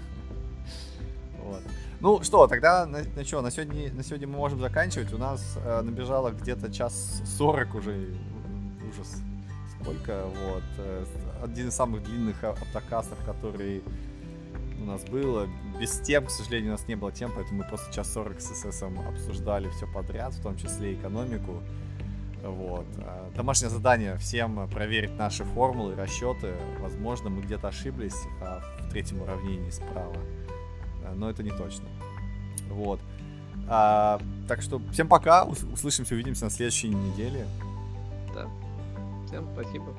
Вот. 1.48 1.62
Ну 2.00 2.22
что, 2.22 2.46
тогда 2.46 2.86
на, 2.86 3.02
на 3.16 3.24
что, 3.24 3.40
на 3.40 3.50
сегодня, 3.50 3.92
на 3.92 4.02
сегодня 4.02 4.28
мы 4.28 4.36
можем 4.36 4.60
заканчивать. 4.60 5.12
У 5.12 5.18
нас 5.18 5.58
э, 5.64 5.82
набежало 5.82 6.30
где-то 6.30 6.72
час 6.72 7.22
сорок 7.24 7.74
уже. 7.74 8.14
Ужас. 8.90 9.16
Сколько? 9.80 10.24
Вот. 10.26 10.62
Э, 10.78 11.04
один 11.42 11.68
из 11.68 11.74
самых 11.74 12.04
длинных 12.04 12.42
автокастов, 12.44 13.18
который 13.24 13.82
у 14.80 14.84
нас 14.84 15.04
было. 15.04 15.48
Без 15.80 15.98
тем, 16.00 16.26
к 16.26 16.30
сожалению, 16.30 16.70
у 16.70 16.72
нас 16.72 16.86
не 16.86 16.94
было 16.94 17.10
тем, 17.10 17.32
поэтому 17.34 17.62
мы 17.62 17.68
просто 17.68 17.92
час 17.92 18.12
сорок 18.12 18.40
с 18.40 18.46
СС 18.46 18.82
обсуждали 18.82 19.68
все 19.70 19.86
подряд, 19.92 20.34
в 20.34 20.42
том 20.42 20.56
числе 20.56 20.94
экономику. 20.94 21.62
Вот. 22.42 22.86
А, 22.98 23.30
домашнее 23.34 23.70
задание 23.70 24.16
всем 24.18 24.68
проверить 24.70 25.16
наши 25.16 25.44
формулы, 25.44 25.94
расчеты. 25.96 26.54
Возможно, 26.80 27.30
мы 27.30 27.42
где-то 27.42 27.68
ошиблись 27.68 28.16
а 28.40 28.60
в 28.80 28.90
третьем 28.90 29.22
уравнении 29.22 29.70
справа. 29.70 30.16
А, 31.04 31.14
но 31.14 31.30
это 31.30 31.42
не 31.42 31.50
точно. 31.50 31.84
Вот. 32.70 33.00
А, 33.68 34.20
так 34.46 34.62
что 34.62 34.80
всем 34.92 35.08
пока. 35.08 35.44
Услышимся, 35.44 36.14
увидимся 36.14 36.44
на 36.44 36.50
следующей 36.50 36.88
неделе. 36.88 37.46
Да. 38.34 38.48
Всем 39.26 39.46
спасибо. 39.52 39.94